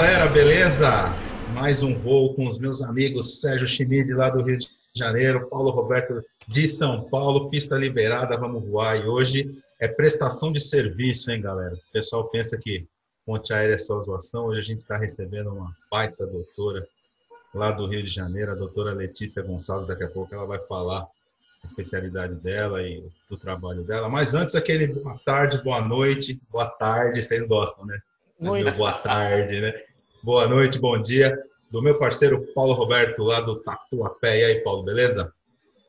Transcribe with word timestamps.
galera, 0.00 0.28
beleza? 0.28 1.12
Mais 1.52 1.82
um 1.82 1.92
voo 1.98 2.32
com 2.32 2.48
os 2.48 2.56
meus 2.56 2.80
amigos 2.80 3.40
Sérgio 3.40 3.66
Schmid, 3.66 4.12
lá 4.14 4.30
do 4.30 4.42
Rio 4.42 4.56
de 4.56 4.68
Janeiro, 4.94 5.48
Paulo 5.50 5.72
Roberto 5.72 6.22
de 6.46 6.68
São 6.68 7.08
Paulo, 7.08 7.50
pista 7.50 7.74
liberada, 7.74 8.36
vamos 8.36 8.64
voar. 8.64 8.96
E 8.96 9.08
hoje 9.08 9.58
é 9.80 9.88
prestação 9.88 10.52
de 10.52 10.60
serviço, 10.60 11.32
hein, 11.32 11.40
galera? 11.40 11.74
O 11.74 11.92
pessoal 11.92 12.28
pensa 12.28 12.56
que 12.56 12.86
ponte 13.26 13.52
aérea 13.52 13.74
é 13.74 13.78
só 13.78 14.00
zoação. 14.04 14.46
Hoje 14.46 14.60
a 14.60 14.62
gente 14.62 14.78
está 14.78 14.96
recebendo 14.96 15.50
uma 15.50 15.68
baita 15.90 16.24
doutora 16.28 16.86
lá 17.52 17.72
do 17.72 17.88
Rio 17.88 18.04
de 18.04 18.08
Janeiro, 18.08 18.52
a 18.52 18.54
doutora 18.54 18.92
Letícia 18.92 19.42
Gonçalves. 19.42 19.88
Daqui 19.88 20.04
a 20.04 20.10
pouco 20.10 20.32
ela 20.32 20.46
vai 20.46 20.60
falar 20.68 21.00
a 21.00 21.66
especialidade 21.66 22.36
dela 22.36 22.80
e 22.84 23.02
do 23.28 23.36
trabalho 23.36 23.82
dela. 23.82 24.08
Mas 24.08 24.32
antes, 24.32 24.54
aquele 24.54 24.86
boa 24.86 25.18
tarde, 25.26 25.60
boa 25.64 25.80
noite, 25.82 26.40
boa 26.52 26.70
tarde, 26.70 27.20
vocês 27.20 27.44
gostam, 27.48 27.84
né? 27.84 27.98
Muito. 28.40 28.72
Boa 28.76 28.92
tarde, 28.92 29.60
né? 29.60 29.87
Boa 30.22 30.48
noite, 30.48 30.80
bom 30.80 31.00
dia. 31.00 31.36
Do 31.70 31.80
meu 31.80 31.96
parceiro 31.96 32.44
Paulo 32.52 32.72
Roberto, 32.72 33.22
lá 33.22 33.40
do 33.40 33.62
Tatuapé. 33.62 34.40
E 34.40 34.44
aí, 34.44 34.54
Paulo, 34.62 34.82
beleza? 34.82 35.32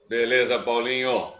Beleza, 0.08 0.60
Paulinho. 0.60 1.34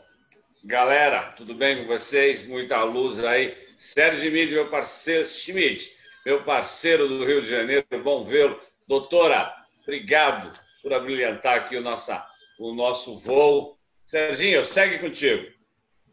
Galera, 0.66 1.32
tudo 1.38 1.54
bem 1.54 1.78
com 1.78 1.88
vocês? 1.88 2.48
Muita 2.48 2.84
luz 2.84 3.24
aí. 3.24 3.56
Sérgio 3.78 4.32
Schmidt, 4.32 4.54
meu 4.54 4.70
parceiro, 4.70 5.26
Schmidt, 5.26 5.92
meu 6.26 6.44
parceiro 6.44 7.08
do 7.08 7.24
Rio 7.24 7.42
de 7.44 7.50
Janeiro, 7.50 7.86
bom 8.04 8.24
vê-lo. 8.24 8.60
Doutora, 8.88 9.54
obrigado 9.84 10.52
por 10.82 10.92
abrilhantar 10.92 11.58
aqui 11.58 11.78
o, 11.78 11.82
nossa, 11.82 12.26
o 12.60 12.74
nosso 12.74 13.20
voo. 13.20 13.78
Serginho, 14.04 14.66
segue 14.66 14.98
contigo. 14.98 15.46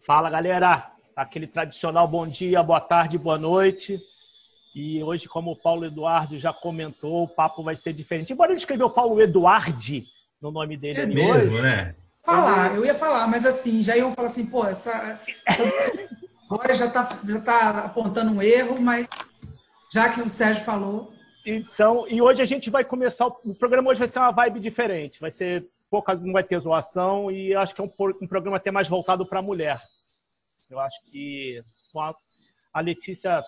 Fala, 0.02 0.28
galera. 0.28 0.92
Aquele 1.16 1.46
tradicional 1.46 2.06
bom 2.06 2.26
dia, 2.26 2.62
boa 2.62 2.80
tarde, 2.80 3.16
boa 3.16 3.38
noite. 3.38 3.98
E 4.76 5.02
hoje, 5.02 5.26
como 5.26 5.52
o 5.52 5.56
Paulo 5.56 5.86
Eduardo 5.86 6.38
já 6.38 6.52
comentou, 6.52 7.22
o 7.22 7.28
papo 7.28 7.62
vai 7.62 7.74
ser 7.74 7.94
diferente. 7.94 8.34
Embora 8.34 8.52
ele 8.52 8.58
escreveu 8.58 8.90
Paulo 8.90 9.18
Eduardi 9.22 10.04
no 10.38 10.50
nome 10.50 10.76
dele 10.76 10.98
é 10.98 11.02
ali 11.04 11.14
mesmo, 11.14 11.54
hoje. 11.54 11.62
né? 11.62 11.94
Falar, 12.22 12.74
eu 12.74 12.84
ia 12.84 12.94
falar, 12.94 13.26
mas 13.26 13.46
assim, 13.46 13.82
já 13.82 13.96
iam 13.96 14.12
falar 14.12 14.28
assim, 14.28 14.44
pô, 14.44 14.66
essa, 14.66 15.18
essa 15.46 15.62
agora 16.50 16.74
já 16.74 16.88
está 16.88 17.08
já 17.26 17.40
tá 17.40 17.70
apontando 17.86 18.30
um 18.30 18.42
erro, 18.42 18.78
mas 18.78 19.06
já 19.90 20.10
que 20.10 20.20
o 20.20 20.28
Sérgio 20.28 20.62
falou. 20.62 21.10
Então, 21.46 22.04
e 22.10 22.20
hoje 22.20 22.42
a 22.42 22.46
gente 22.46 22.68
vai 22.68 22.84
começar. 22.84 23.28
O 23.28 23.54
programa 23.54 23.88
hoje 23.88 24.00
vai 24.00 24.08
ser 24.08 24.18
uma 24.18 24.30
vibe 24.30 24.60
diferente. 24.60 25.18
Vai 25.18 25.30
ser 25.30 25.64
pouca, 25.90 26.14
não 26.14 26.34
vai 26.34 26.44
ter 26.44 26.60
zoação 26.60 27.30
e 27.30 27.54
acho 27.54 27.74
que 27.74 27.80
é 27.80 27.84
um, 27.84 27.92
um 28.20 28.26
programa 28.26 28.58
até 28.58 28.70
mais 28.70 28.88
voltado 28.88 29.24
para 29.24 29.38
a 29.38 29.42
mulher. 29.42 29.80
Eu 30.70 30.78
acho 30.78 31.00
que 31.10 31.62
a 32.74 32.80
Letícia 32.80 33.42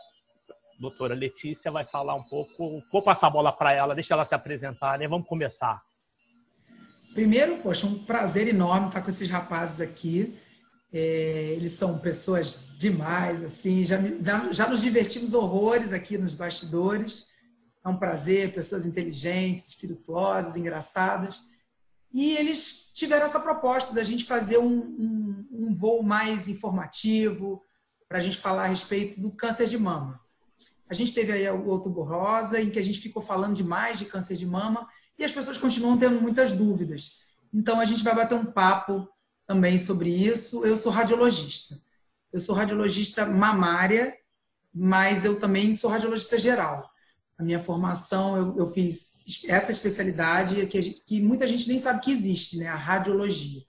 doutora 0.79 1.15
Letícia 1.15 1.71
vai 1.71 1.85
falar 1.85 2.15
um 2.15 2.23
pouco. 2.23 2.81
Vou 2.93 3.03
passar 3.03 3.27
a 3.27 3.31
bola 3.31 3.53
para 3.53 3.73
ela, 3.73 3.95
deixa 3.95 4.15
ela 4.15 4.25
se 4.25 4.35
apresentar, 4.35 4.99
né? 4.99 5.09
Vamos 5.09 5.27
começar. 5.27 5.83
Primeiro, 7.13 7.59
poxa, 7.59 7.87
um 7.87 8.05
prazer 8.05 8.49
enorme 8.49 8.89
estar 8.89 9.03
com 9.03 9.11
esses 9.11 9.29
rapazes 9.29 9.81
aqui. 9.81 10.39
É, 10.93 11.53
eles 11.57 11.73
são 11.73 11.99
pessoas 11.99 12.65
demais, 12.79 13.43
assim, 13.43 13.85
já, 13.85 13.99
já 14.53 14.69
nos 14.69 14.81
divertimos 14.81 15.35
horrores 15.35 15.93
aqui 15.93 16.17
nos 16.17 16.35
bastidores. 16.35 17.27
É 17.85 17.89
um 17.89 17.97
prazer, 17.97 18.55
pessoas 18.55 18.87
inteligentes, 18.87 19.69
espirituosas, 19.69 20.57
engraçadas. 20.57 21.43
E 22.13 22.37
eles 22.37 22.91
tiveram 22.95 23.27
essa 23.27 23.41
proposta 23.41 23.95
da 23.95 24.03
gente 24.03 24.25
fazer 24.25 24.59
um, 24.59 24.67
um, 24.67 25.49
um 25.51 25.75
voo 25.75 26.03
mais 26.03 26.49
informativo, 26.49 27.63
para 28.09 28.19
a 28.19 28.21
gente 28.21 28.39
falar 28.39 28.65
a 28.65 28.69
respeito 28.69 29.21
do 29.21 29.31
câncer 29.31 29.67
de 29.67 29.77
mama. 29.77 30.19
A 30.89 30.95
gente 30.95 31.13
teve 31.13 31.33
aí 31.33 31.49
o 31.51 31.67
Outubro 31.67 32.03
Rosa, 32.03 32.61
em 32.61 32.71
que 32.71 32.79
a 32.79 32.83
gente 32.83 33.01
ficou 33.01 33.23
falando 33.23 33.55
demais 33.55 33.99
de 33.99 34.07
câncer 34.07 34.37
de 34.37 34.47
mama 34.47 34.87
e 35.19 35.25
as 35.25 35.33
pessoas 35.33 35.59
continuam 35.59 35.99
tendo 35.99 36.21
muitas 36.21 36.53
dúvidas. 36.53 37.19
Então, 37.53 37.81
a 37.81 37.85
gente 37.85 38.03
vai 38.03 38.15
bater 38.15 38.35
um 38.35 38.47
papo 38.47 39.09
também 39.47 39.79
sobre 39.79 40.11
isso. 40.11 40.65
Eu 40.65 40.77
sou 40.77 40.93
radiologista. 40.93 41.81
Eu 42.33 42.41
sou 42.41 42.55
radiologista 42.55 43.27
mamária, 43.27 44.15
mas 44.73 45.25
eu 45.25 45.39
também 45.39 45.75
sou 45.75 45.91
radiologista 45.91 46.39
geral. 46.39 46.89
A 47.37 47.43
minha 47.43 47.63
formação, 47.63 48.37
eu, 48.37 48.57
eu 48.59 48.73
fiz 48.73 49.25
essa 49.49 49.71
especialidade 49.71 50.67
que, 50.67 50.83
gente, 50.83 51.03
que, 51.05 51.23
muita 51.23 51.47
gente 51.47 51.69
nem 51.69 51.79
sabe 51.79 52.01
que 52.01 52.13
existe, 52.13 52.59
né? 52.59 52.69
A 52.69 52.77
radiologia. 52.77 53.63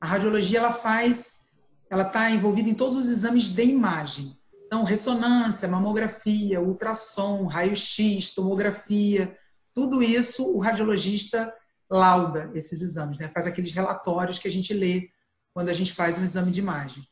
A 0.00 0.06
radiologia, 0.06 0.58
ela 0.58 0.72
faz, 0.72 1.50
ela 1.90 2.02
está 2.02 2.30
envolvida 2.30 2.68
em 2.68 2.74
todos 2.74 2.96
os 2.96 3.08
exames 3.08 3.48
de 3.48 3.64
imagem. 3.64 4.37
Então, 4.68 4.84
ressonância, 4.84 5.66
mamografia, 5.66 6.60
ultrassom, 6.60 7.46
raio-x, 7.46 8.34
tomografia, 8.34 9.34
tudo 9.74 10.02
isso 10.02 10.46
o 10.46 10.58
radiologista 10.58 11.50
lauda 11.88 12.50
esses 12.52 12.82
exames, 12.82 13.16
né? 13.16 13.30
faz 13.32 13.46
aqueles 13.46 13.72
relatórios 13.72 14.38
que 14.38 14.46
a 14.46 14.50
gente 14.50 14.74
lê 14.74 15.08
quando 15.54 15.70
a 15.70 15.72
gente 15.72 15.94
faz 15.94 16.18
um 16.18 16.24
exame 16.24 16.50
de 16.50 16.60
imagem. 16.60 17.02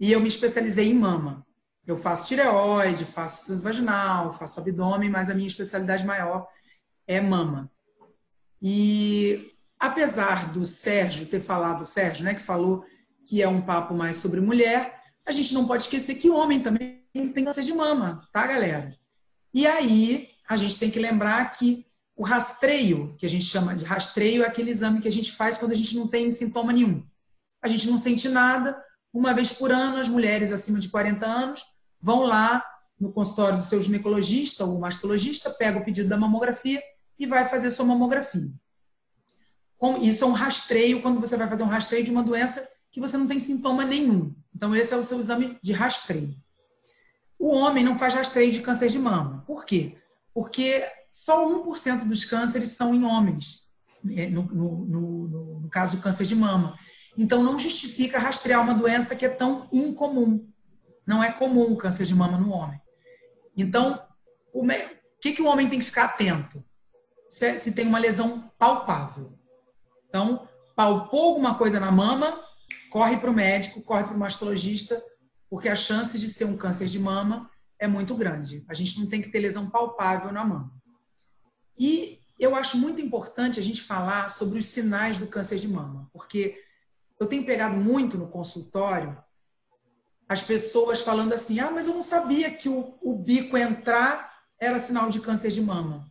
E 0.00 0.10
eu 0.10 0.18
me 0.18 0.26
especializei 0.26 0.90
em 0.90 0.94
mama. 0.94 1.46
Eu 1.86 1.96
faço 1.96 2.26
tireoide, 2.26 3.04
faço 3.04 3.46
transvaginal, 3.46 4.32
faço 4.32 4.58
abdômen, 4.58 5.08
mas 5.08 5.30
a 5.30 5.34
minha 5.34 5.46
especialidade 5.46 6.04
maior 6.04 6.48
é 7.06 7.20
mama. 7.20 7.70
E 8.60 9.54
apesar 9.78 10.52
do 10.52 10.66
Sérgio 10.66 11.26
ter 11.26 11.40
falado, 11.40 11.82
o 11.82 11.86
Sérgio, 11.86 12.24
né, 12.24 12.34
que 12.34 12.42
falou 12.42 12.84
que 13.24 13.40
é 13.40 13.46
um 13.46 13.62
papo 13.62 13.94
mais 13.94 14.16
sobre 14.16 14.40
mulher, 14.40 14.99
a 15.26 15.32
gente 15.32 15.54
não 15.54 15.66
pode 15.66 15.84
esquecer 15.84 16.16
que 16.16 16.30
homem 16.30 16.60
também 16.60 17.04
tem 17.12 17.44
câncer 17.44 17.62
de 17.62 17.72
mama, 17.72 18.26
tá, 18.32 18.46
galera? 18.46 18.96
E 19.52 19.66
aí, 19.66 20.30
a 20.48 20.56
gente 20.56 20.78
tem 20.78 20.90
que 20.90 20.98
lembrar 20.98 21.50
que 21.50 21.86
o 22.16 22.24
rastreio, 22.24 23.14
que 23.18 23.24
a 23.24 23.28
gente 23.28 23.44
chama 23.44 23.74
de 23.74 23.84
rastreio, 23.84 24.42
é 24.42 24.46
aquele 24.46 24.70
exame 24.70 25.00
que 25.00 25.08
a 25.08 25.12
gente 25.12 25.32
faz 25.32 25.56
quando 25.56 25.72
a 25.72 25.76
gente 25.76 25.96
não 25.96 26.06
tem 26.06 26.30
sintoma 26.30 26.72
nenhum. 26.72 27.04
A 27.62 27.68
gente 27.68 27.88
não 27.88 27.98
sente 27.98 28.28
nada. 28.28 28.76
Uma 29.12 29.32
vez 29.32 29.52
por 29.52 29.72
ano, 29.72 29.96
as 29.96 30.08
mulheres 30.08 30.52
acima 30.52 30.78
de 30.78 30.88
40 30.88 31.26
anos 31.26 31.64
vão 32.00 32.22
lá 32.22 32.64
no 32.98 33.12
consultório 33.12 33.58
do 33.58 33.64
seu 33.64 33.80
ginecologista 33.80 34.64
ou 34.64 34.78
mastologista, 34.78 35.50
pega 35.50 35.78
o 35.78 35.84
pedido 35.84 36.08
da 36.08 36.18
mamografia 36.18 36.82
e 37.18 37.26
vai 37.26 37.46
fazer 37.46 37.70
sua 37.70 37.86
mamografia. 37.86 38.50
Isso 40.02 40.24
é 40.24 40.26
um 40.26 40.32
rastreio 40.32 41.00
quando 41.00 41.20
você 41.20 41.36
vai 41.36 41.48
fazer 41.48 41.62
um 41.62 41.68
rastreio 41.68 42.04
de 42.04 42.10
uma 42.10 42.22
doença 42.22 42.66
que 42.90 43.00
você 43.00 43.16
não 43.16 43.26
tem 43.26 43.38
sintoma 43.38 43.84
nenhum. 43.84 44.34
Então, 44.54 44.74
esse 44.74 44.92
é 44.92 44.96
o 44.96 45.02
seu 45.02 45.18
exame 45.18 45.58
de 45.62 45.72
rastreio. 45.72 46.34
O 47.38 47.54
homem 47.54 47.84
não 47.84 47.98
faz 47.98 48.14
rastreio 48.14 48.52
de 48.52 48.60
câncer 48.60 48.88
de 48.88 48.98
mama. 48.98 49.44
Por 49.46 49.64
quê? 49.64 49.96
Porque 50.34 50.86
só 51.10 51.48
1% 51.48 52.04
dos 52.04 52.24
cânceres 52.24 52.70
são 52.70 52.94
em 52.94 53.04
homens, 53.04 53.62
né? 54.02 54.28
no, 54.28 54.42
no, 54.42 54.84
no, 54.84 55.60
no 55.60 55.68
caso 55.70 55.96
do 55.96 56.02
câncer 56.02 56.24
de 56.24 56.34
mama. 56.34 56.76
Então, 57.16 57.42
não 57.42 57.58
justifica 57.58 58.18
rastrear 58.18 58.62
uma 58.62 58.74
doença 58.74 59.16
que 59.16 59.24
é 59.24 59.28
tão 59.28 59.68
incomum. 59.72 60.48
Não 61.06 61.22
é 61.22 61.32
comum 61.32 61.72
o 61.72 61.76
câncer 61.76 62.04
de 62.04 62.14
mama 62.14 62.38
no 62.38 62.52
homem. 62.52 62.80
Então, 63.56 64.02
o 64.52 64.66
que, 65.20 65.32
que 65.32 65.42
o 65.42 65.46
homem 65.46 65.68
tem 65.68 65.78
que 65.78 65.84
ficar 65.84 66.04
atento? 66.04 66.64
Se, 67.28 67.58
se 67.58 67.72
tem 67.72 67.86
uma 67.86 67.98
lesão 67.98 68.50
palpável. 68.58 69.38
Então, 70.08 70.48
palpou 70.74 71.28
alguma 71.28 71.56
coisa 71.56 71.78
na 71.78 71.90
mama, 71.90 72.38
corre 72.90 73.16
para 73.16 73.30
o 73.30 73.34
médico, 73.34 73.80
corre 73.80 74.04
para 74.04 74.14
o 74.14 74.18
mastologista, 74.18 75.02
porque 75.48 75.68
a 75.68 75.76
chance 75.76 76.18
de 76.18 76.28
ser 76.28 76.44
um 76.44 76.56
câncer 76.56 76.86
de 76.86 76.98
mama 76.98 77.50
é 77.78 77.86
muito 77.86 78.14
grande. 78.14 78.64
A 78.68 78.74
gente 78.74 78.98
não 78.98 79.06
tem 79.06 79.22
que 79.22 79.30
ter 79.30 79.38
lesão 79.38 79.70
palpável 79.70 80.30
na 80.32 80.44
mama. 80.44 80.72
E 81.78 82.20
eu 82.38 82.54
acho 82.54 82.76
muito 82.76 83.00
importante 83.00 83.58
a 83.58 83.62
gente 83.62 83.82
falar 83.82 84.30
sobre 84.30 84.58
os 84.58 84.66
sinais 84.66 85.18
do 85.18 85.26
câncer 85.26 85.58
de 85.58 85.68
mama, 85.68 86.10
porque 86.12 86.62
eu 87.18 87.26
tenho 87.26 87.44
pegado 87.44 87.76
muito 87.76 88.18
no 88.18 88.28
consultório 88.28 89.16
as 90.28 90.44
pessoas 90.44 91.00
falando 91.00 91.32
assim: 91.32 91.58
ah, 91.58 91.72
mas 91.72 91.86
eu 91.86 91.94
não 91.94 92.02
sabia 92.02 92.50
que 92.50 92.68
o, 92.68 92.96
o 93.02 93.16
bico 93.16 93.58
entrar 93.58 94.32
era 94.60 94.78
sinal 94.78 95.10
de 95.10 95.20
câncer 95.20 95.50
de 95.50 95.60
mama. 95.60 96.08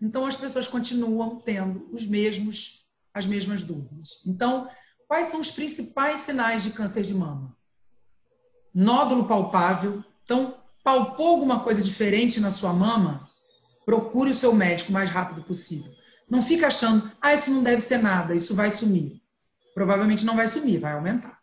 Então 0.00 0.24
as 0.24 0.34
pessoas 0.34 0.66
continuam 0.66 1.38
tendo 1.38 1.88
os 1.92 2.06
mesmos 2.06 2.82
as 3.14 3.26
mesmas 3.26 3.62
dúvidas. 3.62 4.22
Então, 4.26 4.66
Quais 5.12 5.26
são 5.26 5.40
os 5.40 5.50
principais 5.50 6.20
sinais 6.20 6.62
de 6.62 6.70
câncer 6.70 7.02
de 7.02 7.12
mama? 7.12 7.54
Nódulo 8.74 9.26
palpável. 9.26 10.02
Então, 10.24 10.54
palpou 10.82 11.26
alguma 11.26 11.60
coisa 11.60 11.82
diferente 11.82 12.40
na 12.40 12.50
sua 12.50 12.72
mama? 12.72 13.28
Procure 13.84 14.30
o 14.30 14.34
seu 14.34 14.54
médico 14.54 14.88
o 14.88 14.94
mais 14.94 15.10
rápido 15.10 15.42
possível. 15.42 15.92
Não 16.30 16.42
fica 16.42 16.68
achando, 16.68 17.12
ah, 17.20 17.34
isso 17.34 17.50
não 17.50 17.62
deve 17.62 17.82
ser 17.82 17.98
nada, 17.98 18.34
isso 18.34 18.54
vai 18.54 18.70
sumir. 18.70 19.20
Provavelmente 19.74 20.24
não 20.24 20.34
vai 20.34 20.46
sumir, 20.46 20.80
vai 20.80 20.94
aumentar. 20.94 21.40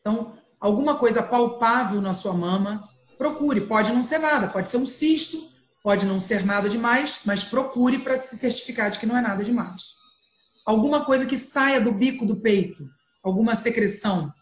Então, 0.00 0.34
alguma 0.60 0.96
coisa 0.96 1.22
palpável 1.22 2.00
na 2.00 2.14
sua 2.14 2.32
mama, 2.32 2.88
procure. 3.16 3.60
Pode 3.60 3.92
não 3.92 4.02
ser 4.02 4.18
nada, 4.18 4.48
pode 4.48 4.68
ser 4.68 4.78
um 4.78 4.86
cisto, 4.86 5.48
pode 5.80 6.06
não 6.06 6.18
ser 6.18 6.44
nada 6.44 6.68
demais, 6.68 7.20
mas 7.24 7.44
procure 7.44 8.00
para 8.00 8.20
se 8.20 8.36
certificar 8.36 8.90
de 8.90 8.98
que 8.98 9.06
não 9.06 9.16
é 9.16 9.20
nada 9.20 9.44
demais. 9.44 9.94
Alguma 10.66 11.04
coisa 11.04 11.24
que 11.24 11.38
saia 11.38 11.80
do 11.80 11.92
bico 11.92 12.26
do 12.26 12.34
peito, 12.34 12.90
alguma 13.22 13.54
secreção. 13.54 14.32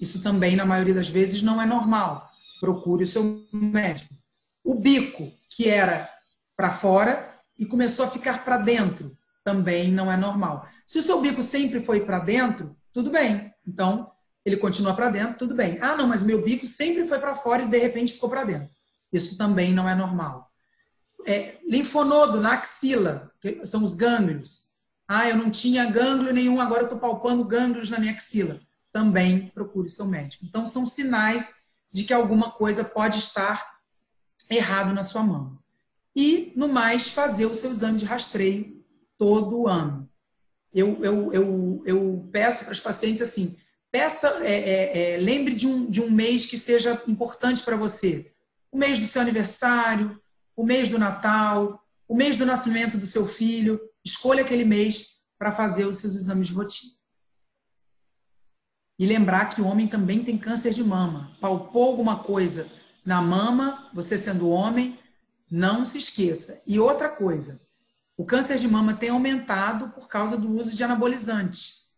Isso 0.00 0.22
também, 0.22 0.56
na 0.56 0.64
maioria 0.66 0.94
das 0.94 1.08
vezes, 1.08 1.42
não 1.42 1.60
é 1.60 1.66
normal. 1.66 2.30
Procure 2.60 3.04
o 3.04 3.06
seu 3.06 3.46
médico. 3.52 4.14
O 4.62 4.74
bico, 4.74 5.32
que 5.50 5.68
era 5.68 6.08
para 6.56 6.72
fora 6.72 7.34
e 7.58 7.64
começou 7.64 8.04
a 8.04 8.10
ficar 8.10 8.44
para 8.44 8.58
dentro. 8.58 9.16
Também 9.44 9.90
não 9.90 10.10
é 10.10 10.16
normal. 10.16 10.68
Se 10.84 10.98
o 10.98 11.02
seu 11.02 11.20
bico 11.20 11.42
sempre 11.42 11.80
foi 11.80 12.00
para 12.00 12.18
dentro, 12.18 12.76
tudo 12.92 13.10
bem. 13.10 13.52
Então, 13.66 14.10
ele 14.44 14.56
continua 14.56 14.94
para 14.94 15.10
dentro, 15.10 15.38
tudo 15.38 15.54
bem. 15.54 15.78
Ah, 15.80 15.96
não, 15.96 16.06
mas 16.06 16.22
meu 16.22 16.42
bico 16.42 16.66
sempre 16.66 17.04
foi 17.06 17.18
para 17.18 17.34
fora 17.34 17.62
e 17.62 17.68
de 17.68 17.78
repente 17.78 18.12
ficou 18.12 18.28
para 18.28 18.44
dentro. 18.44 18.70
Isso 19.12 19.36
também 19.36 19.72
não 19.72 19.88
é 19.88 19.94
normal. 19.94 20.50
É, 21.26 21.56
linfonodo 21.68 22.40
na 22.40 22.54
axila, 22.54 23.32
que 23.40 23.66
são 23.66 23.82
os 23.82 23.94
gânglios. 23.94 24.75
Ah, 25.08 25.28
eu 25.28 25.36
não 25.36 25.50
tinha 25.50 25.86
gânglio 25.86 26.32
nenhum, 26.32 26.60
agora 26.60 26.82
eu 26.82 26.86
estou 26.86 26.98
palpando 26.98 27.44
gânglios 27.44 27.90
na 27.90 27.98
minha 27.98 28.12
axila. 28.12 28.60
Também 28.92 29.48
procure 29.54 29.88
seu 29.88 30.06
médico. 30.06 30.44
Então, 30.44 30.66
são 30.66 30.84
sinais 30.84 31.62
de 31.92 32.04
que 32.04 32.12
alguma 32.12 32.50
coisa 32.50 32.82
pode 32.82 33.18
estar 33.18 33.76
errado 34.50 34.92
na 34.92 35.02
sua 35.02 35.22
mão. 35.22 35.58
E, 36.14 36.52
no 36.56 36.68
mais, 36.68 37.08
fazer 37.08 37.46
o 37.46 37.54
seu 37.54 37.70
exame 37.70 37.98
de 37.98 38.04
rastreio 38.04 38.84
todo 39.18 39.68
ano. 39.68 40.08
Eu, 40.72 41.02
eu, 41.04 41.32
eu, 41.32 41.82
eu 41.86 42.28
peço 42.32 42.64
para 42.64 42.72
os 42.72 42.80
pacientes 42.80 43.22
assim: 43.22 43.56
peça, 43.90 44.28
é, 44.42 44.52
é, 44.52 45.12
é, 45.14 45.16
lembre 45.18 45.54
de 45.54 45.66
um, 45.66 45.88
de 45.88 46.00
um 46.02 46.10
mês 46.10 46.46
que 46.46 46.58
seja 46.58 47.02
importante 47.06 47.62
para 47.62 47.76
você. 47.76 48.32
O 48.70 48.76
mês 48.76 48.98
do 48.98 49.06
seu 49.06 49.22
aniversário, 49.22 50.20
o 50.54 50.64
mês 50.64 50.90
do 50.90 50.98
Natal, 50.98 51.82
o 52.08 52.14
mês 52.14 52.36
do 52.36 52.46
nascimento 52.46 52.98
do 52.98 53.06
seu 53.06 53.26
filho. 53.26 53.80
Escolha 54.06 54.44
aquele 54.44 54.64
mês 54.64 55.16
para 55.36 55.50
fazer 55.50 55.84
os 55.84 55.98
seus 55.98 56.14
exames 56.14 56.46
de 56.46 56.52
rotina. 56.52 56.92
E 58.96 59.04
lembrar 59.04 59.46
que 59.46 59.60
o 59.60 59.66
homem 59.66 59.88
também 59.88 60.22
tem 60.22 60.38
câncer 60.38 60.72
de 60.72 60.84
mama. 60.84 61.36
Palpou 61.40 61.82
alguma 61.82 62.22
coisa 62.22 62.70
na 63.04 63.20
mama, 63.20 63.90
você 63.92 64.16
sendo 64.16 64.48
homem, 64.48 64.96
não 65.50 65.84
se 65.84 65.98
esqueça. 65.98 66.62
E 66.64 66.78
outra 66.78 67.08
coisa, 67.08 67.60
o 68.16 68.24
câncer 68.24 68.58
de 68.58 68.68
mama 68.68 68.94
tem 68.94 69.08
aumentado 69.10 69.90
por 69.90 70.06
causa 70.06 70.36
do 70.36 70.52
uso 70.52 70.70
de 70.76 70.84
anabolizantes. 70.84 71.88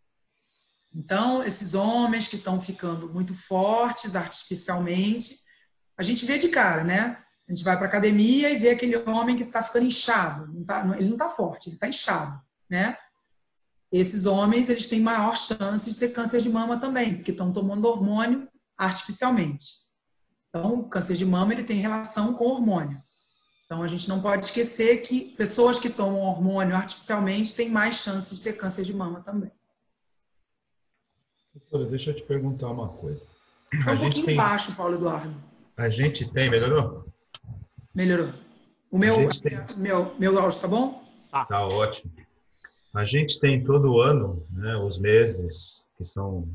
Então, 0.95 1.45
esses 1.45 1.75
homens 1.75 2.27
que 2.27 2.37
estão 2.37 2.59
ficando 2.59 3.13
muito 3.13 3.35
fortes 3.35 4.17
artificialmente, 4.17 5.39
a 5.95 6.03
gente 6.03 6.25
vê 6.25 6.39
de 6.39 6.49
cara, 6.49 6.83
né? 6.83 7.23
A 7.49 7.55
gente 7.55 7.65
vai 7.65 7.79
para 7.79 7.87
academia 7.87 8.51
e 8.51 8.59
vê 8.59 8.71
aquele 8.71 8.97
homem 9.09 9.35
que 9.35 9.43
está 9.43 9.63
ficando 9.63 9.87
inchado. 9.87 10.53
Não 10.53 10.65
tá, 10.65 10.85
ele 10.97 11.07
não 11.07 11.15
está 11.15 11.31
forte, 11.31 11.71
ele 11.71 11.77
está 11.77 11.89
inchado, 11.89 12.39
né? 12.69 12.97
Esses 13.91 14.27
homens, 14.27 14.69
eles 14.69 14.87
têm 14.87 15.01
maior 15.01 15.35
chance 15.39 15.91
de 15.91 15.99
ter 15.99 16.11
câncer 16.11 16.43
de 16.43 16.51
mama 16.51 16.79
também, 16.79 17.17
porque 17.17 17.31
estão 17.31 17.51
tomando 17.51 17.87
hormônio 17.87 18.47
artificialmente. 18.77 19.65
Então, 20.51 20.81
o 20.81 20.89
câncer 20.89 21.17
de 21.17 21.25
mama 21.25 21.55
ele 21.55 21.63
tem 21.63 21.79
relação 21.79 22.35
com 22.35 22.45
hormônio. 22.45 23.01
Então, 23.65 23.83
a 23.83 23.87
gente 23.87 24.09
não 24.09 24.21
pode 24.21 24.45
esquecer 24.45 24.99
que 24.99 25.35
pessoas 25.37 25.79
que 25.79 25.89
tomam 25.89 26.21
hormônio 26.21 26.77
artificialmente 26.77 27.55
têm 27.55 27.71
mais 27.71 27.97
chance 27.97 28.35
de 28.35 28.43
ter 28.43 28.55
câncer 28.55 28.85
de 28.85 28.93
mama 28.93 29.23
também. 29.23 29.51
Doutora, 31.55 31.87
deixa 31.89 32.11
eu 32.11 32.17
te 32.17 32.23
perguntar 32.23 32.69
uma 32.69 32.89
coisa. 32.89 33.27
Tá 33.85 33.93
um 33.93 33.95
a 33.95 33.97
pouquinho 33.97 34.27
tem... 34.27 34.37
baixo, 34.37 34.75
Paulo 34.77 34.97
Eduardo. 34.97 35.35
A 35.77 35.89
gente 35.89 36.31
tem, 36.31 36.51
melhorou? 36.51 37.08
Melhorou. 37.99 38.33
O 38.93 38.97
meu, 38.97 39.29
tem... 39.43 39.59
meu, 39.77 40.15
meu 40.21 40.39
áudio 40.39 40.61
tá 40.61 40.69
bom? 40.69 41.03
Tá. 41.33 41.45
Tá 41.47 41.67
ótimo. 41.67 42.13
A 42.95 43.05
gente 43.05 43.41
tem 43.41 43.65
todo 43.65 44.01
ano, 44.01 44.47
né, 44.53 44.77
os 44.77 45.01
meses 45.01 45.85
que 45.97 46.05
são 46.05 46.49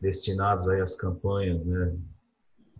destinados 0.00 0.68
aí 0.68 0.80
às 0.80 0.96
campanhas, 0.96 1.64
né, 1.64 1.94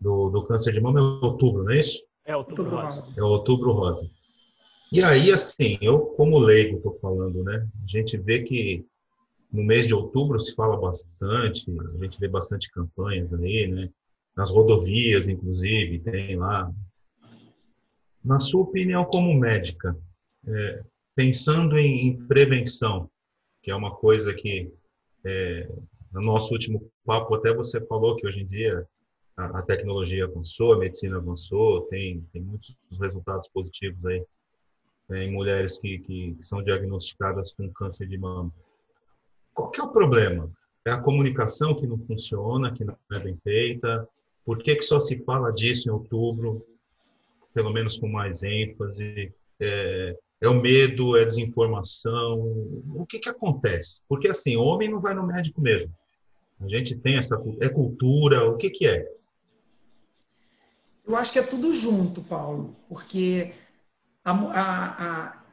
do, 0.00 0.28
do 0.28 0.44
câncer 0.44 0.72
de 0.72 0.80
mama 0.80 0.98
é 0.98 1.24
outubro, 1.24 1.62
não 1.62 1.70
é 1.70 1.78
isso? 1.78 2.02
É 2.26 2.36
outubro 2.36 2.68
rosa. 2.68 3.12
É 3.16 3.22
outubro 3.22 3.70
rosa. 3.70 4.10
E 4.90 5.00
aí, 5.00 5.30
assim, 5.30 5.78
eu 5.80 6.00
como 6.00 6.36
leigo 6.36 6.78
estou 6.78 6.98
falando, 7.00 7.44
né, 7.44 7.64
a 7.80 7.86
gente 7.86 8.16
vê 8.18 8.42
que 8.42 8.84
no 9.52 9.62
mês 9.62 9.86
de 9.86 9.94
outubro 9.94 10.40
se 10.40 10.52
fala 10.56 10.76
bastante, 10.76 11.64
a 11.70 12.02
gente 12.02 12.18
vê 12.18 12.26
bastante 12.26 12.68
campanhas 12.72 13.32
aí, 13.32 13.68
né? 13.68 13.88
Nas 14.36 14.50
rodovias, 14.50 15.28
inclusive, 15.28 16.00
tem 16.00 16.34
lá. 16.34 16.68
Na 18.24 18.40
sua 18.40 18.62
opinião, 18.62 19.04
como 19.04 19.38
médica, 19.38 19.96
é, 20.46 20.82
pensando 21.14 21.78
em, 21.78 22.08
em, 22.08 22.26
prevenção, 22.26 23.10
que 23.62 23.70
é 23.70 23.76
uma 23.76 23.94
coisa 23.94 24.32
que 24.32 24.72
é, 25.24 25.68
no 26.10 26.20
nosso 26.20 26.52
último 26.52 26.90
papo 27.04 27.34
até 27.34 27.52
você 27.52 27.80
falou 27.86 28.16
que 28.16 28.26
hoje 28.26 28.40
em 28.40 28.46
dia 28.46 28.86
a, 29.36 29.58
a 29.58 29.62
tecnologia 29.62 30.24
avançou, 30.24 30.72
a 30.72 30.78
medicina 30.78 31.18
avançou, 31.18 31.82
tem, 31.82 32.26
tem 32.32 32.40
muitos 32.40 32.76
resultados 32.98 33.48
positivos 33.48 34.04
aí 34.06 34.24
né, 35.08 35.24
em 35.24 35.32
mulheres 35.32 35.78
que, 35.78 35.98
que 35.98 36.36
são 36.40 36.62
diagnosticadas 36.62 37.52
com 37.52 37.70
câncer 37.72 38.06
de 38.08 38.16
mama. 38.16 38.52
Qual 39.52 39.70
que 39.70 39.80
é 39.80 39.84
o 39.84 39.92
problema? 39.92 40.50
É 40.86 40.90
a 40.90 41.00
comunicação 41.00 41.74
que 41.74 41.86
não 41.86 41.98
funciona, 41.98 42.72
que 42.72 42.84
não 42.84 42.96
é 43.12 43.18
bem 43.18 43.36
feita? 43.42 44.08
Por 44.44 44.58
que, 44.58 44.76
que 44.76 44.82
só 44.82 45.00
se 45.00 45.22
fala 45.24 45.52
disso 45.52 45.88
em 45.88 45.92
outubro, 45.92 46.64
pelo 47.54 47.72
menos 47.72 47.96
com 47.96 48.08
mais 48.08 48.42
ênfase? 48.42 49.32
É, 49.60 50.16
é 50.42 50.48
o 50.48 50.60
medo, 50.60 51.16
é 51.16 51.22
a 51.22 51.26
desinformação? 51.26 52.40
O 52.94 53.06
que, 53.08 53.18
que 53.18 53.28
acontece? 53.28 54.02
Porque, 54.08 54.28
assim, 54.28 54.56
homem 54.56 54.90
não 54.90 55.00
vai 55.00 55.14
no 55.14 55.26
médico 55.26 55.60
mesmo. 55.60 55.90
A 56.60 56.68
gente 56.68 56.96
tem 56.96 57.16
essa... 57.16 57.40
É 57.62 57.68
cultura? 57.68 58.48
O 58.50 58.56
que, 58.56 58.68
que 58.68 58.86
é? 58.86 59.08
Eu 61.06 61.16
acho 61.16 61.32
que 61.32 61.38
é 61.38 61.42
tudo 61.42 61.72
junto, 61.72 62.22
Paulo, 62.22 62.76
porque 62.88 63.52
a, 64.24 64.32
a, 64.32 65.26
a 65.28 65.44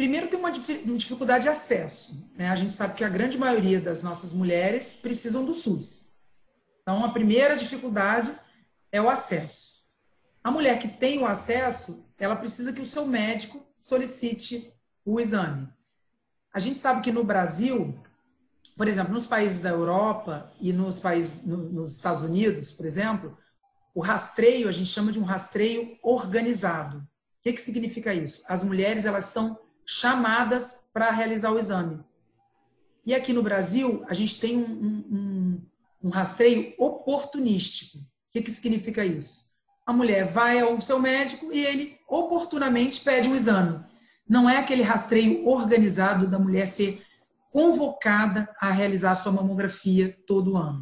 Primeiro, 0.00 0.28
tem 0.28 0.38
uma 0.38 0.50
dificuldade 0.50 1.42
de 1.42 1.50
acesso. 1.50 2.26
Né? 2.34 2.48
A 2.48 2.56
gente 2.56 2.72
sabe 2.72 2.94
que 2.94 3.04
a 3.04 3.08
grande 3.10 3.36
maioria 3.36 3.78
das 3.78 4.02
nossas 4.02 4.32
mulheres 4.32 4.94
precisam 4.94 5.44
do 5.44 5.52
SUS. 5.52 6.16
Então, 6.80 7.04
a 7.04 7.10
primeira 7.10 7.54
dificuldade 7.54 8.34
é 8.90 9.02
o 9.02 9.10
acesso. 9.10 9.79
A 10.42 10.50
mulher 10.50 10.78
que 10.78 10.88
tem 10.88 11.18
o 11.18 11.26
acesso, 11.26 12.04
ela 12.18 12.34
precisa 12.34 12.72
que 12.72 12.80
o 12.80 12.86
seu 12.86 13.06
médico 13.06 13.66
solicite 13.78 14.72
o 15.04 15.20
exame. 15.20 15.68
A 16.52 16.58
gente 16.58 16.78
sabe 16.78 17.02
que 17.02 17.12
no 17.12 17.22
Brasil, 17.22 17.98
por 18.76 18.88
exemplo, 18.88 19.12
nos 19.12 19.26
países 19.26 19.60
da 19.60 19.68
Europa 19.68 20.52
e 20.60 20.72
nos 20.72 20.98
países 20.98 21.34
nos 21.44 21.92
Estados 21.92 22.22
Unidos, 22.22 22.72
por 22.72 22.86
exemplo, 22.86 23.36
o 23.94 24.00
rastreio 24.00 24.68
a 24.68 24.72
gente 24.72 24.88
chama 24.88 25.12
de 25.12 25.20
um 25.20 25.24
rastreio 25.24 25.98
organizado. 26.02 26.98
O 26.98 27.42
que, 27.42 27.52
que 27.52 27.62
significa 27.62 28.14
isso? 28.14 28.42
As 28.46 28.62
mulheres 28.62 29.04
elas 29.04 29.26
são 29.26 29.58
chamadas 29.84 30.88
para 30.92 31.10
realizar 31.10 31.50
o 31.50 31.58
exame. 31.58 32.02
E 33.04 33.14
aqui 33.14 33.32
no 33.32 33.42
Brasil, 33.42 34.04
a 34.08 34.14
gente 34.14 34.38
tem 34.38 34.58
um, 34.58 35.04
um, 35.10 35.66
um 36.04 36.08
rastreio 36.10 36.74
oportunístico. 36.78 37.98
O 37.98 38.04
que, 38.32 38.42
que 38.42 38.50
significa 38.50 39.04
isso? 39.04 39.49
A 39.90 39.92
mulher 39.92 40.24
vai 40.24 40.60
ao 40.60 40.80
seu 40.80 41.00
médico 41.00 41.52
e 41.52 41.66
ele 41.66 41.98
oportunamente 42.06 43.00
pede 43.00 43.28
um 43.28 43.34
exame. 43.34 43.84
Não 44.24 44.48
é 44.48 44.56
aquele 44.56 44.84
rastreio 44.84 45.48
organizado 45.48 46.28
da 46.28 46.38
mulher 46.38 46.68
ser 46.68 47.02
convocada 47.50 48.48
a 48.60 48.70
realizar 48.70 49.16
sua 49.16 49.32
mamografia 49.32 50.16
todo 50.28 50.56
ano. 50.56 50.80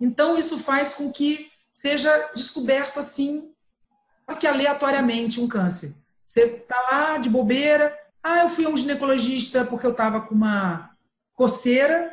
Então, 0.00 0.38
isso 0.38 0.58
faz 0.58 0.94
com 0.94 1.12
que 1.12 1.50
seja 1.70 2.30
descoberto 2.34 2.98
assim, 2.98 3.52
quase 4.24 4.40
que 4.40 4.46
aleatoriamente, 4.46 5.38
um 5.38 5.46
câncer. 5.46 5.94
Você 6.24 6.44
está 6.44 6.80
lá 6.90 7.18
de 7.18 7.28
bobeira, 7.28 7.94
ah, 8.22 8.40
eu 8.40 8.48
fui 8.48 8.64
a 8.64 8.70
um 8.70 8.76
ginecologista 8.78 9.66
porque 9.66 9.84
eu 9.84 9.92
estava 9.92 10.22
com 10.22 10.34
uma 10.34 10.96
coceira, 11.34 12.10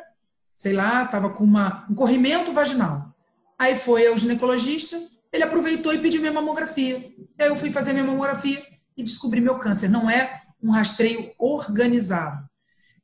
sei 0.58 0.74
lá, 0.74 1.04
estava 1.04 1.30
com 1.30 1.42
uma, 1.42 1.86
um 1.88 1.94
corrimento 1.94 2.52
vaginal. 2.52 3.14
Aí 3.58 3.78
foi 3.78 4.06
ao 4.06 4.18
ginecologista, 4.18 5.10
ele 5.32 5.44
aproveitou 5.44 5.92
e 5.94 5.98
pediu 5.98 6.20
minha 6.20 6.32
mamografia. 6.32 7.12
Aí 7.38 7.48
eu 7.48 7.56
fui 7.56 7.72
fazer 7.72 7.92
minha 7.92 8.04
mamografia 8.04 8.64
e 8.96 9.02
descobri 9.02 9.40
meu 9.40 9.58
câncer. 9.58 9.88
Não 9.88 10.10
é 10.10 10.42
um 10.62 10.70
rastreio 10.70 11.32
organizado. 11.38 12.46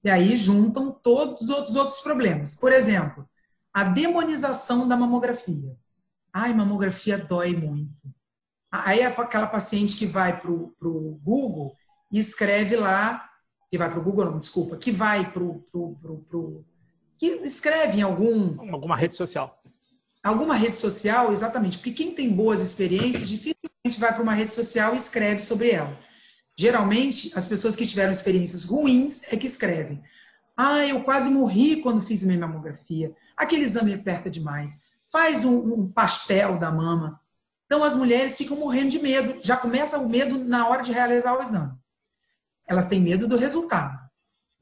E 0.05 0.11
aí 0.11 0.37
juntam 0.37 0.93
todos 0.93 1.49
os 1.49 1.75
outros, 1.75 2.01
problemas. 2.01 2.57
Por 2.57 2.73
exemplo, 2.73 3.29
a 3.73 3.85
demonização 3.85 4.87
da 4.87 4.97
mamografia. 4.97 5.77
Ai, 6.33 6.53
mamografia 6.53 7.19
dói 7.19 7.57
muito. 7.57 7.93
Aí 8.71 9.01
é 9.01 9.07
aquela 9.07 9.47
paciente 9.47 9.97
que 9.97 10.07
vai 10.07 10.39
para 10.39 10.51
o 10.51 11.21
Google 11.23 11.75
e 12.13 12.19
escreve 12.19 12.77
lá, 12.77 13.29
que 13.71 13.79
vai 13.79 13.91
para 13.91 13.99
o 13.99 14.03
Google, 14.03 14.27
não, 14.27 14.39
desculpa, 14.39 14.77
que 14.77 14.93
vai 14.93 15.31
para 15.33 15.43
o. 15.43 16.65
que 17.19 17.27
escreve 17.43 17.99
em 17.99 18.03
algum. 18.03 18.73
Alguma 18.73 18.97
rede 18.97 19.17
social. 19.17 19.58
Alguma 20.23 20.55
rede 20.55 20.77
social, 20.77 21.33
exatamente. 21.33 21.79
Porque 21.79 21.93
quem 21.93 22.15
tem 22.15 22.31
boas 22.31 22.61
experiências 22.61 23.29
dificilmente 23.29 23.99
vai 23.99 24.13
para 24.13 24.23
uma 24.23 24.35
rede 24.35 24.53
social 24.53 24.95
e 24.95 24.99
escreve 24.99 25.43
sobre 25.43 25.71
ela. 25.71 25.99
Geralmente, 26.57 27.31
as 27.37 27.47
pessoas 27.47 27.77
que 27.77 27.87
tiveram 27.87 28.11
experiências 28.11 28.65
ruins 28.65 29.23
é 29.33 29.37
que 29.37 29.47
escrevem. 29.47 30.03
Ah, 30.57 30.85
eu 30.85 31.05
quase 31.05 31.31
morri 31.31 31.81
quando 31.81 32.03
fiz 32.03 32.25
minha 32.25 32.39
mamografia. 32.39 33.15
Aquele 33.37 33.63
exame 33.63 33.95
aperta 33.95 34.29
demais. 34.29 34.81
Faz 35.11 35.45
um, 35.45 35.57
um 35.57 35.89
pastel 35.89 36.59
da 36.59 36.71
mama. 36.71 37.21
Então 37.65 37.85
as 37.85 37.95
mulheres 37.95 38.37
ficam 38.37 38.57
morrendo 38.57 38.89
de 38.89 38.99
medo, 38.99 39.39
já 39.43 39.57
começa 39.57 39.99
o 39.99 40.09
medo 40.09 40.43
na 40.43 40.67
hora 40.67 40.83
de 40.83 40.91
realizar 40.91 41.39
o 41.39 41.43
exame. 41.43 41.73
Elas 42.67 42.89
têm 42.89 43.01
medo 43.01 43.29
do 43.29 43.37
resultado. 43.37 43.97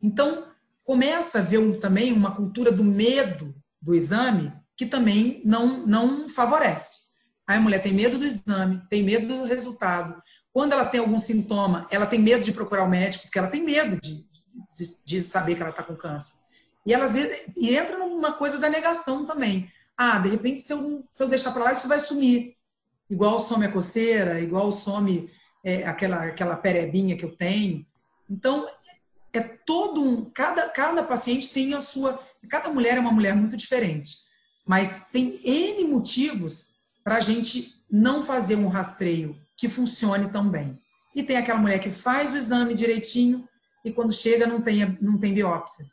Então 0.02 0.48
começa 0.84 1.38
a 1.38 1.42
ver 1.42 1.58
um, 1.58 1.80
também 1.80 2.12
uma 2.12 2.34
cultura 2.34 2.70
do 2.70 2.84
medo 2.84 3.54
do 3.80 3.94
exame 3.94 4.52
que 4.76 4.86
também 4.86 5.40
não, 5.44 5.86
não 5.86 6.28
favorece. 6.28 7.06
Aí 7.46 7.58
a 7.58 7.60
mulher 7.60 7.82
tem 7.82 7.92
medo 7.92 8.18
do 8.18 8.24
exame, 8.24 8.82
tem 8.90 9.02
medo 9.02 9.26
do 9.26 9.44
resultado. 9.44 10.20
Quando 10.52 10.72
ela 10.72 10.84
tem 10.84 11.00
algum 11.00 11.18
sintoma, 11.18 11.86
ela 11.90 12.06
tem 12.06 12.18
medo 12.18 12.44
de 12.44 12.52
procurar 12.52 12.84
o 12.84 12.88
médico, 12.88 13.24
porque 13.24 13.38
ela 13.38 13.48
tem 13.48 13.62
medo 13.62 14.00
de, 14.00 14.26
de, 14.72 15.04
de 15.04 15.22
saber 15.22 15.54
que 15.54 15.62
ela 15.62 15.70
está 15.70 15.82
com 15.82 15.94
câncer. 15.94 16.40
E 16.84 16.92
ela 16.92 17.04
às 17.04 17.14
vezes 17.14 17.46
e 17.56 17.76
entra 17.76 17.98
numa 17.98 18.32
coisa 18.32 18.58
da 18.58 18.68
negação 18.68 19.24
também. 19.24 19.70
Ah, 19.96 20.18
de 20.18 20.28
repente, 20.28 20.60
se 20.60 20.72
eu, 20.72 21.04
se 21.10 21.22
eu 21.22 21.28
deixar 21.28 21.52
para 21.52 21.64
lá, 21.64 21.72
isso 21.72 21.88
vai 21.88 22.00
sumir. 22.00 22.56
Igual 23.08 23.38
some 23.38 23.64
a 23.64 23.72
coceira, 23.72 24.40
igual 24.40 24.70
some 24.72 25.30
é, 25.64 25.86
aquela, 25.86 26.24
aquela 26.24 26.56
perebinha 26.56 27.16
que 27.16 27.24
eu 27.24 27.34
tenho. 27.36 27.86
Então, 28.28 28.68
é 29.32 29.40
todo 29.40 30.02
um. 30.02 30.24
Cada, 30.30 30.68
cada 30.68 31.02
paciente 31.02 31.52
tem 31.52 31.74
a 31.74 31.80
sua. 31.80 32.20
Cada 32.48 32.68
mulher 32.70 32.96
é 32.96 33.00
uma 33.00 33.12
mulher 33.12 33.34
muito 33.34 33.56
diferente. 33.56 34.25
Mas 34.66 35.06
tem 35.12 35.40
N 35.44 35.84
motivos 35.84 36.74
para 37.04 37.16
a 37.16 37.20
gente 37.20 37.74
não 37.90 38.22
fazer 38.22 38.56
um 38.56 38.68
rastreio 38.68 39.40
que 39.56 39.68
funcione 39.68 40.28
tão 40.30 40.48
bem. 40.48 40.78
E 41.14 41.22
tem 41.22 41.36
aquela 41.36 41.58
mulher 41.58 41.78
que 41.78 41.90
faz 41.90 42.32
o 42.32 42.36
exame 42.36 42.74
direitinho 42.74 43.48
e 43.84 43.92
quando 43.92 44.12
chega 44.12 44.46
não 44.46 44.60
tem, 44.60 44.98
não 45.00 45.16
tem 45.16 45.32
biópsia. 45.32 45.86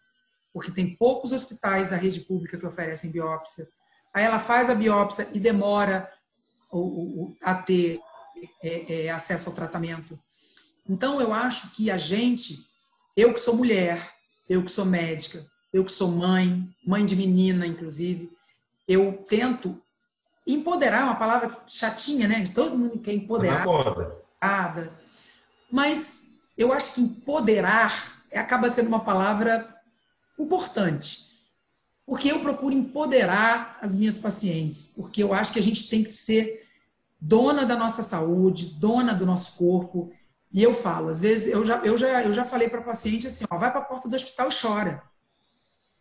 Porque 0.51 0.71
tem 0.71 0.95
poucos 0.95 1.31
hospitais 1.31 1.89
da 1.89 1.95
rede 1.95 2.21
pública 2.21 2.57
que 2.57 2.65
oferecem 2.65 3.11
biópsia. 3.11 3.67
Aí 4.13 4.23
ela 4.23 4.39
faz 4.39 4.69
a 4.69 4.75
biópsia 4.75 5.27
e 5.31 5.39
demora 5.39 6.11
a 7.41 7.55
ter 7.55 7.99
é, 8.61 9.05
é, 9.05 9.09
acesso 9.09 9.49
ao 9.49 9.55
tratamento. 9.55 10.19
Então, 10.89 11.21
eu 11.21 11.33
acho 11.33 11.71
que 11.75 11.89
a 11.89 11.97
gente, 11.97 12.57
eu 13.15 13.33
que 13.33 13.39
sou 13.39 13.55
mulher, 13.55 14.11
eu 14.49 14.63
que 14.63 14.71
sou 14.71 14.85
médica, 14.85 15.45
eu 15.71 15.85
que 15.85 15.91
sou 15.91 16.09
mãe, 16.09 16.67
mãe 16.85 17.05
de 17.05 17.15
menina, 17.15 17.65
inclusive, 17.65 18.29
eu 18.87 19.23
tento 19.27 19.77
empoderar, 20.45 21.01
é 21.01 21.03
uma 21.03 21.15
palavra 21.15 21.57
chatinha, 21.67 22.27
né? 22.27 22.41
De 22.41 22.51
todo 22.51 22.77
mundo 22.77 22.99
quer 22.99 23.13
empoderar. 23.13 23.63
Mas 25.71 26.25
eu 26.57 26.73
acho 26.73 26.95
que 26.95 27.01
empoderar 27.01 28.21
acaba 28.33 28.69
sendo 28.69 28.87
uma 28.87 28.99
palavra 28.99 29.73
importante. 30.37 31.31
Porque 32.05 32.31
eu 32.31 32.41
procuro 32.41 32.75
empoderar 32.75 33.77
as 33.81 33.95
minhas 33.95 34.17
pacientes, 34.17 34.93
porque 34.95 35.23
eu 35.23 35.33
acho 35.33 35.53
que 35.53 35.59
a 35.59 35.63
gente 35.63 35.87
tem 35.89 36.03
que 36.03 36.11
ser 36.11 36.67
dona 37.19 37.65
da 37.65 37.77
nossa 37.77 38.03
saúde, 38.03 38.75
dona 38.77 39.13
do 39.13 39.25
nosso 39.25 39.55
corpo. 39.55 40.11
E 40.51 40.61
eu 40.61 40.73
falo, 40.73 41.07
às 41.07 41.21
vezes, 41.21 41.47
eu 41.47 41.63
já, 41.63 41.77
eu 41.77 41.97
já, 41.97 42.21
eu 42.23 42.33
já 42.33 42.43
falei 42.43 42.67
para 42.67 42.81
paciente 42.81 43.27
assim: 43.27 43.45
ó, 43.49 43.57
vai 43.57 43.71
para 43.71 43.79
a 43.79 43.85
porta 43.85 44.09
do 44.09 44.15
hospital 44.15 44.49
e 44.49 44.61
chora 44.61 45.12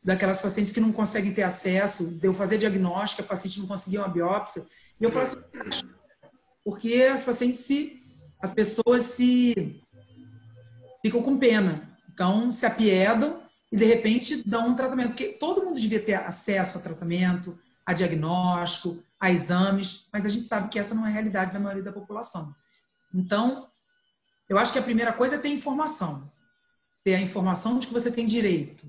daquelas 0.02 0.40
pacientes 0.40 0.72
que 0.72 0.80
não 0.80 0.92
conseguem 0.92 1.32
ter 1.32 1.42
acesso, 1.42 2.06
de 2.06 2.26
eu 2.26 2.34
fazer 2.34 2.58
diagnóstico, 2.58 3.22
a 3.22 3.26
paciente 3.26 3.60
não 3.60 3.66
conseguia 3.66 4.00
uma 4.00 4.08
biópsia. 4.08 4.66
E 5.00 5.04
eu 5.04 5.10
falo 5.10 5.22
assim, 5.22 5.36
porque 6.64 6.94
as 7.12 7.22
pacientes 7.22 7.60
se, 7.60 8.00
as 8.40 8.52
pessoas 8.52 9.04
se 9.04 9.80
ficam 11.00 11.22
com 11.22 11.38
pena. 11.38 11.88
Então, 12.12 12.50
se 12.50 12.66
apiedam 12.66 13.42
e 13.70 13.76
de 13.76 13.84
repente 13.84 14.42
dão 14.48 14.68
um 14.68 14.76
tratamento. 14.76 15.10
Porque 15.10 15.28
todo 15.28 15.64
mundo 15.64 15.80
devia 15.80 16.00
ter 16.00 16.14
acesso 16.14 16.78
a 16.78 16.80
tratamento, 16.80 17.58
a 17.86 17.92
diagnóstico, 17.92 19.02
a 19.20 19.30
exames, 19.30 20.08
mas 20.12 20.26
a 20.26 20.28
gente 20.28 20.46
sabe 20.46 20.68
que 20.68 20.78
essa 20.78 20.94
não 20.94 21.06
é 21.06 21.10
a 21.10 21.12
realidade 21.12 21.52
da 21.52 21.60
maioria 21.60 21.84
da 21.84 21.92
população. 21.92 22.54
Então, 23.14 23.68
eu 24.48 24.58
acho 24.58 24.72
que 24.72 24.78
a 24.78 24.82
primeira 24.82 25.12
coisa 25.12 25.36
é 25.36 25.38
ter 25.38 25.48
informação. 25.48 26.30
Ter 27.04 27.14
a 27.14 27.20
informação 27.20 27.78
de 27.78 27.86
que 27.86 27.92
você 27.92 28.10
tem 28.10 28.26
direito 28.26 28.84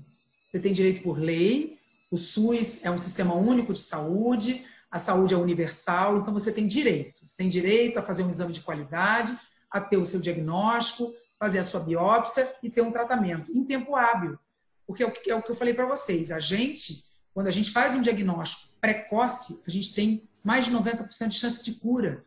você 0.54 0.60
tem 0.60 0.72
direito 0.72 1.02
por 1.02 1.18
lei, 1.18 1.80
o 2.12 2.16
SUS 2.16 2.84
é 2.84 2.88
um 2.88 2.96
sistema 2.96 3.34
único 3.34 3.72
de 3.72 3.80
saúde, 3.80 4.64
a 4.88 5.00
saúde 5.00 5.34
é 5.34 5.36
universal, 5.36 6.18
então 6.18 6.32
você 6.32 6.52
tem 6.52 6.68
direito. 6.68 7.26
Você 7.26 7.36
tem 7.36 7.48
direito 7.48 7.98
a 7.98 8.02
fazer 8.02 8.22
um 8.22 8.30
exame 8.30 8.52
de 8.52 8.60
qualidade, 8.60 9.36
a 9.68 9.80
ter 9.80 9.96
o 9.96 10.06
seu 10.06 10.20
diagnóstico, 10.20 11.12
fazer 11.40 11.58
a 11.58 11.64
sua 11.64 11.80
biópsia 11.80 12.54
e 12.62 12.70
ter 12.70 12.82
um 12.82 12.92
tratamento 12.92 13.50
em 13.50 13.64
tempo 13.64 13.96
hábil. 13.96 14.38
Porque 14.86 15.02
é 15.02 15.06
o 15.08 15.10
que, 15.10 15.28
é 15.28 15.34
o 15.34 15.42
que 15.42 15.50
eu 15.50 15.56
falei 15.56 15.74
para 15.74 15.86
vocês. 15.86 16.30
A 16.30 16.38
gente, 16.38 17.02
quando 17.34 17.48
a 17.48 17.50
gente 17.50 17.72
faz 17.72 17.92
um 17.92 18.00
diagnóstico 18.00 18.74
precoce, 18.80 19.60
a 19.66 19.70
gente 19.72 19.92
tem 19.92 20.22
mais 20.44 20.66
de 20.66 20.70
90% 20.70 21.28
de 21.30 21.34
chance 21.34 21.64
de 21.64 21.72
cura. 21.72 22.24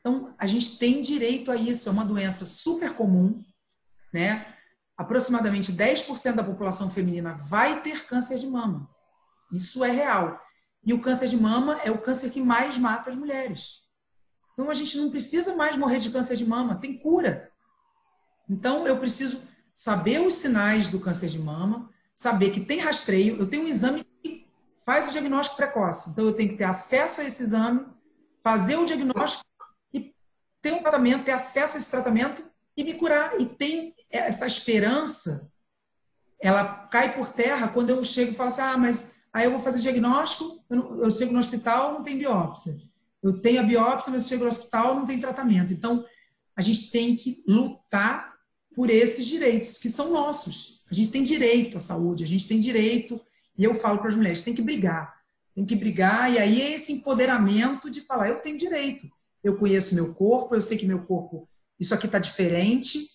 Então, 0.00 0.34
a 0.36 0.48
gente 0.48 0.78
tem 0.78 1.00
direito 1.00 1.52
a 1.52 1.54
isso. 1.54 1.88
É 1.88 1.92
uma 1.92 2.04
doença 2.04 2.44
super 2.44 2.92
comum, 2.94 3.40
né? 4.12 4.52
Aproximadamente 5.02 5.72
10% 5.72 6.34
da 6.34 6.44
população 6.44 6.90
feminina 6.90 7.34
vai 7.48 7.80
ter 7.82 8.06
câncer 8.06 8.38
de 8.38 8.46
mama. 8.46 8.88
Isso 9.52 9.84
é 9.84 9.90
real. 9.90 10.40
E 10.84 10.92
o 10.92 11.00
câncer 11.00 11.28
de 11.28 11.36
mama 11.36 11.78
é 11.84 11.90
o 11.90 11.98
câncer 11.98 12.30
que 12.30 12.40
mais 12.40 12.76
mata 12.78 13.10
as 13.10 13.16
mulheres. 13.16 13.82
Então 14.52 14.70
a 14.70 14.74
gente 14.74 14.96
não 14.96 15.10
precisa 15.10 15.54
mais 15.54 15.76
morrer 15.76 15.98
de 15.98 16.10
câncer 16.10 16.36
de 16.36 16.46
mama, 16.46 16.76
tem 16.76 16.98
cura. 16.98 17.50
Então 18.48 18.86
eu 18.86 18.98
preciso 18.98 19.40
saber 19.72 20.20
os 20.20 20.34
sinais 20.34 20.88
do 20.88 21.00
câncer 21.00 21.28
de 21.28 21.38
mama, 21.38 21.90
saber 22.14 22.50
que 22.50 22.60
tem 22.60 22.80
rastreio, 22.80 23.38
eu 23.38 23.48
tenho 23.48 23.64
um 23.64 23.68
exame 23.68 24.04
que 24.22 24.46
faz 24.84 25.08
o 25.08 25.12
diagnóstico 25.12 25.56
precoce. 25.56 26.10
Então 26.10 26.26
eu 26.26 26.34
tenho 26.34 26.50
que 26.50 26.56
ter 26.56 26.64
acesso 26.64 27.20
a 27.20 27.24
esse 27.24 27.42
exame, 27.42 27.86
fazer 28.42 28.76
o 28.76 28.84
diagnóstico 28.84 29.44
e 29.92 30.14
ter 30.60 30.72
um 30.72 30.82
tratamento, 30.82 31.24
ter 31.24 31.32
acesso 31.32 31.76
a 31.76 31.78
esse 31.78 31.90
tratamento 31.90 32.44
e 32.76 32.84
me 32.84 32.94
curar. 32.94 33.40
E 33.40 33.46
tem 33.46 33.94
essa 34.18 34.46
esperança, 34.46 35.50
ela 36.40 36.64
cai 36.64 37.14
por 37.14 37.30
terra 37.30 37.68
quando 37.68 37.90
eu 37.90 38.04
chego 38.04 38.32
e 38.32 38.34
falo 38.34 38.48
assim: 38.48 38.60
ah, 38.60 38.76
mas 38.76 39.14
aí 39.32 39.46
eu 39.46 39.52
vou 39.52 39.60
fazer 39.60 39.80
diagnóstico, 39.80 40.62
eu, 40.68 40.76
não, 40.76 41.02
eu 41.02 41.10
chego 41.10 41.32
no 41.32 41.38
hospital, 41.38 41.94
não 41.94 42.02
tem 42.02 42.18
biópsia. 42.18 42.76
Eu 43.22 43.40
tenho 43.40 43.60
a 43.60 43.64
biópsia, 43.64 44.12
mas 44.12 44.24
eu 44.24 44.28
chego 44.28 44.42
no 44.42 44.50
hospital, 44.50 44.96
não 44.96 45.06
tem 45.06 45.20
tratamento. 45.20 45.72
Então, 45.72 46.04
a 46.56 46.60
gente 46.60 46.90
tem 46.90 47.14
que 47.14 47.42
lutar 47.46 48.32
por 48.74 48.90
esses 48.90 49.24
direitos 49.24 49.78
que 49.78 49.88
são 49.88 50.12
nossos. 50.12 50.82
A 50.90 50.94
gente 50.94 51.12
tem 51.12 51.22
direito 51.22 51.76
à 51.76 51.80
saúde, 51.80 52.24
a 52.24 52.26
gente 52.26 52.48
tem 52.48 52.58
direito, 52.58 53.20
e 53.56 53.64
eu 53.64 53.74
falo 53.74 53.98
para 53.98 54.08
as 54.08 54.16
mulheres, 54.16 54.40
tem 54.40 54.54
que 54.54 54.62
brigar. 54.62 55.14
Tem 55.54 55.64
que 55.64 55.76
brigar, 55.76 56.32
e 56.32 56.38
aí 56.38 56.60
é 56.60 56.72
esse 56.72 56.92
empoderamento 56.92 57.90
de 57.90 58.00
falar, 58.00 58.28
eu 58.28 58.40
tenho 58.40 58.58
direito. 58.58 59.08
Eu 59.44 59.56
conheço 59.56 59.94
meu 59.94 60.14
corpo, 60.14 60.54
eu 60.54 60.62
sei 60.62 60.76
que 60.76 60.86
meu 60.86 61.02
corpo 61.04 61.48
isso 61.78 61.94
aqui 61.94 62.06
está 62.06 62.18
diferente, 62.18 63.08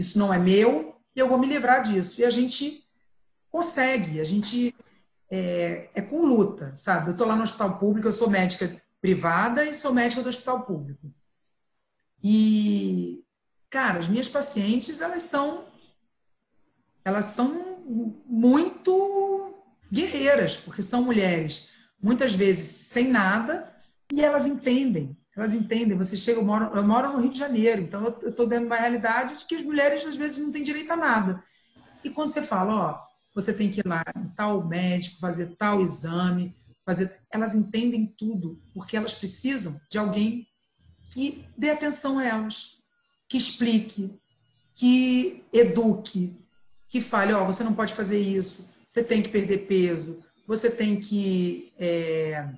isso 0.00 0.18
não 0.18 0.32
é 0.32 0.38
meu, 0.38 0.96
e 1.14 1.20
eu 1.20 1.28
vou 1.28 1.38
me 1.38 1.46
livrar 1.46 1.82
disso. 1.82 2.20
E 2.20 2.24
a 2.24 2.30
gente 2.30 2.88
consegue, 3.50 4.20
a 4.20 4.24
gente 4.24 4.74
é, 5.30 5.90
é 5.94 6.02
com 6.02 6.24
luta, 6.24 6.74
sabe? 6.74 7.08
Eu 7.08 7.12
estou 7.12 7.26
lá 7.26 7.36
no 7.36 7.42
hospital 7.42 7.78
público, 7.78 8.08
eu 8.08 8.12
sou 8.12 8.30
médica 8.30 8.80
privada 9.00 9.64
e 9.64 9.74
sou 9.74 9.92
médica 9.92 10.22
do 10.22 10.28
hospital 10.28 10.62
público. 10.62 11.12
E, 12.22 13.24
cara, 13.68 13.98
as 13.98 14.08
minhas 14.08 14.28
pacientes, 14.28 15.00
elas 15.00 15.22
são, 15.22 15.66
elas 17.04 17.26
são 17.26 17.78
muito 18.26 19.54
guerreiras, 19.92 20.56
porque 20.56 20.82
são 20.82 21.02
mulheres, 21.02 21.68
muitas 22.00 22.32
vezes 22.32 22.66
sem 22.66 23.08
nada, 23.08 23.70
e 24.10 24.24
elas 24.24 24.46
entendem 24.46 25.16
elas 25.40 25.52
entendem. 25.52 25.96
Você 25.96 26.16
chega, 26.16 26.38
eu 26.38 26.44
moro, 26.44 26.76
eu 26.76 26.82
moro 26.82 27.12
no 27.12 27.20
Rio 27.20 27.30
de 27.30 27.38
Janeiro, 27.38 27.82
então 27.82 28.04
eu 28.04 28.30
estou 28.30 28.46
dentro 28.46 28.66
de 28.66 28.72
uma 28.72 28.76
realidade 28.76 29.38
de 29.38 29.44
que 29.44 29.54
as 29.54 29.62
mulheres 29.62 30.04
às 30.04 30.16
vezes 30.16 30.38
não 30.38 30.52
têm 30.52 30.62
direito 30.62 30.92
a 30.92 30.96
nada. 30.96 31.42
E 32.04 32.10
quando 32.10 32.30
você 32.30 32.42
fala, 32.42 32.74
ó, 32.74 33.10
você 33.34 33.52
tem 33.52 33.70
que 33.70 33.80
ir 33.80 33.86
lá 33.86 34.02
em 34.16 34.28
tal 34.28 34.66
médico, 34.66 35.18
fazer 35.18 35.54
tal 35.56 35.82
exame, 35.82 36.56
fazer, 36.84 37.18
elas 37.30 37.54
entendem 37.54 38.06
tudo, 38.06 38.60
porque 38.74 38.96
elas 38.96 39.14
precisam 39.14 39.80
de 39.90 39.98
alguém 39.98 40.46
que 41.10 41.44
dê 41.56 41.70
atenção 41.70 42.18
a 42.18 42.24
elas, 42.24 42.76
que 43.28 43.36
explique, 43.36 44.18
que 44.76 45.44
eduque, 45.52 46.36
que 46.88 47.00
fale, 47.00 47.32
ó, 47.32 47.44
você 47.44 47.62
não 47.62 47.74
pode 47.74 47.94
fazer 47.94 48.18
isso, 48.18 48.68
você 48.88 49.04
tem 49.04 49.22
que 49.22 49.28
perder 49.28 49.66
peso, 49.66 50.18
você 50.46 50.68
tem 50.70 51.00
que 51.00 51.72
é, 51.78 52.48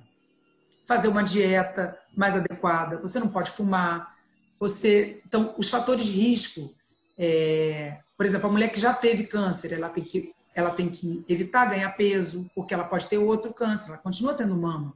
fazer 0.85 1.07
uma 1.07 1.23
dieta 1.23 1.97
mais 2.15 2.35
adequada, 2.35 2.97
você 2.97 3.19
não 3.19 3.27
pode 3.27 3.51
fumar, 3.51 4.15
você. 4.59 5.21
Então, 5.25 5.53
os 5.57 5.69
fatores 5.69 6.05
de 6.05 6.11
risco, 6.11 6.73
é, 7.17 7.99
por 8.15 8.25
exemplo, 8.25 8.47
a 8.47 8.51
mulher 8.51 8.71
que 8.71 8.79
já 8.79 8.93
teve 8.93 9.25
câncer, 9.25 9.73
ela 9.73 9.89
tem 9.89 10.03
que, 10.03 10.31
ela 10.55 10.71
tem 10.71 10.89
que 10.89 11.23
evitar 11.27 11.65
ganhar 11.65 11.89
peso, 11.91 12.49
porque 12.55 12.73
ela 12.73 12.83
pode 12.83 13.07
ter 13.07 13.17
outro 13.17 13.53
câncer, 13.53 13.89
ela 13.89 13.97
continua 13.97 14.33
tendo 14.33 14.55
mama. 14.55 14.93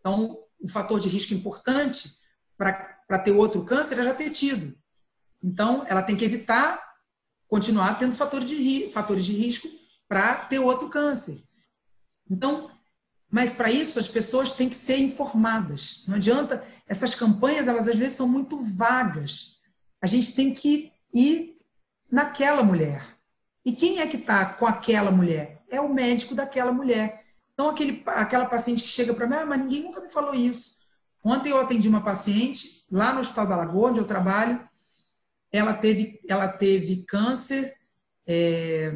Então, 0.00 0.38
um 0.62 0.68
fator 0.68 0.98
de 0.98 1.08
risco 1.08 1.34
importante 1.34 2.16
para 2.56 3.18
ter 3.18 3.32
outro 3.32 3.64
câncer 3.64 3.98
é 3.98 4.04
já 4.04 4.14
ter 4.14 4.30
tido. 4.30 4.76
Então, 5.42 5.84
ela 5.88 6.02
tem 6.02 6.16
que 6.16 6.24
evitar 6.24 6.86
continuar 7.48 7.98
tendo 7.98 8.14
fatores 8.14 8.48
de, 8.48 8.90
fatores 8.92 9.24
de 9.24 9.32
risco 9.32 9.68
para 10.08 10.34
ter 10.34 10.58
outro 10.58 10.88
câncer. 10.88 11.42
Então, 12.28 12.68
Mas 13.30 13.52
para 13.52 13.70
isso 13.70 13.98
as 13.98 14.08
pessoas 14.08 14.52
têm 14.52 14.68
que 14.68 14.76
ser 14.76 14.98
informadas. 14.98 16.04
Não 16.06 16.16
adianta, 16.16 16.64
essas 16.86 17.14
campanhas, 17.14 17.68
elas 17.68 17.88
às 17.88 17.96
vezes 17.96 18.14
são 18.14 18.28
muito 18.28 18.62
vagas. 18.62 19.56
A 20.00 20.06
gente 20.06 20.34
tem 20.34 20.54
que 20.54 20.92
ir 21.12 21.56
naquela 22.10 22.62
mulher. 22.62 23.16
E 23.64 23.72
quem 23.72 24.00
é 24.00 24.06
que 24.06 24.16
está 24.16 24.46
com 24.46 24.66
aquela 24.66 25.10
mulher? 25.10 25.64
É 25.68 25.80
o 25.80 25.92
médico 25.92 26.34
daquela 26.34 26.72
mulher. 26.72 27.24
Então, 27.52 27.70
aquele, 27.70 28.02
aquela 28.06 28.46
paciente 28.46 28.82
que 28.82 28.88
chega 28.88 29.12
para 29.14 29.26
mim, 29.26 29.34
ah, 29.34 29.46
mas 29.46 29.60
ninguém 29.60 29.82
nunca 29.82 30.00
me 30.00 30.08
falou 30.08 30.34
isso. 30.34 30.76
Ontem 31.24 31.50
eu 31.50 31.60
atendi 31.60 31.88
uma 31.88 32.04
paciente 32.04 32.84
lá 32.90 33.12
no 33.12 33.20
Hospital 33.20 33.46
da 33.48 33.56
Lagoa, 33.56 33.90
onde 33.90 33.98
eu 33.98 34.04
trabalho. 34.04 34.60
Ela 35.50 35.72
teve, 35.72 36.20
ela 36.28 36.46
teve 36.46 37.02
câncer 37.02 37.74
é, 38.26 38.92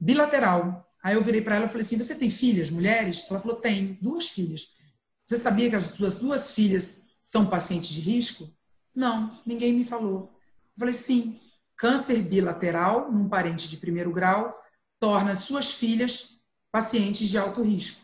bilateral. 0.00 0.91
Aí 1.02 1.14
eu 1.14 1.22
virei 1.22 1.40
para 1.42 1.56
ela 1.56 1.64
e 1.66 1.68
falei 1.68 1.84
assim: 1.84 1.98
Você 1.98 2.14
tem 2.14 2.30
filhas, 2.30 2.70
mulheres? 2.70 3.24
Ela 3.28 3.40
falou: 3.40 3.56
Tenho, 3.56 3.98
duas 4.00 4.28
filhas. 4.28 4.72
Você 5.24 5.36
sabia 5.36 5.68
que 5.68 5.76
as 5.76 5.86
suas 5.86 6.16
duas 6.16 6.54
filhas 6.54 7.06
são 7.20 7.46
pacientes 7.46 7.90
de 7.90 8.00
risco? 8.00 8.48
Não, 8.94 9.40
ninguém 9.44 9.72
me 9.72 9.84
falou. 9.84 10.32
Eu 10.74 10.78
falei: 10.78 10.94
Sim, 10.94 11.40
câncer 11.76 12.22
bilateral 12.22 13.10
num 13.10 13.28
parente 13.28 13.68
de 13.68 13.76
primeiro 13.76 14.12
grau 14.12 14.56
torna 15.00 15.34
suas 15.34 15.72
filhas 15.72 16.40
pacientes 16.70 17.28
de 17.28 17.36
alto 17.36 17.62
risco. 17.62 18.00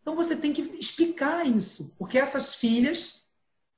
Então 0.00 0.16
você 0.16 0.36
tem 0.36 0.52
que 0.52 0.62
explicar 0.78 1.46
isso, 1.46 1.94
porque 1.98 2.18
essas 2.18 2.54
filhas 2.54 3.26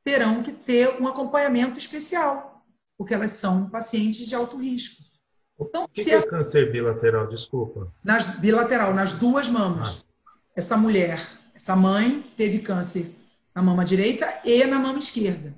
terão 0.04 0.42
que 0.42 0.52
ter 0.52 1.00
um 1.00 1.08
acompanhamento 1.08 1.78
especial, 1.78 2.64
porque 2.96 3.12
elas 3.14 3.32
são 3.32 3.68
pacientes 3.68 4.26
de 4.26 4.34
alto 4.34 4.56
risco. 4.56 5.02
Então, 5.58 5.84
o 5.84 5.88
que, 5.88 6.04
que 6.04 6.10
é 6.10 6.14
essa... 6.14 6.28
câncer 6.28 6.70
bilateral? 6.70 7.26
Desculpa. 7.28 7.92
Nas, 8.04 8.26
bilateral, 8.38 8.92
nas 8.94 9.12
duas 9.12 9.48
mamas. 9.48 10.04
Ah. 10.04 10.32
Essa 10.54 10.76
mulher, 10.76 11.20
essa 11.54 11.74
mãe, 11.74 12.24
teve 12.36 12.58
câncer 12.58 13.14
na 13.54 13.62
mama 13.62 13.84
direita 13.84 14.40
e 14.44 14.64
na 14.64 14.78
mama 14.78 14.98
esquerda. 14.98 15.54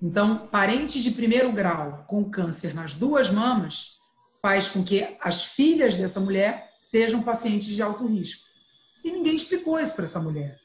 Então, 0.00 0.46
parentes 0.46 1.02
de 1.02 1.10
primeiro 1.10 1.50
grau 1.50 2.04
com 2.06 2.24
câncer 2.30 2.74
nas 2.74 2.94
duas 2.94 3.30
mamas 3.30 3.98
faz 4.40 4.68
com 4.68 4.84
que 4.84 5.16
as 5.20 5.44
filhas 5.44 5.96
dessa 5.96 6.20
mulher 6.20 6.70
sejam 6.82 7.22
pacientes 7.22 7.68
de 7.68 7.82
alto 7.82 8.06
risco. 8.06 8.46
E 9.04 9.10
ninguém 9.10 9.34
explicou 9.34 9.80
isso 9.80 9.94
para 9.94 10.04
essa 10.04 10.20
mulher. 10.20 10.58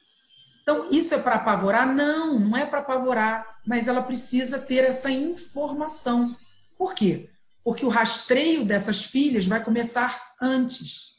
Então, 0.62 0.90
isso 0.92 1.14
é 1.14 1.18
para 1.18 1.36
apavorar? 1.36 1.94
Não, 1.94 2.40
não 2.40 2.56
é 2.56 2.66
para 2.66 2.80
apavorar, 2.80 3.60
mas 3.66 3.88
ela 3.88 4.02
precisa 4.02 4.60
ter 4.60 4.84
essa 4.86 5.10
informação. 5.12 6.36
Por 6.78 6.94
quê? 6.94 7.30
Porque 7.64 7.86
o 7.86 7.90
rastreio 7.90 8.66
dessas 8.66 9.04
filhas 9.04 9.46
vai 9.46 9.64
começar 9.64 10.34
antes. 10.42 11.14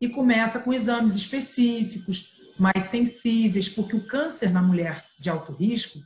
E 0.00 0.08
começa 0.08 0.60
com 0.60 0.72
exames 0.72 1.14
específicos, 1.14 2.38
mais 2.58 2.84
sensíveis, 2.84 3.68
porque 3.68 3.96
o 3.96 4.06
câncer 4.06 4.50
na 4.50 4.62
mulher 4.62 5.04
de 5.18 5.30
alto 5.30 5.52
risco 5.52 6.00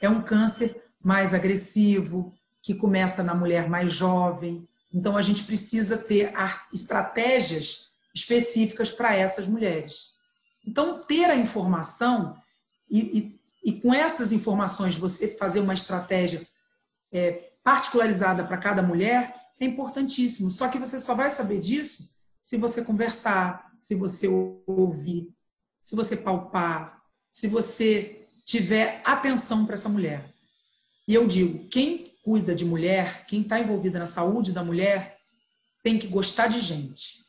é 0.00 0.08
um 0.08 0.22
câncer 0.22 0.82
mais 1.02 1.34
agressivo, 1.34 2.34
que 2.62 2.74
começa 2.74 3.22
na 3.22 3.34
mulher 3.34 3.68
mais 3.68 3.92
jovem. 3.92 4.66
Então, 4.92 5.16
a 5.16 5.22
gente 5.22 5.44
precisa 5.44 5.98
ter 5.98 6.32
estratégias 6.72 7.88
específicas 8.14 8.90
para 8.90 9.14
essas 9.14 9.46
mulheres. 9.46 10.14
Então, 10.66 11.02
ter 11.04 11.26
a 11.26 11.36
informação 11.36 12.36
e, 12.88 13.00
e, 13.64 13.70
e, 13.70 13.80
com 13.80 13.92
essas 13.92 14.32
informações 14.32 14.94
você 14.94 15.28
fazer 15.28 15.60
uma 15.60 15.74
estratégia 15.74 16.46
é, 17.12 17.50
particularizada 17.64 18.44
para 18.44 18.58
cada 18.58 18.82
mulher 18.82 19.34
é 19.58 19.64
importantíssimo. 19.64 20.50
Só 20.50 20.68
que 20.68 20.78
você 20.78 21.00
só 21.00 21.14
vai 21.14 21.30
saber 21.30 21.58
disso 21.58 22.14
se 22.42 22.58
você 22.58 22.84
conversar, 22.84 23.72
se 23.80 23.94
você 23.94 24.28
ouvir, 24.28 25.34
se 25.82 25.96
você 25.96 26.14
palpar, 26.14 27.02
se 27.30 27.48
você 27.48 28.28
tiver 28.44 29.00
atenção 29.04 29.64
para 29.64 29.74
essa 29.74 29.88
mulher. 29.88 30.30
E 31.08 31.14
eu 31.14 31.26
digo, 31.26 31.66
quem 31.68 32.12
cuida 32.22 32.54
de 32.54 32.64
mulher, 32.64 33.26
quem 33.26 33.40
está 33.40 33.58
envolvida 33.58 33.98
na 33.98 34.06
saúde 34.06 34.52
da 34.52 34.62
mulher, 34.62 35.18
tem 35.82 35.98
que 35.98 36.06
gostar 36.06 36.46
de 36.46 36.60
gente. 36.60 37.24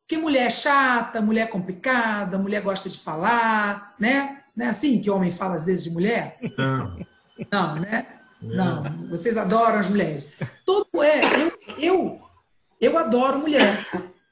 Porque 0.00 0.16
mulher 0.16 0.46
é 0.46 0.50
chata, 0.50 1.20
mulher 1.20 1.42
é 1.42 1.50
complicada, 1.50 2.38
mulher 2.38 2.62
gosta 2.62 2.88
de 2.88 2.98
falar, 2.98 3.94
né? 3.98 4.44
Não 4.54 4.66
é 4.66 4.68
assim 4.68 5.00
que 5.00 5.10
homem 5.10 5.32
fala 5.32 5.56
às 5.56 5.64
vezes 5.64 5.84
de 5.84 5.90
mulher? 5.90 6.38
Não. 6.56 7.06
Não, 7.50 7.74
né? 7.76 8.06
Não, 8.40 9.08
vocês 9.08 9.36
adoram 9.36 9.78
as 9.78 9.88
mulheres. 9.88 10.24
Tudo 10.64 11.02
é. 11.02 11.20
Eu, 11.42 11.52
eu, 11.78 12.20
eu 12.80 12.98
adoro 12.98 13.38
mulher, 13.38 13.86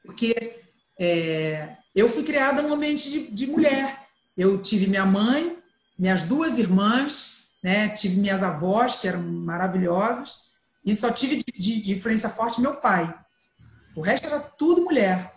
porque 0.05 0.61
é, 0.99 1.77
eu 1.95 2.09
fui 2.09 2.23
criada 2.23 2.63
num 2.63 2.75
ambiente 2.75 3.11
de, 3.11 3.31
de, 3.31 3.47
mulher. 3.47 4.01
Eu 4.37 4.61
tive 4.61 4.87
minha 4.87 5.07
mãe, 5.07 5.57
minhas 5.99 6.23
duas 6.23 6.59
irmãs, 6.59 7.49
né? 7.63 7.89
tive 7.89 8.17
minhas 8.17 8.43
avós, 8.43 8.97
que 8.97 9.09
eram 9.09 9.23
maravilhosas, 9.23 10.45
e 10.85 10.95
só 10.95 11.11
tive 11.11 11.37
de, 11.37 11.45
de, 11.59 11.81
de 11.81 11.95
influência 11.95 12.29
forte 12.29 12.61
meu 12.61 12.75
pai. 12.75 13.13
O 13.97 14.01
resto 14.01 14.27
era 14.27 14.41
tudo 14.41 14.85
mulher. 14.85 15.33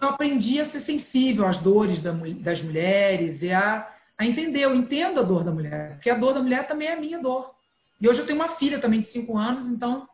Eu 0.00 0.08
aprendi 0.08 0.60
a 0.60 0.64
ser 0.64 0.80
sensível 0.80 1.46
às 1.46 1.58
dores 1.58 2.00
das 2.00 2.62
mulheres 2.62 3.42
e 3.42 3.52
a, 3.52 3.88
a 4.16 4.24
entender. 4.24 4.60
Eu 4.60 4.74
entendo 4.74 5.20
a 5.20 5.22
dor 5.22 5.42
da 5.42 5.50
mulher, 5.50 5.94
porque 5.94 6.08
a 6.08 6.14
dor 6.14 6.32
da 6.32 6.40
mulher 6.40 6.66
também 6.66 6.88
é 6.88 6.94
a 6.94 7.00
minha 7.00 7.18
dor. 7.18 7.53
E 8.04 8.08
hoje 8.08 8.20
eu 8.20 8.26
tenho 8.26 8.38
uma 8.38 8.50
filha 8.50 8.78
também 8.78 9.00
de 9.00 9.06
cinco 9.06 9.38
anos, 9.38 9.66
então 9.66 10.06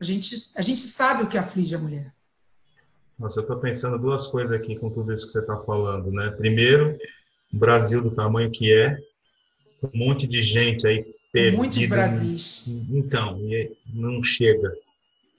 a 0.00 0.02
gente, 0.02 0.50
a 0.56 0.60
gente 0.60 0.80
sabe 0.80 1.22
o 1.22 1.28
que 1.28 1.38
aflige 1.38 1.72
a 1.72 1.78
mulher. 1.78 2.12
Nossa, 3.16 3.38
eu 3.38 3.42
estou 3.42 3.58
pensando 3.58 3.96
duas 3.96 4.26
coisas 4.26 4.52
aqui 4.52 4.74
com 4.74 4.90
tudo 4.90 5.14
isso 5.14 5.24
que 5.24 5.30
você 5.30 5.38
está 5.38 5.56
falando, 5.58 6.10
né? 6.10 6.32
Primeiro, 6.32 6.98
o 7.54 7.56
Brasil 7.56 8.02
do 8.02 8.10
tamanho 8.10 8.50
que 8.50 8.72
é, 8.72 8.98
um 9.84 9.98
monte 10.00 10.26
de 10.26 10.42
gente 10.42 10.84
aí 10.84 11.14
perdida. 11.32 11.58
Muitos 11.58 11.86
Brasis. 11.86 12.64
Então, 12.66 13.38
não 13.94 14.20
chega. 14.20 14.74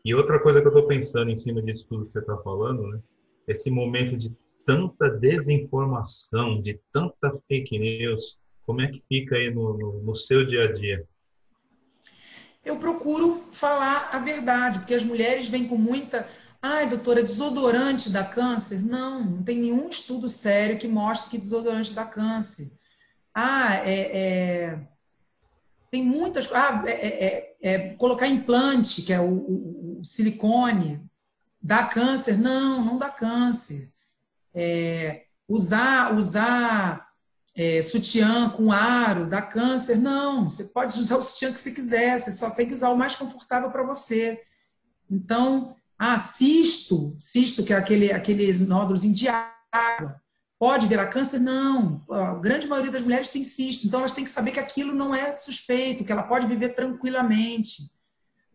E 0.06 0.16
outra 0.16 0.40
coisa 0.40 0.62
que 0.62 0.68
eu 0.68 0.72
estou 0.72 0.88
pensando 0.88 1.32
em 1.32 1.36
cima 1.36 1.62
disso 1.62 1.86
tudo 1.86 2.06
que 2.06 2.14
você 2.14 2.20
está 2.20 2.38
falando, 2.38 2.88
né? 2.88 3.02
Esse 3.46 3.70
momento 3.70 4.16
de 4.16 4.34
tanta 4.66 5.10
desinformação, 5.10 6.62
de 6.62 6.80
tanta 6.94 7.38
fake 7.50 7.78
news, 7.78 8.40
como 8.66 8.80
é 8.80 8.88
que 8.88 9.04
fica 9.10 9.36
aí 9.36 9.54
no, 9.54 9.78
no, 9.78 10.02
no 10.02 10.16
seu 10.16 10.48
dia 10.48 10.70
a 10.70 10.72
dia? 10.72 11.06
Eu 12.64 12.78
procuro 12.78 13.36
falar 13.52 14.10
a 14.14 14.20
verdade, 14.20 14.80
porque 14.80 14.94
as 14.94 15.04
mulheres 15.04 15.48
vêm 15.48 15.68
com 15.68 15.78
muita. 15.78 16.28
Ai, 16.62 16.88
doutora, 16.88 17.24
desodorante 17.24 18.10
dá 18.10 18.24
câncer? 18.24 18.82
Não, 18.82 19.24
não 19.24 19.44
tem 19.44 19.58
nenhum 19.58 19.90
estudo 19.90 20.30
sério 20.30 20.78
que 20.78 20.88
mostre 20.88 21.32
que 21.32 21.38
desodorante 21.38 21.94
dá 21.94 22.06
câncer. 22.06 22.72
Ah, 23.34 23.76
é, 23.78 24.00
é... 24.18 24.80
tem 25.90 26.04
muitas 26.04 26.48
ah, 26.54 26.84
é, 26.86 26.92
é, 26.92 27.56
é, 27.62 27.74
é 27.74 27.94
colocar 27.96 28.28
implante, 28.28 29.02
que 29.02 29.12
é 29.12 29.20
o, 29.20 29.30
o, 29.30 30.00
o, 30.00 30.06
silicone, 30.06 31.02
dá 31.60 31.84
câncer? 31.86 32.38
Não, 32.38 32.86
não 32.86 32.98
dá 33.00 33.10
câncer. 33.10 33.92
É, 34.54 35.26
usar, 35.48 36.14
usar 36.14 37.11
é, 37.56 37.82
sutiã 37.82 38.50
com 38.50 38.72
aro, 38.72 39.28
dá 39.28 39.42
câncer. 39.42 39.98
Não, 39.98 40.50
você 40.50 40.66
pode 40.66 41.00
usar 41.00 41.18
o 41.18 41.22
sutiã 41.22 41.52
que 41.52 41.60
você 41.60 41.72
quiser, 41.72 42.20
você 42.20 42.32
só 42.32 42.50
tem 42.50 42.68
que 42.68 42.74
usar 42.74 42.90
o 42.90 42.98
mais 42.98 43.16
confortável 43.16 43.70
para 43.70 43.84
você. 43.84 44.42
Então, 45.10 45.76
ah, 45.98 46.18
cisto, 46.18 47.16
cisto, 47.20 47.64
que 47.64 47.74
é 47.74 47.76
aquele, 47.76 48.12
aquele 48.12 48.54
nódulozinho 48.54 49.14
de 49.14 49.28
água, 49.28 50.22
pode 50.58 50.88
virar 50.88 51.08
câncer? 51.08 51.40
Não. 51.40 52.02
A 52.10 52.36
grande 52.36 52.68
maioria 52.68 52.92
das 52.92 53.02
mulheres 53.02 53.30
tem 53.30 53.44
cisto, 53.44 53.86
então 53.86 54.00
elas 54.00 54.14
têm 54.14 54.24
que 54.24 54.30
saber 54.30 54.52
que 54.52 54.60
aquilo 54.60 54.94
não 54.94 55.14
é 55.14 55.38
suspeito, 55.38 56.04
que 56.04 56.12
ela 56.12 56.24
pode 56.24 56.48
viver 56.48 56.70
tranquilamente. 56.70 57.92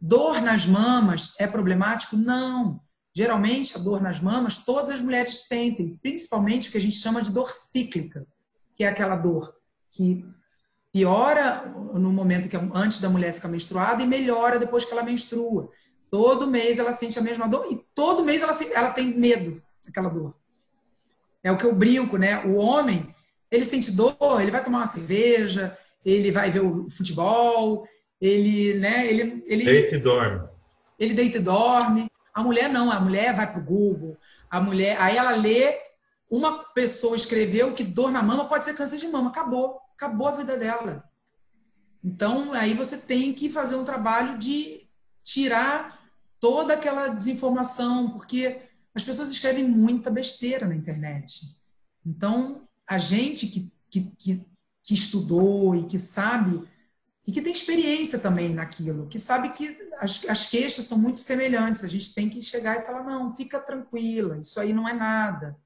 Dor 0.00 0.40
nas 0.40 0.66
mamas 0.66 1.34
é 1.38 1.46
problemático? 1.46 2.16
Não. 2.16 2.80
Geralmente, 3.14 3.76
a 3.76 3.80
dor 3.80 4.02
nas 4.02 4.20
mamas, 4.20 4.58
todas 4.58 4.90
as 4.90 5.00
mulheres 5.00 5.46
sentem, 5.46 5.98
principalmente 6.02 6.68
o 6.68 6.72
que 6.72 6.76
a 6.78 6.80
gente 6.80 6.96
chama 6.96 7.22
de 7.22 7.30
dor 7.30 7.50
cíclica 7.50 8.26
que 8.76 8.84
é 8.84 8.88
aquela 8.88 9.16
dor 9.16 9.56
que 9.90 10.24
piora 10.92 11.74
no 11.94 12.12
momento 12.12 12.48
que 12.48 12.56
antes 12.74 13.00
da 13.00 13.08
mulher 13.08 13.32
ficar 13.32 13.48
menstruada 13.48 14.02
e 14.02 14.06
melhora 14.06 14.58
depois 14.58 14.84
que 14.84 14.92
ela 14.92 15.02
menstrua. 15.02 15.70
Todo 16.10 16.46
mês 16.46 16.78
ela 16.78 16.92
sente 16.92 17.18
a 17.18 17.22
mesma 17.22 17.48
dor 17.48 17.66
e 17.70 17.84
todo 17.94 18.24
mês 18.24 18.42
ela, 18.42 18.52
ela 18.72 18.90
tem 18.90 19.06
medo 19.06 19.62
daquela 19.84 20.08
dor. 20.08 20.34
É 21.42 21.50
o 21.50 21.56
que 21.56 21.64
eu 21.64 21.74
brinco, 21.74 22.16
né? 22.16 22.44
O 22.44 22.56
homem, 22.56 23.14
ele 23.50 23.64
sente 23.64 23.90
dor, 23.90 24.40
ele 24.40 24.50
vai 24.50 24.62
tomar 24.62 24.78
uma 24.78 24.86
cerveja, 24.86 25.76
ele 26.04 26.30
vai 26.30 26.50
ver 26.50 26.60
o 26.60 26.88
futebol, 26.90 27.86
ele, 28.20 28.74
né? 28.74 29.06
Ele, 29.06 29.44
ele 29.46 29.64
deita 29.64 29.96
e 29.96 29.98
dorme. 29.98 30.48
Ele 30.98 31.14
deita 31.14 31.36
e 31.38 31.40
dorme. 31.40 32.06
A 32.32 32.42
mulher 32.42 32.68
não, 32.68 32.90
a 32.90 33.00
mulher 33.00 33.34
vai 33.34 33.50
pro 33.50 33.62
Google, 33.62 34.16
a 34.50 34.60
mulher, 34.60 34.96
aí 35.00 35.16
ela 35.16 35.30
lê 35.30 35.85
uma 36.30 36.64
pessoa 36.72 37.16
escreveu 37.16 37.72
que 37.72 37.84
dor 37.84 38.10
na 38.10 38.22
mama 38.22 38.48
pode 38.48 38.64
ser 38.64 38.74
câncer 38.74 38.98
de 38.98 39.08
mama. 39.08 39.30
Acabou. 39.30 39.80
Acabou 39.94 40.28
a 40.28 40.32
vida 40.32 40.56
dela. 40.56 41.04
Então, 42.02 42.52
aí 42.52 42.74
você 42.74 42.96
tem 42.96 43.32
que 43.32 43.48
fazer 43.48 43.76
um 43.76 43.84
trabalho 43.84 44.38
de 44.38 44.86
tirar 45.22 46.00
toda 46.38 46.74
aquela 46.74 47.08
desinformação, 47.08 48.10
porque 48.10 48.60
as 48.94 49.02
pessoas 49.02 49.30
escrevem 49.30 49.68
muita 49.68 50.10
besteira 50.10 50.66
na 50.66 50.74
internet. 50.74 51.56
Então, 52.04 52.68
a 52.86 52.98
gente 52.98 53.46
que, 53.48 53.72
que, 53.90 54.12
que, 54.16 54.46
que 54.82 54.94
estudou 54.94 55.74
e 55.74 55.84
que 55.86 55.98
sabe, 55.98 56.62
e 57.26 57.32
que 57.32 57.42
tem 57.42 57.52
experiência 57.52 58.18
também 58.18 58.54
naquilo, 58.54 59.08
que 59.08 59.18
sabe 59.18 59.48
que 59.50 59.76
as, 59.98 60.24
as 60.28 60.48
queixas 60.48 60.84
são 60.84 60.96
muito 60.96 61.20
semelhantes, 61.20 61.82
a 61.82 61.88
gente 61.88 62.14
tem 62.14 62.30
que 62.30 62.40
chegar 62.40 62.78
e 62.78 62.86
falar: 62.86 63.02
não, 63.02 63.34
fica 63.34 63.58
tranquila, 63.58 64.38
isso 64.38 64.60
aí 64.60 64.72
não 64.72 64.88
é 64.88 64.92
nada. 64.92 65.58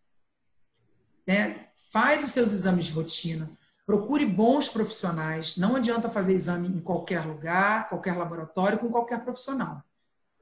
Né? 1.30 1.60
Faz 1.92 2.24
os 2.24 2.32
seus 2.32 2.52
exames 2.52 2.86
de 2.86 2.92
rotina, 2.92 3.48
procure 3.86 4.26
bons 4.26 4.68
profissionais. 4.68 5.56
Não 5.56 5.76
adianta 5.76 6.10
fazer 6.10 6.34
exame 6.34 6.66
em 6.66 6.80
qualquer 6.80 7.24
lugar, 7.24 7.88
qualquer 7.88 8.16
laboratório, 8.16 8.80
com 8.80 8.90
qualquer 8.90 9.22
profissional. 9.22 9.80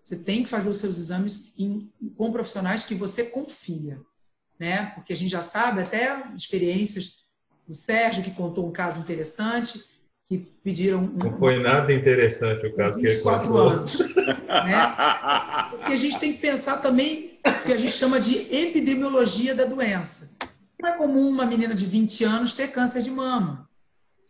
Você 0.03 0.17
tem 0.17 0.43
que 0.43 0.49
fazer 0.49 0.71
os 0.71 0.79
seus 0.79 0.97
exames 0.99 1.53
em, 1.59 1.93
com 2.17 2.33
profissionais 2.33 2.85
que 2.85 2.95
você 2.95 3.25
confia, 3.25 4.01
né? 4.59 4.87
Porque 4.95 5.13
a 5.13 5.17
gente 5.17 5.31
já 5.31 5.43
sabe 5.43 5.83
até 5.83 6.27
experiências. 6.35 7.19
O 7.69 7.75
Sérgio 7.75 8.25
que 8.25 8.31
contou 8.31 8.67
um 8.67 8.73
caso 8.73 8.99
interessante 8.99 9.85
que 10.27 10.39
pediram. 10.65 11.01
Um, 11.01 11.19
Não 11.19 11.39
foi 11.39 11.63
nada 11.63 11.93
interessante 11.93 12.67
o 12.67 12.75
caso 12.75 12.99
que 12.99 13.07
ele 13.07 13.21
contou. 13.21 13.59
anos. 13.59 13.99
Né? 13.99 14.97
Porque 15.71 15.93
a 15.93 15.97
gente 15.97 16.19
tem 16.19 16.33
que 16.33 16.39
pensar 16.39 16.79
também 16.79 17.39
o 17.47 17.67
que 17.67 17.73
a 17.75 17.77
gente 17.77 17.93
chama 17.93 18.19
de 18.19 18.37
epidemiologia 18.51 19.55
da 19.55 19.67
doença. 19.67 20.38
Não 20.81 20.89
é 20.89 20.97
comum 20.97 21.29
uma 21.29 21.45
menina 21.45 21.75
de 21.75 21.85
20 21.87 22.25
anos 22.25 22.55
ter 22.55 22.69
câncer 22.69 23.03
de 23.03 23.11
mama. 23.11 23.69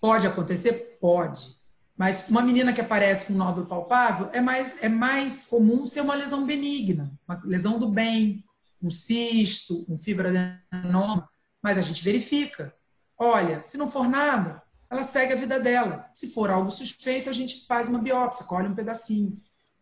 Pode 0.01 0.27
acontecer? 0.27 0.99
Pode. 1.01 1.59
Mas 1.97 2.29
uma 2.29 2.41
menina 2.41 2.73
que 2.73 2.81
aparece 2.81 3.27
com 3.27 3.33
nódulo 3.33 3.67
palpável 3.67 4.31
é 4.33 4.41
mais, 4.41 4.83
é 4.83 4.89
mais 4.89 5.45
comum 5.45 5.85
ser 5.85 6.01
uma 6.01 6.15
lesão 6.15 6.47
benigna, 6.47 7.13
uma 7.29 7.41
lesão 7.45 7.79
do 7.79 7.89
bem, 7.89 8.45
um 8.81 8.91
cisto, 8.91 9.85
um 9.89 9.99
fibroadenoma. 9.99 11.29
Mas 11.61 11.77
a 11.77 11.83
gente 11.83 12.03
verifica. 12.03 12.73
Olha, 13.19 13.61
se 13.61 13.77
não 13.77 13.91
for 13.91 14.09
nada, 14.09 14.63
ela 14.89 15.03
segue 15.03 15.33
a 15.33 15.37
vida 15.37 15.59
dela. 15.59 16.09
Se 16.15 16.29
for 16.29 16.51
algo 16.51 16.71
suspeito, 16.71 17.29
a 17.29 17.33
gente 17.33 17.67
faz 17.67 17.89
uma 17.89 17.99
biópsia, 17.99 18.47
colhe 18.47 18.69
um 18.69 18.75
pedacinho. 18.75 19.37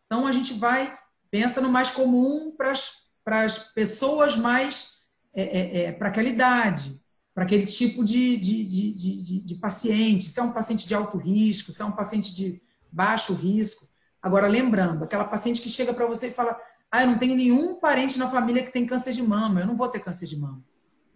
Então 0.06 0.26
a 0.26 0.32
gente 0.32 0.54
vai, 0.54 0.98
pensa 1.30 1.60
no 1.60 1.68
mais 1.68 1.90
comum 1.90 2.56
para 2.56 3.44
as 3.44 3.58
pessoas 3.74 4.36
mais 4.36 4.95
é, 5.36 5.42
é, 5.42 5.84
é, 5.84 5.92
para 5.92 6.08
aquela 6.08 6.28
idade, 6.28 6.98
para 7.34 7.44
aquele 7.44 7.66
tipo 7.66 8.02
de, 8.02 8.38
de, 8.38 8.64
de, 8.64 8.94
de, 8.94 9.40
de 9.42 9.54
paciente. 9.56 10.30
Se 10.30 10.40
é 10.40 10.42
um 10.42 10.52
paciente 10.52 10.88
de 10.88 10.94
alto 10.94 11.18
risco, 11.18 11.70
se 11.70 11.82
é 11.82 11.84
um 11.84 11.92
paciente 11.92 12.34
de 12.34 12.62
baixo 12.90 13.34
risco. 13.34 13.86
Agora, 14.22 14.48
lembrando, 14.48 15.04
aquela 15.04 15.26
paciente 15.26 15.60
que 15.60 15.68
chega 15.68 15.92
para 15.92 16.06
você 16.06 16.28
e 16.28 16.32
fala: 16.32 16.58
Ah, 16.90 17.02
eu 17.02 17.08
não 17.08 17.18
tenho 17.18 17.36
nenhum 17.36 17.78
parente 17.78 18.18
na 18.18 18.30
família 18.30 18.62
que 18.62 18.72
tem 18.72 18.86
câncer 18.86 19.12
de 19.12 19.22
mama, 19.22 19.60
eu 19.60 19.66
não 19.66 19.76
vou 19.76 19.88
ter 19.88 20.00
câncer 20.00 20.24
de 20.24 20.38
mama. 20.38 20.64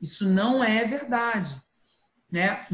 Isso 0.03 0.29
não 0.29 0.63
é 0.63 0.85
verdade. 0.85 1.59
Né? 2.31 2.67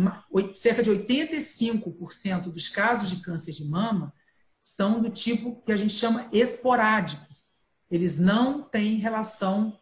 Cerca 0.55 0.83
de 0.83 0.91
85% 0.91 2.51
dos 2.51 2.69
casos 2.69 3.09
de 3.09 3.23
câncer 3.23 3.53
de 3.53 3.65
mama 3.65 4.13
são 4.61 5.01
do 5.01 5.09
tipo 5.09 5.63
que 5.65 5.71
a 5.71 5.77
gente 5.77 5.95
chama 5.95 6.29
esporádicos. 6.33 7.57
Eles 7.89 8.19
não 8.19 8.63
têm 8.63 8.99
relação 8.99 9.79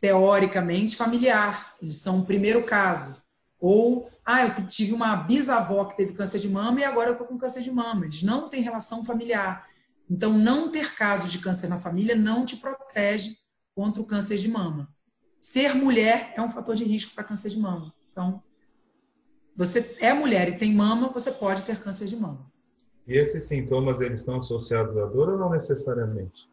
teoricamente 0.00 0.96
familiar. 0.96 1.74
Eles 1.80 1.98
são 1.98 2.20
o 2.20 2.26
primeiro 2.26 2.64
caso. 2.64 3.16
Ou, 3.58 4.10
ah, 4.24 4.44
eu 4.44 4.66
tive 4.66 4.92
uma 4.92 5.16
bisavó 5.16 5.84
que 5.86 5.96
teve 5.96 6.12
câncer 6.12 6.38
de 6.38 6.48
mama 6.48 6.80
e 6.80 6.84
agora 6.84 7.10
eu 7.10 7.12
estou 7.12 7.26
com 7.26 7.38
câncer 7.38 7.62
de 7.62 7.70
mama. 7.70 8.04
Eles 8.04 8.22
não 8.22 8.48
têm 8.48 8.62
relação 8.62 9.04
familiar. 9.04 9.66
Então, 10.08 10.32
não 10.32 10.70
ter 10.70 10.94
casos 10.94 11.32
de 11.32 11.38
câncer 11.38 11.68
na 11.68 11.78
família 11.78 12.14
não 12.14 12.44
te 12.44 12.56
protege 12.56 13.36
contra 13.74 14.00
o 14.00 14.06
câncer 14.06 14.38
de 14.38 14.48
mama. 14.48 14.88
Ser 15.40 15.74
mulher 15.74 16.32
é 16.36 16.42
um 16.42 16.50
fator 16.50 16.74
de 16.74 16.84
risco 16.84 17.14
para 17.14 17.24
câncer 17.24 17.50
de 17.50 17.58
mama. 17.58 17.92
Então, 18.12 18.42
você 19.54 19.96
é 20.00 20.12
mulher 20.12 20.48
e 20.48 20.58
tem 20.58 20.74
mama, 20.74 21.08
você 21.08 21.30
pode 21.30 21.62
ter 21.62 21.80
câncer 21.80 22.06
de 22.06 22.16
mama. 22.16 22.46
E 23.06 23.16
esses 23.16 23.44
sintomas, 23.44 24.00
eles 24.00 24.20
estão 24.20 24.38
associados 24.38 24.96
à 24.98 25.06
dor 25.06 25.30
ou 25.30 25.38
não 25.38 25.50
necessariamente? 25.50 26.48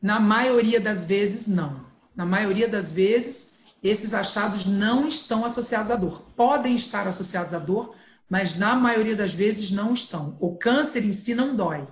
Na 0.00 0.20
maioria 0.20 0.80
das 0.80 1.04
vezes, 1.04 1.46
não. 1.46 1.87
Na 2.18 2.26
maioria 2.26 2.66
das 2.66 2.90
vezes, 2.90 3.60
esses 3.80 4.12
achados 4.12 4.66
não 4.66 5.06
estão 5.06 5.44
associados 5.44 5.88
à 5.88 5.94
dor. 5.94 6.22
Podem 6.34 6.74
estar 6.74 7.06
associados 7.06 7.54
à 7.54 7.60
dor, 7.60 7.94
mas 8.28 8.56
na 8.56 8.74
maioria 8.74 9.14
das 9.14 9.32
vezes 9.32 9.70
não 9.70 9.94
estão. 9.94 10.36
O 10.40 10.56
câncer 10.56 11.04
em 11.04 11.12
si 11.12 11.32
não 11.32 11.54
dói. 11.54 11.86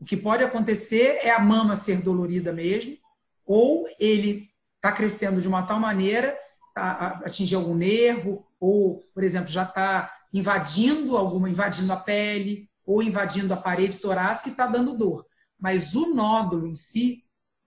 O 0.00 0.04
que 0.04 0.16
pode 0.16 0.42
acontecer 0.42 1.20
é 1.22 1.30
a 1.30 1.38
mama 1.38 1.76
ser 1.76 2.02
dolorida 2.02 2.52
mesmo, 2.52 2.98
ou 3.46 3.86
ele 4.00 4.50
está 4.74 4.90
crescendo 4.90 5.40
de 5.40 5.46
uma 5.46 5.62
tal 5.62 5.78
maneira, 5.78 6.36
tá, 6.74 7.22
atingir 7.24 7.54
algum 7.54 7.76
nervo, 7.76 8.44
ou, 8.58 9.00
por 9.14 9.22
exemplo, 9.22 9.48
já 9.48 9.62
está 9.62 10.12
invadindo 10.34 11.16
alguma, 11.16 11.48
invadindo 11.48 11.92
a 11.92 11.96
pele, 11.96 12.68
ou 12.84 13.00
invadindo 13.00 13.54
a 13.54 13.56
parede 13.56 13.98
torácica 13.98 14.48
e 14.48 14.50
está 14.52 14.66
dando 14.66 14.96
dor. 14.96 15.24
Mas 15.56 15.94
o 15.94 16.12
nódulo 16.12 16.66
em 16.66 16.74
si 16.74 17.22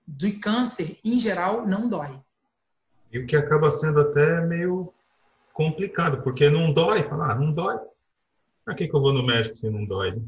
de 0.08 0.34
câncer, 0.34 0.98
em 1.04 1.20
geral, 1.20 1.66
não 1.66 1.90
dói. 1.90 2.20
E 3.12 3.20
o 3.20 3.26
que 3.26 3.36
acaba 3.36 3.72
sendo 3.72 4.00
até 4.00 4.42
meio 4.42 4.94
complicado, 5.54 6.22
porque 6.22 6.50
não 6.50 6.74
dói. 6.74 7.04
Fala, 7.04 7.32
ah, 7.32 7.36
não 7.36 7.52
dói. 7.52 7.78
Para 8.64 8.76
que, 8.76 8.88
que 8.88 8.94
eu 8.94 9.02
vou 9.02 9.14
no 9.14 9.26
médico 9.26 9.56
se 9.56 9.70
não 9.70 9.86
dói? 9.86 10.22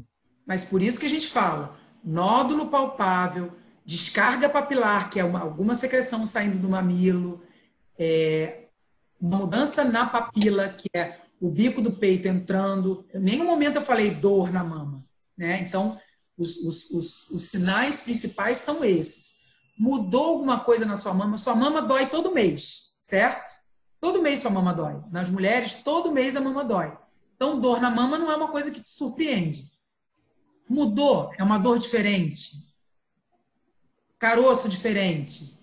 Mas 0.46 0.64
por 0.64 0.80
isso 0.80 0.98
que 0.98 1.06
a 1.06 1.10
gente 1.10 1.28
fala, 1.28 1.76
nódulo 2.02 2.68
palpável, 2.68 3.52
descarga 3.84 4.48
papilar, 4.48 5.10
que 5.10 5.20
é 5.20 5.24
uma, 5.24 5.40
alguma 5.40 5.74
secreção 5.74 6.24
saindo 6.26 6.58
do 6.58 6.68
mamilo, 6.68 7.42
é, 7.98 8.68
uma 9.20 9.38
mudança 9.38 9.84
na 9.84 10.06
papila, 10.06 10.68
que 10.68 10.88
é 10.94 11.18
o 11.40 11.50
bico 11.50 11.82
do 11.82 11.92
peito 11.92 12.26
entrando. 12.26 13.04
Em 13.12 13.18
nenhum 13.18 13.44
momento 13.44 13.76
eu 13.76 13.82
falei 13.82 14.10
dor 14.10 14.50
na 14.50 14.64
mama. 14.64 15.04
Né? 15.36 15.60
Então, 15.60 16.00
os, 16.36 16.56
os, 16.58 16.90
os, 16.90 17.30
os 17.30 17.42
sinais 17.50 18.00
principais 18.00 18.58
são 18.58 18.84
esses 18.84 19.37
mudou 19.78 20.24
alguma 20.24 20.60
coisa 20.60 20.84
na 20.84 20.96
sua 20.96 21.14
mama, 21.14 21.38
sua 21.38 21.54
mama 21.54 21.80
dói 21.80 22.06
todo 22.06 22.32
mês, 22.32 22.94
certo? 23.00 23.50
Todo 24.00 24.22
mês 24.22 24.40
sua 24.40 24.50
mama 24.50 24.74
dói. 24.74 25.00
Nas 25.10 25.30
mulheres, 25.30 25.74
todo 25.74 26.12
mês 26.12 26.36
a 26.36 26.40
mama 26.40 26.64
dói. 26.64 26.96
Então, 27.36 27.60
dor 27.60 27.80
na 27.80 27.90
mama 27.90 28.18
não 28.18 28.30
é 28.30 28.36
uma 28.36 28.48
coisa 28.48 28.70
que 28.70 28.80
te 28.80 28.88
surpreende. 28.88 29.70
Mudou, 30.68 31.32
é 31.38 31.42
uma 31.42 31.58
dor 31.58 31.78
diferente. 31.78 32.68
Caroço 34.18 34.68
diferente. 34.68 35.56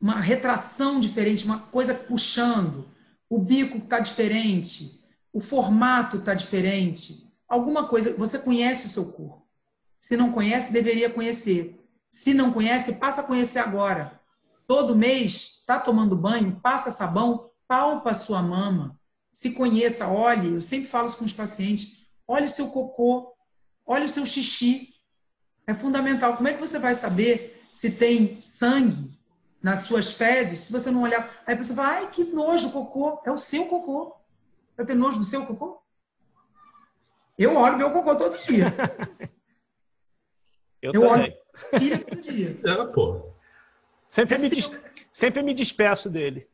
Uma 0.00 0.20
retração 0.20 1.00
diferente, 1.00 1.44
uma 1.44 1.58
coisa 1.58 1.94
puxando. 1.94 2.88
O 3.28 3.38
bico 3.38 3.78
está 3.78 3.98
diferente. 3.98 5.04
O 5.32 5.40
formato 5.40 6.18
está 6.18 6.34
diferente. 6.34 7.32
Alguma 7.48 7.88
coisa. 7.88 8.14
Você 8.14 8.38
conhece 8.38 8.86
o 8.86 8.90
seu 8.90 9.12
corpo. 9.12 9.46
Se 9.98 10.16
não 10.16 10.32
conhece, 10.32 10.72
deveria 10.72 11.10
conhecer. 11.10 11.77
Se 12.10 12.32
não 12.32 12.52
conhece, 12.52 12.94
passa 12.94 13.20
a 13.20 13.24
conhecer 13.24 13.58
agora. 13.58 14.20
Todo 14.66 14.96
mês, 14.96 15.58
está 15.60 15.78
tomando 15.78 16.16
banho, 16.16 16.58
passa 16.60 16.90
sabão, 16.90 17.50
palpa 17.66 18.10
a 18.10 18.14
sua 18.14 18.42
mama. 18.42 18.98
Se 19.32 19.52
conheça, 19.52 20.08
olhe. 20.08 20.54
Eu 20.54 20.60
sempre 20.60 20.88
falo 20.88 21.06
isso 21.06 21.18
com 21.18 21.24
os 21.24 21.32
pacientes. 21.32 22.06
Olhe 22.26 22.46
o 22.46 22.50
seu 22.50 22.68
cocô, 22.70 23.34
olhe 23.86 24.04
o 24.04 24.08
seu 24.08 24.26
xixi. 24.26 24.94
É 25.66 25.74
fundamental. 25.74 26.36
Como 26.36 26.48
é 26.48 26.54
que 26.54 26.60
você 26.60 26.78
vai 26.78 26.94
saber 26.94 27.62
se 27.72 27.90
tem 27.90 28.40
sangue 28.40 29.18
nas 29.62 29.80
suas 29.80 30.12
fezes 30.12 30.60
se 30.60 30.72
você 30.72 30.90
não 30.90 31.02
olhar? 31.02 31.42
Aí 31.46 31.56
você 31.56 31.74
fala, 31.74 31.88
ai, 31.88 32.10
que 32.10 32.24
nojo 32.24 32.70
cocô. 32.70 33.22
É 33.24 33.30
o 33.30 33.38
seu 33.38 33.66
cocô. 33.66 34.16
Vai 34.76 34.86
ter 34.86 34.94
nojo 34.94 35.18
do 35.18 35.24
seu 35.24 35.44
cocô? 35.44 35.82
Eu 37.36 37.54
olho 37.56 37.76
meu 37.76 37.92
cocô 37.92 38.16
todo 38.16 38.38
dia. 38.38 38.66
Eu, 40.80 40.92
eu 40.92 41.00
também. 41.00 41.24
olho 41.24 41.47
Filha 41.78 41.98
todo 41.98 42.20
dia. 42.20 42.58
É, 42.64 42.84
pô. 42.92 43.32
Sempre, 44.06 44.34
é 44.36 44.38
me, 44.38 44.48
des... 44.48 44.70
Sempre 45.12 45.42
me 45.42 45.54
despeço 45.54 46.08
dele. 46.08 46.48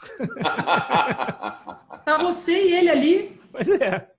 tá 2.04 2.18
você 2.18 2.52
e 2.52 2.74
ele 2.74 2.90
ali. 2.90 3.40
Pois 3.52 3.68
é. 3.68 4.10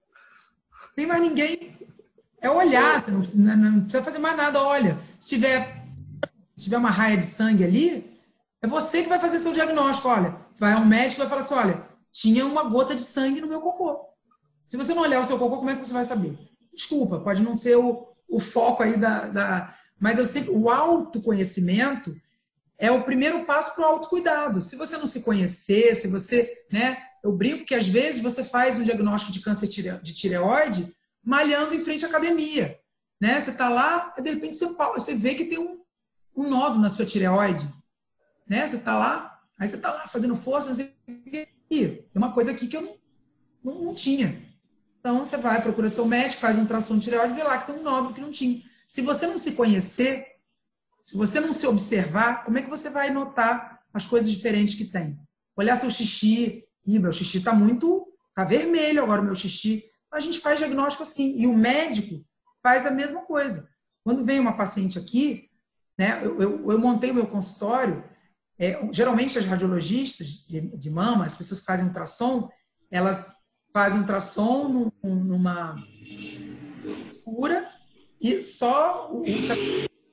Tem 0.96 1.06
mais 1.06 1.22
ninguém. 1.22 1.78
É 2.40 2.50
olhar, 2.50 3.02
você 3.02 3.12
não 3.12 3.20
precisa, 3.20 3.56
não 3.56 3.82
precisa 3.82 4.04
fazer 4.04 4.20
mais 4.20 4.36
nada. 4.36 4.62
Olha, 4.62 4.98
se 5.20 5.30
tiver, 5.30 5.86
se 6.56 6.64
tiver 6.64 6.78
uma 6.78 6.90
raia 6.90 7.16
de 7.16 7.24
sangue 7.24 7.64
ali, 7.64 8.20
é 8.62 8.68
você 8.68 9.04
que 9.04 9.10
vai 9.10 9.20
fazer 9.20 9.40
seu 9.40 9.52
diagnóstico. 9.52 10.08
Olha, 10.10 10.36
vai 10.58 10.76
um 10.76 10.86
médico 10.86 11.22
e 11.22 11.24
vai 11.24 11.30
falar 11.30 11.42
assim: 11.42 11.54
olha, 11.54 11.88
tinha 12.12 12.46
uma 12.46 12.64
gota 12.64 12.96
de 12.96 13.02
sangue 13.02 13.42
no 13.42 13.48
meu 13.48 13.62
cocô. 13.62 14.08
Se 14.66 14.78
você 14.78 14.94
não 14.94 15.04
olhar 15.04 15.22
o 15.22 15.26
seu 15.26 15.38
cocô, 15.38 15.58
como 15.58 15.70
é 15.70 15.76
que 15.76 15.86
você 15.86 15.94
vai 15.94 16.06
saber? 16.06 16.38
Desculpa, 16.74 17.20
pode 17.20 17.42
não 17.42 17.56
ser 17.56 17.76
o, 17.78 18.08
o 18.28 18.40
foco 18.40 18.82
aí 18.84 18.98
da, 18.98 19.28
da, 19.28 19.76
mas 20.02 20.18
eu 20.18 20.26
sei 20.26 20.44
que 20.44 20.50
o 20.50 20.68
autoconhecimento 20.68 22.20
é 22.76 22.90
o 22.92 23.04
primeiro 23.04 23.46
passo 23.46 23.76
para 23.76 23.84
o 23.84 23.86
autocuidado. 23.86 24.60
Se 24.60 24.76
você 24.76 24.98
não 24.98 25.06
se 25.06 25.20
conhecer, 25.20 25.94
se 25.94 26.08
você, 26.08 26.66
né, 26.72 26.98
eu 27.24 27.32
brinco 27.32 27.66
que 27.66 27.76
às 27.76 27.88
vezes 27.88 28.20
você 28.20 28.44
faz 28.44 28.80
um 28.80 28.84
diagnóstico 28.84 29.32
de 29.32 29.40
câncer 29.42 29.68
de 29.68 30.14
tireoide 30.16 30.92
malhando 31.24 31.76
em 31.76 31.82
frente 31.82 32.04
à 32.04 32.08
academia, 32.08 32.80
né? 33.22 33.40
Você 33.40 33.52
está 33.52 33.70
lá, 33.70 34.12
de 34.20 34.28
repente 34.32 34.58
você, 34.58 35.14
vê 35.14 35.36
que 35.36 35.46
tem 35.46 35.60
um, 35.60 35.80
um 36.36 36.50
nódulo 36.50 36.82
na 36.82 36.90
sua 36.90 37.06
tireoide, 37.06 37.72
né? 38.48 38.68
Você 38.68 38.78
está 38.78 38.98
lá, 38.98 39.40
aí 39.60 39.70
você 39.70 39.76
está 39.76 39.94
lá 39.94 40.08
fazendo 40.08 40.36
força, 40.36 40.70
não 40.70 40.76
sei 40.76 40.96
o. 41.08 41.12
E 41.70 41.88
tem 41.88 42.08
uma 42.16 42.34
coisa 42.34 42.50
aqui 42.50 42.68
que 42.68 42.76
eu 42.76 42.82
não, 42.82 42.96
não, 43.64 43.84
não 43.84 43.94
tinha. 43.94 44.42
Então, 45.00 45.24
você 45.24 45.38
vai, 45.38 45.62
procura 45.62 45.92
seu 45.92 46.06
médico, 46.06 46.42
faz 46.42 46.58
um 46.58 46.66
tração 46.66 46.98
de 46.98 47.04
tireoide 47.04 47.36
vê 47.36 47.44
lá 47.44 47.60
que 47.60 47.72
tem 47.72 47.80
um 47.80 47.84
nódulo 47.84 48.16
que 48.16 48.22
não 48.22 48.32
tinha. 48.32 48.64
Se 48.92 49.02
você 49.02 49.26
não 49.26 49.38
se 49.38 49.54
conhecer, 49.54 50.28
se 51.06 51.16
você 51.16 51.40
não 51.40 51.54
se 51.54 51.66
observar, 51.66 52.44
como 52.44 52.58
é 52.58 52.62
que 52.62 52.70
você 52.70 52.90
vai 52.90 53.10
notar 53.10 53.80
as 53.94 54.06
coisas 54.06 54.30
diferentes 54.30 54.76
que 54.76 54.84
tem? 54.84 55.18
Olhar 55.56 55.78
seu 55.78 55.90
xixi, 55.90 56.66
meu 56.86 57.14
xixi 57.14 57.38
está 57.38 57.54
muito, 57.54 58.06
está 58.28 58.44
vermelho 58.44 59.02
agora 59.02 59.22
o 59.22 59.24
meu 59.24 59.34
xixi. 59.34 59.86
A 60.12 60.20
gente 60.20 60.42
faz 60.42 60.60
diagnóstico 60.60 61.04
assim. 61.04 61.40
E 61.40 61.48
o 61.48 61.56
médico 61.56 62.22
faz 62.62 62.86
a 62.86 62.92
mesma 62.92 63.22
coisa. 63.22 63.66
Quando 64.04 64.26
vem 64.26 64.42
uma 64.42 64.58
paciente 64.58 65.00
aqui, 65.00 65.50
né, 65.98 66.20
eu, 66.22 66.42
eu, 66.42 66.72
eu 66.72 66.78
montei 66.78 67.12
o 67.12 67.16
meu 67.16 67.28
consultório, 67.28 68.04
é, 68.60 68.78
geralmente 68.92 69.40
as 69.40 69.46
radiologistas 69.46 70.28
de, 70.28 70.60
de 70.60 70.90
mama, 70.90 71.24
as 71.24 71.36
pessoas 71.36 71.62
que 71.62 71.66
fazem 71.66 71.88
ultrassom, 71.88 72.50
elas 72.92 73.34
fazem 73.72 74.02
ultrassom 74.02 74.92
num, 75.02 75.16
numa 75.16 75.78
escura 77.00 77.72
e 78.22 78.46
só 78.46 79.10
o 79.12 79.24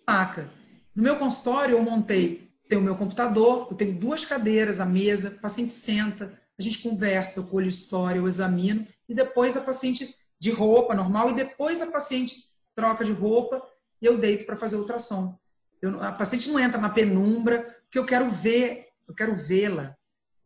maca. 0.07 0.51
No 0.95 1.03
meu 1.03 1.17
consultório 1.17 1.77
eu 1.77 1.83
montei, 1.83 2.51
tenho 2.69 2.81
o 2.81 2.85
meu 2.85 2.97
computador, 2.97 3.69
eu 3.71 3.77
tenho 3.77 3.95
duas 3.95 4.25
cadeiras, 4.25 4.81
a 4.81 4.87
mesa, 4.87 5.29
o 5.29 5.41
paciente 5.41 5.73
senta, 5.73 6.33
a 6.59 6.63
gente 6.63 6.79
conversa, 6.79 7.41
eu 7.41 7.45
colho 7.45 7.69
história, 7.69 8.19
eu 8.19 8.27
examino, 8.27 8.87
e 9.09 9.15
depois 9.15 9.57
a 9.57 9.61
paciente 9.61 10.15
de 10.41 10.51
roupa 10.51 10.95
normal, 10.95 11.31
e 11.31 11.35
depois 11.35 11.83
a 11.83 11.87
paciente 11.87 12.45
troca 12.75 13.05
de 13.05 13.13
roupa 13.13 13.63
e 14.01 14.07
eu 14.07 14.19
deito 14.19 14.47
para 14.47 14.57
fazer 14.57 14.77
ultrassom. 14.77 15.37
Eu, 15.81 16.01
a 16.03 16.13
paciente 16.13 16.49
não 16.49 16.59
entra 16.59 16.81
na 16.81 16.91
penumbra, 16.91 17.63
porque 17.83 17.99
eu 17.99 18.07
quero 18.07 18.31
ver, 18.31 18.89
eu 19.07 19.15
quero 19.15 19.35
vê-la. 19.35 19.97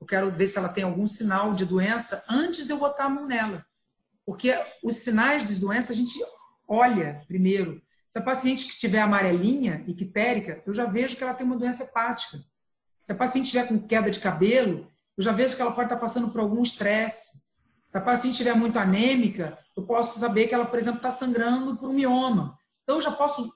Eu 0.00 0.06
quero 0.06 0.30
ver 0.32 0.48
se 0.48 0.58
ela 0.58 0.68
tem 0.68 0.82
algum 0.82 1.06
sinal 1.06 1.54
de 1.54 1.64
doença 1.64 2.24
antes 2.28 2.66
de 2.66 2.72
eu 2.72 2.78
botar 2.78 3.04
a 3.04 3.08
mão 3.08 3.26
nela. 3.26 3.64
Porque 4.26 4.52
os 4.82 4.96
sinais 4.96 5.44
de 5.44 5.54
doença 5.60 5.92
a 5.92 5.94
gente 5.94 6.18
olha 6.72 7.22
primeiro. 7.28 7.82
Se 8.08 8.18
a 8.18 8.22
paciente 8.22 8.66
que 8.66 8.76
tiver 8.76 9.00
amarelinha, 9.00 9.84
ictérica, 9.86 10.62
eu 10.66 10.74
já 10.74 10.84
vejo 10.86 11.16
que 11.16 11.22
ela 11.22 11.34
tem 11.34 11.46
uma 11.46 11.56
doença 11.56 11.84
hepática. 11.84 12.38
Se 13.02 13.12
a 13.12 13.14
paciente 13.14 13.50
tiver 13.50 13.68
com 13.68 13.78
queda 13.78 14.10
de 14.10 14.20
cabelo, 14.20 14.86
eu 15.16 15.22
já 15.22 15.32
vejo 15.32 15.56
que 15.56 15.62
ela 15.62 15.72
pode 15.72 15.86
estar 15.86 15.96
passando 15.96 16.30
por 16.30 16.40
algum 16.40 16.62
estresse. 16.62 17.42
Se 17.88 17.96
a 17.96 18.00
paciente 18.00 18.32
estiver 18.32 18.54
muito 18.54 18.78
anêmica, 18.78 19.58
eu 19.76 19.84
posso 19.84 20.18
saber 20.18 20.46
que 20.46 20.54
ela, 20.54 20.66
por 20.66 20.78
exemplo, 20.78 20.98
está 20.98 21.10
sangrando 21.10 21.76
por 21.76 21.88
um 21.88 21.94
mioma. 21.94 22.58
Então, 22.82 22.96
eu 22.96 23.02
já 23.02 23.12
posso 23.12 23.52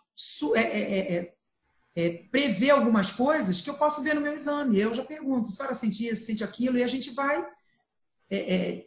é 0.55 0.61
é, 0.61 0.81
é, 0.81 1.17
é, 1.17 1.35
é, 1.95 2.11
prever 2.31 2.71
algumas 2.71 3.13
coisas 3.13 3.61
que 3.61 3.69
eu 3.69 3.75
posso 3.75 4.03
ver 4.03 4.15
no 4.15 4.21
meu 4.21 4.35
exame. 4.35 4.79
Eu 4.79 4.95
já 4.95 5.05
pergunto, 5.05 5.49
a 5.49 5.53
senhora 5.53 5.75
sente 5.75 6.07
isso, 6.07 6.25
sente 6.25 6.43
aquilo, 6.43 6.79
e 6.79 6.83
a 6.83 6.87
gente 6.87 7.11
vai 7.11 7.47
é, 8.31 8.87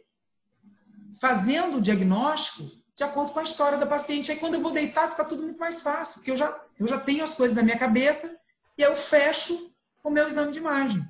fazendo 1.20 1.78
o 1.78 1.80
diagnóstico 1.80 2.79
de 3.00 3.04
acordo 3.04 3.32
com 3.32 3.40
a 3.40 3.42
história 3.42 3.78
da 3.78 3.86
paciente. 3.86 4.30
Aí, 4.30 4.36
quando 4.36 4.54
eu 4.54 4.60
vou 4.60 4.72
deitar, 4.72 5.08
fica 5.08 5.24
tudo 5.24 5.42
muito 5.42 5.58
mais 5.58 5.80
fácil, 5.80 6.16
porque 6.16 6.30
eu 6.30 6.36
já, 6.36 6.54
eu 6.78 6.86
já 6.86 7.00
tenho 7.00 7.24
as 7.24 7.32
coisas 7.32 7.56
na 7.56 7.62
minha 7.62 7.78
cabeça 7.78 8.38
e 8.76 8.82
eu 8.82 8.94
fecho 8.94 9.72
o 10.04 10.10
meu 10.10 10.28
exame 10.28 10.52
de 10.52 10.58
imagem. 10.58 11.02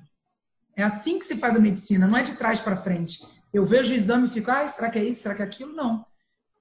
É 0.73 0.83
assim 0.83 1.19
que 1.19 1.25
se 1.25 1.35
faz 1.35 1.53
a 1.53 1.59
medicina, 1.59 2.07
não 2.07 2.17
é 2.17 2.23
de 2.23 2.37
trás 2.37 2.61
para 2.61 2.77
frente. 2.77 3.27
Eu 3.53 3.65
vejo 3.65 3.91
o 3.91 3.93
exame 3.93 4.27
e 4.27 4.29
fico, 4.29 4.49
ah, 4.49 4.65
será 4.69 4.89
que 4.89 4.99
é 4.99 5.03
isso? 5.03 5.23
Será 5.23 5.35
que 5.35 5.41
é 5.41 5.45
aquilo? 5.45 5.73
Não. 5.73 6.05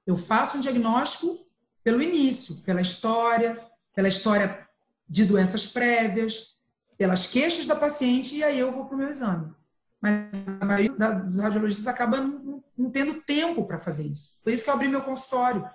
Eu 0.05 0.17
faço 0.17 0.59
um 0.59 0.61
diagnóstico 0.61 1.47
pelo 1.85 2.03
início, 2.03 2.57
pela 2.63 2.81
história, 2.81 3.65
pela 3.95 4.09
história 4.09 4.67
de 5.09 5.25
doenças 5.25 5.65
prévias, 5.65 6.57
pelas 6.99 7.29
queixas 7.29 7.69
da 7.69 7.77
paciente, 7.77 8.35
e 8.35 8.43
aí 8.43 8.59
eu 8.59 8.73
vou 8.73 8.87
para 8.87 8.97
o 8.97 8.99
meu 8.99 9.09
exame. 9.09 9.55
Mas 10.01 10.27
a 10.61 10.65
maioria 10.65 10.91
dos 10.91 11.39
radiologistas 11.39 11.87
acaba 11.87 12.17
não, 12.17 12.60
não 12.81 12.91
tendo 12.91 13.15
tempo 13.15 13.65
para 13.65 13.79
fazer 13.79 14.07
isso. 14.07 14.41
Por 14.43 14.53
isso 14.53 14.65
que 14.65 14.71
eu 14.71 14.75
abri 14.75 14.89
meu 14.89 15.03
consultório. 15.03 15.69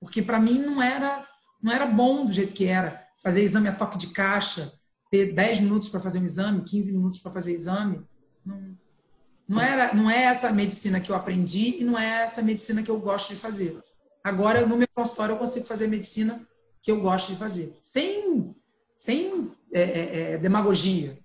Porque 0.00 0.22
para 0.22 0.40
mim 0.40 0.58
não 0.58 0.82
era, 0.82 1.26
não 1.62 1.72
era 1.72 1.86
bom 1.86 2.24
do 2.24 2.32
jeito 2.32 2.54
que 2.54 2.66
era. 2.66 3.04
Fazer 3.22 3.42
exame 3.42 3.68
a 3.68 3.74
toque 3.74 3.98
de 3.98 4.08
caixa, 4.08 4.72
ter 5.10 5.32
10 5.32 5.60
minutos 5.60 5.88
para 5.88 6.00
fazer 6.00 6.18
um 6.18 6.24
exame, 6.24 6.62
15 6.62 6.92
minutos 6.92 7.18
para 7.18 7.32
fazer 7.32 7.52
exame. 7.52 8.04
Não, 8.44 8.76
não, 9.48 9.60
era, 9.60 9.94
não 9.94 10.10
é 10.10 10.24
essa 10.24 10.50
medicina 10.50 11.00
que 11.00 11.10
eu 11.10 11.16
aprendi 11.16 11.80
e 11.80 11.84
não 11.84 11.98
é 11.98 12.22
essa 12.22 12.42
medicina 12.42 12.82
que 12.82 12.90
eu 12.90 12.98
gosto 12.98 13.30
de 13.30 13.36
fazer. 13.36 13.78
Agora, 14.24 14.64
no 14.66 14.76
meu 14.76 14.88
consultório, 14.94 15.34
eu 15.34 15.38
consigo 15.38 15.66
fazer 15.66 15.86
medicina 15.86 16.46
que 16.82 16.90
eu 16.90 17.00
gosto 17.00 17.32
de 17.32 17.38
fazer. 17.38 17.78
Sem, 17.82 18.56
sem 18.96 19.52
é, 19.72 19.80
é, 19.80 20.32
é, 20.32 20.38
demagogia. 20.38 21.18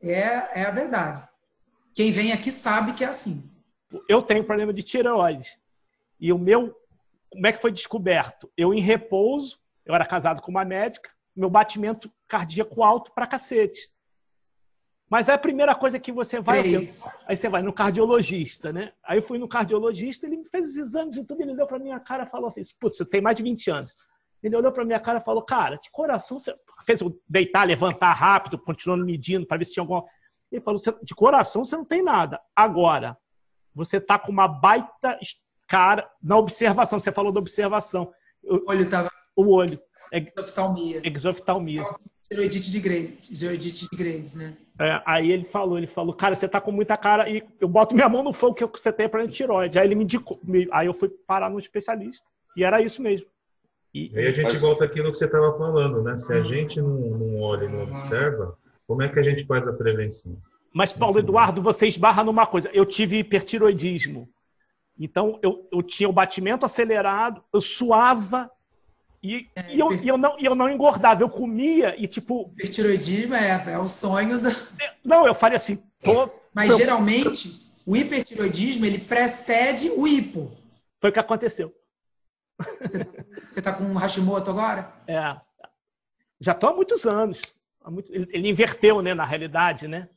É, 0.00 0.60
é 0.60 0.64
a 0.64 0.70
verdade. 0.70 1.26
Quem 1.94 2.12
vem 2.12 2.32
aqui 2.32 2.52
sabe 2.52 2.92
que 2.92 3.04
é 3.04 3.08
assim. 3.08 3.50
Eu 4.08 4.22
tenho 4.22 4.44
problema 4.44 4.72
de 4.72 4.82
tireoide. 4.82 5.58
E 6.18 6.32
o 6.32 6.38
meu, 6.38 6.74
como 7.30 7.46
é 7.46 7.52
que 7.52 7.60
foi 7.60 7.70
descoberto? 7.70 8.50
Eu, 8.56 8.72
em 8.72 8.80
repouso, 8.80 9.58
eu 9.84 9.94
era 9.94 10.04
casado 10.04 10.42
com 10.42 10.50
uma 10.50 10.64
médica, 10.64 11.10
meu 11.34 11.50
batimento 11.50 12.10
cardíaco 12.26 12.82
alto 12.82 13.12
pra 13.12 13.26
cacete. 13.26 13.90
Mas 15.08 15.28
é 15.28 15.34
a 15.34 15.38
primeira 15.38 15.74
coisa 15.74 16.00
que 16.00 16.10
você 16.10 16.40
vai. 16.40 16.62
Aí 17.26 17.36
você 17.36 17.48
vai 17.48 17.62
no 17.62 17.72
cardiologista, 17.72 18.72
né? 18.72 18.92
Aí 19.04 19.18
eu 19.18 19.22
fui 19.22 19.38
no 19.38 19.46
cardiologista, 19.46 20.26
ele 20.26 20.38
me 20.38 20.48
fez 20.48 20.70
os 20.70 20.76
exames 20.76 21.16
e 21.16 21.24
tudo, 21.24 21.42
ele 21.42 21.52
olhou 21.52 21.66
pra 21.66 21.78
minha 21.78 22.00
cara 22.00 22.24
e 22.24 22.30
falou 22.30 22.48
assim: 22.48 22.62
Putz, 22.80 22.98
você 22.98 23.04
tem 23.04 23.20
mais 23.20 23.36
de 23.36 23.42
20 23.44 23.70
anos. 23.70 23.94
Ele 24.42 24.56
olhou 24.56 24.72
pra 24.72 24.84
minha 24.84 24.98
cara 24.98 25.20
e 25.20 25.24
falou: 25.24 25.42
Cara, 25.42 25.76
de 25.76 25.90
coração, 25.92 26.40
você 26.40 26.52
fez 26.84 27.00
eu 27.00 27.20
deitar, 27.28 27.64
levantar 27.64 28.12
rápido, 28.12 28.58
continuando 28.58 29.04
medindo 29.04 29.46
para 29.46 29.58
ver 29.58 29.66
se 29.66 29.74
tinha 29.74 29.82
alguma. 29.82 30.04
Ele 30.50 30.60
falou: 30.60 30.80
De 31.02 31.14
coração 31.14 31.64
você 31.64 31.76
não 31.76 31.84
tem 31.84 32.02
nada. 32.02 32.40
Agora, 32.54 33.16
você 33.76 34.00
tá 34.00 34.18
com 34.18 34.32
uma 34.32 34.48
baita 34.48 35.18
cara 35.68 36.08
na 36.22 36.38
observação. 36.38 36.98
Você 36.98 37.12
falou 37.12 37.30
da 37.30 37.40
observação. 37.40 38.10
O 38.42 38.70
olho 38.70 38.88
tava. 38.88 39.10
O 39.36 39.52
olho. 39.52 39.78
Exoftalmia. 40.10 41.02
Exoftalmia. 41.04 41.84
Tiroidite 42.28 42.72
de 42.72 42.80
Graves, 42.80 43.28
tiroidite 43.28 43.86
de 43.88 43.96
Graves, 43.96 44.34
né? 44.34 44.56
É, 44.80 45.00
aí 45.06 45.30
ele 45.30 45.44
falou, 45.44 45.78
ele 45.78 45.86
falou, 45.86 46.12
cara, 46.12 46.34
você 46.34 46.48
tá 46.48 46.60
com 46.60 46.72
muita 46.72 46.96
cara 46.96 47.28
e 47.28 47.40
eu 47.60 47.68
boto 47.68 47.94
minha 47.94 48.08
mão 48.08 48.22
no 48.24 48.32
fogo 48.32 48.54
que 48.54 48.66
você 48.66 48.92
tem 48.92 49.08
para 49.08 49.28
tiroide. 49.28 49.78
Aí 49.78 49.86
ele 49.86 49.94
me 49.94 50.02
indicou, 50.02 50.40
me, 50.42 50.66
aí 50.72 50.88
eu 50.88 50.94
fui 50.94 51.08
parar 51.08 51.48
no 51.48 51.58
especialista 51.58 52.26
e 52.56 52.64
era 52.64 52.82
isso 52.82 53.00
mesmo. 53.00 53.28
E, 53.94 54.10
e 54.12 54.18
aí 54.18 54.26
a 54.26 54.32
gente 54.32 54.52
mas... 54.52 54.60
volta 54.60 54.84
aquilo 54.84 55.12
que 55.12 55.18
você 55.18 55.26
estava 55.26 55.56
falando, 55.56 56.02
né? 56.02 56.18
Se 56.18 56.32
a 56.32 56.40
gente 56.40 56.80
não, 56.80 56.96
não 56.96 57.40
olha 57.40 57.66
e 57.66 57.68
não 57.68 57.84
observa, 57.84 58.58
como 58.88 59.02
é 59.02 59.08
que 59.08 59.20
a 59.20 59.22
gente 59.22 59.46
faz 59.46 59.68
a 59.68 59.72
prevenção? 59.72 60.36
Mas, 60.76 60.92
Paulo 60.92 61.18
Eduardo, 61.18 61.62
você 61.62 61.88
esbarra 61.88 62.22
numa 62.22 62.46
coisa. 62.46 62.68
Eu 62.70 62.84
tive 62.84 63.16
hipertiroidismo. 63.16 64.28
Então, 65.00 65.38
eu, 65.42 65.66
eu 65.72 65.82
tinha 65.82 66.06
o 66.06 66.12
batimento 66.12 66.66
acelerado, 66.66 67.42
eu 67.50 67.62
suava 67.62 68.50
e, 69.22 69.48
é, 69.56 69.74
e, 69.74 69.80
eu, 69.80 69.90
e, 69.94 70.06
eu 70.06 70.18
não, 70.18 70.38
e 70.38 70.44
eu 70.44 70.54
não 70.54 70.68
engordava, 70.68 71.22
eu 71.22 71.30
comia 71.30 71.94
e 71.98 72.06
tipo. 72.06 72.52
Hipertiroidismo 72.52 73.34
é, 73.34 73.72
é 73.72 73.78
o 73.78 73.88
sonho 73.88 74.38
da. 74.38 74.50
Não, 75.02 75.26
eu 75.26 75.32
falei 75.32 75.56
assim. 75.56 75.82
Mas 76.52 76.70
eu... 76.70 76.76
geralmente 76.76 77.72
o 77.86 77.96
hipertiroidismo 77.96 78.84
ele 78.84 78.98
precede 78.98 79.88
o 79.88 80.06
hipo. 80.06 80.52
Foi 81.00 81.08
o 81.08 81.12
que 81.12 81.18
aconteceu. 81.18 81.74
Você 83.48 83.60
está 83.60 83.72
com 83.72 83.84
um 83.84 83.96
Hashimoto 83.96 84.50
agora? 84.50 84.92
É. 85.06 85.40
Já 86.38 86.52
estou 86.52 86.68
há 86.68 86.74
muitos 86.74 87.06
anos. 87.06 87.40
Há 87.82 87.90
muito... 87.90 88.12
ele, 88.12 88.28
ele, 88.30 88.50
inverteu, 88.50 89.00
né, 89.00 89.14
na 89.14 89.24
realidade, 89.24 89.88
né? 89.88 90.10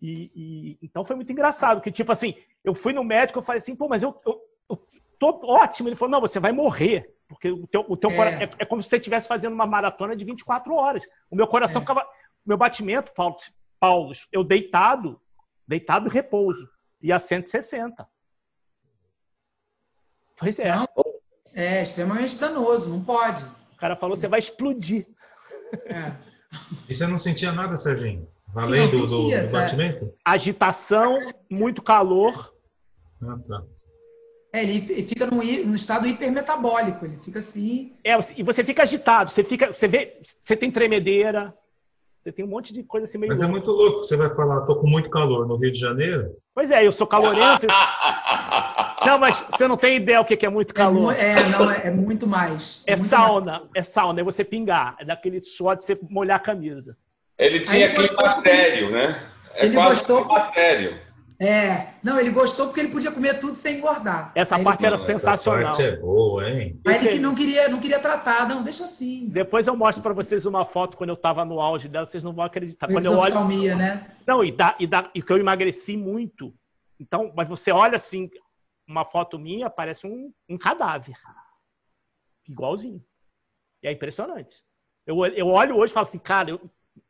E, 0.00 0.30
e, 0.34 0.78
então 0.82 1.04
foi 1.04 1.16
muito 1.16 1.32
engraçado, 1.32 1.80
que 1.80 1.90
tipo 1.90 2.12
assim, 2.12 2.34
eu 2.62 2.74
fui 2.74 2.92
no 2.92 3.02
médico, 3.02 3.38
eu 3.38 3.42
falei 3.42 3.58
assim, 3.58 3.74
pô, 3.74 3.88
mas 3.88 4.02
eu, 4.02 4.20
eu, 4.26 4.40
eu 4.68 4.88
tô 5.18 5.40
ótimo. 5.44 5.88
Ele 5.88 5.96
falou, 5.96 6.12
não, 6.12 6.20
você 6.20 6.38
vai 6.38 6.52
morrer. 6.52 7.14
Porque 7.28 7.50
o 7.50 7.66
teu, 7.66 7.84
o 7.88 7.96
teu 7.96 8.10
é. 8.10 8.44
É, 8.44 8.50
é 8.58 8.64
como 8.64 8.82
se 8.82 8.88
você 8.88 8.96
estivesse 8.96 9.26
fazendo 9.26 9.52
uma 9.52 9.66
maratona 9.66 10.14
de 10.14 10.24
24 10.24 10.74
horas. 10.74 11.04
O 11.30 11.36
meu 11.36 11.46
coração 11.46 11.80
é. 11.80 11.82
ficava. 11.82 12.02
O 12.02 12.48
meu 12.48 12.56
batimento, 12.56 13.12
Paulo, 13.12 13.36
Paulo, 13.80 14.12
eu 14.30 14.44
deitado, 14.44 15.20
deitado 15.66 16.08
repouso, 16.08 16.68
ia 17.02 17.16
a 17.16 17.18
160. 17.18 18.08
Pois 20.36 20.58
é. 20.60 20.74
Não, 20.74 20.86
é 21.54 21.82
extremamente 21.82 22.38
danoso, 22.38 22.90
não 22.90 23.02
pode. 23.02 23.44
O 23.72 23.76
cara 23.76 23.96
falou: 23.96 24.16
você 24.16 24.28
vai 24.28 24.38
explodir. 24.38 25.06
É. 25.86 26.12
E 26.88 26.94
você 26.94 27.06
não 27.06 27.18
sentia 27.18 27.50
nada, 27.52 27.76
Serginho? 27.76 28.28
Além 28.56 28.88
Sim, 28.88 29.00
do, 29.00 29.06
do, 29.06 29.28
do 29.28 29.52
batimento? 29.52 30.14
Agitação, 30.24 31.18
muito 31.50 31.82
calor. 31.82 32.54
Ah, 33.22 33.38
tá. 33.46 33.62
É, 34.52 34.62
ele 34.62 34.80
fica 34.80 35.26
no, 35.26 35.36
no, 35.36 35.76
estado 35.76 36.06
hipermetabólico, 36.06 37.04
ele 37.04 37.18
fica 37.18 37.40
assim. 37.40 37.92
É, 38.02 38.16
e 38.36 38.42
você 38.42 38.64
fica 38.64 38.84
agitado, 38.84 39.30
você 39.30 39.44
fica, 39.44 39.70
você 39.70 39.86
vê, 39.86 40.18
você 40.42 40.56
tem 40.56 40.70
tremedeira, 40.70 41.52
você 42.22 42.32
tem 42.32 42.42
um 42.42 42.48
monte 42.48 42.72
de 42.72 42.82
coisa 42.82 43.04
assim 43.04 43.18
meio. 43.18 43.30
Mas 43.30 43.42
é 43.42 43.44
louco. 43.44 43.58
é 43.58 43.60
muito 43.60 43.70
louco, 43.70 44.04
você 44.04 44.16
vai 44.16 44.34
falar, 44.34 44.64
tô 44.64 44.76
com 44.76 44.88
muito 44.88 45.10
calor 45.10 45.46
no 45.46 45.56
Rio 45.56 45.70
de 45.70 45.78
Janeiro. 45.78 46.34
Pois 46.54 46.70
é, 46.70 46.86
eu 46.86 46.92
sou 46.92 47.06
calorento. 47.06 47.66
não, 49.04 49.18
mas 49.18 49.46
você 49.50 49.68
não 49.68 49.76
tem 49.76 49.96
ideia 49.96 50.22
o 50.22 50.24
que 50.24 50.46
é 50.46 50.48
muito 50.48 50.72
calor. 50.72 51.14
É, 51.14 51.32
é 51.32 51.48
não, 51.50 51.70
é, 51.70 51.86
é, 51.88 51.90
muito 51.90 52.26
mais. 52.26 52.82
É, 52.86 52.92
é 52.92 52.96
muito 52.96 53.10
sauna, 53.10 53.60
mais. 53.60 53.70
é 53.74 53.82
sauna, 53.82 54.20
é 54.22 54.24
você 54.24 54.42
pingar, 54.42 54.96
é 54.98 55.04
daquele 55.04 55.44
suor 55.44 55.76
de 55.76 55.84
você 55.84 55.98
molhar 56.08 56.36
a 56.38 56.40
camisa. 56.40 56.96
Ele 57.38 57.60
tinha 57.60 57.92
climatério, 57.92 58.90
né? 58.90 59.30
É 59.54 59.66
ele 59.66 59.74
gostou. 59.74 60.24
climatério. 60.24 61.06
É, 61.38 61.92
não, 62.02 62.18
ele 62.18 62.30
gostou 62.30 62.66
porque 62.66 62.80
ele 62.80 62.88
podia 62.88 63.12
comer 63.12 63.38
tudo 63.38 63.56
sem 63.56 63.76
engordar. 63.76 64.32
Essa 64.34 64.56
Aí 64.56 64.64
parte 64.64 64.80
ele... 64.80 64.94
era 64.94 64.98
sensacional. 64.98 65.70
Essa 65.70 65.82
parte 65.82 65.94
é 65.94 65.96
boa, 65.98 66.48
hein? 66.48 66.80
Mas 66.82 67.02
ele 67.02 67.14
que 67.14 67.18
não 67.18 67.34
queria, 67.34 67.68
não 67.68 67.78
queria 67.78 67.98
tratar, 67.98 68.48
não, 68.48 68.62
deixa 68.62 68.84
assim. 68.84 69.28
Depois 69.28 69.66
eu 69.66 69.76
mostro 69.76 70.02
para 70.02 70.14
vocês 70.14 70.46
uma 70.46 70.64
foto 70.64 70.96
quando 70.96 71.10
eu 71.10 71.14
estava 71.14 71.44
no 71.44 71.60
auge 71.60 71.88
dela, 71.88 72.06
vocês 72.06 72.24
não 72.24 72.32
vão 72.32 72.44
acreditar. 72.44 72.88
Quando 72.88 73.04
eu 73.04 73.18
olho, 73.18 73.44
né? 73.76 74.16
Não, 74.26 74.42
e 74.42 74.50
dá, 74.50 74.74
e 74.80 74.86
dá, 74.86 75.10
e 75.14 75.22
que 75.22 75.30
eu 75.30 75.36
emagreci 75.36 75.94
muito. 75.94 76.54
Então, 76.98 77.30
mas 77.36 77.46
você 77.46 77.70
olha 77.70 77.96
assim, 77.96 78.30
uma 78.88 79.04
foto 79.04 79.38
minha 79.38 79.68
parece 79.68 80.06
um, 80.06 80.32
um 80.48 80.56
cadáver, 80.56 81.16
igualzinho. 82.48 83.04
E 83.82 83.88
é 83.88 83.92
impressionante. 83.92 84.64
Eu, 85.06 85.24
eu 85.26 85.48
olho 85.48 85.76
hoje 85.76 85.90
e 85.90 85.94
falo 85.94 86.06
assim, 86.06 86.18
cara, 86.18 86.50
eu, 86.50 86.60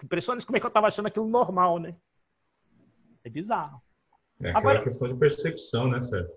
impressionante 0.03 0.47
como 0.47 0.57
é 0.57 0.61
que 0.61 0.67
eu 0.67 0.69
estava 0.69 0.87
achando 0.87 1.07
aquilo 1.07 1.29
normal, 1.29 1.79
né? 1.79 1.95
É 3.25 3.29
bizarro. 3.29 3.81
É 4.41 4.51
aquela 4.51 4.59
Agora, 4.59 4.85
questão 4.85 5.09
de 5.09 5.19
percepção, 5.19 5.89
né, 5.89 6.03
Sérgio? 6.03 6.31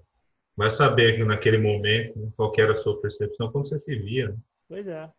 Vai 0.55 0.71
saber 0.71 1.15
que 1.15 1.23
naquele 1.23 1.57
momento 1.57 2.33
qual 2.35 2.51
era 2.57 2.71
a 2.71 2.75
sua 2.75 2.99
percepção 2.99 3.51
quando 3.51 3.67
você 3.67 3.77
se 3.77 3.95
via. 3.95 4.29
Né? 4.29 4.37
Pois 4.67 4.87
é. 4.87 5.09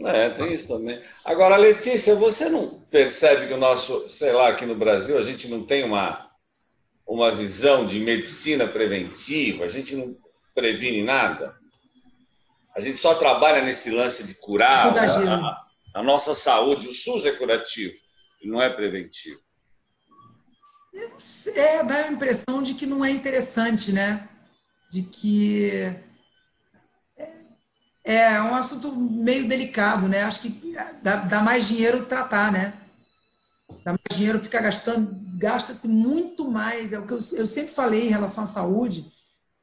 É, 0.00 0.28
tem 0.30 0.52
isso 0.52 0.68
também. 0.68 1.00
Agora, 1.24 1.56
Letícia, 1.56 2.14
você 2.14 2.48
não 2.48 2.80
percebe 2.90 3.48
que 3.48 3.54
o 3.54 3.58
nosso, 3.58 4.08
sei 4.10 4.32
lá, 4.32 4.48
aqui 4.48 4.66
no 4.66 4.74
Brasil, 4.74 5.16
a 5.16 5.22
gente 5.22 5.48
não 5.48 5.64
tem 5.64 5.84
uma, 5.84 6.30
uma 7.06 7.30
visão 7.30 7.86
de 7.86 7.98
medicina 7.98 8.66
preventiva, 8.66 9.64
a 9.64 9.68
gente 9.68 9.96
não 9.96 10.14
previne 10.54 11.02
nada? 11.02 11.56
A 12.74 12.80
gente 12.80 12.98
só 12.98 13.14
trabalha 13.14 13.62
nesse 13.62 13.90
lance 13.90 14.22
de 14.22 14.34
curar 14.34 14.94
a, 14.98 15.65
a 15.96 16.02
nossa 16.02 16.34
saúde. 16.34 16.88
O 16.88 16.92
SUS 16.92 17.24
é 17.24 17.32
curativo, 17.32 17.94
não 18.44 18.60
é 18.60 18.68
preventivo. 18.68 19.40
É, 21.54 21.82
dá 21.82 21.94
a 21.96 22.12
impressão 22.12 22.62
de 22.62 22.74
que 22.74 22.84
não 22.84 23.02
é 23.02 23.10
interessante, 23.10 23.90
né? 23.92 24.28
De 24.90 25.02
que 25.02 25.70
é, 27.16 27.32
é 28.04 28.42
um 28.42 28.54
assunto 28.54 28.94
meio 28.94 29.48
delicado, 29.48 30.06
né? 30.06 30.22
Acho 30.22 30.42
que 30.42 30.76
dá, 31.02 31.16
dá 31.16 31.40
mais 31.42 31.66
dinheiro 31.66 32.04
tratar, 32.04 32.52
né? 32.52 32.74
Dá 33.82 33.92
mais 33.92 34.16
dinheiro 34.16 34.38
ficar 34.38 34.60
gastando, 34.60 35.10
gasta-se 35.38 35.88
muito 35.88 36.50
mais. 36.50 36.92
É 36.92 36.98
o 36.98 37.06
que 37.06 37.14
eu, 37.14 37.20
eu, 37.32 37.46
sempre 37.46 37.72
falei 37.72 38.06
em 38.06 38.10
relação 38.10 38.44
à 38.44 38.46
saúde. 38.46 39.10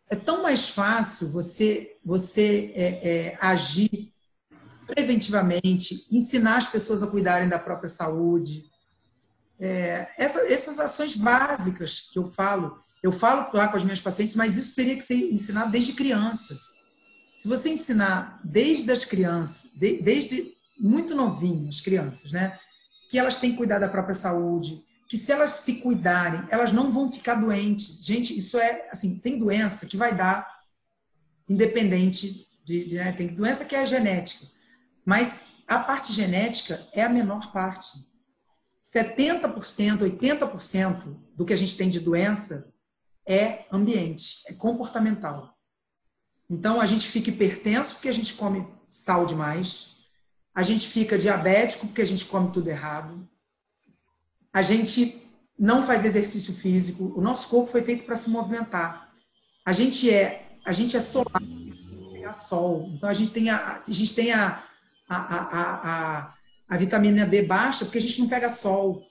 É 0.09 0.15
tão 0.15 0.41
mais 0.41 0.67
fácil 0.69 1.29
você, 1.29 1.95
você 2.03 2.71
é, 2.75 2.85
é, 2.85 3.37
agir 3.39 4.12
preventivamente, 4.85 6.05
ensinar 6.11 6.57
as 6.57 6.67
pessoas 6.67 7.03
a 7.03 7.07
cuidarem 7.07 7.49
da 7.49 7.59
própria 7.59 7.89
saúde, 7.89 8.65
é, 9.59 10.09
essa, 10.17 10.39
essas 10.51 10.79
ações 10.79 11.15
básicas 11.15 12.09
que 12.11 12.19
eu 12.19 12.31
falo, 12.31 12.79
eu 13.01 13.11
falo 13.11 13.49
lá 13.53 13.67
com 13.67 13.77
as 13.77 13.83
minhas 13.83 13.99
pacientes, 13.99 14.35
mas 14.35 14.57
isso 14.57 14.75
teria 14.75 14.95
que 14.95 15.03
ser 15.03 15.15
ensinado 15.15 15.71
desde 15.71 15.93
criança. 15.93 16.59
Se 17.35 17.47
você 17.47 17.69
ensinar 17.69 18.39
desde 18.43 18.91
as 18.91 19.05
crianças, 19.05 19.69
de, 19.73 20.01
desde 20.01 20.53
muito 20.79 21.15
novinho, 21.15 21.69
as 21.69 21.81
crianças, 21.81 22.31
né? 22.31 22.57
Que 23.09 23.19
elas 23.19 23.37
têm 23.37 23.51
que 23.51 23.57
cuidar 23.57 23.79
da 23.79 23.87
própria 23.87 24.15
saúde, 24.15 24.83
que 25.07 25.17
se 25.17 25.31
elas 25.31 25.51
se 25.51 25.75
cuidarem, 25.75 26.45
elas 26.49 26.71
não 26.71 26.91
vão 26.91 27.11
ficar 27.11 27.35
doentes. 27.35 28.03
Gente, 28.03 28.35
isso 28.35 28.57
é 28.57 28.89
assim, 28.91 29.17
tem 29.19 29.37
doença 29.37 29.85
que 29.85 29.97
vai 29.97 30.15
dar 30.15 30.47
independente 31.47 32.47
de, 32.63 32.85
de 32.85 32.95
né? 32.95 33.11
tem 33.11 33.27
doença 33.27 33.65
que 33.65 33.75
é 33.75 33.85
genética, 33.85 34.47
mas 35.05 35.47
a 35.67 35.79
parte 35.79 36.11
genética 36.13 36.87
é 36.93 37.01
a 37.03 37.09
menor 37.09 37.51
parte. 37.51 37.89
70%, 38.83 39.99
80% 39.99 41.17
do 41.35 41.45
que 41.45 41.53
a 41.53 41.57
gente 41.57 41.77
tem 41.77 41.89
de 41.89 41.99
doença 41.99 42.73
é 43.25 43.65
ambiente, 43.71 44.43
é 44.47 44.53
comportamental. 44.53 45.57
Então 46.49 46.81
a 46.81 46.85
gente 46.85 47.07
fica 47.07 47.29
hipertenso 47.29 47.95
porque 47.95 48.09
a 48.09 48.13
gente 48.13 48.33
come 48.33 48.67
sal 48.91 49.25
demais, 49.25 49.95
a 50.53 50.61
gente 50.61 50.87
fica 50.87 51.17
diabético 51.17 51.87
porque 51.87 52.01
a 52.01 52.05
gente 52.05 52.25
come 52.25 52.51
tudo 52.51 52.69
errado, 52.69 53.27
a 54.51 54.61
gente 54.61 55.21
não 55.57 55.83
faz 55.83 56.03
exercício 56.03 56.53
físico, 56.53 57.13
o 57.15 57.21
nosso 57.21 57.47
corpo 57.47 57.71
foi 57.71 57.81
feito 57.81 58.05
para 58.05 58.15
se 58.15 58.29
movimentar. 58.29 59.13
A 59.65 59.71
gente 59.71 60.11
é, 60.11 60.57
a 60.65 60.73
gente 60.73 60.97
é 60.97 60.99
solar, 60.99 61.41
pegar 62.11 62.33
sol. 62.33 62.89
Então 62.93 63.07
a 63.07 63.13
gente 63.13 63.31
tem 63.31 63.49
a, 63.49 63.81
a 63.87 63.91
gente 63.91 64.13
tem 64.13 64.31
a, 64.31 64.63
a, 65.09 65.15
a, 65.15 66.19
a 66.29 66.33
a 66.73 66.77
vitamina 66.77 67.25
D 67.25 67.43
baixa 67.43 67.85
porque 67.85 67.97
a 67.97 68.01
gente 68.01 68.19
não 68.19 68.27
pega 68.27 68.49
sol. 68.49 69.05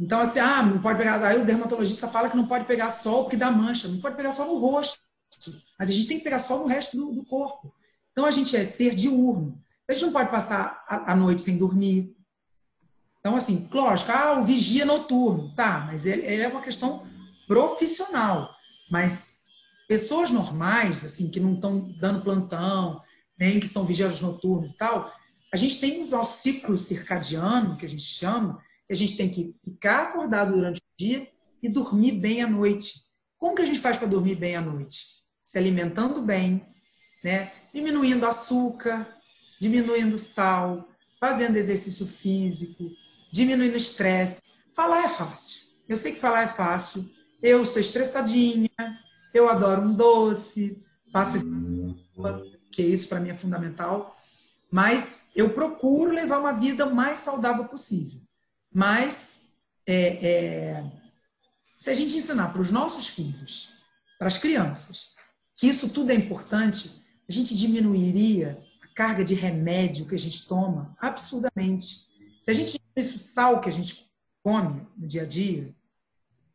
Então, 0.00 0.20
assim, 0.20 0.38
ah, 0.38 0.62
não 0.62 0.80
pode 0.80 0.98
pegar. 0.98 1.22
Aí 1.22 1.40
o 1.40 1.44
dermatologista 1.44 2.08
fala 2.08 2.30
que 2.30 2.36
não 2.36 2.46
pode 2.46 2.64
pegar 2.64 2.90
sol 2.90 3.24
porque 3.24 3.36
dá 3.36 3.50
mancha. 3.50 3.88
Não 3.88 4.00
pode 4.00 4.16
pegar 4.16 4.32
sol 4.32 4.46
no 4.46 4.58
rosto. 4.58 4.98
Mas 5.78 5.90
a 5.90 5.92
gente 5.92 6.06
tem 6.06 6.18
que 6.18 6.24
pegar 6.24 6.38
sol 6.38 6.60
no 6.60 6.66
resto 6.66 6.96
do, 6.96 7.12
do 7.12 7.24
corpo. 7.24 7.74
Então, 8.12 8.24
a 8.24 8.30
gente 8.30 8.56
é 8.56 8.64
ser 8.64 8.94
diurno. 8.94 9.60
A 9.88 9.92
gente 9.92 10.06
não 10.06 10.12
pode 10.12 10.30
passar 10.30 10.84
a, 10.88 11.12
a 11.12 11.16
noite 11.16 11.42
sem 11.42 11.58
dormir. 11.58 12.16
Então, 13.20 13.36
assim, 13.36 13.68
lógico, 13.72 14.12
ah, 14.12 14.40
o 14.40 14.44
vigia 14.44 14.84
noturno. 14.84 15.52
Tá, 15.54 15.84
mas 15.86 16.06
ele, 16.06 16.22
ele 16.22 16.42
é 16.42 16.48
uma 16.48 16.62
questão 16.62 17.04
profissional. 17.46 18.54
Mas 18.90 19.38
pessoas 19.88 20.30
normais, 20.30 21.04
assim, 21.04 21.28
que 21.28 21.40
não 21.40 21.54
estão 21.54 21.92
dando 21.98 22.22
plantão, 22.22 23.02
nem 23.38 23.60
que 23.60 23.68
são 23.68 23.84
vigias 23.84 24.20
noturnos 24.20 24.72
e 24.72 24.76
tal, 24.76 25.12
a 25.52 25.56
gente 25.56 25.80
tem 25.80 26.02
o 26.02 26.08
nosso 26.08 26.42
ciclo 26.42 26.76
circadiano, 26.76 27.76
que 27.76 27.86
a 27.86 27.88
gente 27.88 28.02
chama, 28.02 28.58
que 28.86 28.92
a 28.92 28.96
gente 28.96 29.16
tem 29.16 29.30
que 29.30 29.54
ficar 29.64 30.08
acordado 30.08 30.52
durante 30.52 30.78
o 30.78 30.98
dia 30.98 31.28
e 31.62 31.68
dormir 31.68 32.12
bem 32.12 32.42
à 32.42 32.46
noite. 32.46 32.94
Como 33.38 33.54
que 33.54 33.62
a 33.62 33.66
gente 33.66 33.80
faz 33.80 33.96
para 33.96 34.08
dormir 34.08 34.34
bem 34.34 34.56
à 34.56 34.60
noite? 34.60 35.04
Se 35.42 35.56
alimentando 35.56 36.20
bem, 36.20 36.66
né? 37.24 37.52
diminuindo 37.72 38.26
açúcar, 38.26 39.08
diminuindo 39.60 40.18
sal, 40.18 40.88
fazendo 41.20 41.56
exercício 41.56 42.06
físico, 42.06 42.90
diminuindo 43.32 43.76
estresse. 43.76 44.42
Falar 44.74 45.04
é 45.04 45.08
fácil. 45.08 45.68
Eu 45.88 45.96
sei 45.96 46.12
que 46.12 46.20
falar 46.20 46.42
é 46.42 46.48
fácil. 46.48 47.08
Eu 47.42 47.64
sou 47.64 47.80
estressadinha, 47.80 48.70
eu 49.32 49.48
adoro 49.48 49.82
um 49.82 49.94
doce, 49.94 50.82
faço 51.12 51.36
isso, 51.36 51.46
que 52.70 52.82
isso 52.82 53.08
para 53.08 53.20
mim 53.20 53.30
é 53.30 53.34
fundamental. 53.34 54.16
Mas 54.70 55.30
eu 55.34 55.50
procuro 55.50 56.12
levar 56.12 56.38
uma 56.38 56.52
vida 56.52 56.86
mais 56.86 57.20
saudável 57.20 57.64
possível. 57.64 58.20
Mas 58.72 59.48
é, 59.86 60.26
é, 60.26 60.92
se 61.78 61.90
a 61.90 61.94
gente 61.94 62.16
ensinar 62.16 62.52
para 62.52 62.60
os 62.60 62.70
nossos 62.70 63.08
filhos, 63.08 63.72
para 64.18 64.28
as 64.28 64.36
crianças, 64.36 65.12
que 65.56 65.66
isso 65.66 65.88
tudo 65.88 66.10
é 66.10 66.14
importante, 66.14 67.02
a 67.28 67.32
gente 67.32 67.56
diminuiria 67.56 68.62
a 68.82 68.88
carga 68.94 69.24
de 69.24 69.34
remédio 69.34 70.06
que 70.06 70.14
a 70.14 70.18
gente 70.18 70.46
toma 70.46 70.96
absurdamente. 71.00 72.06
Se 72.42 72.50
a 72.50 72.54
gente 72.54 72.78
diminuísse 72.78 73.16
o 73.16 73.18
sal 73.18 73.60
que 73.60 73.68
a 73.68 73.72
gente 73.72 74.06
come 74.42 74.86
no 74.96 75.06
dia 75.06 75.22
a 75.22 75.26
dia, 75.26 75.74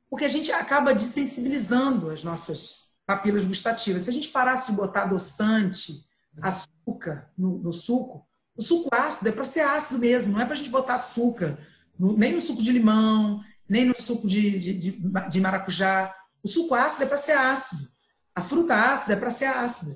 porque 0.09 0.25
a 0.25 0.29
gente 0.29 0.51
acaba 0.51 0.93
desensibilizando 0.93 2.11
as 2.11 2.23
nossas 2.23 2.82
papilas 3.05 3.45
gustativas. 3.45 4.03
Se 4.03 4.09
a 4.09 4.13
gente 4.13 4.29
parasse 4.29 4.71
de 4.71 4.77
botar 4.77 5.03
adoçante, 5.03 6.05
açúcar 6.41 7.31
no, 7.37 7.57
no 7.59 7.73
suco, 7.73 8.25
o 8.55 8.61
suco 8.61 8.89
ácido 8.93 9.29
é 9.29 9.31
para 9.31 9.45
ser 9.45 9.61
ácido 9.61 9.99
mesmo, 9.99 10.33
não 10.33 10.41
é 10.41 10.45
para 10.45 10.53
a 10.53 10.57
gente 10.57 10.69
botar 10.69 10.95
açúcar, 10.95 11.57
no, 11.97 12.17
nem 12.17 12.33
no 12.33 12.41
suco 12.41 12.61
de 12.61 12.71
limão, 12.71 13.41
nem 13.67 13.85
no 13.85 13.95
suco 13.95 14.27
de, 14.27 14.59
de, 14.59 14.73
de, 14.73 15.01
de 15.29 15.41
maracujá. 15.41 16.13
O 16.43 16.47
suco 16.47 16.75
ácido 16.75 17.03
é 17.03 17.07
para 17.07 17.17
ser 17.17 17.33
ácido. 17.33 17.87
A 18.35 18.41
fruta 18.41 18.75
ácida 18.75 19.13
é 19.13 19.15
para 19.15 19.29
ser 19.29 19.45
ácida. 19.45 19.95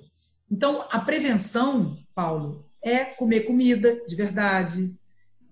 Então, 0.49 0.85
a 0.89 0.99
prevenção, 0.99 1.97
Paulo, 2.15 2.69
é 2.81 3.03
comer 3.03 3.41
comida 3.41 4.03
de 4.05 4.15
verdade, 4.15 4.95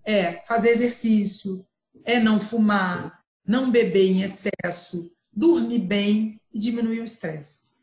é 0.06 0.44
fazer 0.46 0.70
exercício, 0.70 1.66
é 2.04 2.20
não 2.20 2.40
fumar, 2.40 3.22
não 3.46 3.72
beber 3.72 4.12
em 4.12 4.22
excesso, 4.22 5.12
dormir 5.36 5.80
bem 5.80 6.40
e 6.54 6.60
diminuir 6.60 7.02
o 7.02 7.04
estresse. 7.04 7.76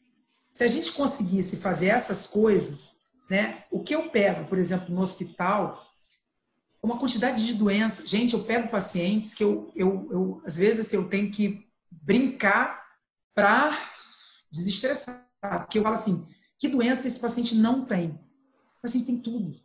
Se 0.50 0.64
a 0.64 0.68
gente 0.68 0.92
conseguisse 0.92 1.56
fazer 1.56 1.86
essas 1.86 2.26
coisas, 2.26 2.94
né, 3.30 3.64
o 3.70 3.82
que 3.82 3.94
eu 3.94 4.10
pego, 4.10 4.46
por 4.46 4.58
exemplo, 4.58 4.94
no 4.94 5.00
hospital, 5.00 5.92
uma 6.82 6.98
quantidade 6.98 7.46
de 7.46 7.54
doenças. 7.54 8.08
Gente, 8.08 8.34
eu 8.34 8.42
pego 8.42 8.68
pacientes 8.68 9.34
que 9.34 9.44
eu, 9.44 9.70
eu, 9.76 10.08
eu 10.10 10.42
às 10.44 10.56
vezes, 10.56 10.86
assim, 10.86 10.96
eu 10.96 11.08
tenho 11.08 11.30
que 11.30 11.64
brincar 11.90 12.82
para 13.34 13.78
desestressar. 14.50 15.26
Porque 15.40 15.78
eu 15.78 15.82
falo 15.82 15.94
assim, 15.94 16.26
que 16.58 16.68
doença 16.68 17.06
esse 17.06 17.20
paciente 17.20 17.54
não 17.54 17.84
tem? 17.84 18.10
O 18.78 18.82
paciente 18.82 19.06
tem 19.06 19.18
tudo. 19.18 19.60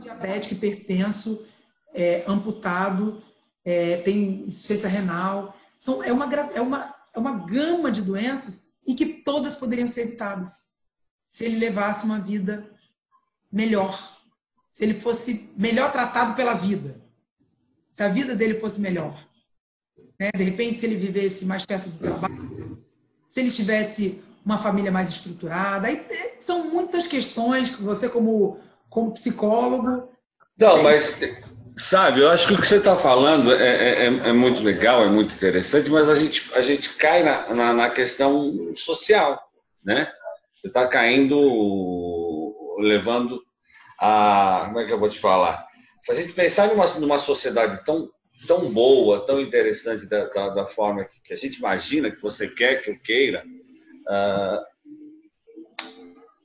Diabético, 0.00 0.54
hipertenso, 0.54 1.44
é, 1.92 2.24
amputado, 2.26 3.22
é, 3.64 3.98
tem 3.98 4.44
insuficiência 4.46 4.88
renal. 4.88 5.54
São, 5.78 6.02
é, 6.02 6.12
uma, 6.12 6.32
é, 6.34 6.60
uma, 6.60 6.94
é 7.14 7.18
uma 7.18 7.46
gama 7.46 7.90
de 7.90 8.02
doenças 8.02 8.74
e 8.86 8.94
que 8.94 9.06
todas 9.06 9.56
poderiam 9.56 9.88
ser 9.88 10.02
evitadas 10.02 10.64
se 11.28 11.44
ele 11.44 11.58
levasse 11.58 12.04
uma 12.04 12.20
vida 12.20 12.70
melhor, 13.50 14.16
se 14.70 14.84
ele 14.84 14.94
fosse 15.00 15.52
melhor 15.56 15.90
tratado 15.90 16.34
pela 16.34 16.54
vida, 16.54 17.00
se 17.92 18.02
a 18.02 18.08
vida 18.08 18.34
dele 18.34 18.58
fosse 18.58 18.80
melhor. 18.80 19.26
né? 20.18 20.30
De 20.36 20.44
repente, 20.44 20.78
se 20.78 20.86
ele 20.86 20.96
vivesse 20.96 21.44
mais 21.44 21.64
perto 21.64 21.88
do 21.88 21.98
trabalho, 21.98 22.84
se 23.28 23.40
ele 23.40 23.50
tivesse 23.50 24.22
uma 24.44 24.58
família 24.58 24.92
mais 24.92 25.08
estruturada. 25.08 25.88
Aí 25.88 26.06
são 26.38 26.70
muitas 26.70 27.06
questões 27.06 27.74
que 27.74 27.82
você, 27.82 28.08
como, 28.08 28.60
como 28.90 29.12
psicólogo. 29.12 30.08
Não, 30.56 30.82
mas 30.82 31.20
Sabe, 31.76 32.20
eu 32.20 32.30
acho 32.30 32.46
que 32.46 32.54
o 32.54 32.60
que 32.60 32.66
você 32.66 32.76
está 32.76 32.94
falando 32.94 33.52
é, 33.52 33.56
é, 33.56 34.04
é, 34.04 34.06
é, 34.06 34.32
muito 34.32 34.62
legal, 34.62 35.04
é 35.04 35.08
muito 35.08 35.34
interessante, 35.34 35.90
mas 35.90 36.08
a 36.08 36.14
gente, 36.14 36.54
a 36.54 36.62
gente 36.62 36.94
cai 36.94 37.24
na, 37.24 37.52
na, 37.52 37.72
na 37.72 37.90
questão 37.90 38.72
social, 38.76 39.42
né? 39.84 40.12
Você 40.54 40.68
está 40.68 40.86
caindo, 40.86 42.54
levando 42.78 43.42
a. 43.98 44.66
Como 44.66 44.80
é 44.80 44.86
que 44.86 44.92
eu 44.92 45.00
vou 45.00 45.08
te 45.08 45.18
falar? 45.18 45.66
Se 46.00 46.12
a 46.12 46.14
gente 46.14 46.32
pensar 46.32 46.68
numa, 46.68 46.86
numa 47.00 47.18
sociedade 47.18 47.84
tão, 47.84 48.08
tão 48.46 48.72
boa, 48.72 49.26
tão 49.26 49.40
interessante 49.40 50.08
da, 50.08 50.28
da, 50.28 50.48
da 50.50 50.66
forma 50.66 51.04
que, 51.04 51.20
que, 51.22 51.32
a 51.32 51.36
gente 51.36 51.58
imagina, 51.58 52.10
que 52.10 52.22
você 52.22 52.46
quer, 52.46 52.82
que 52.82 52.90
eu 52.90 52.98
queira, 53.02 53.44
uh, 54.08 54.62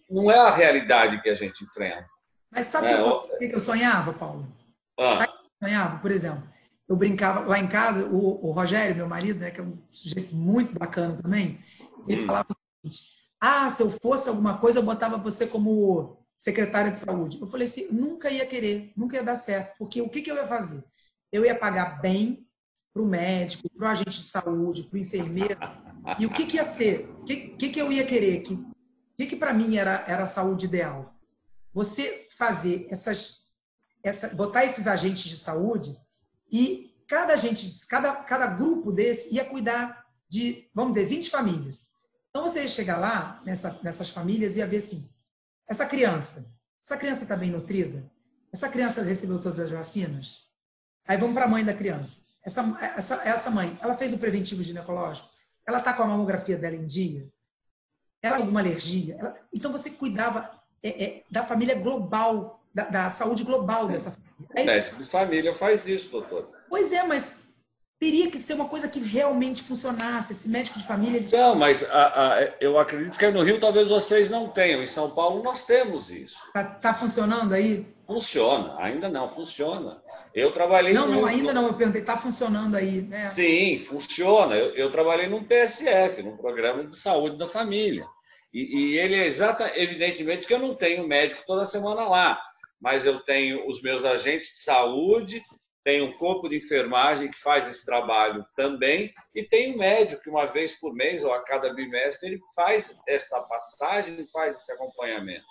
não 0.10 0.32
é 0.32 0.40
a 0.40 0.50
realidade 0.50 1.22
que 1.22 1.30
a 1.30 1.36
gente 1.36 1.64
enfrenta. 1.64 2.08
Mas 2.50 2.66
sabe 2.66 2.88
o 2.88 3.26
é, 3.36 3.38
que, 3.38 3.48
que 3.50 3.56
eu 3.56 3.60
sonhava, 3.60 4.12
Paulo? 4.12 4.59
Ah. 5.00 5.18
Sabe 5.18 5.34
sonhava? 5.62 6.00
Por 6.00 6.12
exemplo, 6.12 6.44
eu 6.88 6.96
brincava 6.96 7.42
lá 7.42 7.60
em 7.60 7.68
casa, 7.68 8.06
o, 8.06 8.48
o, 8.48 8.52
Rogério, 8.52 8.96
meu 8.96 9.08
marido, 9.08 9.40
né, 9.40 9.52
que 9.52 9.60
é 9.60 9.64
um 9.64 9.78
sujeito 9.90 10.36
muito 10.36 10.78
bacana 10.78 11.22
também, 11.22 11.60
ele 12.08 12.24
hum. 12.24 12.26
falava 12.26 12.48
o 12.50 12.88
seguinte: 12.88 13.12
ah, 13.40 13.70
se 13.70 13.84
eu 13.84 13.92
fosse 14.02 14.28
alguma 14.28 14.58
coisa, 14.58 14.80
eu 14.80 14.84
botava 14.84 15.18
você 15.18 15.48
como 15.48 16.18
secretária 16.38 16.92
de 16.92 16.98
saúde. 16.98 17.38
Eu 17.40 17.48
falei 17.48 17.66
assim, 17.66 17.88
nunca 17.92 18.30
ia 18.30 18.46
querer, 18.46 18.94
nunca 18.96 19.18
ia 19.18 19.24
dar 19.24 19.36
certo, 19.36 19.78
porque 19.78 20.02
o 20.02 20.10
que, 20.10 20.22
que 20.22 20.32
eu 20.32 20.36
ia 20.36 20.48
fazer? 20.48 20.84
Eu 21.32 21.46
ia 21.46 21.54
pagar 21.54 22.02
bem 22.02 22.48
para 22.94 23.04
o 23.04 23.06
médico, 23.06 23.70
para 23.70 23.88
o 23.88 23.92
agente 23.92 24.18
de 24.18 24.24
saúde, 24.24 24.84
para 24.84 24.98
o 24.98 25.00
enfermeiro. 25.00 25.58
E 26.18 26.26
o 26.26 26.30
que, 26.30 26.46
que 26.46 26.56
ia 26.56 26.64
ser? 26.64 27.10
O 27.20 27.24
que, 27.24 27.36
que, 27.50 27.70
que 27.70 27.80
eu 27.80 27.92
ia 27.92 28.06
querer? 28.06 28.40
O 28.40 28.44
que, 28.44 28.60
que, 29.18 29.26
que 29.28 29.36
para 29.36 29.54
mim 29.54 29.78
era, 29.78 30.04
era 30.08 30.24
a 30.24 30.28
saúde 30.28 30.66
ideal? 30.66 31.14
Você 31.74 32.28
fazer 32.36 32.88
essas 32.90 33.39
essa, 34.04 34.30
botar 34.30 34.66
esses 34.66 34.88
agentes 34.88 35.24
de 35.24 35.38
saúde 35.38 35.98
e 36.52 36.96
cada 37.08 37.34
agente, 37.34 37.68
cada, 37.88 38.16
cada 38.16 38.48
grupo 38.48 38.92
desse 38.92 39.34
ia 39.34 39.44
cuidar 39.44 40.06
de, 40.28 40.70
vamos 40.74 40.94
dizer, 40.94 41.08
20 41.08 41.30
famílias. 41.30 41.90
Então 42.30 42.44
você 42.44 42.62
ia 42.62 42.70
chegar 42.70 42.98
lá 42.98 43.42
nessa, 43.46 43.80
nessas 43.82 44.10
famílias 44.10 44.56
e 44.56 44.60
ia 44.60 44.68
ver 44.68 44.78
assim: 44.78 45.10
essa 45.68 45.86
criança, 45.86 46.54
essa 46.86 46.98
criança 46.98 47.24
está 47.24 47.36
bem 47.36 47.50
nutrida? 47.50 48.10
Essa 48.52 48.70
criança 48.70 49.04
recebeu 49.04 49.40
todas 49.40 49.60
as 49.60 49.72
vacinas? 49.72 50.48
Aí 51.08 51.18
vamos 51.18 51.34
para 51.34 51.46
a 51.46 51.48
mãe 51.48 51.66
da 51.66 51.74
criança. 51.74 52.22
Essa, 52.44 52.62
essa, 52.96 53.16
essa 53.28 53.50
mãe, 53.52 53.78
ela 53.82 53.96
fez 53.96 54.14
o 54.14 54.18
preventivo 54.18 54.64
ginecológico? 54.64 55.30
Ela 55.68 55.80
está 55.80 55.94
com 55.94 56.04
a 56.04 56.08
mamografia 56.08 56.58
dela 56.58 56.76
em 56.76 56.86
dia? 56.86 57.30
Ela 58.22 58.36
tem 58.36 58.44
alguma 58.44 58.60
alergia? 58.60 59.18
Ela, 59.20 59.36
então 59.54 59.72
você 59.72 59.92
cuidava 59.92 60.50
é, 60.82 61.04
é, 61.04 61.24
da 61.30 61.46
família 61.46 61.76
global 61.76 62.59
da, 62.80 62.84
da 62.84 63.12
saúde 63.12 63.44
global 63.44 63.88
dessa 63.88 64.12
família. 64.12 64.30
É 64.56 64.64
médico 64.64 64.98
de 64.98 65.04
família 65.04 65.54
faz 65.54 65.88
isso, 65.88 66.10
doutor. 66.10 66.50
Pois 66.70 66.92
é, 66.92 67.04
mas 67.04 67.44
teria 68.00 68.32
que 68.32 68.40
ser 68.40 68.54
uma 68.54 68.70
coisa 68.70 68.88
que 68.88 69.00
realmente 69.00 69.62
funcionasse. 69.62 70.32
Esse 70.32 70.48
médico 70.48 70.80
de 70.80 70.88
família. 70.88 71.18
Ele... 71.18 71.30
Não, 71.32 71.56
mas 71.56 71.84
a, 71.90 72.06
a, 72.06 72.54
eu 72.62 72.80
acredito 72.80 73.18
que 73.18 73.30
no 73.30 73.44
Rio 73.44 73.60
talvez 73.60 73.90
vocês 73.90 74.30
não 74.30 74.48
tenham. 74.48 74.82
Em 74.82 74.88
São 74.88 75.10
Paulo 75.10 75.44
nós 75.44 75.64
temos 75.64 76.10
isso. 76.10 76.38
Tá, 76.54 76.64
tá 76.64 76.94
funcionando 76.94 77.54
aí? 77.54 77.86
Funciona, 78.08 78.76
ainda 78.80 79.08
não, 79.08 79.30
funciona. 79.30 80.02
Eu 80.34 80.52
trabalhei. 80.52 80.94
Não, 80.94 81.08
não, 81.08 81.26
ainda 81.26 81.54
não. 81.54 81.68
Eu 81.68 81.74
perguntei, 81.74 82.02
tá 82.02 82.18
funcionando 82.18 82.76
aí, 82.76 83.02
né? 83.02 83.22
Sim, 83.24 83.80
funciona. 83.82 84.56
Eu, 84.56 84.74
eu 84.76 84.92
trabalhei 84.92 85.28
num 85.28 85.44
PSF, 85.44 86.24
num 86.24 86.38
programa 86.38 86.84
de 86.86 86.98
saúde 86.98 87.38
da 87.38 87.46
família. 87.46 88.06
E, 88.52 88.94
e 88.94 88.98
ele 88.98 89.14
é 89.16 89.28
exata, 89.28 89.72
evidentemente 89.76 90.48
que 90.48 90.54
eu 90.54 90.58
não 90.58 90.74
tenho 90.74 91.08
médico 91.08 91.44
toda 91.46 91.66
semana 91.68 92.08
lá 92.08 92.42
mas 92.82 93.06
eu 93.06 93.20
tenho 93.22 93.68
os 93.68 93.82
meus 93.82 94.06
agentes 94.06 94.50
de 94.54 94.60
saúde, 94.60 95.44
tenho 95.84 96.06
um 96.06 96.18
corpo 96.18 96.50
de 96.50 96.58
enfermagem 96.58 97.32
que 97.32 97.40
faz 97.40 97.68
esse 97.68 97.86
trabalho 97.86 98.46
também, 98.56 99.14
e 99.34 99.44
tem 99.44 99.74
um 99.74 99.78
médico 99.78 100.22
que 100.22 100.30
uma 100.30 100.46
vez 100.46 100.80
por 100.80 100.94
mês 100.94 101.24
ou 101.24 101.34
a 101.34 101.44
cada 101.44 101.74
bimestre 101.74 102.30
ele 102.30 102.40
faz 102.56 103.00
essa 103.08 103.42
passagem 103.44 104.20
e 104.20 104.28
faz 104.28 104.56
esse 104.56 104.72
acompanhamento. 104.72 105.46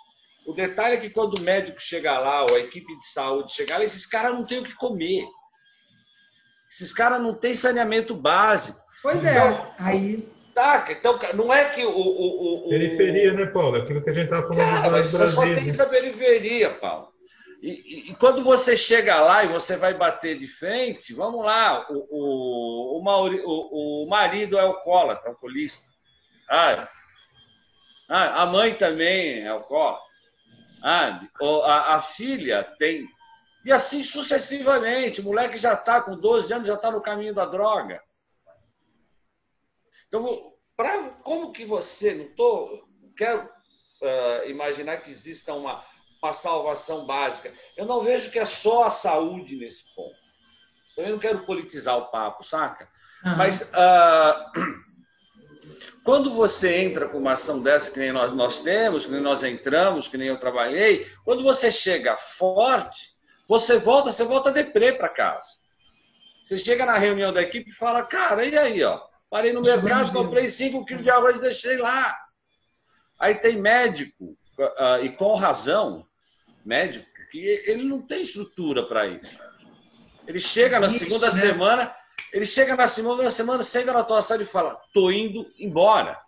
O 0.45 0.53
detalhe 0.53 0.95
é 0.95 0.99
que 0.99 1.09
quando 1.09 1.37
o 1.37 1.41
médico 1.41 1.79
chega 1.79 2.17
lá, 2.17 2.43
ou 2.43 2.55
a 2.55 2.59
equipe 2.59 2.97
de 2.97 3.05
saúde 3.07 3.53
chegar 3.53 3.77
lá, 3.77 3.83
esses 3.83 4.05
caras 4.05 4.33
não 4.33 4.45
têm 4.45 4.59
o 4.59 4.63
que 4.63 4.75
comer. 4.75 5.25
Esses 6.71 6.93
caras 6.93 7.21
não 7.21 7.33
têm 7.33 7.55
saneamento 7.55 8.15
básico. 8.15 8.79
Pois 9.01 9.23
é, 9.23 9.31
então, 9.31 9.73
aí. 9.77 10.27
Saca? 10.53 10.91
Então, 10.91 11.17
não 11.35 11.53
é 11.53 11.69
que 11.69 11.85
o. 11.85 11.91
o, 11.91 12.65
o 12.65 12.69
periferia, 12.69 13.33
né, 13.33 13.45
Paulo? 13.45 13.77
Aquilo 13.77 14.03
que 14.03 14.09
a 14.09 14.13
gente 14.13 14.25
estava 14.25 14.47
falando 14.47 14.57
cara, 14.57 14.89
mas 14.89 15.11
Brasil. 15.11 15.35
Só 15.35 15.41
tem 15.41 15.71
né? 15.71 15.85
periferia, 15.85 16.69
Paulo. 16.71 17.07
E, 17.61 18.11
e, 18.11 18.15
quando 18.15 18.41
você 18.41 18.77
chega 18.77 19.19
lá 19.19 19.43
e 19.43 19.49
você 19.49 19.75
vai 19.75 19.93
bater 19.93 20.39
de 20.39 20.47
frente, 20.47 21.13
vamos 21.13 21.43
lá, 21.43 21.85
o, 21.89 22.07
o, 22.09 22.97
o, 22.99 23.03
Mauri, 23.03 23.41
o, 23.43 24.03
o 24.03 24.09
marido 24.09 24.57
é 24.57 24.61
alcoólatra, 24.61 25.29
alcoolista. 25.29 25.85
Ah, 26.49 26.89
ah, 28.09 28.43
a 28.43 28.45
mãe 28.45 28.73
também 28.75 29.41
é 29.41 29.47
alcoólatra. 29.49 30.09
Ah, 30.81 31.21
a, 31.65 31.95
a 31.95 32.01
filha 32.01 32.63
tem. 32.79 33.05
E 33.65 33.71
assim 33.73 34.03
sucessivamente. 34.05 35.19
O 35.19 35.25
moleque 35.25 35.57
já 35.57 35.73
está 35.73 36.01
com 36.01 36.15
12 36.15 36.53
anos, 36.53 36.67
já 36.67 36.75
está 36.75 36.89
no 36.89 37.01
caminho 37.01 37.33
da 37.33 37.45
droga. 37.45 38.01
Então, 40.07 40.53
pra, 40.77 41.09
como 41.23 41.51
que 41.51 41.65
você. 41.65 42.15
Não 42.15 42.33
tô, 42.35 42.87
quero 43.17 43.41
uh, 43.43 44.49
imaginar 44.49 44.97
que 44.97 45.11
exista 45.11 45.53
uma 45.53 45.83
uma 46.21 46.33
salvação 46.33 47.05
básica. 47.05 47.51
Eu 47.77 47.85
não 47.85 48.01
vejo 48.01 48.31
que 48.31 48.39
é 48.39 48.45
só 48.45 48.85
a 48.85 48.91
saúde 48.91 49.55
nesse 49.55 49.93
ponto. 49.95 50.15
Também 50.95 51.11
não 51.11 51.19
quero 51.19 51.45
politizar 51.45 51.97
o 51.97 52.07
papo, 52.07 52.43
saca? 52.43 52.89
Uhum. 53.25 53.37
Mas 53.37 53.71
uh, 53.71 54.83
quando 56.03 56.31
você 56.31 56.77
entra 56.77 57.07
com 57.07 57.17
uma 57.17 57.33
ação 57.33 57.61
dessa, 57.61 57.89
que 57.89 57.99
nem 57.99 58.11
nós, 58.11 58.33
nós 58.33 58.61
temos, 58.61 59.05
que 59.05 59.11
nem 59.11 59.21
nós 59.21 59.43
entramos, 59.43 60.07
que 60.07 60.17
nem 60.17 60.27
eu 60.27 60.39
trabalhei, 60.39 61.09
quando 61.23 61.43
você 61.43 61.71
chega 61.71 62.17
forte, 62.17 63.11
você 63.47 63.77
volta, 63.77 64.11
você 64.11 64.23
volta 64.23 64.51
deprê 64.51 64.91
para 64.91 65.09
casa. 65.09 65.47
Você 66.43 66.57
chega 66.57 66.85
na 66.85 66.97
reunião 66.97 67.31
da 67.31 67.41
equipe 67.41 67.69
e 67.69 67.75
fala, 67.75 68.03
cara, 68.03 68.45
e 68.45 68.57
aí, 68.57 68.83
ó? 68.83 69.01
Parei 69.29 69.53
no 69.53 69.61
mercado, 69.61 70.11
comprei 70.11 70.47
5 70.47 70.83
quilos 70.85 71.03
de 71.03 71.11
arroz 71.11 71.37
e 71.37 71.41
deixei 71.41 71.77
lá. 71.77 72.17
Aí 73.19 73.35
tem 73.35 73.61
médico, 73.61 74.37
uh, 74.57 75.03
e 75.03 75.09
com 75.09 75.35
razão, 75.35 76.05
médico 76.65 77.07
que 77.31 77.39
ele 77.39 77.83
não 77.83 78.01
tem 78.01 78.21
estrutura 78.21 78.85
para 78.87 79.07
isso. 79.07 79.39
Ele 80.27 80.39
chega 80.39 80.79
na 80.79 80.89
segunda 80.89 81.27
né? 81.27 81.31
semana, 81.31 81.95
ele 82.33 82.45
chega 82.45 82.75
na 82.75 82.87
segunda 82.87 83.29
semana, 83.31 83.63
senta 83.63 83.93
na 83.93 84.03
tua 84.03 84.21
sala 84.21 84.43
e 84.43 84.45
fala: 84.45 84.75
tô 84.93 85.09
indo 85.11 85.51
embora. 85.57 86.19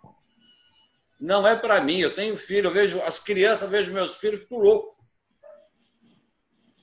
Não 1.20 1.46
é 1.46 1.54
para 1.54 1.80
mim. 1.80 1.98
Eu 1.98 2.14
tenho 2.14 2.36
filho, 2.36 2.66
eu 2.66 2.72
vejo 2.72 3.00
as 3.02 3.18
crianças, 3.18 3.70
vejo 3.70 3.92
meus 3.92 4.16
filhos, 4.16 4.42
fico 4.42 4.58
louco. 4.58 4.96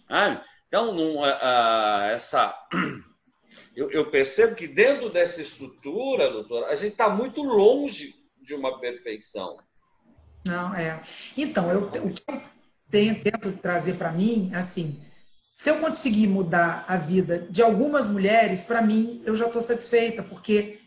Ah, 0.10 0.42
então, 0.68 0.94
não, 0.94 1.26
essa, 1.26 2.56
eu, 3.76 3.92
eu, 3.92 4.10
percebo 4.10 4.56
que 4.56 4.68
dentro 4.68 5.10
dessa 5.10 5.42
estrutura, 5.42 6.32
doutora, 6.32 6.68
a 6.68 6.76
gente 6.76 6.94
está 6.94 7.10
muito 7.10 7.44
longe 7.44 8.16
de 8.42 8.56
uma 8.56 8.80
perfeição. 8.80 9.58
Não, 10.48 10.74
é. 10.74 11.02
Então, 11.36 11.70
eu, 11.70 11.84
o 11.84 11.92
que 11.92 11.98
eu 11.98 12.42
tento 12.92 13.52
trazer 13.54 13.94
para 13.94 14.12
mim, 14.12 14.52
assim, 14.54 15.00
se 15.56 15.70
eu 15.70 15.80
conseguir 15.80 16.28
mudar 16.28 16.86
a 16.88 16.98
vida 16.98 17.46
de 17.50 17.62
algumas 17.62 18.08
mulheres, 18.08 18.64
para 18.64 18.82
mim, 18.82 19.22
eu 19.26 19.36
já 19.36 19.46
estou 19.46 19.62
satisfeita, 19.62 20.24
porque 20.24 20.80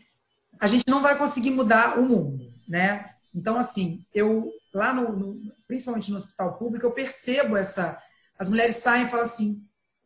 a 0.59 0.67
gente 0.67 0.85
não 0.87 1.01
vai 1.01 1.17
conseguir 1.17 1.51
mudar 1.51 1.99
o 1.99 2.03
mundo, 2.03 2.51
né? 2.67 3.11
Então, 3.33 3.57
assim, 3.57 4.05
eu 4.13 4.51
lá 4.73 4.93
no, 4.93 5.13
no 5.13 5.53
principalmente 5.67 6.11
no 6.11 6.17
hospital 6.17 6.57
público, 6.57 6.85
eu 6.85 6.91
percebo 6.91 7.55
essa. 7.55 7.97
As 8.37 8.49
mulheres 8.49 8.77
saem 8.77 9.05
e 9.05 9.09
falam 9.09 9.25
assim: 9.25 9.63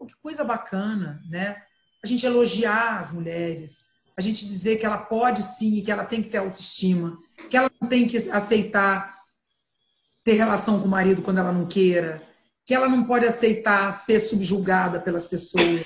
que 0.08 0.16
coisa 0.22 0.44
bacana, 0.44 1.22
né? 1.30 1.62
A 2.04 2.08
gente 2.08 2.26
elogiar 2.26 3.00
as 3.00 3.12
mulheres, 3.12 3.86
a 4.16 4.22
gente 4.22 4.46
dizer 4.46 4.78
que 4.78 4.86
ela 4.86 4.98
pode 4.98 5.44
sim, 5.44 5.82
que 5.82 5.92
ela 5.92 6.06
tem 6.06 6.22
que 6.22 6.30
ter 6.30 6.38
autoestima, 6.38 7.18
que 7.50 7.58
ela 7.58 7.70
não 7.82 7.90
tem 7.90 8.08
que 8.08 8.18
aceitar 8.18 9.17
ter 10.28 10.34
relação 10.34 10.78
com 10.78 10.88
o 10.88 10.92
marido 10.92 11.22
quando 11.22 11.38
ela 11.38 11.54
não 11.54 11.66
queira, 11.66 12.22
que 12.66 12.74
ela 12.74 12.90
não 12.90 13.06
pode 13.06 13.26
aceitar 13.26 13.90
ser 13.94 14.20
subjugada 14.20 15.00
pelas 15.00 15.26
pessoas, 15.26 15.86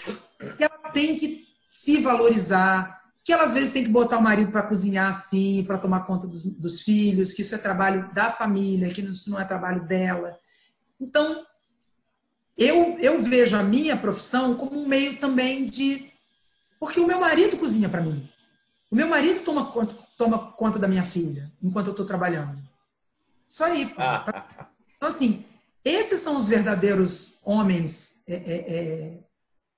que 0.57 0.63
ela 0.63 0.89
tem 0.91 1.15
que 1.15 1.45
se 1.69 2.01
valorizar, 2.01 3.03
que 3.23 3.31
ela 3.31 3.43
às 3.43 3.53
vezes 3.53 3.69
tem 3.69 3.83
que 3.83 3.89
botar 3.91 4.17
o 4.17 4.23
marido 4.23 4.51
para 4.51 4.63
cozinhar 4.63 5.09
assim, 5.09 5.63
para 5.67 5.77
tomar 5.77 6.07
conta 6.07 6.25
dos, 6.25 6.41
dos, 6.43 6.81
filhos, 6.81 7.33
que 7.33 7.43
isso 7.43 7.53
é 7.53 7.57
trabalho 7.59 8.11
da 8.15 8.31
família, 8.31 8.89
que 8.89 9.01
isso 9.01 9.29
não 9.29 9.39
é 9.39 9.45
trabalho 9.45 9.85
dela. 9.85 10.35
Então, 10.99 11.45
eu, 12.57 12.97
eu 12.99 13.21
vejo 13.21 13.55
a 13.55 13.61
minha 13.61 13.95
profissão 13.95 14.55
como 14.55 14.75
um 14.75 14.87
meio 14.87 15.17
também 15.17 15.65
de 15.65 16.11
Porque 16.79 16.99
o 16.99 17.05
meu 17.05 17.19
marido 17.19 17.57
cozinha 17.57 17.87
para 17.87 18.01
mim. 18.01 18.27
O 18.89 18.95
meu 18.95 19.07
marido 19.07 19.41
toma 19.41 19.71
conta, 19.71 19.95
toma 20.17 20.51
conta 20.53 20.79
da 20.79 20.87
minha 20.87 21.03
filha 21.03 21.51
enquanto 21.61 21.85
eu 21.85 21.91
estou 21.91 22.07
trabalhando. 22.07 22.70
Isso 23.51 23.65
aí. 23.65 23.85
Pô. 23.85 24.01
Então, 24.95 25.09
assim, 25.09 25.45
esses 25.83 26.21
são 26.21 26.37
os 26.37 26.47
verdadeiros 26.47 27.37
homens 27.43 28.23
é, 28.25 28.35
é, 28.35 28.55
é, 28.55 29.19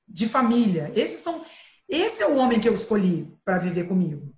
de 0.08 0.30
família. 0.30 0.92
Esses 0.96 1.22
são, 1.22 1.44
esse 1.90 2.22
é 2.22 2.28
o 2.28 2.36
homem 2.36 2.60
que 2.60 2.70
eu 2.70 2.74
escolhi 2.76 3.36
para 3.44 3.58
viver 3.58 3.88
comigo. 3.88 4.32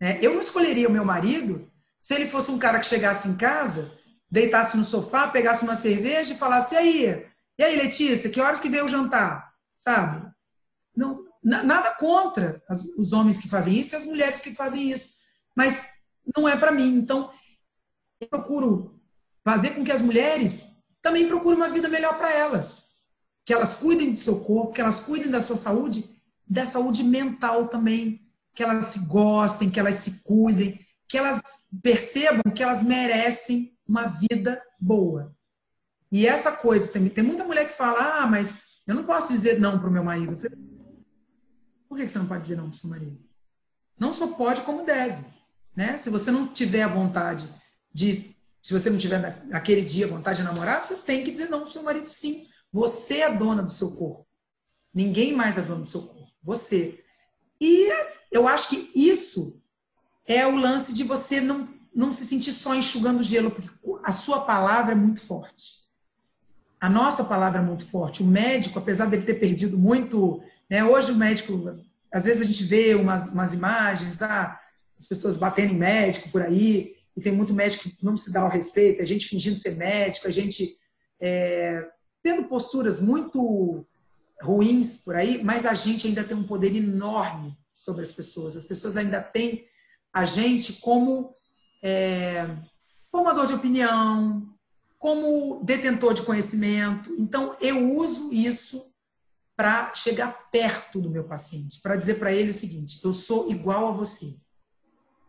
É, 0.00 0.24
eu 0.24 0.34
não 0.34 0.40
escolheria 0.40 0.88
o 0.88 0.92
meu 0.92 1.04
marido 1.04 1.68
se 2.00 2.14
ele 2.14 2.30
fosse 2.30 2.48
um 2.52 2.60
cara 2.60 2.78
que 2.78 2.86
chegasse 2.86 3.26
em 3.26 3.36
casa, 3.36 3.90
deitasse 4.30 4.76
no 4.76 4.84
sofá, 4.84 5.26
pegasse 5.26 5.64
uma 5.64 5.74
cerveja 5.74 6.34
e 6.34 6.38
falasse: 6.38 6.76
e 6.76 6.78
aí? 6.78 7.26
E 7.58 7.64
aí, 7.64 7.74
Letícia, 7.74 8.30
que 8.30 8.40
horas 8.40 8.60
que 8.60 8.68
veio 8.68 8.84
o 8.84 8.88
jantar? 8.88 9.52
Sabe? 9.76 10.30
Não, 10.94 11.24
nada 11.42 11.92
contra 11.98 12.62
as, 12.68 12.84
os 12.96 13.12
homens 13.12 13.40
que 13.40 13.48
fazem 13.48 13.80
isso 13.80 13.94
e 13.94 13.96
as 13.96 14.04
mulheres 14.04 14.40
que 14.40 14.54
fazem 14.54 14.92
isso. 14.92 15.14
Mas 15.56 15.84
não 16.36 16.48
é 16.48 16.56
para 16.56 16.70
mim. 16.70 16.94
Então, 16.94 17.32
procuro 18.24 18.98
fazer 19.44 19.70
com 19.70 19.84
que 19.84 19.92
as 19.92 20.00
mulheres 20.00 20.64
também 21.02 21.28
procurem 21.28 21.58
uma 21.58 21.68
vida 21.68 21.88
melhor 21.88 22.16
para 22.16 22.32
elas. 22.32 22.86
Que 23.44 23.52
elas 23.52 23.74
cuidem 23.74 24.12
do 24.12 24.18
seu 24.18 24.40
corpo, 24.40 24.72
que 24.72 24.80
elas 24.80 25.00
cuidem 25.00 25.30
da 25.30 25.40
sua 25.40 25.56
saúde, 25.56 26.04
da 26.48 26.64
saúde 26.64 27.04
mental 27.04 27.68
também. 27.68 28.26
Que 28.54 28.62
elas 28.62 28.86
se 28.86 29.00
gostem, 29.00 29.68
que 29.68 29.78
elas 29.78 29.96
se 29.96 30.22
cuidem, 30.22 30.80
que 31.08 31.18
elas 31.18 31.40
percebam 31.82 32.52
que 32.54 32.62
elas 32.62 32.82
merecem 32.82 33.76
uma 33.86 34.06
vida 34.06 34.62
boa. 34.80 35.36
E 36.10 36.26
essa 36.26 36.50
coisa 36.50 36.88
tem 36.88 37.24
muita 37.24 37.44
mulher 37.44 37.66
que 37.66 37.76
fala, 37.76 38.22
ah, 38.22 38.26
mas 38.26 38.54
eu 38.86 38.94
não 38.94 39.04
posso 39.04 39.32
dizer 39.32 39.60
não 39.60 39.78
para 39.78 39.88
o 39.88 39.92
meu 39.92 40.02
marido. 40.02 40.36
Falei, 40.36 40.58
por 41.88 41.98
que 41.98 42.08
você 42.08 42.18
não 42.18 42.26
pode 42.26 42.42
dizer 42.42 42.56
não 42.56 42.64
para 42.64 42.74
o 42.74 42.76
seu 42.76 42.90
marido? 42.90 43.18
Não 43.98 44.12
só 44.12 44.28
pode, 44.28 44.62
como 44.62 44.84
deve. 44.84 45.24
Né? 45.74 45.96
Se 45.98 46.10
você 46.10 46.30
não 46.30 46.48
tiver 46.48 46.82
a 46.82 46.88
vontade 46.88 47.48
de, 47.96 48.36
se 48.60 48.74
você 48.74 48.90
não 48.90 48.98
tiver 48.98 49.42
naquele 49.46 49.80
dia 49.80 50.06
vontade 50.06 50.38
de 50.38 50.44
namorar, 50.44 50.84
você 50.84 50.96
tem 50.96 51.24
que 51.24 51.30
dizer 51.30 51.48
não 51.48 51.60
para 51.60 51.70
o 51.70 51.72
seu 51.72 51.82
marido 51.82 52.06
sim. 52.06 52.46
Você 52.70 53.20
é 53.22 53.34
dona 53.34 53.62
do 53.62 53.72
seu 53.72 53.92
corpo. 53.92 54.26
Ninguém 54.92 55.34
mais 55.34 55.56
é 55.56 55.62
dono 55.62 55.84
do 55.84 55.88
seu 55.88 56.02
corpo. 56.02 56.30
Você. 56.42 57.02
E 57.58 57.88
eu 58.30 58.46
acho 58.46 58.68
que 58.68 58.90
isso 58.94 59.58
é 60.26 60.46
o 60.46 60.56
lance 60.56 60.92
de 60.92 61.04
você 61.04 61.40
não, 61.40 61.70
não 61.94 62.12
se 62.12 62.26
sentir 62.26 62.52
só 62.52 62.74
enxugando 62.74 63.22
gelo, 63.22 63.50
porque 63.50 63.70
a 64.04 64.12
sua 64.12 64.42
palavra 64.42 64.92
é 64.92 64.94
muito 64.94 65.22
forte. 65.22 65.86
A 66.78 66.90
nossa 66.90 67.24
palavra 67.24 67.60
é 67.60 67.64
muito 67.64 67.86
forte. 67.86 68.22
O 68.22 68.26
médico, 68.26 68.78
apesar 68.78 69.06
dele 69.06 69.24
ter 69.24 69.40
perdido 69.40 69.78
muito, 69.78 70.42
né, 70.68 70.84
hoje 70.84 71.12
o 71.12 71.16
médico, 71.16 71.80
às 72.12 72.26
vezes 72.26 72.42
a 72.42 72.44
gente 72.44 72.62
vê 72.62 72.94
umas, 72.94 73.28
umas 73.28 73.54
imagens, 73.54 74.20
ah, 74.20 74.60
as 74.98 75.06
pessoas 75.06 75.38
batendo 75.38 75.72
em 75.72 75.78
médico 75.78 76.28
por 76.30 76.42
aí, 76.42 76.95
e 77.16 77.20
tem 77.20 77.32
muito 77.32 77.54
médico 77.54 77.84
que 77.84 78.04
não 78.04 78.16
se 78.16 78.32
dá 78.32 78.42
ao 78.42 78.50
respeito, 78.50 79.00
a 79.00 79.04
gente 79.04 79.26
fingindo 79.26 79.56
ser 79.56 79.76
médico, 79.76 80.28
a 80.28 80.30
gente 80.30 80.76
é, 81.20 81.86
tendo 82.22 82.44
posturas 82.44 83.00
muito 83.00 83.86
ruins 84.42 84.98
por 84.98 85.16
aí, 85.16 85.42
mas 85.42 85.64
a 85.64 85.72
gente 85.72 86.06
ainda 86.06 86.22
tem 86.22 86.36
um 86.36 86.46
poder 86.46 86.74
enorme 86.76 87.56
sobre 87.72 88.02
as 88.02 88.12
pessoas. 88.12 88.56
As 88.56 88.64
pessoas 88.64 88.96
ainda 88.96 89.22
têm 89.22 89.64
a 90.12 90.24
gente 90.24 90.74
como 90.74 91.34
é, 91.82 92.48
formador 93.10 93.46
de 93.46 93.54
opinião, 93.54 94.46
como 94.98 95.62
detentor 95.64 96.12
de 96.14 96.22
conhecimento. 96.22 97.14
Então, 97.18 97.56
eu 97.60 97.92
uso 97.94 98.32
isso 98.32 98.90
para 99.56 99.94
chegar 99.94 100.50
perto 100.50 101.00
do 101.00 101.08
meu 101.08 101.24
paciente, 101.24 101.80
para 101.80 101.96
dizer 101.96 102.18
para 102.18 102.32
ele 102.32 102.50
o 102.50 102.54
seguinte: 102.54 103.00
eu 103.02 103.12
sou 103.12 103.50
igual 103.50 103.88
a 103.88 103.92
você. 103.92 104.36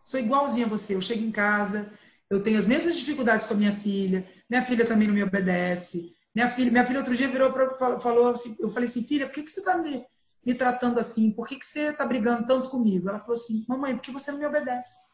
Sou 0.07 0.17
igualzinho 0.17 0.67
a 0.67 0.69
você. 0.69 0.95
Eu 0.95 1.01
chego 1.01 1.21
em 1.21 1.31
casa, 1.31 1.91
eu 2.29 2.41
tenho 2.41 2.57
as 2.57 2.65
mesmas 2.65 2.95
dificuldades 2.95 3.45
com 3.45 3.53
a 3.53 3.57
minha 3.57 3.73
filha, 3.73 4.25
minha 4.49 4.61
filha 4.61 4.85
também 4.85 5.05
não 5.05 5.13
me 5.13 5.21
obedece. 5.21 6.15
Minha 6.33 6.47
filha, 6.47 6.71
minha 6.71 6.85
filha 6.85 6.99
outro 6.99 7.13
dia 7.13 7.27
virou 7.27 7.51
para 7.51 7.99
falou 7.99 8.29
assim, 8.29 8.55
eu 8.57 8.71
falei 8.71 8.87
assim, 8.87 9.03
filha, 9.03 9.25
por 9.25 9.35
que, 9.35 9.43
que 9.43 9.51
você 9.51 9.59
está 9.59 9.77
me, 9.77 10.05
me 10.45 10.53
tratando 10.53 10.97
assim? 10.97 11.29
Por 11.31 11.45
que, 11.45 11.57
que 11.57 11.65
você 11.65 11.89
está 11.89 12.05
brigando 12.05 12.47
tanto 12.47 12.69
comigo? 12.69 13.09
Ela 13.09 13.19
falou 13.19 13.33
assim, 13.33 13.65
mamãe, 13.67 13.95
porque 13.95 14.09
você 14.09 14.31
não 14.31 14.39
me 14.39 14.45
obedece. 14.45 15.09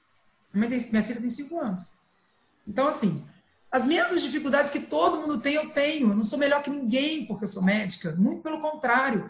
Minha 0.53 1.01
filha 1.01 1.19
tem 1.19 1.29
cinco 1.31 1.59
anos. 1.59 1.91
Então, 2.67 2.87
assim, 2.87 3.25
as 3.71 3.83
mesmas 3.85 4.21
dificuldades 4.21 4.71
que 4.71 4.81
todo 4.81 5.21
mundo 5.21 5.41
tem, 5.41 5.55
eu 5.55 5.71
tenho. 5.71 6.11
Eu 6.11 6.15
não 6.15 6.23
sou 6.23 6.37
melhor 6.37 6.61
que 6.61 6.69
ninguém 6.69 7.25
porque 7.25 7.45
eu 7.45 7.49
sou 7.49 7.63
médica. 7.63 8.11
Muito 8.11 8.43
pelo 8.43 8.61
contrário. 8.61 9.27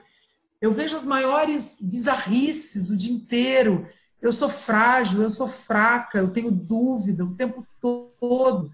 Eu 0.61 0.73
vejo 0.73 0.97
as 0.97 1.05
maiores 1.05 1.79
bizarrices 1.81 2.89
o 2.89 2.97
dia 2.97 3.13
inteiro. 3.13 3.87
Eu 4.23 4.31
sou 4.31 4.47
frágil, 4.47 5.21
eu 5.21 5.29
sou 5.29 5.49
fraca, 5.49 6.17
eu 6.17 6.31
tenho 6.31 6.49
dúvida 6.49 7.25
o 7.25 7.35
tempo 7.35 7.67
todo. 7.77 8.71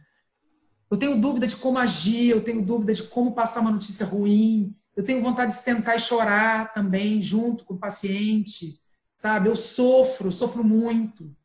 Eu 0.91 0.95
tenho 0.95 1.19
dúvida 1.19 1.47
de 1.47 1.55
como 1.55 1.79
agir, 1.79 2.29
eu 2.29 2.43
tenho 2.43 2.61
dúvida 2.63 2.93
de 2.93 3.01
como 3.01 3.33
passar 3.33 3.61
uma 3.61 3.71
notícia 3.71 4.05
ruim. 4.05 4.75
Eu 4.95 5.03
tenho 5.03 5.23
vontade 5.23 5.55
de 5.55 5.61
sentar 5.61 5.95
e 5.95 5.99
chorar 5.99 6.71
também, 6.71 7.19
junto 7.19 7.65
com 7.65 7.73
o 7.73 7.79
paciente. 7.79 8.79
Sabe? 9.17 9.49
Eu 9.49 9.55
sofro, 9.55 10.31
sofro 10.31 10.63
muito. 10.63 11.35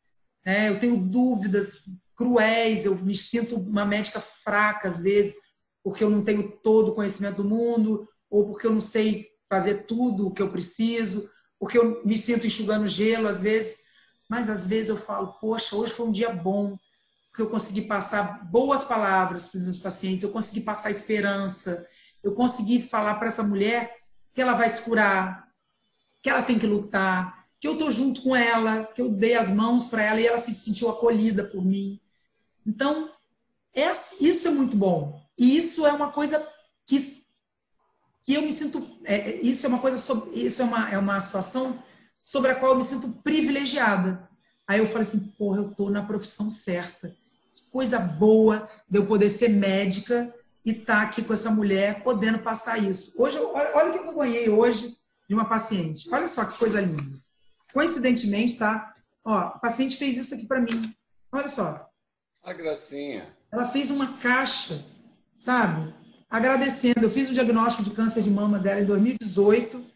É, 0.45 0.69
eu 0.69 0.79
tenho 0.79 0.97
dúvidas 0.97 1.89
cruéis, 2.15 2.85
eu 2.85 2.95
me 2.95 3.15
sinto 3.15 3.55
uma 3.55 3.85
médica 3.85 4.19
fraca 4.21 4.87
às 4.87 4.99
vezes, 4.99 5.33
porque 5.83 6.03
eu 6.03 6.11
não 6.11 6.23
tenho 6.23 6.51
todo 6.61 6.89
o 6.89 6.93
conhecimento 6.93 7.41
do 7.41 7.49
mundo, 7.49 8.07
ou 8.29 8.45
porque 8.45 8.67
eu 8.67 8.71
não 8.71 8.81
sei 8.81 9.29
fazer 9.49 9.85
tudo 9.87 10.27
o 10.27 10.31
que 10.31 10.43
eu 10.43 10.51
preciso, 10.51 11.27
porque 11.59 11.77
eu 11.77 12.05
me 12.05 12.17
sinto 12.19 12.45
enxugando 12.45 12.87
gelo 12.87 13.27
às 13.27 13.41
vezes, 13.41 13.84
mas 14.27 14.49
às 14.49 14.65
vezes 14.65 14.89
eu 14.89 14.97
falo, 14.97 15.33
poxa, 15.33 15.75
hoje 15.75 15.93
foi 15.93 16.07
um 16.07 16.11
dia 16.11 16.31
bom, 16.31 16.77
porque 17.29 17.41
eu 17.41 17.49
consegui 17.49 17.81
passar 17.81 18.45
boas 18.45 18.83
palavras 18.83 19.47
para 19.47 19.57
os 19.57 19.63
meus 19.63 19.79
pacientes, 19.79 20.23
eu 20.23 20.31
consegui 20.31 20.61
passar 20.61 20.89
esperança, 20.89 21.85
eu 22.23 22.33
consegui 22.33 22.81
falar 22.81 23.15
para 23.15 23.27
essa 23.27 23.43
mulher 23.43 23.95
que 24.33 24.41
ela 24.41 24.53
vai 24.53 24.69
se 24.69 24.81
curar, 24.81 25.47
que 26.21 26.29
ela 26.29 26.41
tem 26.41 26.57
que 26.57 26.65
lutar, 26.65 27.45
que 27.59 27.67
eu 27.67 27.73
estou 27.73 27.91
junto 27.91 28.21
com 28.21 28.35
ela, 28.35 28.85
que 28.85 29.01
eu 29.01 29.11
dei 29.11 29.35
as 29.35 29.49
mãos 29.49 29.87
para 29.87 30.03
ela 30.03 30.19
e 30.19 30.27
ela 30.27 30.37
se 30.37 30.53
sentiu 30.53 30.89
acolhida 30.89 31.43
por 31.43 31.63
mim. 31.63 31.99
Então, 32.65 33.11
isso 34.19 34.47
é 34.47 34.51
muito 34.51 34.75
bom. 34.75 35.21
E 35.37 35.57
isso 35.57 35.85
é 35.85 35.91
uma 35.91 36.11
coisa 36.11 36.47
que, 36.85 37.25
que 38.23 38.33
eu 38.33 38.41
me 38.41 38.53
sinto. 38.53 38.99
É, 39.03 39.15
é, 39.15 39.41
isso 39.41 39.65
é 39.65 39.69
uma 39.69 39.79
coisa 39.79 39.97
isso 40.33 40.61
é 40.61 40.65
uma, 40.65 40.89
é 40.91 40.97
uma 40.97 41.19
situação 41.19 41.83
sobre 42.25 42.49
a 42.49 42.55
qual 42.55 42.71
eu 42.71 42.77
me 42.79 42.83
sinto 42.83 43.07
privilegiada. 43.23 44.27
Aí 44.67 44.79
eu 44.79 44.87
falei 44.87 45.03
assim, 45.03 45.19
porra, 45.37 45.59
eu 45.59 45.75
tô 45.75 45.91
na 45.91 46.01
profissão 46.01 46.49
certa. 46.49 47.15
Que 47.53 47.69
coisa 47.71 47.99
boa 47.99 48.67
de 48.89 48.97
eu 48.97 49.05
poder 49.05 49.29
ser 49.29 49.49
médica 49.49 50.33
e 50.65 50.71
estar 50.71 50.95
tá 50.95 51.01
aqui 51.03 51.21
com 51.21 51.33
essa 51.33 51.51
mulher 51.51 52.03
podendo 52.03 52.39
passar 52.39 52.79
isso. 52.79 53.13
Hoje, 53.15 53.37
olha, 53.37 53.71
olha 53.75 53.89
o 53.89 53.93
que 53.93 53.99
eu 53.99 54.15
ganhei 54.15 54.49
hoje 54.49 54.97
de 55.29 55.35
uma 55.35 55.47
paciente. 55.47 56.09
Olha 56.11 56.27
só 56.27 56.43
que 56.45 56.57
coisa 56.57 56.81
linda. 56.81 57.15
Coincidentemente, 57.71 58.57
tá? 58.57 58.95
Ó, 59.23 59.31
a 59.31 59.59
paciente 59.59 59.95
fez 59.95 60.17
isso 60.17 60.33
aqui 60.33 60.47
para 60.47 60.61
mim. 60.61 60.91
Olha 61.31 61.47
só. 61.47 61.87
A 62.43 62.53
gracinha. 62.53 63.35
Ela 63.51 63.67
fez 63.67 63.91
uma 63.91 64.17
caixa, 64.17 64.83
sabe? 65.37 65.93
Agradecendo. 66.27 67.03
Eu 67.03 67.11
fiz 67.11 67.29
o 67.29 67.33
diagnóstico 67.33 67.83
de 67.83 67.91
câncer 67.91 68.23
de 68.23 68.31
mama 68.31 68.57
dela 68.57 68.81
em 68.81 68.85
2018. 68.85 69.94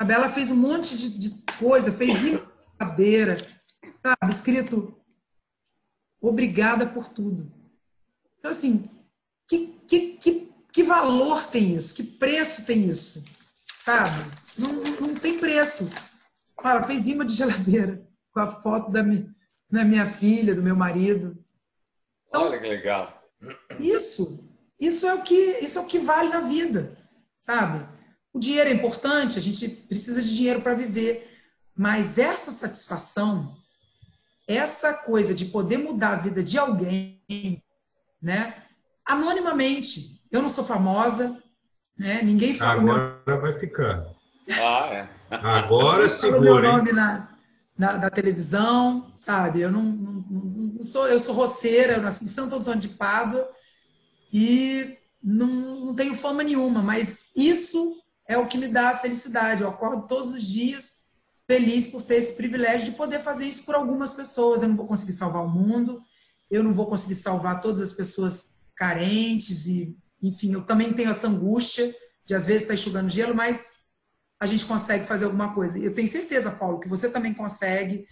A 0.00 0.04
Bela 0.04 0.30
fez 0.30 0.50
um 0.50 0.56
monte 0.56 0.96
de, 0.96 1.10
de 1.10 1.42
coisa, 1.58 1.92
fez 1.92 2.14
cadeira, 2.78 3.36
sabe? 4.02 4.32
Escrito 4.32 4.98
obrigada 6.18 6.86
por 6.86 7.06
tudo. 7.06 7.52
Então, 8.38 8.50
assim, 8.50 8.88
que, 9.46 9.78
que, 9.86 10.16
que, 10.16 10.54
que 10.72 10.82
valor 10.82 11.46
tem 11.48 11.76
isso? 11.76 11.94
Que 11.94 12.02
preço 12.02 12.64
tem 12.64 12.88
isso? 12.88 13.22
Sabe? 13.76 14.24
Não, 14.56 14.72
não 14.72 15.14
tem 15.14 15.38
preço. 15.38 15.86
Ela 16.64 16.82
fez 16.84 17.06
imã 17.06 17.26
de 17.26 17.34
geladeira 17.34 18.02
com 18.32 18.40
a 18.40 18.50
foto 18.50 18.90
da 18.90 19.02
minha, 19.02 19.30
da 19.70 19.84
minha 19.84 20.06
filha, 20.06 20.54
do 20.54 20.62
meu 20.62 20.74
marido. 20.74 21.36
Então, 22.26 22.44
Olha 22.44 22.58
que 22.58 22.66
legal. 22.66 23.22
Isso, 23.78 24.42
isso 24.80 25.06
é 25.06 25.12
o 25.12 25.20
que 25.20 25.58
isso 25.58 25.78
é 25.78 25.82
o 25.82 25.86
que 25.86 25.98
vale 25.98 26.30
na 26.30 26.40
vida, 26.40 26.96
sabe? 27.38 27.86
O 28.32 28.38
dinheiro 28.38 28.70
é 28.70 28.72
importante, 28.72 29.38
a 29.38 29.42
gente 29.42 29.68
precisa 29.68 30.22
de 30.22 30.34
dinheiro 30.34 30.60
para 30.60 30.74
viver, 30.74 31.28
mas 31.76 32.18
essa 32.18 32.52
satisfação, 32.52 33.56
essa 34.46 34.92
coisa 34.92 35.34
de 35.34 35.46
poder 35.46 35.78
mudar 35.78 36.10
a 36.10 36.16
vida 36.16 36.42
de 36.42 36.58
alguém, 36.58 37.62
né? 38.22 38.62
Anonimamente. 39.04 40.20
Eu 40.30 40.42
não 40.42 40.48
sou 40.48 40.64
famosa, 40.64 41.42
né? 41.98 42.22
Ninguém 42.22 42.54
fala 42.54 42.80
Agora 42.80 43.22
meu... 43.26 43.40
vai 43.40 43.58
ficar. 43.58 44.06
Ah, 44.52 44.88
é. 44.92 45.08
Agora 45.30 46.08
segura. 46.08 46.40
meu 46.40 46.62
nome 46.62 46.92
na, 46.92 47.28
na, 47.76 47.96
da 47.96 48.10
televisão, 48.10 49.12
sabe? 49.16 49.60
Eu 49.60 49.72
não, 49.72 49.82
não, 49.82 50.24
não, 50.30 50.84
sou, 50.84 51.08
eu 51.08 51.18
sou 51.18 51.34
roceira, 51.34 51.94
eu 51.94 52.02
nasci 52.02 52.24
em 52.24 52.28
Santo 52.28 52.56
Antônio 52.56 52.80
de 52.80 52.88
Pádua 52.88 53.48
e 54.32 54.96
não, 55.22 55.46
não 55.86 55.94
tenho 55.94 56.14
fama 56.14 56.42
nenhuma, 56.42 56.82
mas 56.82 57.24
isso 57.36 57.96
é 58.30 58.38
o 58.38 58.46
que 58.46 58.56
me 58.56 58.68
dá 58.68 58.96
felicidade. 58.96 59.62
Eu 59.62 59.68
acordo 59.68 60.06
todos 60.06 60.30
os 60.30 60.44
dias 60.44 61.00
feliz 61.48 61.88
por 61.88 62.00
ter 62.00 62.14
esse 62.14 62.34
privilégio 62.34 62.92
de 62.92 62.96
poder 62.96 63.20
fazer 63.20 63.44
isso 63.44 63.64
por 63.64 63.74
algumas 63.74 64.12
pessoas. 64.12 64.62
Eu 64.62 64.68
não 64.68 64.76
vou 64.76 64.86
conseguir 64.86 65.14
salvar 65.14 65.44
o 65.44 65.50
mundo, 65.50 66.00
eu 66.48 66.62
não 66.62 66.72
vou 66.72 66.86
conseguir 66.86 67.16
salvar 67.16 67.60
todas 67.60 67.80
as 67.80 67.92
pessoas 67.92 68.54
carentes 68.76 69.66
e, 69.66 69.96
enfim, 70.22 70.52
eu 70.52 70.62
também 70.62 70.92
tenho 70.92 71.10
essa 71.10 71.26
angústia 71.26 71.92
de 72.24 72.32
às 72.32 72.46
vezes 72.46 72.62
estar 72.62 72.74
tá 72.74 72.80
enxugando 72.80 73.10
gelo, 73.10 73.34
mas 73.34 73.80
a 74.38 74.46
gente 74.46 74.64
consegue 74.64 75.06
fazer 75.06 75.24
alguma 75.24 75.52
coisa. 75.52 75.76
Eu 75.76 75.92
tenho 75.92 76.06
certeza, 76.06 76.52
Paulo, 76.52 76.78
que 76.78 76.88
você 76.88 77.10
também 77.10 77.34
consegue. 77.34 78.06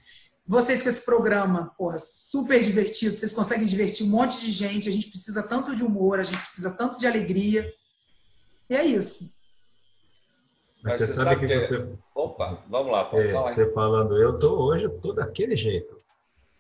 Vocês 0.45 0.83
com 0.83 0.89
esse 0.89 1.05
programa, 1.05 1.73
porra, 1.79 1.97
super 1.97 2.61
divertido, 2.61 3.17
vocês 3.17 3.33
conseguem 3.33 3.67
divertir 3.67 4.05
um 4.05 4.11
monte 4.11 4.41
de 4.41 4.51
gente. 4.51 4.89
A 4.89 4.93
gente 4.93 5.11
precisa 5.11 5.45
tanto 5.45 5.77
de 5.77 5.85
humor, 5.85 6.19
a 6.19 6.25
gente 6.25 6.41
precisa 6.41 6.73
tanto 6.73 6.99
de 6.99 7.07
alegria. 7.07 7.73
E 8.69 8.75
é 8.75 8.85
isso. 8.85 9.38
Mas, 10.83 10.97
você, 10.97 11.07
sabe, 11.07 11.31
sabe 11.31 11.41
que, 11.41 11.47
que, 11.47 11.61
você. 11.61 11.89
Opa, 12.15 12.63
vamos 12.69 12.93
lá, 12.93 13.05
pode 13.05 13.29
é, 13.29 13.33
falar. 13.33 13.53
Você 13.53 13.73
falando, 13.73 14.17
eu 14.17 14.39
tô 14.39 14.57
hoje, 14.63 14.85
eu 14.85 14.99
tô 15.01 15.13
daquele 15.13 15.57
jeito. 15.57 15.97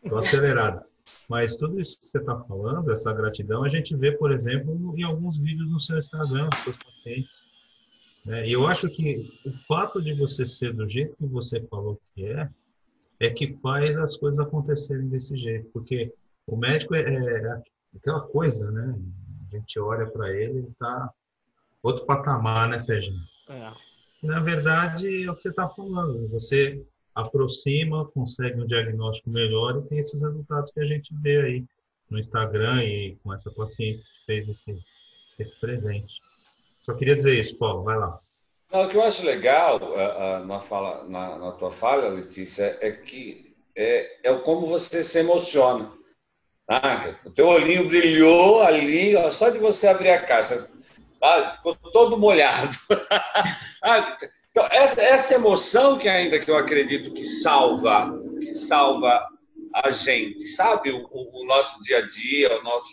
Tô 0.08 0.16
acelerado. 0.16 0.84
Mas 1.28 1.56
tudo 1.56 1.80
isso 1.80 2.00
que 2.00 2.08
você 2.08 2.18
está 2.18 2.38
falando, 2.44 2.90
essa 2.90 3.12
gratidão, 3.12 3.64
a 3.64 3.68
gente 3.68 3.96
vê, 3.96 4.12
por 4.12 4.30
exemplo, 4.30 4.94
em 4.96 5.02
alguns 5.02 5.38
vídeos 5.38 5.70
no 5.70 5.80
seu 5.80 5.96
Instagram, 5.96 6.48
dos 6.48 6.60
seus 6.60 6.76
pacientes. 6.76 7.46
E 8.44 8.52
eu 8.52 8.66
acho 8.66 8.90
que 8.90 9.26
o 9.46 9.50
fato 9.66 10.02
de 10.02 10.12
você 10.12 10.44
ser 10.44 10.74
do 10.74 10.86
jeito 10.86 11.16
que 11.16 11.26
você 11.26 11.62
falou 11.62 11.98
que 12.14 12.26
é, 12.26 12.48
é 13.20 13.30
que 13.30 13.56
faz 13.62 13.96
as 13.96 14.16
coisas 14.16 14.38
acontecerem 14.38 15.08
desse 15.08 15.36
jeito. 15.38 15.70
Porque 15.72 16.12
o 16.46 16.56
médico 16.56 16.94
é, 16.94 17.00
é 17.00 17.62
aquela 17.96 18.20
coisa, 18.20 18.70
né? 18.70 18.98
A 19.50 19.56
gente 19.56 19.80
olha 19.80 20.06
para 20.06 20.30
ele 20.30 20.60
e 20.60 20.70
está 20.70 21.10
outro 21.82 22.04
patamar, 22.04 22.68
né, 22.68 22.78
Sérgio? 22.78 23.14
É. 23.48 23.72
Na 24.22 24.40
verdade, 24.40 25.24
é 25.24 25.30
o 25.30 25.36
que 25.36 25.42
você 25.42 25.50
está 25.50 25.68
falando. 25.68 26.28
Você 26.28 26.84
aproxima, 27.14 28.06
consegue 28.06 28.60
um 28.60 28.66
diagnóstico 28.66 29.30
melhor 29.30 29.78
e 29.78 29.88
tem 29.88 29.98
esses 29.98 30.20
resultados 30.20 30.70
que 30.72 30.80
a 30.80 30.86
gente 30.86 31.14
vê 31.20 31.40
aí 31.40 31.64
no 32.10 32.18
Instagram 32.18 32.82
e 32.84 33.16
com 33.22 33.32
essa 33.32 33.50
paciente 33.50 34.02
que 34.02 34.26
fez 34.26 34.48
esse, 34.48 34.74
esse 35.38 35.58
presente. 35.60 36.20
Só 36.82 36.94
queria 36.94 37.14
dizer 37.14 37.38
isso, 37.38 37.56
Paulo, 37.58 37.82
vai 37.82 37.98
lá. 37.98 38.20
Não, 38.72 38.82
o 38.82 38.88
que 38.88 38.96
eu 38.96 39.02
acho 39.02 39.24
legal 39.24 39.78
uh, 39.78 40.42
uh, 40.42 40.46
na, 40.46 40.60
fala, 40.60 41.04
na, 41.08 41.38
na, 41.38 41.52
tua 41.52 41.70
fala, 41.70 42.08
Letícia, 42.08 42.78
é 42.80 42.90
que 42.92 43.56
é, 43.74 44.28
é 44.28 44.34
como 44.40 44.66
você 44.66 45.02
se 45.02 45.18
emociona. 45.20 45.92
Ah, 46.68 47.18
o 47.24 47.30
teu 47.30 47.46
olhinho 47.46 47.88
brilhou 47.88 48.60
ali, 48.62 49.16
ó, 49.16 49.30
só 49.30 49.48
de 49.48 49.58
você 49.58 49.88
abrir 49.88 50.10
a 50.10 50.22
caixa. 50.22 50.68
Ficou 51.56 51.74
todo 51.76 52.16
molhado. 52.16 52.76
então, 54.50 54.66
essa, 54.70 55.02
essa 55.02 55.34
emoção 55.34 55.98
que 55.98 56.08
ainda 56.08 56.38
que 56.38 56.50
eu 56.50 56.56
acredito 56.56 57.12
que 57.12 57.24
salva, 57.24 58.12
que 58.40 58.52
salva 58.52 59.26
a 59.74 59.90
gente, 59.90 60.46
sabe? 60.46 60.90
O, 60.90 61.08
o, 61.10 61.44
nosso 61.44 61.80
dia 61.80 61.98
a 61.98 62.08
dia, 62.08 62.58
o 62.58 62.62
nosso, 62.62 62.90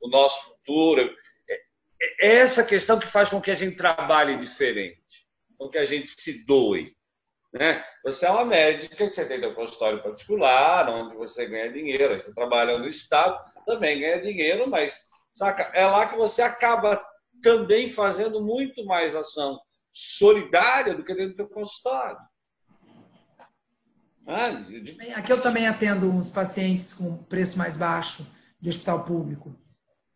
o 0.00 0.08
nosso 0.08 0.50
futuro 0.50 1.14
é 2.20 2.36
essa 2.36 2.64
questão 2.64 2.98
que 2.98 3.06
faz 3.06 3.28
com 3.28 3.40
que 3.40 3.50
a 3.50 3.54
gente 3.54 3.76
trabalhe 3.76 4.38
diferente, 4.38 5.26
com 5.58 5.68
que 5.68 5.78
a 5.78 5.84
gente 5.84 6.08
se 6.08 6.46
doe. 6.46 6.94
Né? 7.52 7.84
Você 8.04 8.26
é 8.26 8.30
uma 8.30 8.44
médica 8.44 9.08
que 9.08 9.14
você 9.14 9.24
tem 9.24 9.40
seu 9.40 9.54
consultório 9.54 10.02
particular, 10.02 10.88
onde 10.88 11.16
você 11.16 11.46
ganha 11.46 11.72
dinheiro, 11.72 12.16
você 12.16 12.32
trabalha 12.32 12.78
no 12.78 12.86
Estado, 12.86 13.38
também 13.66 14.00
ganha 14.00 14.20
dinheiro, 14.20 14.68
mas 14.68 15.08
saca? 15.34 15.70
é 15.74 15.84
lá 15.84 16.06
que 16.06 16.16
você 16.16 16.42
acaba 16.42 17.04
também 17.42 17.90
fazendo 17.90 18.42
muito 18.42 18.84
mais 18.84 19.14
ação 19.14 19.58
solidária 19.92 20.94
do 20.94 21.04
que 21.04 21.14
dentro 21.14 21.36
do 21.36 21.48
consultório. 21.48 22.18
Ah, 24.26 24.50
de... 24.50 24.96
Aqui 25.12 25.32
eu 25.32 25.42
também 25.42 25.66
atendo 25.66 26.08
uns 26.10 26.30
pacientes 26.30 26.94
com 26.94 27.16
preço 27.16 27.58
mais 27.58 27.76
baixo 27.76 28.26
de 28.60 28.68
hospital 28.68 29.04
público 29.04 29.56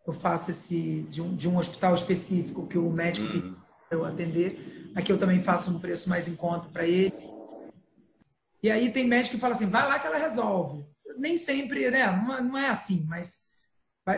eu 0.06 0.12
faço 0.12 0.50
esse 0.50 1.02
de 1.08 1.22
um, 1.22 1.34
de 1.34 1.48
um 1.48 1.56
hospital 1.56 1.94
específico 1.94 2.66
que 2.66 2.76
o 2.76 2.90
médico 2.90 3.26
uhum. 3.26 3.56
eu 3.90 4.04
atender. 4.04 4.92
Aqui 4.94 5.10
eu 5.10 5.18
também 5.18 5.42
faço 5.42 5.70
um 5.70 5.80
preço 5.80 6.08
mais 6.08 6.28
em 6.28 6.36
conta 6.36 6.68
para 6.68 6.86
eles. 6.86 7.26
E 8.62 8.70
aí 8.70 8.92
tem 8.92 9.06
médico 9.06 9.34
que 9.34 9.40
fala 9.40 9.54
assim, 9.54 9.66
vai 9.66 9.86
lá 9.88 9.98
que 9.98 10.06
ela 10.06 10.18
resolve. 10.18 10.84
Nem 11.16 11.38
sempre, 11.38 11.90
né? 11.90 12.06
Não, 12.06 12.44
não 12.44 12.58
é 12.58 12.68
assim, 12.68 13.04
mas 13.08 13.50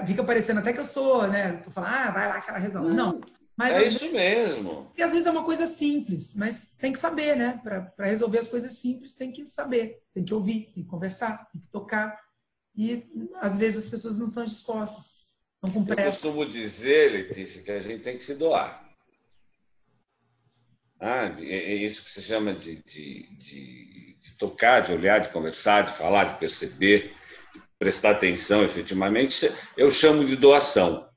fica 0.06 0.24
parecendo 0.24 0.60
até 0.60 0.72
que 0.72 0.80
eu 0.80 0.84
sou, 0.84 1.26
né? 1.28 1.58
Tu 1.58 1.70
fala, 1.70 1.88
ah, 1.88 2.10
vai 2.10 2.28
lá 2.28 2.40
que 2.40 2.50
ela 2.50 2.58
resolve. 2.58 2.94
Não. 2.94 3.20
Mas 3.56 3.74
é 3.74 3.86
isso 3.86 4.00
vezes, 4.00 4.12
mesmo. 4.12 4.92
E 4.96 5.02
às 5.02 5.12
vezes 5.12 5.26
é 5.26 5.30
uma 5.30 5.44
coisa 5.44 5.66
simples, 5.66 6.34
mas 6.34 6.74
tem 6.78 6.92
que 6.92 6.98
saber, 6.98 7.36
né? 7.36 7.58
Para 7.62 8.06
resolver 8.06 8.38
as 8.38 8.48
coisas 8.48 8.74
simples, 8.74 9.14
tem 9.14 9.32
que 9.32 9.46
saber, 9.46 10.02
tem 10.12 10.24
que 10.24 10.34
ouvir, 10.34 10.72
tem 10.74 10.84
que 10.84 10.90
conversar, 10.90 11.48
tem 11.50 11.60
que 11.62 11.68
tocar. 11.68 12.20
E 12.76 13.06
às 13.36 13.56
vezes 13.56 13.84
as 13.84 13.90
pessoas 13.90 14.18
não 14.18 14.30
são 14.30 14.44
dispostas. 14.44 15.24
Eu 15.62 16.04
costumo 16.04 16.44
dizer, 16.44 17.10
Letícia, 17.10 17.62
que 17.62 17.72
a 17.72 17.80
gente 17.80 18.02
tem 18.02 18.16
que 18.16 18.22
se 18.22 18.34
doar. 18.34 18.86
Ah, 21.00 21.26
é 21.40 21.74
isso 21.74 22.04
que 22.04 22.10
se 22.10 22.22
chama 22.22 22.54
de, 22.54 22.82
de, 22.84 23.36
de, 23.36 24.16
de, 24.20 24.30
tocar, 24.38 24.80
de 24.80 24.92
olhar, 24.92 25.20
de 25.20 25.30
conversar, 25.30 25.84
de 25.84 25.92
falar, 25.92 26.24
de 26.24 26.38
perceber, 26.38 27.14
prestar 27.78 28.12
atenção 28.12 28.64
efetivamente. 28.64 29.50
Eu 29.76 29.90
chamo 29.90 30.24
de 30.24 30.36
doação. 30.36 31.08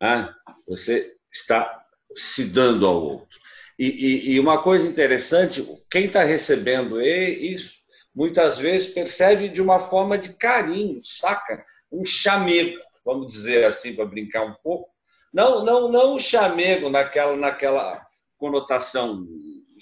Ah, 0.00 0.34
você 0.66 1.14
está 1.32 1.84
se 2.14 2.44
dando 2.44 2.86
ao 2.86 3.02
outro. 3.02 3.38
E, 3.78 3.86
e, 3.86 4.30
e 4.32 4.40
uma 4.40 4.62
coisa 4.62 4.88
interessante, 4.88 5.66
quem 5.90 6.06
está 6.06 6.22
recebendo 6.24 7.00
isso, 7.00 7.80
muitas 8.14 8.58
vezes 8.58 8.92
percebe 8.92 9.48
de 9.48 9.62
uma 9.62 9.80
forma 9.80 10.18
de 10.18 10.34
carinho, 10.34 11.00
saca? 11.02 11.64
Um 11.90 12.04
chamego 12.04 12.78
vamos 13.04 13.28
dizer 13.28 13.64
assim, 13.64 13.94
para 13.94 14.04
brincar 14.04 14.44
um 14.44 14.54
pouco. 14.62 14.90
Não, 15.32 15.64
não, 15.64 15.88
não 15.90 16.14
o 16.14 16.20
chamego 16.20 16.88
naquela, 16.88 17.36
naquela 17.36 18.06
conotação, 18.36 19.26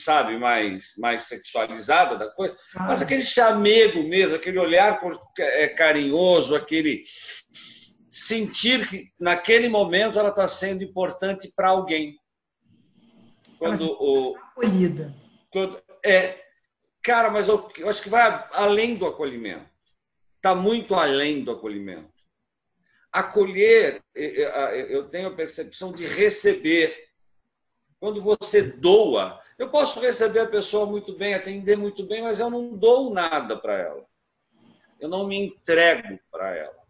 sabe, 0.00 0.36
mais, 0.36 0.94
mais 0.98 1.24
sexualizada 1.24 2.16
da 2.16 2.28
coisa, 2.30 2.56
ah. 2.74 2.84
mas 2.88 3.02
aquele 3.02 3.22
chamego 3.22 4.02
mesmo, 4.02 4.36
aquele 4.36 4.58
olhar 4.58 5.00
é, 5.38 5.68
carinhoso, 5.68 6.54
aquele 6.54 7.04
sentir 8.08 8.88
que 8.88 9.08
naquele 9.18 9.68
momento 9.68 10.18
ela 10.18 10.30
está 10.30 10.48
sendo 10.48 10.82
importante 10.82 11.52
para 11.54 11.68
alguém. 11.68 12.18
Quando 13.58 13.86
o 14.00 14.36
acolhida. 14.36 15.14
Quando, 15.50 15.80
é, 16.04 16.42
cara, 17.02 17.30
mas 17.30 17.48
eu, 17.48 17.68
eu 17.76 17.88
acho 17.88 18.02
que 18.02 18.08
vai 18.08 18.48
além 18.52 18.96
do 18.96 19.06
acolhimento. 19.06 19.68
Está 20.36 20.54
muito 20.54 20.94
além 20.94 21.44
do 21.44 21.50
acolhimento 21.50 22.10
acolher, 23.12 24.02
eu 24.14 25.08
tenho 25.08 25.28
a 25.28 25.34
percepção 25.34 25.92
de 25.92 26.06
receber. 26.06 27.08
Quando 27.98 28.22
você 28.22 28.62
doa, 28.62 29.40
eu 29.60 29.68
posso 29.68 30.00
receber 30.00 30.40
a 30.40 30.48
pessoa 30.48 30.86
muito 30.86 31.12
bem, 31.12 31.34
atender 31.34 31.76
muito 31.76 32.02
bem, 32.06 32.22
mas 32.22 32.40
eu 32.40 32.48
não 32.48 32.74
dou 32.74 33.12
nada 33.12 33.58
para 33.58 33.74
ela. 33.74 34.06
Eu 34.98 35.06
não 35.06 35.26
me 35.26 35.36
entrego 35.36 36.18
para 36.30 36.56
ela. 36.56 36.80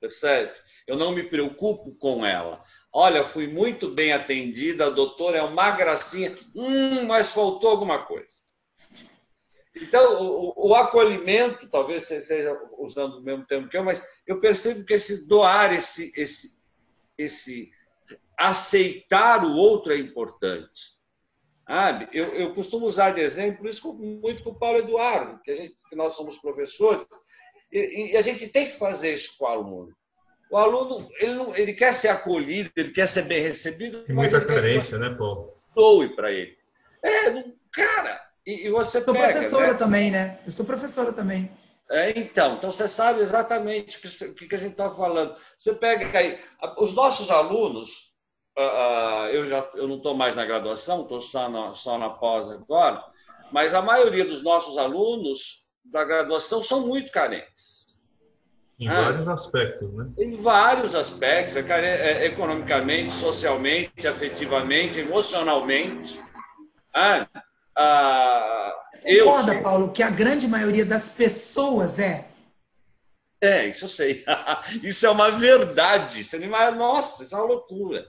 Percebe? 0.00 0.50
Eu 0.86 0.96
não 0.96 1.12
me 1.12 1.22
preocupo 1.22 1.94
com 1.96 2.24
ela. 2.24 2.64
Olha, 2.90 3.28
fui 3.28 3.48
muito 3.48 3.90
bem 3.90 4.14
atendida, 4.14 4.86
a 4.86 4.90
doutora 4.90 5.36
é 5.36 5.42
uma 5.42 5.70
gracinha. 5.72 6.34
Hum, 6.56 7.04
mas 7.04 7.34
faltou 7.34 7.68
alguma 7.68 8.02
coisa. 8.06 8.34
Então, 9.76 10.22
o, 10.22 10.70
o, 10.70 10.74
acolhimento, 10.74 11.68
talvez 11.68 12.04
você 12.04 12.16
esteja 12.16 12.58
usando 12.78 13.18
o 13.18 13.22
mesmo 13.22 13.44
termo 13.44 13.68
que 13.68 13.76
eu, 13.76 13.84
mas 13.84 14.02
eu 14.26 14.40
percebo 14.40 14.86
que 14.86 14.94
esse 14.94 15.28
doar, 15.28 15.74
esse, 15.74 16.12
esse, 16.16 16.62
esse 17.18 17.70
aceitar 18.38 19.44
o 19.44 19.54
outro 19.54 19.92
é 19.92 19.98
importante. 19.98 21.01
Sabe? 21.66 22.08
Eu, 22.12 22.34
eu 22.34 22.54
costumo 22.54 22.86
usar 22.86 23.10
de 23.10 23.20
exemplo 23.20 23.68
isso 23.68 23.92
muito 23.94 24.42
com 24.42 24.50
o 24.50 24.58
Paulo 24.58 24.78
Eduardo, 24.78 25.40
que, 25.42 25.50
a 25.50 25.54
gente, 25.54 25.74
que 25.88 25.96
nós 25.96 26.14
somos 26.14 26.36
professores, 26.36 27.06
e, 27.70 28.12
e, 28.12 28.16
a 28.16 28.20
gente 28.20 28.48
tem 28.48 28.70
que 28.70 28.76
fazer 28.76 29.14
isso 29.14 29.36
com 29.38 29.46
o 29.46 29.48
aluno. 29.48 29.96
O 30.50 30.56
aluno, 30.58 31.08
ele, 31.18 31.34
não, 31.34 31.56
ele 31.56 31.72
quer 31.72 31.94
ser 31.94 32.08
acolhido, 32.08 32.70
ele 32.76 32.90
quer 32.90 33.08
ser 33.08 33.22
bem 33.22 33.42
recebido. 33.42 34.02
Tem 34.04 34.14
muita 34.14 34.44
carência, 34.44 34.98
né, 34.98 35.08
Paulo? 35.16 35.54
Doe 35.74 36.14
para 36.14 36.30
ele. 36.30 36.54
É, 37.02 37.44
cara, 37.72 38.20
e, 38.46 38.66
e 38.66 38.70
você 38.70 38.98
eu 38.98 39.04
sou 39.04 39.14
pega, 39.14 39.32
professora 39.32 39.72
né? 39.72 39.78
também, 39.78 40.10
né? 40.10 40.40
Eu 40.44 40.52
sou 40.52 40.66
professora 40.66 41.12
também. 41.12 41.50
É, 41.90 42.18
então, 42.18 42.56
então 42.56 42.70
você 42.70 42.86
sabe 42.88 43.20
exatamente 43.20 43.98
o 44.26 44.34
que, 44.34 44.46
que 44.46 44.54
a 44.54 44.58
gente 44.58 44.72
está 44.72 44.90
falando. 44.90 45.34
Você 45.58 45.74
pega 45.74 46.18
aí, 46.18 46.38
os 46.78 46.94
nossos 46.94 47.30
alunos, 47.30 48.11
uh, 48.58 49.26
eu 49.32 49.44
já 49.44 49.68
eu 49.74 49.88
não 49.88 49.96
estou 49.96 50.14
mais 50.14 50.34
na 50.34 50.44
graduação, 50.44 51.02
estou 51.02 51.20
só 51.20 51.48
na, 51.48 51.74
só 51.74 51.98
na 51.98 52.10
pós 52.10 52.48
agora, 52.48 53.02
mas 53.50 53.74
a 53.74 53.82
maioria 53.82 54.24
dos 54.24 54.42
nossos 54.42 54.78
alunos 54.78 55.66
da 55.84 56.04
graduação 56.04 56.62
são 56.62 56.86
muito 56.86 57.10
carentes. 57.10 57.82
Em 58.78 58.88
ah, 58.88 59.00
vários 59.00 59.28
aspectos, 59.28 59.94
né? 59.94 60.10
Em 60.18 60.32
vários 60.32 60.94
aspectos, 60.94 61.56
é, 61.56 61.60
é, 61.60 62.26
economicamente, 62.26 63.12
socialmente, 63.12 64.08
afetivamente, 64.08 64.98
emocionalmente. 64.98 66.20
Ah, 66.92 67.28
ah, 67.76 68.74
eu 69.04 69.26
Concorda, 69.26 69.62
Paulo, 69.62 69.92
que 69.92 70.02
a 70.02 70.10
grande 70.10 70.48
maioria 70.48 70.84
das 70.84 71.10
pessoas 71.10 71.98
é? 71.98 72.28
É, 73.40 73.66
isso 73.66 73.84
eu 73.84 73.88
sei. 73.88 74.24
isso 74.82 75.06
é 75.06 75.10
uma 75.10 75.30
verdade. 75.30 76.20
Isso 76.20 76.36
é 76.36 76.70
Nossa, 76.70 77.22
isso 77.22 77.34
é 77.34 77.38
uma 77.38 77.46
loucura. 77.46 78.06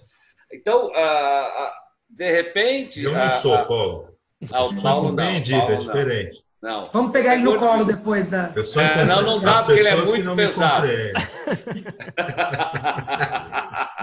Então, 0.54 0.90
ah, 0.96 1.52
ah, 1.58 1.74
de 2.10 2.32
repente. 2.32 3.04
Eu 3.04 3.12
não 3.14 3.30
sou, 3.32 3.58
Paulo. 3.66 4.10
Ah, 4.52 4.66
o 4.66 4.82
Paulo 4.82 5.12
não. 5.12 5.20
Compreendido, 5.26 5.72
é 5.72 5.76
diferente. 5.78 6.44
Não. 6.62 6.90
Vamos 6.94 7.12
pegar 7.12 7.34
ele 7.34 7.44
no 7.44 7.58
colo 7.58 7.84
depois 7.84 8.28
da. 8.30 8.54
É, 8.78 9.04
não, 9.04 9.22
não 9.22 9.42
dá, 9.42 9.64
porque 9.64 9.82
ele 9.82 9.90
é 9.90 9.96
muito 9.96 10.36
pesado. 10.36 10.88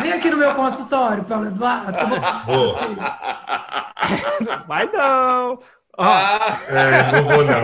Vem 0.03 0.13
aqui 0.13 0.29
no 0.29 0.37
meu 0.37 0.55
consultório, 0.55 1.25
Paulo 1.25 1.47
Eduardo. 1.47 1.97
Vai 4.67 4.91
não. 4.93 5.59
Ah. 5.99 6.61
É, 6.69 7.13
não 7.13 7.25
vou 7.25 7.43
não. 7.45 7.63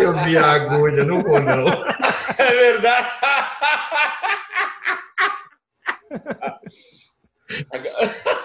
Eu 0.00 0.14
vi 0.24 0.38
a 0.38 0.52
agulha, 0.52 1.04
não 1.04 1.22
vou 1.22 1.40
não. 1.40 1.66
É 2.38 2.50
verdade. 2.54 3.08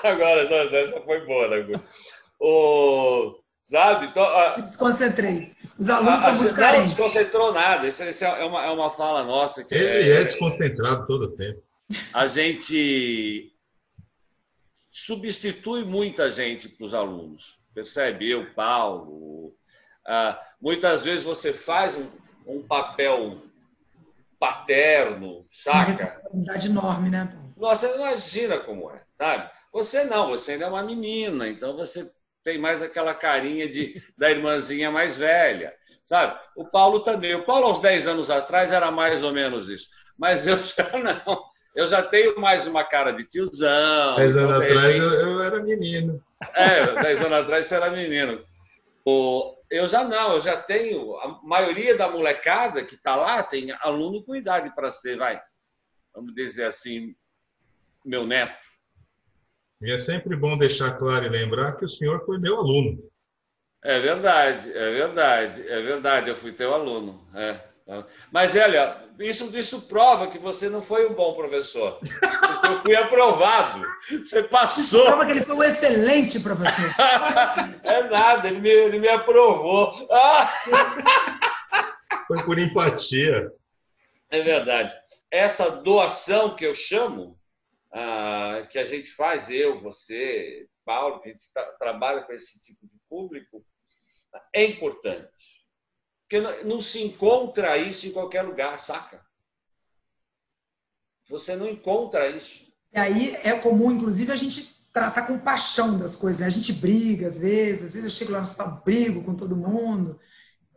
Agora, 0.04 0.42
essa 0.78 1.02
foi 1.02 1.26
boa, 1.26 1.48
né? 1.48 1.82
O, 2.40 3.40
sabe? 3.64 4.08
Então, 4.08 4.26
Me 4.56 4.62
desconcentrei. 4.62 5.56
Os 5.78 5.90
alunos 5.90 6.24
a, 6.24 6.26
são 6.26 6.36
muito 6.36 6.56
carentes. 6.56 6.98
Não 6.98 7.06
desconcentrou 7.06 7.54
nada. 7.54 7.88
Isso, 7.88 8.04
isso, 8.04 8.26
é, 8.26 8.46
uma, 8.46 8.64
é 8.64 8.70
uma 8.70 8.90
fala 8.90 9.24
nossa. 9.24 9.64
Que 9.64 9.76
Ele 9.76 10.10
é, 10.10 10.22
é 10.22 10.24
desconcentrado 10.24 11.06
todo 11.06 11.26
o 11.26 11.32
tempo. 11.32 11.62
A 12.14 12.28
gente 12.28 13.54
substitui 14.92 15.86
muita 15.86 16.30
gente 16.30 16.68
para 16.68 16.86
os 16.86 16.94
alunos. 16.94 17.60
Percebe? 17.74 18.30
Eu, 18.30 18.52
Paulo. 18.54 19.54
Ah, 20.06 20.40
muitas 20.60 21.04
vezes 21.04 21.24
você 21.24 21.54
faz 21.54 21.96
um, 21.96 22.08
um 22.46 22.64
papel 22.64 23.42
paterno, 24.40 25.46
saca? 25.52 25.78
Uma 25.78 25.84
responsabilidade 25.86 26.68
enorme, 26.68 27.10
né? 27.10 27.47
Nossa, 27.58 27.96
imagina 27.96 28.60
como 28.60 28.92
é, 28.92 29.02
sabe? 29.18 29.50
Você 29.74 30.04
não, 30.04 30.30
você 30.30 30.54
ainda 30.54 30.66
é 30.66 30.70
uma 30.70 30.84
menina, 30.84 31.48
então 31.48 31.76
você 31.76 32.10
tem 32.44 32.58
mais 32.58 32.82
aquela 32.82 33.14
carinha 33.14 33.68
de, 33.68 34.02
da 34.18 34.30
irmãzinha 34.30 34.92
mais 34.92 35.18
velha, 35.18 35.74
sabe? 36.06 36.40
O 36.56 36.66
Paulo 36.66 37.02
também. 37.02 37.36
O 37.36 37.44
Paulo, 37.44 37.66
aos 37.66 37.80
10 37.80 38.08
anos 38.08 38.30
atrás, 38.30 38.72
era 38.72 38.90
mais 38.92 39.24
ou 39.24 39.34
menos 39.34 39.70
isso. 39.70 39.90
Mas 40.18 40.48
eu 40.48 40.62
já 40.64 40.90
não. 40.98 41.44
Eu 41.76 41.88
já 41.88 42.02
tenho 42.02 42.40
mais 42.40 42.66
uma 42.66 42.84
cara 42.84 43.12
de 43.12 43.24
tiozão. 43.26 44.16
10 44.16 44.36
então, 44.36 44.50
anos 44.50 44.66
atrás 44.66 44.96
eu, 44.96 45.12
eu, 45.14 45.44
era 45.44 45.62
menino. 45.62 46.24
É, 46.56 47.02
10 47.02 47.22
anos 47.22 47.40
atrás 47.40 47.66
você 47.66 47.76
era 47.76 47.90
menino. 47.90 48.44
O, 49.06 49.56
eu 49.70 49.88
já 49.88 50.04
não, 50.04 50.34
eu 50.34 50.40
já 50.40 50.58
tenho. 50.58 51.16
A 51.18 51.40
maioria 51.44 51.96
da 51.96 52.10
molecada 52.10 52.84
que 52.84 52.96
está 52.96 53.16
lá 53.16 53.44
tem 53.44 53.72
aluno 53.82 54.24
com 54.24 54.36
idade 54.36 54.74
para 54.74 54.90
ser, 54.90 55.18
vai. 55.18 55.40
Vamos 56.16 56.34
dizer 56.34 56.66
assim, 56.66 57.14
meu 58.06 58.26
neto. 58.26 58.68
E 59.82 59.92
é 59.92 59.98
sempre 59.98 60.36
bom 60.36 60.58
deixar 60.58 60.98
claro 60.98 61.26
e 61.26 61.30
lembrar 61.30 61.78
que 61.78 61.86
o 61.86 61.90
senhor 61.90 62.26
foi 62.26 62.40
meu 62.40 62.58
aluno. 62.58 62.98
É 63.84 64.00
verdade, 64.00 64.72
é 64.74 64.92
verdade, 64.92 65.68
é 65.68 65.82
verdade, 65.82 66.30
eu 66.30 66.36
fui 66.36 66.52
teu 66.52 66.74
aluno. 66.74 67.28
É. 67.36 67.60
Mas, 68.32 68.54
olha, 68.56 68.98
isso, 69.18 69.50
isso 69.58 69.84
prova 69.84 70.28
que 70.28 70.38
você 70.38 70.68
não 70.68 70.82
foi 70.82 71.08
um 71.10 71.14
bom 71.14 71.34
professor. 71.34 72.00
Eu 72.70 72.80
fui 72.82 72.96
aprovado. 72.96 73.82
Você 74.10 74.44
passou. 74.44 74.84
Isso 74.84 75.06
prova 75.06 75.26
que 75.26 75.32
ele 75.32 75.46
foi 75.46 75.56
um 75.56 75.64
excelente 75.64 76.38
professor. 76.40 76.94
é 77.84 78.04
nada, 78.10 78.50
ele 78.50 78.60
me, 78.60 78.70
ele 78.70 79.00
me 79.00 79.08
aprovou. 79.08 80.06
Foi 82.28 82.44
por 82.44 82.60
empatia. 82.60 83.50
É 84.30 84.42
verdade. 84.42 84.92
Essa 85.32 85.72
doação 85.72 86.56
que 86.56 86.66
eu 86.66 86.74
chamo, 86.74 87.40
ah, 87.92 88.68
que 88.70 88.78
a 88.78 88.84
gente 88.84 89.12
faz, 89.12 89.50
eu, 89.50 89.78
você, 89.78 90.68
Paulo, 90.86 91.20
que 91.20 91.30
a 91.30 91.32
gente 91.32 91.46
trabalha 91.80 92.24
com 92.24 92.34
esse 92.34 92.62
tipo 92.62 92.86
de 92.88 93.00
público, 93.10 93.66
é 94.54 94.66
importante. 94.66 95.66
Porque 96.24 96.42
não, 96.66 96.82
se 96.82 97.02
encontra 97.02 97.78
isso 97.78 98.06
em 98.06 98.12
qualquer 98.12 98.42
lugar, 98.42 98.80
saca? 98.80 99.26
Você 101.30 101.56
não 101.56 101.68
encontra 101.68 102.30
isso. 102.30 102.68
E 102.94 103.00
aí 103.00 103.36
é 103.36 103.58
comum, 103.60 103.92
inclusive, 103.92 104.32
a 104.32 104.36
gente 104.36 104.76
tratar 104.92 105.28
com 105.28 105.40
paixão 105.40 105.98
das 105.98 106.16
coisas. 106.16 106.40
Né? 106.42 106.48
A 106.48 106.52
gente 106.52 106.74
briga 106.74 107.28
às 107.28 107.38
vezes, 107.38 107.86
às 107.86 107.94
vezes 107.94 108.04
eu 108.04 108.10
chego 108.10 108.32
lá 108.32 108.40
no 108.40 108.44
hospital, 108.44 108.82
brigo 108.84 109.24
com 109.24 109.36
todo 109.36 109.56
mundo. 109.56 110.20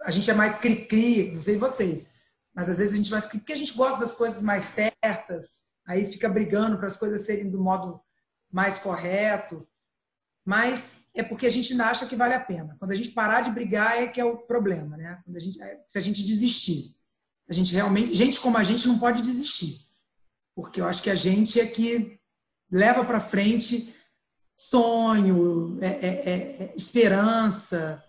A 0.03 0.11
gente 0.11 0.31
é 0.31 0.35
mais 0.35 0.57
cri-cri, 0.57 1.33
não 1.33 1.41
sei 1.41 1.57
vocês, 1.57 2.11
mas 2.55 2.69
às 2.69 2.79
vezes 2.79 2.95
a 2.95 2.97
gente 2.97 3.09
é 3.09 3.13
mais 3.13 3.27
porque 3.27 3.53
a 3.53 3.57
gente 3.57 3.75
gosta 3.75 4.01
das 4.01 4.15
coisas 4.15 4.43
mais 4.43 4.65
certas, 4.65 5.51
aí 5.91 6.07
fica 6.07 6.29
brigando 6.29 6.79
para 6.79 6.87
as 6.87 6.97
coisas 6.97 7.23
serem 7.23 7.51
do 7.51 7.61
modo 7.61 8.01
mais 8.51 8.79
correto. 8.79 9.67
Mas 10.45 11.01
é 11.13 11.23
porque 11.23 11.47
a 11.47 11.51
gente 11.51 11.79
acha 11.81 12.07
que 12.07 12.15
vale 12.15 12.35
a 12.35 12.41
pena. 12.41 12.77
Quando 12.79 12.93
a 12.93 12.95
gente 12.95 13.11
parar 13.11 13.41
de 13.41 13.51
brigar 13.51 13.99
é 14.01 14.07
que 14.07 14.21
é 14.21 14.25
o 14.25 14.39
problema, 14.39 14.97
né? 14.97 15.21
Quando 15.25 15.37
a 15.37 15.41
gente, 15.41 15.59
se 15.87 15.99
a 15.99 16.01
gente 16.01 16.25
desistir. 16.25 16.97
A 17.49 17.53
gente 17.53 17.75
realmente, 17.75 18.15
gente 18.15 18.39
como 18.39 18.57
a 18.57 18.63
gente 18.63 18.87
não 18.87 18.99
pode 18.99 19.21
desistir. 19.21 19.81
Porque 20.55 20.81
eu 20.81 20.87
acho 20.87 21.03
que 21.03 21.11
a 21.11 21.17
gente 21.17 21.59
é 21.61 21.67
que 21.67 22.21
leva 22.71 23.05
para 23.05 23.21
frente 23.21 23.93
sonho, 24.55 25.79
é, 25.81 25.87
é, 25.87 26.07
é, 26.07 26.33
é, 26.63 26.73
esperança. 26.77 28.01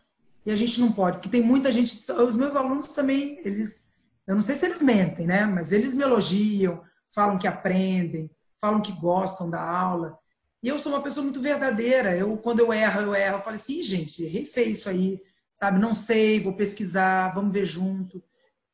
E 0.45 0.51
a 0.51 0.55
gente 0.55 0.79
não 0.79 0.91
pode, 0.91 1.17
porque 1.17 1.29
tem 1.29 1.41
muita 1.41 1.71
gente. 1.71 1.91
Os 2.11 2.35
meus 2.35 2.55
alunos 2.55 2.93
também, 2.93 3.39
eles. 3.43 3.91
Eu 4.27 4.35
não 4.35 4.41
sei 4.43 4.55
se 4.55 4.65
eles 4.65 4.81
mentem, 4.81 5.25
né? 5.25 5.45
Mas 5.45 5.71
eles 5.71 5.95
me 5.95 6.03
elogiam, 6.03 6.83
falam 7.13 7.37
que 7.37 7.47
aprendem, 7.47 8.29
falam 8.59 8.81
que 8.81 8.91
gostam 8.91 9.49
da 9.49 9.61
aula. 9.61 10.17
E 10.63 10.67
eu 10.67 10.77
sou 10.77 10.91
uma 10.91 11.01
pessoa 11.01 11.23
muito 11.23 11.41
verdadeira. 11.41 12.15
Eu, 12.15 12.37
quando 12.37 12.59
eu 12.59 12.73
erro, 12.73 13.01
eu 13.01 13.15
erro. 13.15 13.37
Eu 13.37 13.41
falo 13.43 13.55
assim, 13.55 13.81
gente, 13.81 14.23
errei 14.23 14.47
isso 14.67 14.89
aí, 14.89 15.21
sabe? 15.53 15.79
Não 15.79 15.95
sei, 15.95 16.39
vou 16.39 16.53
pesquisar, 16.53 17.33
vamos 17.33 17.51
ver 17.51 17.65
junto. 17.65 18.23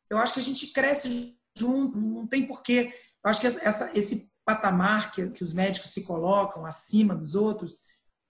Eu 0.10 0.18
acho 0.18 0.34
que 0.34 0.40
a 0.40 0.44
gente 0.44 0.68
cresce 0.68 1.38
junto, 1.58 1.98
não 1.98 2.28
tem 2.28 2.46
porquê. 2.46 2.94
Eu 3.24 3.30
acho 3.30 3.40
que 3.40 3.48
essa, 3.48 3.92
esse 3.98 4.32
patamar 4.46 5.12
que, 5.12 5.30
que 5.30 5.44
os 5.44 5.54
médicos 5.54 5.92
se 5.92 6.04
colocam 6.04 6.66
acima 6.66 7.16
dos 7.16 7.36
outros, 7.36 7.82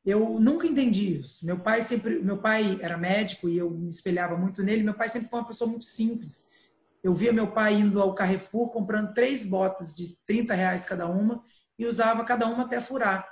eu 0.05 0.39
nunca 0.39 0.66
entendi 0.66 1.18
isso. 1.18 1.45
Meu 1.45 1.60
pai 1.60 1.82
sempre, 1.82 2.20
meu 2.20 2.38
pai 2.38 2.80
era 2.82 2.97
médico 2.97 3.49
e 3.49 3.58
eu 3.58 3.70
me 3.70 3.89
espelhava 3.89 4.38
muito 4.38 4.64
nele. 4.64 4.84
Meu 4.84 4.93
pai 4.93 5.10
sempre 5.10 5.30
foi 5.30 5.39
uma 5.39 5.47
pessoa 5.47 5.70
muito 5.70 5.86
simples. 5.86 6.49
Eu 7.08 7.14
via 7.14 7.32
meu 7.32 7.49
pai 7.49 7.76
indo 7.76 8.01
ao 8.01 8.14
Carrefour 8.14 8.70
comprando 8.70 9.14
três 9.14 9.45
botas 9.45 9.95
de 9.95 10.18
30 10.26 10.53
reais 10.53 10.84
cada 10.84 11.08
uma 11.08 11.41
e 11.80 11.86
usava 11.86 12.26
cada 12.26 12.45
uma 12.47 12.66
até 12.66 12.82
furar. 12.82 13.26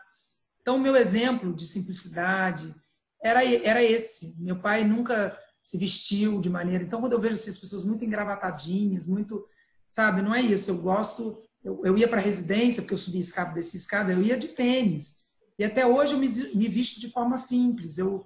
Então, 0.61 0.79
meu 0.79 0.95
exemplo 0.95 1.53
de 1.53 1.67
simplicidade 1.67 2.73
era, 3.21 3.43
era 3.43 3.83
esse. 3.83 4.33
Meu 4.39 4.61
pai 4.61 4.85
nunca 4.85 5.37
se 5.61 5.77
vestiu 5.77 6.39
de 6.39 6.49
maneira. 6.49 6.85
Então, 6.85 7.01
quando 7.01 7.11
eu 7.11 7.19
vejo 7.19 7.33
essas 7.33 7.59
pessoas 7.59 7.83
muito 7.83 8.05
engravatadinhas, 8.05 9.07
muito. 9.07 9.45
Sabe, 9.91 10.21
não 10.21 10.33
é 10.33 10.39
isso. 10.39 10.71
Eu 10.71 10.77
gosto. 10.77 11.43
Eu, 11.61 11.85
eu 11.85 11.97
ia 11.97 12.07
para 12.07 12.21
a 12.21 12.23
residência, 12.23 12.81
porque 12.81 12.93
eu 12.93 12.97
subia 12.97 13.19
escada, 13.19 13.55
descia 13.55 13.77
escada, 13.77 14.13
eu 14.13 14.21
ia 14.21 14.37
de 14.37 14.47
tênis. 14.55 15.17
E 15.59 15.65
até 15.65 15.85
hoje 15.85 16.13
eu 16.13 16.17
me, 16.17 16.29
me 16.55 16.69
visto 16.69 16.97
de 17.01 17.11
forma 17.11 17.37
simples. 17.37 17.97
Eu, 17.97 18.23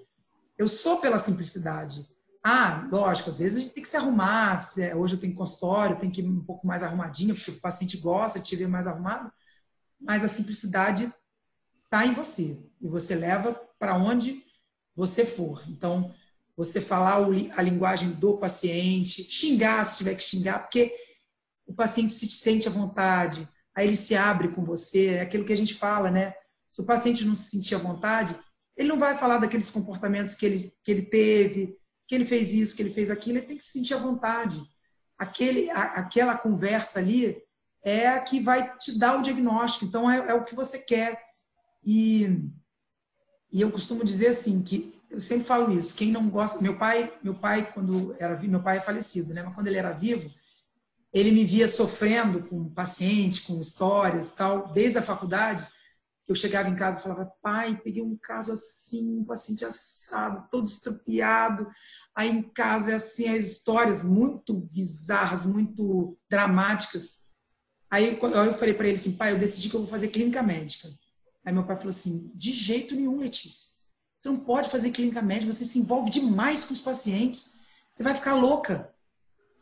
eu 0.60 0.68
sou 0.68 1.02
pela 1.02 1.18
simplicidade. 1.18 2.06
Ah, 2.44 2.88
lógico, 2.92 3.30
às 3.30 3.40
vezes 3.40 3.58
a 3.58 3.62
gente 3.62 3.74
tem 3.74 3.84
que 3.84 3.90
se 3.90 3.98
arrumar. 3.98 4.72
É, 4.78 4.96
hoje 4.96 5.16
eu 5.16 5.20
tenho 5.20 5.36
consultório, 5.36 6.00
tem 6.00 6.10
que 6.10 6.22
ir 6.22 6.26
um 6.26 6.44
pouco 6.44 6.66
mais 6.66 6.84
arrumadinha, 6.84 7.34
porque 7.34 7.52
o 7.52 7.60
paciente 7.60 7.98
gosta 7.98 8.40
de 8.40 8.46
te 8.46 8.56
ver 8.56 8.68
mais 8.68 8.88
arrumado. 8.88 9.32
Mas 10.00 10.24
a 10.24 10.28
simplicidade 10.28 11.14
está 11.84 12.06
em 12.06 12.14
você. 12.14 12.58
E 12.82 12.88
você 12.88 13.16
leva 13.16 13.54
para 13.78 13.96
onde 13.96 14.44
você 14.96 15.26
for. 15.26 15.64
Então, 15.68 16.14
você 16.56 16.82
falar 16.82 17.26
a 17.56 17.62
linguagem 17.62 18.12
do 18.12 18.38
paciente, 18.38 19.24
xingar 19.24 19.86
se 19.86 20.00
tiver 20.00 20.16
que 20.16 20.24
xingar, 20.24 20.60
porque 20.60 20.94
o 21.66 21.74
paciente 21.74 22.12
se 22.12 22.28
sente 22.28 22.68
à 22.68 22.72
vontade, 22.72 23.48
aí 23.74 23.88
ele 23.88 23.96
se 23.96 24.16
abre 24.16 24.50
com 24.50 24.64
você, 24.66 25.16
é 25.16 25.22
aquilo 25.22 25.46
que 25.46 25.54
a 25.54 25.58
gente 25.58 25.74
fala, 25.76 26.12
né? 26.12 26.34
Se 26.72 26.82
o 26.82 26.86
paciente 26.86 27.24
não 27.24 27.36
se 27.36 27.50
sentir 27.50 27.76
à 27.76 27.78
vontade, 27.78 28.38
ele 28.76 28.90
não 28.90 29.00
vai 29.00 29.18
falar 29.18 29.38
daqueles 29.38 29.70
comportamentos 29.70 30.36
que 30.36 30.46
ele, 30.46 30.74
que 30.84 30.92
ele 30.92 31.04
teve, 31.04 31.79
que 32.10 32.16
ele 32.16 32.26
fez 32.26 32.52
isso, 32.52 32.76
que 32.76 32.82
ele 32.82 32.90
fez 32.92 33.12
aquilo, 33.12 33.38
ele 33.38 33.46
tem 33.46 33.56
que 33.56 33.64
se 33.64 33.72
sentir 33.72 33.94
à 33.94 33.98
vontade. 33.98 34.60
Aquele, 35.16 35.70
a, 35.70 35.84
aquela 35.84 36.36
conversa 36.36 36.98
ali 36.98 37.38
é 37.84 38.08
a 38.08 38.20
que 38.20 38.40
vai 38.40 38.76
te 38.78 38.98
dar 38.98 39.20
o 39.20 39.22
diagnóstico. 39.22 39.86
Então, 39.86 40.10
é, 40.10 40.32
é 40.32 40.34
o 40.34 40.44
que 40.44 40.56
você 40.56 40.80
quer. 40.80 41.22
E, 41.86 42.50
e 43.52 43.62
eu 43.62 43.72
costumo 43.72 44.04
dizer 44.04 44.30
assim, 44.30 44.64
que 44.64 45.00
eu 45.08 45.20
sempre 45.20 45.46
falo 45.46 45.72
isso, 45.72 45.94
quem 45.94 46.12
não 46.12 46.28
gosta... 46.30 46.64
Meu 46.64 46.80
pai, 46.80 47.14
meu 47.22 47.36
pai 47.36 47.72
quando 47.72 48.16
era 48.20 48.40
meu 48.42 48.64
pai 48.64 48.78
é 48.78 48.82
falecido, 48.82 49.32
né? 49.32 49.44
Mas 49.44 49.54
quando 49.54 49.68
ele 49.68 49.78
era 49.78 49.92
vivo, 49.92 50.32
ele 51.14 51.30
me 51.30 51.46
via 51.46 51.68
sofrendo 51.68 52.42
com 52.42 52.74
paciente, 52.74 53.44
com 53.44 53.62
histórias 53.62 54.32
tal, 54.32 54.74
desde 54.74 54.98
a 54.98 55.04
faculdade, 55.04 55.68
eu 56.32 56.36
chegava 56.36 56.70
em 56.70 56.76
casa 56.76 57.00
e 57.00 57.04
falava, 57.04 57.32
pai, 57.42 57.80
peguei 57.84 58.04
um 58.04 58.16
caso 58.16 58.52
assim, 58.52 59.20
um 59.20 59.26
paciente 59.26 59.66
assado, 59.66 60.48
todo 60.50 60.68
estropiado. 60.68 61.68
Aí 62.16 62.30
em 62.30 62.42
casa 62.42 62.92
é 62.92 62.96
assim, 62.96 63.30
as 63.30 63.46
histórias 63.46 64.04
muito 64.04 64.54
bizarras, 64.54 65.46
muito 65.46 66.18
dramáticas. 66.30 67.20
Aí 67.90 68.20
eu 68.22 68.54
falei 68.54 68.74
para 68.74 68.88
ele 68.88 68.98
assim, 68.98 69.16
pai, 69.16 69.32
eu 69.32 69.40
decidi 69.40 69.70
que 69.70 69.76
eu 69.76 69.82
vou 69.82 69.90
fazer 69.90 70.10
clínica 70.10 70.44
médica. 70.44 70.90
Aí 71.44 71.52
meu 71.52 71.66
pai 71.66 71.76
falou 71.76 71.90
assim, 71.90 72.32
de 72.36 72.52
jeito 72.52 72.96
nenhum, 72.96 73.18
Letícia. 73.18 73.80
Você 74.22 74.30
não 74.30 74.38
pode 74.38 74.70
fazer 74.70 74.92
clínica 74.92 75.22
médica, 75.22 75.52
você 75.52 75.66
se 75.66 75.80
envolve 75.80 76.12
demais 76.12 76.64
com 76.64 76.74
os 76.74 76.82
pacientes. 76.82 77.60
Você 77.92 78.04
vai 78.04 78.14
ficar 78.14 78.36
louca. 78.36 78.94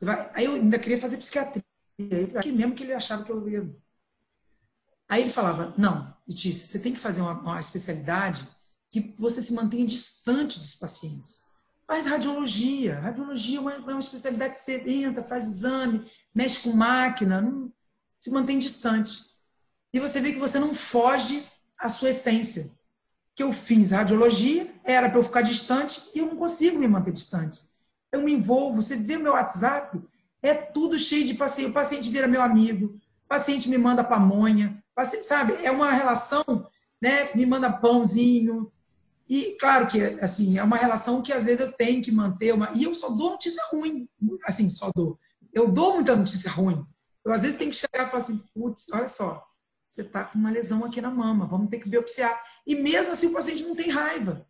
Vai... 0.02 0.30
Aí 0.34 0.46
eu 0.46 0.54
ainda 0.54 0.78
queria 0.78 0.98
fazer 0.98 1.18
psiquiatria. 1.18 1.64
Aqui 2.36 2.52
mesmo 2.52 2.76
que 2.76 2.84
ele 2.84 2.94
achava 2.94 3.24
que 3.24 3.32
eu 3.32 3.48
ia. 3.48 3.76
Aí 5.10 5.22
ele 5.22 5.30
falava: 5.30 5.74
Não, 5.78 6.14
Letícia, 6.28 6.68
você 6.68 6.80
tem 6.80 6.94
que 6.94 7.00
fazer 7.00 7.22
uma, 7.22 7.34
uma 7.34 7.60
especialidade 7.60 8.48
que 8.90 9.14
você 9.18 9.42
se 9.42 9.54
mantenha 9.54 9.86
distante 9.86 10.60
dos 10.60 10.76
pacientes. 10.76 11.46
Faz 11.86 12.06
radiologia. 12.06 13.00
Radiologia 13.00 13.58
é 13.58 13.62
uma, 13.62 13.74
é 13.74 13.78
uma 13.78 14.00
especialidade 14.00 14.58
entra, 14.88 15.24
faz 15.24 15.46
exame, 15.46 16.06
mexe 16.34 16.60
com 16.62 16.76
máquina, 16.76 17.42
não, 17.42 17.72
se 18.20 18.30
mantém 18.30 18.60
distante. 18.60 19.22
E 19.94 20.00
você 20.00 20.20
vê 20.20 20.34
que 20.34 20.40
você 20.40 20.60
não 20.60 20.76
foge 20.76 21.44
à 21.78 21.88
sua 21.88 22.10
essência. 22.10 22.72
Que 23.34 23.44
eu 23.44 23.54
fiz 23.54 23.92
radiologia, 23.92 24.74
era 24.84 25.10
para 25.10 25.20
eu 25.20 25.24
ficar 25.24 25.42
distante 25.42 26.02
e 26.14 26.20
eu 26.20 26.26
não 26.26 26.36
consigo 26.36 26.78
me 26.78 26.88
manter 26.88 27.14
distante. 27.14 27.62
Eu 28.12 28.22
me 28.22 28.34
envolvo. 28.34 28.82
Você 28.82 28.96
vê 28.96 29.18
meu 29.18 29.34
WhatsApp, 29.34 30.02
é 30.42 30.54
tudo 30.54 31.00
cheio 31.00 31.26
de 31.26 31.36
paciente. 31.36 31.70
O 31.70 31.74
paciente 31.74 32.10
vira 32.10 32.28
meu 32.28 32.42
amigo, 32.42 33.00
paciente 33.28 33.70
me 33.70 33.78
manda 33.78 34.04
pamonha, 34.04 34.84
paciente, 34.96 35.26
sabe? 35.26 35.54
É 35.64 35.72
uma 35.72 35.92
relação, 35.92 36.44
né? 37.02 37.34
Me 37.36 37.46
manda 37.46 37.72
pãozinho. 37.72 38.72
E 39.30 39.58
claro 39.60 39.88
que 39.88 40.02
assim, 40.22 40.58
é 40.58 40.64
uma 40.64 40.78
relação 40.78 41.22
que 41.22 41.34
às 41.34 41.46
vezes 41.46 41.60
eu 41.60 41.72
tenho 41.72 42.02
que 42.02 42.12
manter 42.12 42.54
uma 42.54 42.72
e 42.74 42.84
eu 42.84 42.94
só 42.94 43.10
dou 43.10 43.32
notícia 43.32 43.62
ruim, 43.72 44.08
assim, 44.46 44.70
só 44.70 44.90
dou. 44.96 45.20
Eu 45.54 45.70
dou 45.70 45.96
muita 45.96 46.16
notícia 46.16 46.50
ruim. 46.50 46.86
Eu 47.26 47.34
às 47.34 47.42
vezes 47.42 47.58
tenho 47.58 47.72
que 47.72 47.78
chegar 47.78 48.08
e 48.08 48.10
falar 48.10 48.18
assim, 48.20 48.42
putz, 48.54 48.88
olha 48.92 49.08
só, 49.08 49.46
você 49.88 50.02
está 50.02 50.24
com 50.24 50.40
uma 50.40 50.50
lesão 50.50 50.86
aqui 50.86 51.02
na 51.02 51.12
mama, 51.12 51.46
vamos 51.46 51.70
ter 51.70 51.80
que 51.80 51.90
biopsiar. 51.90 52.42
E 52.66 52.76
mesmo 52.76 53.12
assim 53.12 53.28
o 53.28 53.34
paciente 53.34 53.64
não 53.64 53.76
tem 53.76 53.90
raiva. 53.90 54.46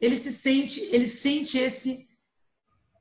Ele 0.00 0.16
se 0.16 0.32
sente, 0.32 0.80
ele 0.92 1.08
sente 1.08 1.58
esse 1.58 2.08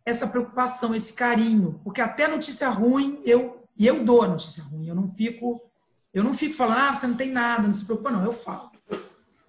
essa 0.03 0.25
preocupação, 0.25 0.95
esse 0.95 1.13
carinho, 1.13 1.79
porque 1.83 2.01
até 2.01 2.27
notícia 2.27 2.67
ruim 2.69 3.21
eu 3.23 3.60
e 3.77 3.87
eu 3.87 4.03
dou 4.03 4.21
a 4.21 4.27
notícia 4.27 4.63
ruim, 4.63 4.87
eu 4.87 4.95
não 4.95 5.07
fico 5.13 5.61
eu 6.13 6.23
não 6.23 6.33
fico 6.33 6.55
falando, 6.55 6.77
ah, 6.77 6.93
você 6.93 7.07
não 7.07 7.15
tem 7.15 7.31
nada, 7.31 7.67
não 7.67 7.73
se 7.73 7.85
preocupa 7.85 8.11
não, 8.11 8.25
eu 8.25 8.33
falo. 8.33 8.69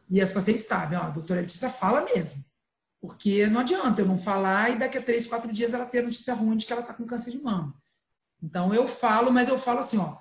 E 0.08 0.20
as 0.20 0.30
pacientes 0.30 0.64
sabem, 0.64 0.96
ó, 0.96 1.02
a 1.02 1.10
doutora 1.10 1.40
Letícia 1.40 1.68
fala 1.68 2.04
mesmo. 2.04 2.44
Porque 3.00 3.48
não 3.48 3.60
adianta 3.60 4.00
eu 4.00 4.06
não 4.06 4.16
falar 4.16 4.70
e 4.70 4.78
daqui 4.78 4.96
a 4.96 5.02
três, 5.02 5.26
quatro 5.26 5.52
dias 5.52 5.74
ela 5.74 5.86
ter 5.86 5.98
a 5.98 6.02
notícia 6.02 6.34
ruim 6.34 6.56
de 6.56 6.64
que 6.64 6.72
ela 6.72 6.82
está 6.82 6.94
com 6.94 7.04
câncer 7.04 7.32
de 7.32 7.42
mama. 7.42 7.74
Então 8.40 8.72
eu 8.72 8.86
falo, 8.86 9.32
mas 9.32 9.48
eu 9.48 9.58
falo 9.58 9.80
assim, 9.80 9.98
ó, 9.98 10.18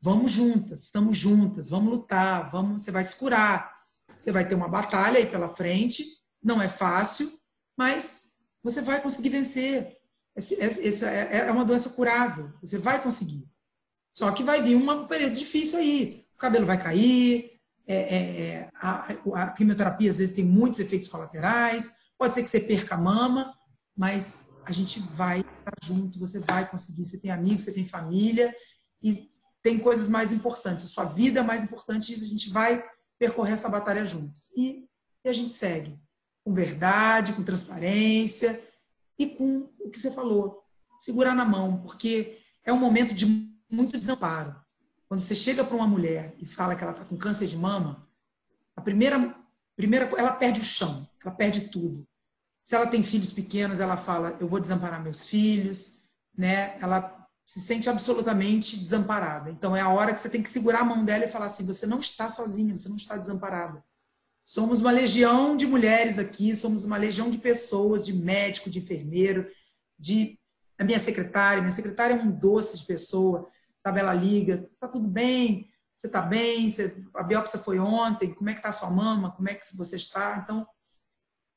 vamos 0.00 0.32
juntas, 0.32 0.84
estamos 0.84 1.16
juntas, 1.16 1.70
vamos 1.70 1.90
lutar, 1.92 2.50
vamos, 2.50 2.82
você 2.82 2.90
vai 2.90 3.04
se 3.04 3.14
curar. 3.14 3.72
Você 4.18 4.32
vai 4.32 4.46
ter 4.46 4.54
uma 4.54 4.68
batalha 4.68 5.18
aí 5.18 5.26
pela 5.26 5.48
frente, 5.48 6.04
não 6.42 6.60
é 6.60 6.68
fácil, 6.68 7.30
mas 7.76 8.30
você 8.62 8.80
vai 8.80 9.00
conseguir 9.00 9.28
vencer. 9.28 9.95
Essa 10.36 11.06
é, 11.06 11.48
é 11.48 11.50
uma 11.50 11.64
doença 11.64 11.88
curável, 11.88 12.52
você 12.60 12.76
vai 12.76 13.02
conseguir. 13.02 13.48
Só 14.12 14.30
que 14.32 14.42
vai 14.42 14.60
vir 14.60 14.76
um 14.76 15.06
período 15.06 15.34
difícil 15.34 15.78
aí. 15.78 16.26
O 16.34 16.38
cabelo 16.38 16.66
vai 16.66 16.78
cair, 16.78 17.58
é, 17.86 17.96
é, 17.96 18.40
é, 18.40 18.70
a, 18.74 19.14
a, 19.34 19.50
quimioterapia 19.52 20.10
às 20.10 20.18
vezes 20.18 20.34
tem 20.34 20.44
muitos 20.44 20.78
efeitos 20.78 21.08
colaterais, 21.08 21.94
pode 22.18 22.34
ser 22.34 22.42
que 22.42 22.50
você 22.50 22.60
perca 22.60 22.96
a 22.96 22.98
mama, 22.98 23.54
mas 23.96 24.50
a 24.66 24.72
gente 24.72 25.00
vai 25.00 25.40
estar 25.40 25.72
junto, 25.82 26.18
você 26.18 26.40
vai 26.40 26.68
conseguir. 26.68 27.04
Você 27.04 27.18
tem 27.18 27.30
amigos, 27.30 27.62
você 27.62 27.72
tem 27.72 27.86
família 27.86 28.54
e 29.02 29.30
tem 29.62 29.78
coisas 29.78 30.08
mais 30.08 30.32
importantes. 30.32 30.84
A 30.84 30.88
sua 30.88 31.04
vida 31.04 31.40
é 31.40 31.42
mais 31.42 31.64
importante 31.64 32.12
a 32.12 32.16
gente 32.16 32.50
vai 32.50 32.84
percorrer 33.18 33.52
essa 33.52 33.68
batalha 33.68 34.04
juntos. 34.04 34.50
E, 34.54 34.84
e 35.24 35.28
a 35.28 35.32
gente 35.32 35.54
segue 35.54 35.98
com 36.44 36.52
verdade, 36.52 37.32
com 37.32 37.42
transparência 37.42 38.62
e 39.18 39.26
com 39.26 39.70
o 39.80 39.90
que 39.90 40.00
você 40.00 40.10
falou, 40.10 40.62
segurar 40.98 41.34
na 41.34 41.44
mão, 41.44 41.80
porque 41.82 42.38
é 42.64 42.72
um 42.72 42.78
momento 42.78 43.14
de 43.14 43.26
muito 43.70 43.98
desamparo. 43.98 44.54
Quando 45.08 45.20
você 45.20 45.34
chega 45.34 45.64
para 45.64 45.76
uma 45.76 45.86
mulher 45.86 46.34
e 46.38 46.46
fala 46.46 46.74
que 46.74 46.82
ela 46.82 46.92
está 46.92 47.04
com 47.04 47.16
câncer 47.16 47.46
de 47.46 47.56
mama, 47.56 48.06
a 48.74 48.80
primeira, 48.80 49.34
primeira, 49.76 50.10
ela 50.16 50.32
perde 50.32 50.60
o 50.60 50.64
chão, 50.64 51.08
ela 51.24 51.34
perde 51.34 51.68
tudo. 51.68 52.06
Se 52.62 52.74
ela 52.74 52.86
tem 52.86 53.02
filhos 53.02 53.30
pequenos, 53.30 53.78
ela 53.78 53.96
fala: 53.96 54.36
eu 54.40 54.48
vou 54.48 54.58
desamparar 54.60 55.02
meus 55.02 55.26
filhos, 55.26 56.02
né? 56.36 56.76
Ela 56.80 57.26
se 57.44 57.60
sente 57.60 57.88
absolutamente 57.88 58.76
desamparada. 58.76 59.50
Então 59.50 59.76
é 59.76 59.80
a 59.80 59.88
hora 59.88 60.12
que 60.12 60.18
você 60.18 60.28
tem 60.28 60.42
que 60.42 60.50
segurar 60.50 60.80
a 60.80 60.84
mão 60.84 61.04
dela 61.04 61.24
e 61.24 61.28
falar 61.28 61.46
assim: 61.46 61.64
você 61.64 61.86
não 61.86 62.00
está 62.00 62.28
sozinha, 62.28 62.76
você 62.76 62.88
não 62.88 62.96
está 62.96 63.16
desamparada. 63.16 63.82
Somos 64.46 64.80
uma 64.80 64.92
legião 64.92 65.56
de 65.56 65.66
mulheres 65.66 66.20
aqui, 66.20 66.54
somos 66.54 66.84
uma 66.84 66.96
legião 66.96 67.28
de 67.28 67.36
pessoas, 67.36 68.06
de 68.06 68.12
médico, 68.12 68.70
de 68.70 68.78
enfermeiro, 68.78 69.50
de 69.98 70.38
a 70.78 70.84
minha 70.84 71.00
secretária. 71.00 71.60
Minha 71.60 71.72
secretária 71.72 72.14
é 72.14 72.22
um 72.22 72.30
doce 72.30 72.78
de 72.78 72.84
pessoa, 72.84 73.50
sabe? 73.82 73.98
Ela 73.98 74.14
liga, 74.14 74.70
tá 74.78 74.86
tudo 74.86 75.08
bem? 75.08 75.68
Você 75.96 76.08
tá 76.08 76.22
bem? 76.22 76.70
Você, 76.70 76.96
a 77.16 77.24
biópsia 77.24 77.58
foi 77.58 77.80
ontem? 77.80 78.32
Como 78.32 78.48
é 78.48 78.54
que 78.54 78.62
tá 78.62 78.68
a 78.68 78.72
sua 78.72 78.88
mama? 78.88 79.32
Como 79.32 79.48
é 79.48 79.54
que 79.54 79.76
você 79.76 79.96
está? 79.96 80.40
Então, 80.44 80.64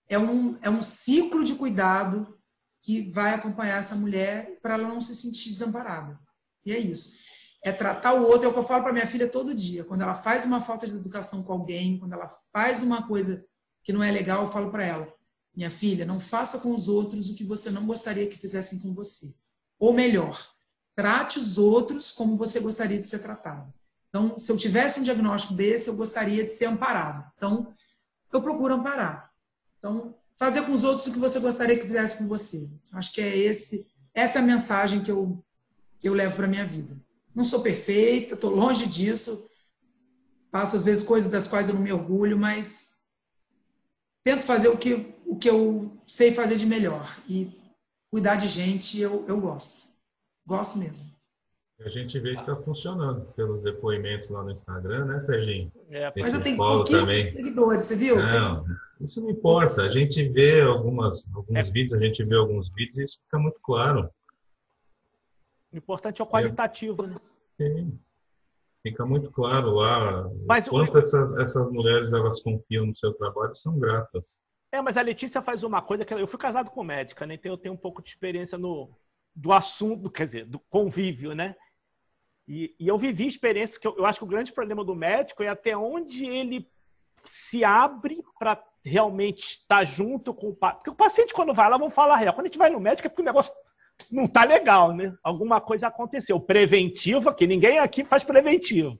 é 0.07 0.17
um, 0.17 0.57
é 0.63 0.69
um 0.69 0.81
ciclo 0.81 1.43
de 1.43 1.53
cuidado 1.53 2.39
que 2.81 3.11
vai 3.11 3.35
acompanhar 3.35 3.77
essa 3.77 3.95
mulher 3.95 4.57
para 4.63 4.73
ela 4.73 4.87
não 4.87 4.99
se 4.99 5.15
sentir 5.15 5.51
desamparada. 5.51 6.19
E 6.65 6.71
é 6.71 6.79
isso 6.79 7.13
é 7.61 7.71
tratar 7.71 8.13
o 8.13 8.23
outro, 8.23 8.45
é 8.45 8.49
o 8.49 8.53
que 8.53 8.59
eu 8.59 8.63
falo 8.63 8.83
para 8.83 8.93
minha 8.93 9.07
filha 9.07 9.27
todo 9.27 9.53
dia. 9.53 9.83
Quando 9.83 10.01
ela 10.01 10.15
faz 10.15 10.45
uma 10.45 10.61
falta 10.61 10.87
de 10.87 10.95
educação 10.95 11.43
com 11.43 11.51
alguém, 11.51 11.97
quando 11.97 12.13
ela 12.13 12.27
faz 12.53 12.81
uma 12.81 13.05
coisa 13.05 13.45
que 13.83 13.91
não 13.91 14.03
é 14.03 14.11
legal, 14.11 14.43
eu 14.43 14.51
falo 14.51 14.71
para 14.71 14.83
ela: 14.83 15.13
minha 15.55 15.69
filha, 15.69 16.05
não 16.05 16.19
faça 16.19 16.59
com 16.59 16.73
os 16.73 16.87
outros 16.87 17.29
o 17.29 17.35
que 17.35 17.43
você 17.43 17.69
não 17.69 17.85
gostaria 17.85 18.27
que 18.27 18.37
fizessem 18.37 18.79
com 18.79 18.93
você. 18.93 19.35
Ou 19.77 19.93
melhor, 19.93 20.47
trate 20.95 21.39
os 21.39 21.57
outros 21.57 22.11
como 22.11 22.37
você 22.37 22.59
gostaria 22.59 22.99
de 22.99 23.07
ser 23.07 23.19
tratado. 23.19 23.73
Então, 24.09 24.39
se 24.39 24.51
eu 24.51 24.57
tivesse 24.57 24.99
um 24.99 25.03
diagnóstico 25.03 25.53
desse, 25.53 25.89
eu 25.89 25.95
gostaria 25.95 26.43
de 26.43 26.51
ser 26.51 26.65
amparado. 26.65 27.31
Então, 27.35 27.73
eu 28.33 28.41
procuro 28.41 28.73
amparar. 28.73 29.31
Então, 29.77 30.15
fazer 30.35 30.63
com 30.63 30.71
os 30.71 30.83
outros 30.83 31.07
o 31.07 31.13
que 31.13 31.19
você 31.19 31.39
gostaria 31.39 31.77
que 31.77 31.85
fizesse 31.85 32.17
com 32.17 32.27
você. 32.27 32.69
Acho 32.91 33.13
que 33.13 33.21
é 33.21 33.37
esse, 33.37 33.87
essa 34.13 34.39
é 34.39 34.41
a 34.41 34.45
mensagem 34.45 35.03
que 35.03 35.11
eu, 35.11 35.43
que 35.99 36.09
eu 36.09 36.13
levo 36.13 36.35
para 36.35 36.47
minha 36.47 36.65
vida. 36.65 36.97
Não 37.35 37.43
sou 37.43 37.61
perfeita, 37.61 38.33
estou 38.33 38.53
longe 38.53 38.87
disso. 38.87 39.47
Faço 40.51 40.75
às 40.75 40.85
vezes 40.85 41.03
coisas 41.03 41.29
das 41.29 41.47
quais 41.47 41.69
eu 41.69 41.75
não 41.75 41.81
me 41.81 41.93
orgulho, 41.93 42.37
mas 42.37 42.99
tento 44.23 44.43
fazer 44.43 44.67
o 44.67 44.77
que, 44.77 45.13
o 45.25 45.37
que 45.37 45.49
eu 45.49 45.91
sei 46.07 46.31
fazer 46.31 46.55
de 46.55 46.65
melhor. 46.65 47.19
E 47.27 47.51
cuidar 48.11 48.35
de 48.35 48.47
gente 48.47 48.99
eu, 48.99 49.25
eu 49.27 49.39
gosto. 49.39 49.87
Gosto 50.45 50.77
mesmo. 50.79 51.09
A 51.79 51.87
gente 51.87 52.19
vê 52.19 52.33
que 52.33 52.41
está 52.41 52.55
funcionando 52.57 53.21
pelos 53.33 53.61
depoimentos 53.61 54.29
lá 54.29 54.43
no 54.43 54.51
Instagram, 54.51 55.05
né, 55.05 55.21
Serginho? 55.21 55.71
É, 55.89 56.11
mas 56.17 56.33
eu 56.33 56.43
tenho 56.43 56.57
pouquíssimos 56.57 57.31
seguidores, 57.31 57.85
você 57.85 57.95
viu? 57.95 58.17
Não, 58.17 58.65
isso 58.99 59.21
não 59.21 59.29
importa. 59.29 59.83
A 59.83 59.89
gente 59.89 60.27
vê 60.27 60.59
algumas, 60.59 61.29
alguns 61.33 61.69
é. 61.69 61.71
vídeos, 61.71 61.93
a 61.93 62.03
gente 62.03 62.21
vê 62.25 62.35
alguns 62.35 62.69
vídeos 62.69 62.97
e 62.97 63.03
isso 63.03 63.19
fica 63.23 63.39
muito 63.39 63.59
claro. 63.61 64.09
O 65.71 65.77
importante 65.77 66.21
é 66.21 66.23
o 66.23 66.27
qualitativo, 66.27 67.05
né? 67.05 67.15
Sim. 67.57 67.99
Fica 68.81 69.05
muito 69.05 69.29
claro 69.31 69.71
lá 69.71 70.29
mas, 70.45 70.67
quanto 70.67 70.95
eu... 70.95 71.01
essas, 71.01 71.35
essas 71.37 71.69
mulheres 71.69 72.13
elas 72.13 72.41
confiam 72.41 72.85
no 72.85 72.95
seu 72.95 73.13
trabalho 73.13 73.53
são 73.53 73.77
gratas. 73.77 74.39
É, 74.71 74.81
mas 74.81 74.97
a 74.97 75.01
Letícia 75.01 75.41
faz 75.41 75.63
uma 75.63 75.81
coisa 75.81 76.05
que 76.05 76.13
eu 76.13 76.27
fui 76.27 76.39
casado 76.39 76.69
com 76.69 76.83
médica, 76.83 77.25
né? 77.25 77.33
Então 77.33 77.51
eu 77.51 77.57
tenho 77.57 77.73
um 77.73 77.77
pouco 77.77 78.01
de 78.01 78.09
experiência 78.09 78.57
no 78.57 78.89
do 79.35 79.53
assunto, 79.53 80.09
quer 80.09 80.25
dizer, 80.25 80.45
do 80.45 80.59
convívio, 80.59 81.33
né? 81.33 81.55
E, 82.47 82.75
e 82.79 82.87
eu 82.87 82.97
vivi 82.97 83.27
experiências 83.27 83.77
que 83.77 83.87
eu, 83.87 83.95
eu, 83.97 84.05
acho 84.05 84.19
que 84.19 84.25
o 84.25 84.27
grande 84.27 84.51
problema 84.51 84.83
do 84.83 84.95
médico 84.95 85.43
é 85.43 85.47
até 85.47 85.77
onde 85.77 86.25
ele 86.25 86.67
se 87.23 87.63
abre 87.63 88.23
para 88.37 88.61
realmente 88.83 89.43
estar 89.43 89.83
junto 89.83 90.33
com 90.33 90.49
o 90.49 90.55
paciente. 90.55 90.77
Porque 90.77 90.89
o 90.89 90.95
paciente, 90.95 91.33
quando 91.33 91.53
vai 91.53 91.69
lá, 91.69 91.77
vamos 91.77 91.93
falar 91.93 92.15
real. 92.15 92.33
Quando 92.33 92.47
a 92.47 92.49
gente 92.49 92.57
vai 92.57 92.69
no 92.69 92.79
médico, 92.79 93.07
é 93.07 93.09
porque 93.09 93.21
o 93.21 93.25
negócio 93.25 93.53
não 94.11 94.25
tá 94.25 94.43
legal, 94.43 94.93
né? 94.93 95.13
Alguma 95.23 95.59
coisa 95.59 95.87
aconteceu. 95.87 96.39
Preventiva, 96.39 97.33
que 97.33 97.47
ninguém 97.47 97.79
aqui 97.79 98.03
faz 98.03 98.23
preventivo. 98.23 98.93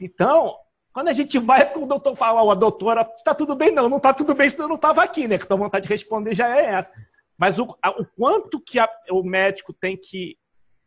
Então, 0.00 0.56
quando 0.92 1.08
a 1.08 1.12
gente 1.12 1.38
vai, 1.38 1.72
o 1.76 1.86
doutor 1.86 2.16
fala, 2.16 2.50
a 2.50 2.54
doutora, 2.54 3.04
tá 3.04 3.34
tudo 3.34 3.54
bem? 3.54 3.70
Não, 3.70 3.88
não 3.88 4.00
tá 4.00 4.12
tudo 4.12 4.34
bem, 4.34 4.50
senão 4.50 4.64
eu 4.64 4.70
não 4.70 4.78
tava 4.78 5.02
aqui, 5.02 5.26
né? 5.26 5.38
Que 5.38 5.50
a 5.50 5.56
vontade 5.56 5.86
de 5.86 5.92
responder 5.92 6.34
já 6.34 6.56
é 6.56 6.74
essa. 6.74 6.92
Mas 7.38 7.58
o, 7.58 7.76
a, 7.82 7.90
o 7.90 8.04
quanto 8.16 8.60
que 8.60 8.78
a, 8.78 8.88
o 9.10 9.22
médico 9.22 9.72
tem 9.72 9.96
que 9.96 10.36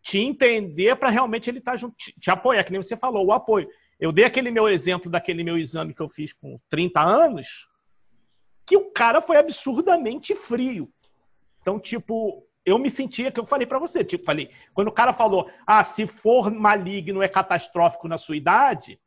te 0.01 0.19
entender 0.19 0.95
para 0.95 1.09
realmente 1.09 1.49
ele 1.49 1.57
estar 1.57 1.71
tá 1.71 1.77
junto, 1.77 1.95
te, 1.95 2.13
te, 2.19 2.29
apoiar, 2.29 2.63
que 2.63 2.71
nem 2.71 2.81
você 2.81 2.95
falou, 2.95 3.25
o 3.25 3.31
apoio. 3.31 3.67
Eu 3.99 4.11
dei 4.11 4.25
aquele 4.25 4.51
meu 4.51 4.69
exemplo 4.69 5.09
daquele 5.09 5.43
meu 5.43 5.57
exame 5.57 5.93
que 5.93 6.01
eu 6.01 6.09
fiz 6.09 6.31
com 6.31 6.59
30 6.69 7.01
anos, 7.01 7.67
que 8.65 8.77
o 8.77 8.91
cara 8.91 9.21
foi 9.21 9.37
absurdamente 9.37 10.35
frio. 10.35 10.91
Então, 11.61 11.79
tipo, 11.79 12.44
eu 12.65 12.79
me 12.79 12.89
sentia, 12.89 13.31
que 13.31 13.39
eu 13.39 13.45
falei 13.45 13.67
para 13.67 13.77
você, 13.77 14.03
tipo, 14.03 14.25
falei, 14.25 14.49
quando 14.73 14.87
o 14.87 14.91
cara 14.91 15.13
falou, 15.13 15.49
ah, 15.67 15.83
se 15.83 16.07
for 16.07 16.51
maligno 16.51 17.21
é 17.21 17.27
catastrófico 17.27 18.07
na 18.07 18.17
sua 18.17 18.35
idade, 18.35 18.99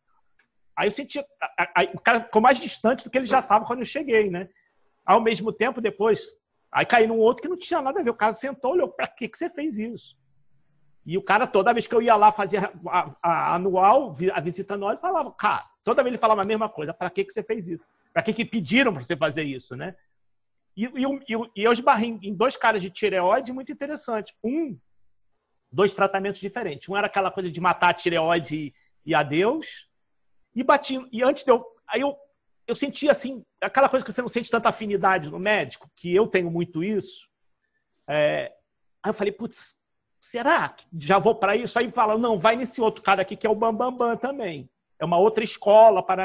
aí 0.76 0.88
eu 0.88 0.92
sentia, 0.94 1.26
aí, 1.74 1.90
o 1.92 2.00
cara 2.00 2.20
ficou 2.20 2.40
mais 2.40 2.60
distante 2.60 3.02
do 3.02 3.10
que 3.10 3.18
ele 3.18 3.26
já 3.26 3.40
estava 3.40 3.66
quando 3.66 3.80
eu 3.80 3.84
cheguei, 3.84 4.30
né? 4.30 4.48
Ao 5.04 5.20
mesmo 5.20 5.52
tempo, 5.52 5.80
depois, 5.80 6.36
aí 6.70 6.86
caí 6.86 7.06
num 7.06 7.18
outro 7.18 7.42
que 7.42 7.48
não 7.48 7.56
tinha 7.56 7.82
nada 7.82 7.98
a 7.98 8.02
ver, 8.02 8.10
o 8.10 8.14
cara 8.14 8.32
sentou, 8.32 8.72
olhou, 8.72 8.88
para 8.88 9.08
que, 9.08 9.26
que 9.26 9.36
você 9.36 9.50
fez 9.50 9.76
isso? 9.76 10.16
E 11.04 11.18
o 11.18 11.22
cara, 11.22 11.46
toda 11.46 11.72
vez 11.72 11.86
que 11.86 11.94
eu 11.94 12.02
ia 12.02 12.14
lá 12.14 12.30
fazer 12.30 12.58
a, 12.58 12.72
a, 12.86 13.16
a 13.22 13.54
anual, 13.56 14.14
a 14.32 14.40
visita 14.40 14.74
anual, 14.74 14.92
ele 14.92 15.00
falava, 15.00 15.32
cara, 15.32 15.64
toda 15.82 16.02
vez 16.02 16.12
ele 16.12 16.20
falava 16.20 16.42
a 16.42 16.46
mesma 16.46 16.68
coisa, 16.68 16.94
para 16.94 17.10
que, 17.10 17.24
que 17.24 17.32
você 17.32 17.42
fez 17.42 17.66
isso? 17.66 17.84
Para 18.12 18.22
que, 18.22 18.32
que 18.32 18.44
pediram 18.44 18.92
para 18.92 19.02
você 19.02 19.16
fazer 19.16 19.42
isso, 19.42 19.74
né? 19.74 19.96
E, 20.78 20.84
e, 20.84 21.34
e, 21.56 21.64
eu 21.64 21.72
esbarrei 21.72 22.16
em 22.22 22.32
dois 22.32 22.56
caras 22.56 22.80
de 22.80 22.88
tireoide 22.88 23.52
muito 23.52 23.72
interessante. 23.72 24.32
Um, 24.44 24.78
dois 25.72 25.92
tratamentos 25.92 26.40
diferentes. 26.40 26.88
Um 26.88 26.96
era 26.96 27.08
aquela 27.08 27.32
coisa 27.32 27.50
de 27.50 27.60
matar 27.60 27.88
a 27.88 27.94
tireoide 27.94 28.56
e, 28.56 28.74
e 29.04 29.12
adeus. 29.12 29.88
E 30.54 30.62
bati. 30.62 31.04
E 31.10 31.20
antes 31.20 31.42
de 31.42 31.50
eu. 31.50 31.66
Aí 31.88 32.00
eu, 32.00 32.16
eu 32.64 32.76
senti 32.76 33.10
assim, 33.10 33.44
aquela 33.60 33.88
coisa 33.88 34.06
que 34.06 34.12
você 34.12 34.22
não 34.22 34.28
sente 34.28 34.52
tanta 34.52 34.68
afinidade 34.68 35.28
no 35.28 35.38
médico, 35.40 35.90
que 35.96 36.14
eu 36.14 36.28
tenho 36.28 36.48
muito 36.48 36.84
isso. 36.84 37.28
É, 38.06 38.52
aí 39.02 39.10
eu 39.10 39.14
falei, 39.14 39.32
putz, 39.32 39.76
será 40.20 40.68
que 40.68 40.86
já 40.96 41.18
vou 41.18 41.34
para 41.34 41.56
isso? 41.56 41.76
Aí 41.76 41.90
fala, 41.90 42.16
não, 42.16 42.38
vai 42.38 42.54
nesse 42.54 42.80
outro 42.80 43.02
cara 43.02 43.22
aqui 43.22 43.34
que 43.34 43.48
é 43.48 43.50
o 43.50 43.54
Bambambam 43.54 43.96
Bam 43.96 44.08
Bam 44.10 44.16
também. 44.16 44.70
É 44.96 45.04
uma 45.04 45.18
outra 45.18 45.42
escola, 45.42 46.04
para 46.04 46.24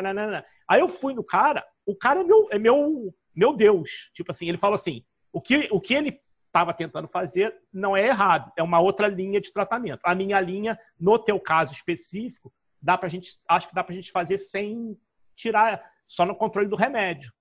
Aí 0.68 0.80
eu 0.80 0.88
fui 0.88 1.16
no 1.16 1.24
cara, 1.24 1.66
o 1.88 1.96
cara 1.96 2.22
é 2.22 2.24
meu, 2.24 2.48
é 2.52 2.60
meu 2.60 3.14
meu 3.36 3.56
Deus, 3.56 4.12
tipo 4.14 4.32
assim, 4.32 4.48
ele 4.48 4.58
falou 4.58 4.76
assim, 4.76 5.04
o 5.32 5.42
que, 5.42 5.68
o 5.72 5.82
que 5.82 5.94
ele 5.94 6.22
estava 6.48 6.74
tentando 6.74 7.08
fazer 7.08 7.56
não 7.74 7.98
é 7.98 8.06
errado, 8.06 8.52
é 8.56 8.62
uma 8.62 8.80
outra 8.80 9.08
linha 9.08 9.42
de 9.42 9.52
tratamento. 9.52 10.02
A 10.04 10.14
minha 10.14 10.40
linha, 10.40 10.80
no 11.00 11.18
teu 11.18 11.40
caso 11.40 11.74
específico, 11.74 12.54
dá 12.80 12.98
pra 12.98 13.10
gente, 13.10 13.40
acho 13.48 13.68
que 13.68 13.74
dá 13.76 13.84
pra 13.84 13.96
gente 13.96 14.12
fazer 14.12 14.38
sem 14.38 14.96
tirar, 15.36 15.84
só 16.08 16.26
no 16.26 16.36
controle 16.36 16.68
do 16.68 16.76
remédio. 16.76 17.34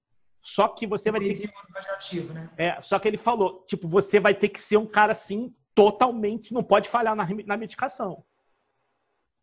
Só 0.43 0.67
que 0.67 0.87
você 0.87 1.11
vai 1.11 1.21
ter 1.21 1.35
que... 1.35 2.21
né? 2.33 2.51
É, 2.57 2.81
só 2.81 2.99
que 2.99 3.07
ele 3.07 3.19
falou, 3.19 3.63
tipo, 3.67 3.87
você 3.87 4.19
vai 4.19 4.35
ter 4.35 4.49
que 4.49 4.61
ser 4.61 4.77
um 4.77 4.87
cara 4.87 5.13
assim 5.13 5.55
totalmente, 5.75 6.55
não 6.55 6.65
pode 6.65 6.89
falhar 6.89 7.15
na, 7.15 7.27
na 7.47 7.57
medicação. 7.57 8.25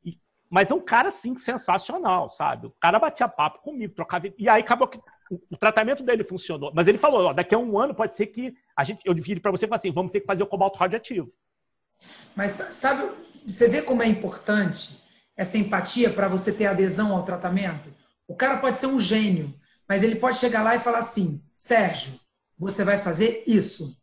E, 0.03 0.19
mas 0.49 0.71
é 0.71 0.73
um 0.73 0.81
cara 0.81 1.07
assim 1.07 1.37
sensacional, 1.37 2.29
sabe? 2.29 2.67
O 2.67 2.71
cara 2.71 2.99
batia 2.99 3.27
papo 3.27 3.61
comigo, 3.61 3.93
trocava 3.93 4.27
e 4.37 4.49
aí 4.49 4.61
acabou 4.61 4.87
que 4.87 4.99
o 5.29 5.57
tratamento 5.57 6.03
dele 6.03 6.23
funcionou. 6.23 6.71
Mas 6.73 6.87
ele 6.87 6.97
falou, 6.97 7.27
ó, 7.27 7.33
daqui 7.33 7.53
a 7.53 7.57
um 7.57 7.77
ano 7.77 7.93
pode 7.93 8.15
ser 8.15 8.27
que 8.27 8.53
a 8.75 8.83
gente, 8.83 9.01
eu 9.05 9.13
vire 9.15 9.39
para 9.39 9.51
você 9.51 9.65
e 9.65 9.67
fale 9.69 9.79
assim, 9.79 9.91
vamos 9.91 10.11
ter 10.11 10.21
que 10.21 10.25
fazer 10.25 10.43
o 10.43 10.47
cobalto 10.47 10.79
radioativo. 10.79 11.31
Mas 12.35 12.51
sabe, 12.51 13.09
você 13.45 13.67
vê 13.67 13.81
como 13.81 14.01
é 14.01 14.07
importante 14.07 15.03
essa 15.35 15.57
empatia 15.57 16.09
para 16.09 16.27
você 16.27 16.51
ter 16.51 16.65
adesão 16.65 17.15
ao 17.15 17.23
tratamento? 17.23 17.93
O 18.27 18.35
cara 18.35 18.57
pode 18.57 18.79
ser 18.79 18.87
um 18.87 18.99
gênio, 18.99 19.53
mas 19.87 20.03
ele 20.03 20.15
pode 20.15 20.37
chegar 20.37 20.63
lá 20.63 20.75
e 20.75 20.79
falar 20.79 20.99
assim, 20.99 21.43
Sérgio, 21.55 22.19
você 22.57 22.83
vai 22.83 22.99
fazer 22.99 23.43
isso. 23.45 23.97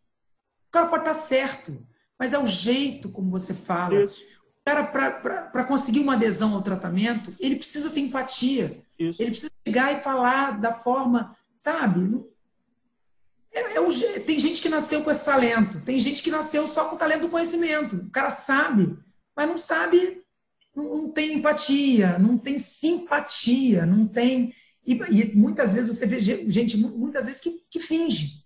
O 0.68 0.70
cara 0.70 0.87
pode 0.87 1.03
estar 1.03 1.14
certo, 1.14 1.87
mas 2.18 2.33
é 2.33 2.39
o 2.39 2.47
jeito 2.47 3.09
como 3.11 3.31
você 3.31 3.55
fala. 3.55 4.05
Isso. 4.05 4.20
O 4.66 4.68
cara, 4.68 4.82
para 4.82 5.62
conseguir 5.62 6.00
uma 6.00 6.14
adesão 6.14 6.52
ao 6.52 6.60
tratamento, 6.60 7.32
ele 7.38 7.54
precisa 7.54 7.88
ter 7.88 8.00
empatia. 8.00 8.82
Isso. 8.98 9.22
Ele 9.22 9.30
precisa 9.30 9.52
chegar 9.64 9.92
e 9.92 10.00
falar 10.00 10.58
da 10.60 10.72
forma, 10.72 11.36
sabe? 11.56 12.26
É, 13.52 13.76
é 13.76 13.80
o, 13.80 13.88
tem 14.24 14.40
gente 14.40 14.60
que 14.60 14.68
nasceu 14.68 15.04
com 15.04 15.10
esse 15.10 15.24
talento, 15.24 15.80
tem 15.82 16.00
gente 16.00 16.20
que 16.20 16.32
nasceu 16.32 16.66
só 16.66 16.86
com 16.86 16.96
o 16.96 16.98
talento 16.98 17.22
do 17.22 17.28
conhecimento. 17.28 17.94
O 17.94 18.10
cara 18.10 18.30
sabe, 18.30 18.98
mas 19.36 19.48
não 19.48 19.56
sabe, 19.56 20.20
não, 20.74 20.96
não 20.96 21.08
tem 21.12 21.34
empatia, 21.34 22.18
não 22.18 22.36
tem 22.36 22.58
simpatia, 22.58 23.86
não 23.86 24.04
tem. 24.04 24.52
E, 24.84 24.94
e, 24.94 25.36
muitas 25.36 25.74
vezes 25.74 25.96
você 25.96 26.06
vê 26.06 26.18
gente, 26.18 26.76
muitas 26.76 27.26
vezes, 27.26 27.40
que, 27.40 27.62
que 27.70 27.78
finge. 27.78 28.44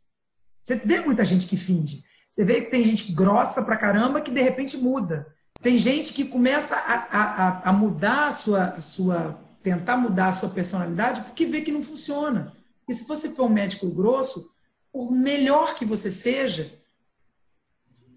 Você 0.62 0.76
vê 0.76 1.00
muita 1.00 1.24
gente 1.24 1.46
que 1.46 1.56
finge. 1.56 2.04
Você 2.30 2.44
vê 2.44 2.60
que 2.60 2.70
tem 2.70 2.84
gente 2.84 3.10
grossa 3.10 3.62
pra 3.62 3.78
caramba 3.78 4.20
que 4.20 4.30
de 4.30 4.42
repente 4.42 4.76
muda. 4.76 5.34
Tem 5.62 5.78
gente 5.78 6.12
que 6.12 6.24
começa 6.24 6.74
a, 6.74 6.94
a, 6.94 7.70
a 7.70 7.72
mudar 7.72 8.28
a 8.28 8.32
sua, 8.32 8.64
a 8.64 8.80
sua 8.80 9.38
tentar 9.62 9.96
mudar 9.96 10.28
a 10.28 10.32
sua 10.32 10.48
personalidade 10.48 11.22
porque 11.22 11.44
vê 11.46 11.60
que 11.60 11.72
não 11.72 11.82
funciona. 11.82 12.56
E 12.88 12.94
se 12.94 13.06
você 13.06 13.28
for 13.28 13.44
um 13.44 13.52
médico 13.52 13.88
grosso, 13.90 14.50
por 14.92 15.12
melhor 15.12 15.74
que 15.74 15.84
você 15.84 16.10
seja, 16.10 16.72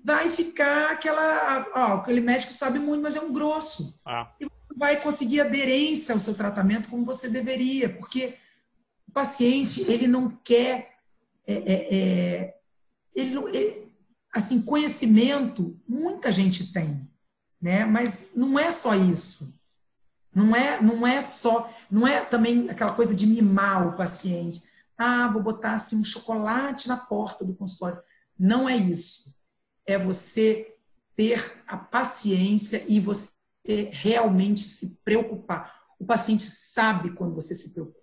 vai 0.04 0.30
ficar 0.30 0.92
aquela. 0.92 1.68
Ó, 1.76 1.94
aquele 1.98 2.22
médico 2.22 2.54
sabe 2.54 2.80
muito, 2.80 3.02
mas 3.02 3.16
é 3.16 3.22
um 3.22 3.32
grosso. 3.32 4.00
Ah. 4.06 4.32
E 4.40 4.46
você 4.46 4.78
vai 4.78 5.02
conseguir 5.02 5.42
aderência 5.42 6.14
ao 6.14 6.20
seu 6.20 6.34
tratamento 6.34 6.90
como 6.90 7.06
você 7.06 7.30
deveria, 7.30 7.90
porque 7.90 8.36
o 9.08 9.12
paciente 9.12 9.82
ele 9.90 10.08
não 10.08 10.30
quer. 10.30 10.94
É, 11.46 11.54
é, 11.54 11.96
é, 11.96 12.58
ele, 13.14 13.38
ele, 13.56 13.92
assim, 14.34 14.62
conhecimento, 14.62 15.78
muita 15.88 16.32
gente 16.32 16.72
tem, 16.72 17.08
né? 17.64 17.86
mas 17.86 18.28
não 18.36 18.60
é 18.60 18.70
só 18.72 18.94
isso. 18.94 19.58
Não 20.36 20.54
é, 20.54 20.82
não 20.82 21.08
é 21.08 21.22
só, 21.22 21.72
não 21.90 22.06
é 22.06 22.26
também 22.26 22.70
aquela 22.70 22.94
coisa 22.94 23.16
de 23.16 23.26
mimar 23.26 23.88
o 23.88 23.96
paciente. 23.96 24.62
Ah, 24.98 25.30
vou 25.30 25.42
botar 25.42 25.76
assim 25.76 25.96
um 25.96 26.04
chocolate 26.04 26.90
na 26.90 26.98
porta 26.98 27.46
do 27.46 27.56
consultório. 27.56 28.02
Não 28.38 28.68
é 28.68 28.76
isso. 28.76 29.34
É 29.86 29.98
você 29.98 30.76
ter 31.16 31.64
a 31.66 31.78
paciência 31.78 32.84
e 32.88 33.00
você 33.00 33.32
realmente 33.92 34.62
se 34.62 35.00
preocupar. 35.06 35.74
O 35.98 36.06
paciente 36.06 36.44
sabe 36.44 37.12
quando 37.12 37.34
você 37.34 37.56
se 37.56 37.74
preocupa. 37.74 38.02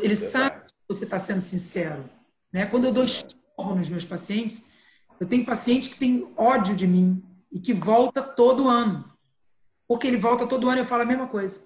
Ele 0.00 0.16
sabe 0.16 0.66
que 0.66 0.72
você 0.88 1.04
está 1.04 1.20
sendo 1.20 1.40
sincero. 1.40 2.08
Né? 2.52 2.66
Quando 2.66 2.86
eu 2.86 2.92
dou 2.92 3.04
esporro 3.04 3.76
nos 3.76 3.88
meus 3.88 4.04
pacientes, 4.04 4.72
eu 5.20 5.28
tenho 5.28 5.46
paciente 5.46 5.90
que 5.90 5.98
tem 5.98 6.32
ódio 6.36 6.74
de 6.74 6.88
mim 6.88 7.22
e 7.50 7.60
que 7.60 7.72
volta 7.72 8.22
todo 8.22 8.68
ano. 8.68 9.04
Porque 9.86 10.06
ele 10.06 10.16
volta 10.16 10.46
todo 10.46 10.68
ano 10.68 10.78
e 10.78 10.82
eu 10.82 10.86
falo 10.86 11.02
a 11.02 11.06
mesma 11.06 11.28
coisa. 11.28 11.60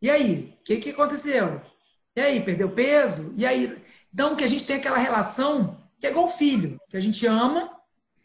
E 0.00 0.10
aí? 0.10 0.56
O 0.60 0.64
que, 0.64 0.76
que 0.76 0.90
aconteceu? 0.90 1.60
E 2.16 2.20
aí, 2.20 2.42
perdeu 2.42 2.70
peso? 2.70 3.32
E 3.36 3.44
aí? 3.44 3.82
Então, 4.12 4.36
que 4.36 4.44
a 4.44 4.46
gente 4.46 4.66
tem 4.66 4.76
aquela 4.76 4.98
relação 4.98 5.82
que 5.98 6.06
é 6.06 6.10
igual 6.10 6.28
filho, 6.28 6.78
que 6.88 6.96
a 6.96 7.00
gente 7.00 7.26
ama, 7.26 7.70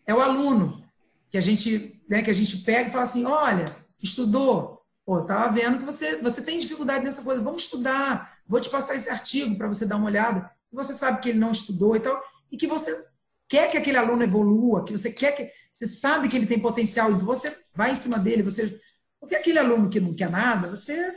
é 0.06 0.14
o 0.14 0.20
aluno, 0.20 0.84
que 1.32 1.38
a 1.38 1.42
gente, 1.42 2.02
né, 2.10 2.22
que 2.22 2.30
a 2.30 2.34
gente 2.34 2.58
pega 2.58 2.90
e 2.90 2.92
fala 2.92 3.06
assim, 3.06 3.26
olha, 3.26 3.66
estudou, 4.02 4.82
pô, 5.06 5.22
tava 5.22 5.54
vendo 5.54 5.80
que 5.80 5.86
você, 5.86 6.18
você 6.18 6.42
tem 6.42 6.60
dificuldade 6.60 7.06
nessa 7.06 7.22
coisa, 7.22 7.42
vamos 7.42 7.64
estudar, 7.64 8.38
vou 8.46 8.60
te 8.60 8.70
passar 8.70 8.96
esse 8.96 9.10
artigo 9.10 9.56
para 9.56 9.68
você 9.68 9.86
dar 9.86 9.96
uma 9.96 10.08
olhada, 10.08 10.52
e 10.72 10.76
você 10.76 10.94
sabe 10.94 11.22
que 11.22 11.30
ele 11.30 11.40
não 11.40 11.52
estudou 11.52 11.96
e 11.96 12.00
tal, 12.00 12.22
e 12.52 12.58
que 12.58 12.68
você 12.68 13.06
quer 13.50 13.70
que 13.70 13.78
aquele 13.78 13.97
aluno 13.97 14.24
evolua, 14.24 14.86
que 14.86 14.93
você 14.93 15.12
quer 15.12 15.32
que 15.34 15.52
você 15.74 15.88
sabe 15.88 16.30
que 16.30 16.38
ele 16.38 16.45
tem 16.45 16.60
potencial, 16.60 17.12
então 17.12 17.26
você 17.26 17.54
vai 17.74 17.91
em 17.91 17.95
cima 17.95 18.20
dele, 18.20 18.43
você 18.43 18.80
porque 19.20 19.36
aquele 19.36 19.60
aluno 19.60 19.89
que 19.89 20.00
não 20.00 20.16
quer 20.16 20.30
nada, 20.30 20.70
você 20.70 21.14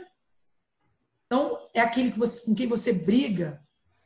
então 1.25 1.69
é 1.73 1.79
aquele 1.79 2.11
que 2.11 2.19
você, 2.19 2.45
com 2.45 2.55
quem 2.55 2.67
você 2.67 2.91
briga, 2.91 3.61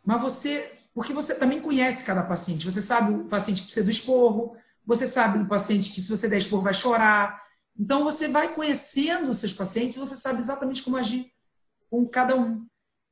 mas 0.06 0.22
você 0.22 0.72
porque 0.94 1.14
você 1.14 1.36
também 1.36 1.62
conhece 1.62 2.04
cada 2.04 2.24
paciente, 2.24 2.66
você 2.66 2.82
sabe 2.82 3.14
o 3.14 3.26
paciente 3.26 3.62
que 3.62 3.68
precisa 3.68 3.86
do 3.86 3.92
esporro, 3.92 4.58
você 4.86 5.06
sabe 5.06 5.40
o 5.40 5.48
paciente 5.48 5.94
que 5.94 6.02
se 6.02 6.10
você 6.10 6.28
der 6.28 6.40
esporro 6.40 6.64
vai 6.64 6.74
chorar. 6.74 7.44
Então 7.78 8.04
você 8.04 8.28
vai 8.28 8.54
conhecendo 8.56 9.30
os 9.30 9.38
seus 9.38 9.54
pacientes, 9.54 9.96
e 9.96 10.00
você 10.00 10.18
sabe 10.18 10.40
exatamente 10.40 10.82
como 10.82 10.98
agir 10.98 11.32
com 11.90 12.06
cada 12.08 12.36
um. 12.36 12.66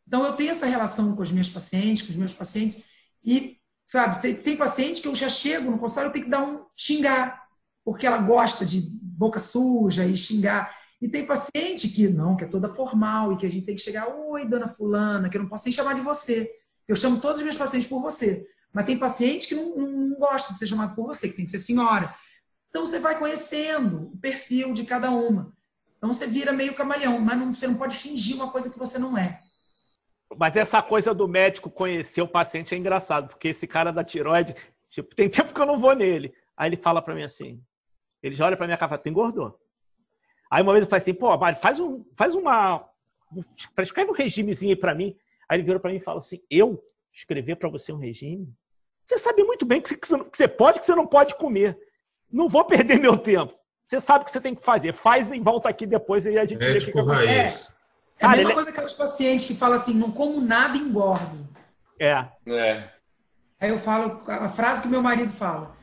Então 0.08 0.24
eu 0.24 0.34
tenho 0.34 0.52
essa 0.52 0.66
relação 0.66 1.16
com 1.16 1.22
os 1.22 1.32
meus 1.32 1.50
pacientes, 1.50 2.02
com 2.02 2.10
os 2.10 2.18
meus 2.18 2.34
pacientes 2.34 2.84
e 3.24 3.60
Sabe, 3.86 4.20
tem, 4.22 4.36
tem 4.36 4.58
paciente 4.58 5.02
que 5.02 5.08
eu 5.08 5.14
já 5.14 5.30
chego 5.30 5.70
no 5.70 5.78
consultório, 5.78 6.10
eu 6.10 6.14
tenho 6.14 6.26
que 6.26 6.32
dar 6.32 6.42
um 6.42 6.66
xingar, 6.76 7.44
porque 7.84 8.08
ela 8.08 8.18
gosta 8.18 8.66
de 8.66 8.82
boca 8.82 9.40
suja 9.40 10.06
e 10.06 10.18
xingar. 10.18 10.76
E 11.00 11.08
tem 11.08 11.26
paciente 11.26 11.88
que 11.90 12.08
não, 12.08 12.36
que 12.36 12.46
é 12.46 12.48
toda 12.48 12.74
formal 12.74 13.32
e 13.32 13.38
que 13.38 13.46
a 13.46 13.52
gente 13.52 13.66
tem 13.66 13.76
que 13.76 13.82
chegar, 13.82 14.08
oi, 14.08 14.46
dona 14.46 14.68
fulana, 14.68 15.30
que 15.30 15.38
eu 15.38 15.42
não 15.44 15.50
posso 15.50 15.66
nem 15.66 15.74
chamar 15.74 15.94
de 15.94 16.02
você. 16.02 16.52
Eu 16.88 16.96
chamo 16.96 17.20
todos 17.20 17.38
os 17.38 17.44
meus 17.44 17.58
pacientes 17.58 17.88
por 17.88 18.02
você. 18.02 18.46
Mas 18.74 18.86
tem 18.86 18.98
paciente 18.98 19.48
que 19.48 19.56
não, 19.56 19.76
não 19.76 20.18
gosta 20.18 20.54
de 20.54 20.60
ser 20.60 20.68
chamado 20.68 20.96
por 20.96 21.06
você, 21.06 21.30
que 21.30 21.36
tem 21.36 21.46
que 21.46 21.52
ser 21.52 21.60
senhora. 21.60 22.14
Então 22.70 22.86
você 22.86 23.00
vai 23.00 23.18
conhecendo 23.18 24.12
o 24.14 24.18
perfil 24.18 24.74
de 24.74 24.84
cada 24.84 25.12
uma. 25.12 25.54
Então 25.98 26.14
você 26.14 26.28
vira 26.28 26.52
meio 26.52 26.74
camaleão, 26.74 27.20
mas 27.20 27.38
não, 27.38 27.54
você 27.54 27.68
não 27.68 27.76
pode 27.76 27.96
fingir 27.96 28.36
uma 28.36 28.52
coisa 28.52 28.70
que 28.70 28.78
você 28.78 28.98
não 28.98 29.18
é. 29.18 29.40
Mas 30.38 30.56
essa 30.56 30.82
coisa 30.82 31.14
do 31.14 31.28
médico 31.28 31.70
conhecer 31.70 32.22
o 32.22 32.28
paciente 32.28 32.74
é 32.74 32.78
engraçado, 32.78 33.28
porque 33.28 33.50
esse 33.50 33.68
cara 33.68 33.92
da 33.92 34.04
tiroide, 34.04 34.56
tipo, 34.90 35.14
tem 35.16 35.30
tempo 35.30 35.54
que 35.54 35.62
eu 35.62 35.66
não 35.66 35.80
vou 35.80 35.96
nele. 35.96 36.34
Aí 36.58 36.70
ele 36.70 36.78
fala 36.78 37.02
para 37.02 37.14
mim 37.14 37.24
assim, 37.24 37.62
ele 38.24 38.36
já 38.36 38.46
olha 38.46 38.58
para 38.58 38.66
minha 38.66 38.78
cara 38.78 38.90
e 38.90 38.92
fala, 38.92 39.02
tu 39.02 39.10
engordou. 39.10 39.60
Aí 40.50 40.62
uma 40.62 40.72
vez 40.72 40.84
eu 40.84 40.90
falei 40.90 41.02
assim, 41.02 41.14
pô, 41.14 41.36
Mário, 41.38 41.60
faz, 41.60 41.80
um, 41.80 42.06
faz 42.16 42.34
uma. 42.34 42.88
Escreve 43.80 44.12
um 44.12 44.14
regimezinho 44.14 44.72
aí 44.72 44.76
pra 44.76 44.96
mim. 44.96 45.16
Aí 45.48 45.58
ele 45.58 45.64
virou 45.64 45.80
pra 45.80 45.92
mim 45.92 45.98
e 45.98 46.02
falou 46.02 46.20
assim: 46.20 46.42
eu 46.50 46.84
escrever 47.14 47.56
para 47.56 47.70
você 47.70 47.92
um 47.92 47.98
regime? 47.98 48.54
Você 49.06 49.20
sabe 49.20 49.44
muito 49.44 49.66
bem 49.66 49.82
que 49.82 49.90
você, 49.90 49.98
que 49.98 50.38
você 50.38 50.48
pode 50.48 50.80
que 50.80 50.86
você 50.86 50.96
não 50.96 51.06
pode 51.06 51.36
comer. 51.36 51.78
Não 52.32 52.50
vou 52.50 52.66
perder 52.66 53.00
meu 53.00 53.18
tempo. 53.18 53.56
Você 53.86 54.00
sabe 54.00 54.24
o 54.24 54.26
que 54.26 54.32
você 54.32 54.42
tem 54.42 54.56
que 54.56 54.64
fazer. 54.64 54.94
Faz 54.94 55.32
e 55.32 55.40
volta 55.40 55.70
aqui 55.70 55.86
depois 55.86 56.26
e 56.26 56.38
a 56.40 56.46
gente 56.46 56.58
vê 56.58 56.78
o 56.78 56.86
que, 56.86 56.92
que 56.92 57.00
acontece. 57.00 57.74
É, 58.20 58.26
é 58.26 58.28
a 58.28 58.30
mesma 58.32 58.44
ele... 58.44 58.54
coisa 58.54 58.72
que 58.72 58.78
aqueles 58.78 58.94
pacientes 58.94 59.46
que 59.46 59.56
falam 59.56 59.76
assim, 59.76 59.94
não 59.94 60.12
como 60.12 60.42
nada 60.42 60.78
e 60.78 60.82
engordo. 60.82 61.48
É. 62.00 62.26
é. 62.48 62.90
Aí 63.60 63.70
eu 63.70 63.80
falo, 63.80 64.22
a 64.28 64.50
frase 64.50 64.82
que 64.82 64.88
meu 64.88 65.02
marido 65.02 65.32
fala, 65.32 65.76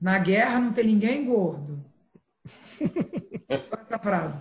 na 0.00 0.18
guerra 0.18 0.58
não 0.58 0.72
tem 0.72 0.86
ninguém 0.86 1.24
gordo. 1.24 1.84
Essa 3.48 3.98
frase. 3.98 4.40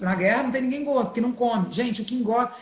Na 0.00 0.14
guerra 0.14 0.44
não 0.44 0.50
tem 0.50 0.62
ninguém 0.62 0.84
gordo, 0.84 1.06
porque 1.06 1.20
não 1.20 1.32
come. 1.32 1.70
Gente, 1.70 2.00
o 2.00 2.04
que 2.04 2.14
engorda. 2.14 2.54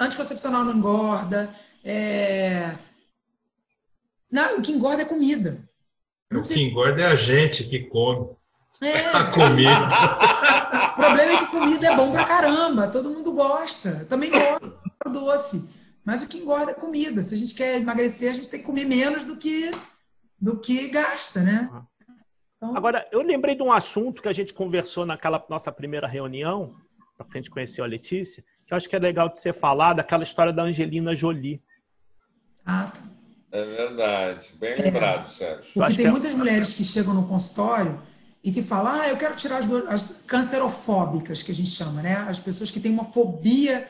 Anticoncepcional 0.00 0.64
não 0.64 0.74
engorda. 0.74 1.48
É... 1.84 2.76
Não, 4.30 4.58
o 4.58 4.62
que 4.62 4.72
engorda 4.72 5.02
é 5.02 5.04
comida. 5.04 5.66
Não 6.30 6.40
o 6.40 6.44
que 6.44 6.60
engorda 6.60 7.02
é 7.02 7.06
a 7.06 7.14
gente 7.14 7.64
que 7.64 7.84
come. 7.84 8.30
É. 8.82 9.06
A 9.16 9.30
comida. 9.30 9.88
o 10.92 10.96
problema 10.96 11.32
é 11.32 11.36
que 11.38 11.46
comida 11.46 11.86
é 11.86 11.96
bom 11.96 12.12
pra 12.12 12.24
caramba. 12.24 12.88
Todo 12.88 13.10
mundo 13.10 13.32
gosta. 13.32 14.06
Também 14.08 14.30
gosta 14.30 14.60
doce. 15.10 15.68
Mas 16.04 16.22
o 16.22 16.28
que 16.28 16.38
engorda 16.38 16.70
é 16.70 16.74
comida. 16.74 17.22
Se 17.22 17.34
a 17.34 17.38
gente 17.38 17.54
quer 17.54 17.80
emagrecer, 17.80 18.30
a 18.30 18.34
gente 18.34 18.48
tem 18.48 18.60
que 18.60 18.66
comer 18.66 18.84
menos 18.84 19.24
do 19.24 19.36
que, 19.36 19.70
do 20.40 20.58
que 20.58 20.88
gasta, 20.88 21.42
né? 21.42 21.70
Então... 22.56 22.76
Agora, 22.76 23.06
eu 23.10 23.22
lembrei 23.22 23.54
de 23.54 23.62
um 23.62 23.72
assunto 23.72 24.22
que 24.22 24.28
a 24.28 24.32
gente 24.32 24.54
conversou 24.54 25.04
naquela 25.04 25.44
nossa 25.48 25.72
primeira 25.72 26.06
reunião, 26.06 26.74
para 27.16 27.26
a 27.28 27.36
gente 27.36 27.50
conheceu 27.50 27.84
a 27.84 27.88
Letícia, 27.88 28.44
que 28.66 28.72
eu 28.72 28.76
acho 28.76 28.88
que 28.88 28.96
é 28.96 28.98
legal 28.98 29.28
de 29.28 29.40
ser 29.40 29.52
falado, 29.52 30.00
aquela 30.00 30.22
história 30.22 30.52
da 30.52 30.62
Angelina 30.62 31.14
Jolie. 31.16 31.60
Ah, 32.64 32.84
tá. 32.84 33.00
É 33.52 33.64
verdade. 33.64 34.52
Bem 34.58 34.72
é. 34.72 34.82
lembrado, 34.82 35.30
Sérgio. 35.30 35.72
Porque 35.72 35.94
tem 35.94 36.06
é... 36.06 36.10
muitas 36.10 36.34
mulheres 36.34 36.74
que 36.74 36.84
chegam 36.84 37.14
no 37.14 37.26
consultório 37.26 38.00
e 38.46 38.52
que 38.52 38.62
falam, 38.62 39.00
ah, 39.00 39.08
eu 39.08 39.16
quero 39.16 39.34
tirar 39.34 39.58
as, 39.58 39.68
as 39.88 40.22
cancerofóbicas, 40.24 41.42
que 41.42 41.50
a 41.50 41.54
gente 41.54 41.70
chama, 41.70 42.00
né? 42.00 42.14
As 42.28 42.38
pessoas 42.38 42.70
que 42.70 42.78
têm 42.78 42.92
uma 42.92 43.06
fobia 43.06 43.88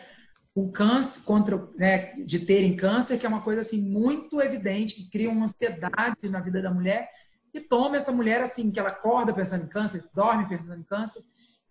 com 0.55 0.73
câncer, 0.73 1.25
contra, 1.25 1.69
né, 1.77 2.15
de 2.25 2.39
terem 2.39 2.75
câncer, 2.75 3.19
que 3.19 3.27
é 3.27 3.29
uma 3.29 3.43
coisa 3.43 3.61
assim 3.61 3.79
muito 3.79 4.41
evidente, 4.41 4.95
que 4.95 5.11
cria 5.11 5.29
uma 5.29 5.45
ansiedade 5.45 6.31
na 6.31 6.41
vida 6.41 6.63
da 6.63 6.71
mulher, 6.71 7.11
e 7.53 7.61
toma 7.61 7.99
essa 7.99 8.11
mulher 8.11 8.41
assim, 8.41 8.71
que 8.71 8.81
ela 8.81 8.89
acorda 8.89 9.35
pensando 9.35 9.65
em 9.65 9.69
câncer, 9.69 10.07
dorme 10.15 10.49
pensando 10.49 10.81
em 10.81 10.85
câncer, 10.85 11.23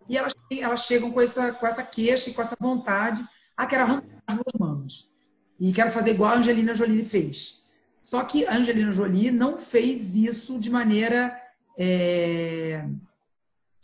e 0.08 0.16
elas, 0.16 0.32
elas 0.48 0.84
chegam 0.84 1.10
com 1.10 1.20
essa, 1.20 1.52
com 1.54 1.66
essa 1.66 1.82
queixa 1.82 2.30
e 2.30 2.34
com 2.34 2.40
essa 2.40 2.56
vontade, 2.60 3.20
ah, 3.56 3.66
quero 3.66 3.82
arrancar 3.82 4.06
as 4.28 4.36
duas 4.36 4.60
mamas. 4.60 5.10
E 5.58 5.72
quero 5.72 5.90
fazer 5.90 6.12
igual 6.12 6.30
a 6.30 6.36
Angelina 6.36 6.72
Jolie 6.72 7.04
fez. 7.04 7.64
Só 8.00 8.22
que 8.22 8.46
a 8.46 8.54
Angelina 8.54 8.92
Jolie 8.92 9.32
não 9.32 9.58
fez 9.58 10.14
isso 10.14 10.56
de 10.60 10.70
maneira 10.70 11.36
é, 11.76 12.84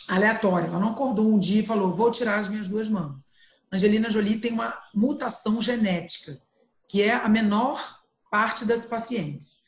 aleatória. 0.09 0.67
Ela 0.67 0.81
não 0.81 0.91
acordou 0.91 1.29
um 1.29 1.39
dia 1.39 1.61
e 1.61 1.67
falou: 1.67 1.95
vou 1.95 2.11
tirar 2.11 2.39
as 2.39 2.49
minhas 2.49 2.69
duas 2.69 2.89
mãos. 2.89 3.27
Angelina 3.73 4.11
Jolie 4.11 4.39
tem 4.39 4.53
uma 4.53 4.79
mutação 4.95 5.61
genética, 5.61 6.41
que 6.89 7.03
é 7.03 7.13
a 7.13 7.29
menor 7.29 8.03
parte 8.31 8.65
das 8.65 8.85
pacientes. 8.85 9.63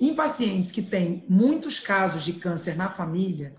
Em 0.00 0.14
pacientes 0.14 0.70
que 0.70 0.82
têm 0.82 1.24
muitos 1.28 1.80
casos 1.80 2.24
de 2.24 2.34
câncer 2.34 2.76
na 2.76 2.90
família, 2.90 3.56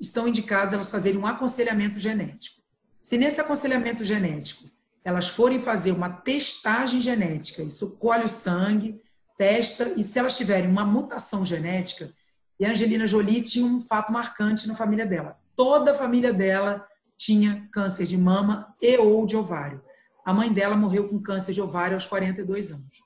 estão 0.00 0.28
indicadas 0.28 0.72
elas 0.72 0.90
fazerem 0.90 1.18
um 1.18 1.26
aconselhamento 1.26 1.98
genético. 1.98 2.62
Se 3.00 3.16
nesse 3.16 3.40
aconselhamento 3.40 4.04
genético 4.04 4.70
elas 5.04 5.28
forem 5.28 5.60
fazer 5.60 5.92
uma 5.92 6.10
testagem 6.10 7.00
genética, 7.00 7.62
isso 7.62 7.96
colhe 7.96 8.24
o 8.24 8.28
sangue, 8.28 9.00
testa, 9.38 9.92
e 9.96 10.02
se 10.02 10.18
elas 10.18 10.36
tiverem 10.36 10.68
uma 10.68 10.84
mutação 10.84 11.46
genética, 11.46 12.12
e 12.58 12.64
a 12.64 12.70
Angelina 12.70 13.06
Jolie 13.06 13.42
tinha 13.42 13.66
um 13.66 13.82
fato 13.82 14.12
marcante 14.12 14.66
na 14.66 14.74
família 14.74 15.06
dela. 15.06 15.38
Toda 15.54 15.92
a 15.92 15.94
família 15.94 16.32
dela 16.32 16.86
tinha 17.16 17.68
câncer 17.72 18.06
de 18.06 18.16
mama 18.16 18.74
e 18.80 18.96
ou 18.98 19.26
de 19.26 19.36
ovário. 19.36 19.82
A 20.24 20.32
mãe 20.32 20.52
dela 20.52 20.76
morreu 20.76 21.08
com 21.08 21.20
câncer 21.20 21.52
de 21.52 21.60
ovário 21.60 21.94
aos 21.94 22.06
42 22.06 22.72
anos. 22.72 23.02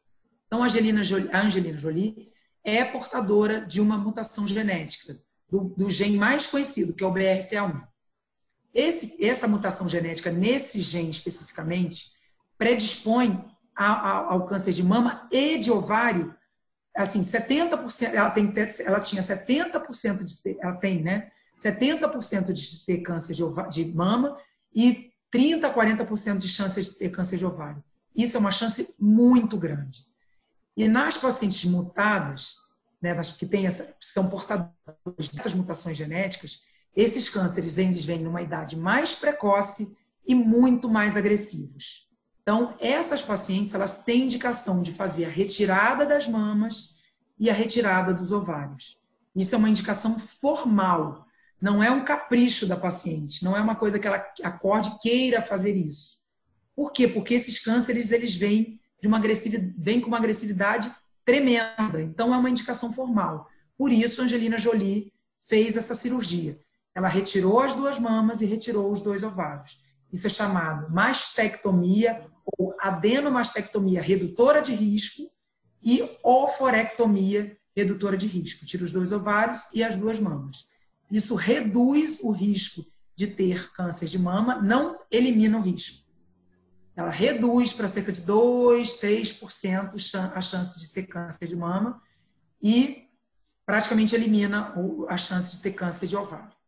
Então, 0.46 0.62
a 0.62 0.66
Angelina 0.66 1.04
Jolie, 1.04 1.30
a 1.32 1.42
Angelina 1.42 1.78
Jolie 1.78 2.28
é 2.64 2.84
portadora 2.84 3.60
de 3.60 3.80
uma 3.80 3.96
mutação 3.96 4.46
genética, 4.46 5.16
do, 5.48 5.74
do 5.76 5.90
gene 5.90 6.16
mais 6.16 6.46
conhecido, 6.46 6.92
que 6.92 7.04
é 7.04 7.06
o 7.06 7.12
BRCA1. 7.12 7.82
Esse, 8.72 9.24
essa 9.24 9.48
mutação 9.48 9.88
genética, 9.88 10.30
nesse 10.30 10.80
gene 10.80 11.10
especificamente, 11.10 12.12
predispõe 12.56 13.44
ao 13.76 14.46
câncer 14.46 14.72
de 14.72 14.82
mama 14.82 15.26
e 15.32 15.58
de 15.58 15.70
ovário, 15.70 16.34
assim, 16.94 17.20
70%, 17.20 18.14
ela, 18.14 18.30
tem, 18.30 18.52
ela 18.84 19.00
tinha 19.00 19.22
70% 19.22 20.24
de 20.24 20.58
ela 20.60 20.76
tem, 20.76 21.02
né? 21.02 21.30
70% 21.58 22.52
de 22.52 22.84
ter 22.86 22.98
câncer 22.98 23.34
de, 23.34 23.44
ovário, 23.44 23.70
de 23.70 23.84
mama 23.84 24.36
e 24.74 25.10
30 25.30 25.66
a 25.66 25.74
40% 25.74 26.38
de 26.38 26.48
chance 26.48 26.80
de 26.80 26.90
ter 26.92 27.10
câncer 27.10 27.36
de 27.36 27.44
ovário. 27.44 27.82
Isso 28.16 28.36
é 28.36 28.40
uma 28.40 28.50
chance 28.50 28.94
muito 28.98 29.56
grande. 29.56 30.04
E 30.76 30.88
nas 30.88 31.16
pacientes 31.16 31.64
mutadas, 31.64 32.56
né, 33.00 33.14
nas 33.14 33.32
que 33.32 33.46
têm 33.46 33.66
essa, 33.66 33.94
são 34.00 34.28
portadoras 34.28 35.30
dessas 35.32 35.54
mutações 35.54 35.96
genéticas, 35.96 36.62
esses 36.96 37.28
cânceres 37.28 37.78
eles 37.78 38.04
vêm 38.04 38.20
numa 38.20 38.42
idade 38.42 38.76
mais 38.76 39.14
precoce 39.14 39.96
e 40.26 40.34
muito 40.34 40.88
mais 40.88 41.16
agressivos. 41.16 42.09
Então, 42.42 42.74
essas 42.80 43.22
pacientes, 43.22 43.74
elas 43.74 44.02
têm 44.02 44.24
indicação 44.24 44.82
de 44.82 44.92
fazer 44.92 45.26
a 45.26 45.28
retirada 45.28 46.06
das 46.06 46.26
mamas 46.26 46.96
e 47.38 47.48
a 47.48 47.54
retirada 47.54 48.12
dos 48.12 48.32
ovários. 48.32 48.98
Isso 49.34 49.54
é 49.54 49.58
uma 49.58 49.68
indicação 49.68 50.18
formal, 50.18 51.26
não 51.60 51.82
é 51.82 51.90
um 51.90 52.04
capricho 52.04 52.66
da 52.66 52.76
paciente, 52.76 53.44
não 53.44 53.56
é 53.56 53.60
uma 53.60 53.76
coisa 53.76 53.98
que 53.98 54.06
ela 54.06 54.24
acorde 54.42 54.98
queira 55.00 55.42
fazer 55.42 55.76
isso. 55.76 56.18
Por 56.74 56.92
quê? 56.92 57.06
Porque 57.06 57.34
esses 57.34 57.62
cânceres, 57.62 58.10
eles 58.10 58.34
vêm 58.34 58.80
de 59.00 59.06
uma 59.06 59.18
agressividade, 59.18 59.74
vêm 59.78 60.00
com 60.00 60.08
uma 60.08 60.18
agressividade 60.18 60.90
tremenda. 61.24 62.00
Então, 62.00 62.34
é 62.34 62.36
uma 62.36 62.50
indicação 62.50 62.92
formal. 62.92 63.48
Por 63.76 63.92
isso, 63.92 64.22
Angelina 64.22 64.58
Jolie 64.58 65.12
fez 65.42 65.76
essa 65.76 65.94
cirurgia. 65.94 66.58
Ela 66.94 67.08
retirou 67.08 67.60
as 67.60 67.74
duas 67.74 67.98
mamas 67.98 68.40
e 68.40 68.46
retirou 68.46 68.90
os 68.90 69.00
dois 69.00 69.22
ovários. 69.22 69.78
Isso 70.12 70.26
é 70.26 70.30
chamado 70.30 70.92
mastectomia 70.92 72.26
ou 72.58 72.74
adenomastectomia 72.80 74.00
redutora 74.00 74.60
de 74.60 74.74
risco 74.74 75.30
e 75.82 76.18
oforectomia 76.22 77.56
redutora 77.74 78.16
de 78.16 78.26
risco. 78.26 78.66
Tira 78.66 78.84
os 78.84 78.92
dois 78.92 79.12
ovários 79.12 79.72
e 79.72 79.82
as 79.82 79.96
duas 79.96 80.18
mamas. 80.18 80.68
Isso 81.10 81.34
reduz 81.34 82.20
o 82.22 82.30
risco 82.30 82.84
de 83.16 83.26
ter 83.26 83.72
câncer 83.72 84.06
de 84.06 84.18
mama, 84.18 84.60
não 84.62 84.98
elimina 85.10 85.58
o 85.58 85.62
risco. 85.62 86.08
Ela 86.96 87.10
reduz 87.10 87.72
para 87.72 87.88
cerca 87.88 88.12
de 88.12 88.20
2, 88.20 89.00
3% 89.00 90.32
a 90.34 90.40
chance 90.40 90.80
de 90.80 90.92
ter 90.92 91.04
câncer 91.04 91.46
de 91.46 91.56
mama 91.56 92.00
e 92.62 93.08
praticamente 93.64 94.14
elimina 94.14 94.74
a 95.08 95.16
chance 95.16 95.56
de 95.56 95.62
ter 95.62 95.72
câncer 95.72 96.06
de 96.06 96.16
ovário. 96.16 96.59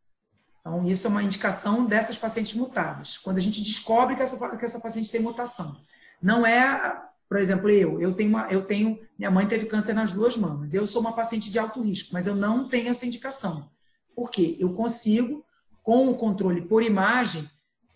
Então, 0.63 0.87
isso 0.87 1.09
é 1.09 1.11
uma 1.11 1.23
indicação 1.23 1.85
dessas 1.85 2.17
pacientes 2.17 2.55
mutadas. 2.55 3.19
Quando 3.19 3.39
a 3.39 3.41
gente 3.41 3.61
descobre 3.61 4.15
que 4.15 4.23
essa, 4.23 4.57
que 4.57 4.65
essa 4.65 4.81
paciente 4.81 5.11
tem 5.11 5.21
mutação. 5.21 5.77
Não 6.23 6.47
é, 6.47 7.03
por 7.29 7.37
exemplo, 7.39 7.69
eu. 7.69 8.01
Eu 8.01 8.15
tenho, 8.15 8.31
uma, 8.31 8.47
eu 8.47 8.65
tenho. 8.65 9.01
Minha 9.19 9.31
mãe 9.31 9.47
teve 9.47 9.67
câncer 9.67 9.93
nas 9.93 10.13
duas 10.13 10.37
mamas. 10.37 10.73
Eu 10.73 10.87
sou 10.87 11.01
uma 11.01 11.15
paciente 11.15 11.51
de 11.51 11.59
alto 11.59 11.83
risco, 11.83 12.11
mas 12.13 12.29
eu 12.29 12.35
não 12.37 12.69
tenho 12.69 12.89
essa 12.89 13.05
indicação. 13.05 13.69
Por 14.15 14.31
quê? 14.31 14.57
Eu 14.61 14.73
consigo, 14.73 15.45
com 15.83 16.09
o 16.09 16.17
controle 16.17 16.63
por 16.63 16.83
imagem, 16.83 17.45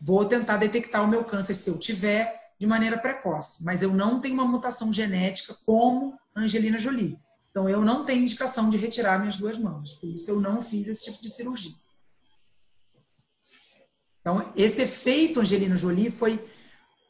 vou 0.01 0.25
tentar 0.25 0.57
detectar 0.57 1.05
o 1.05 1.09
meu 1.09 1.23
câncer 1.23 1.55
se 1.55 1.71
eu 1.71 1.79
tiver 1.79 2.53
de 2.59 2.67
maneira 2.67 2.99
precoce. 2.99 3.65
Mas 3.65 3.81
eu 3.81 3.93
não 3.93 4.21
tenho 4.21 4.35
uma 4.35 4.47
mutação 4.47 4.93
genética 4.93 5.55
como 5.65 6.19
Angelina 6.35 6.79
Jolie. 6.79 7.17
Então, 7.53 7.69
eu 7.69 7.81
não 7.81 8.05
tenho 8.05 8.23
indicação 8.23 8.69
de 8.69 8.77
retirar 8.77 9.21
minhas 9.21 9.37
duas 9.37 9.57
mãos. 9.57 9.93
Por 9.93 10.11
isso, 10.11 10.29
eu 10.29 10.41
não 10.41 10.61
fiz 10.61 10.89
esse 10.89 11.05
tipo 11.05 11.23
de 11.23 11.31
cirurgia. 11.31 11.73
Então, 14.27 14.45
esse 14.57 14.83
efeito 14.83 15.39
Angelina 15.39 15.77
Jolie 15.77 16.11
foi 16.11 16.45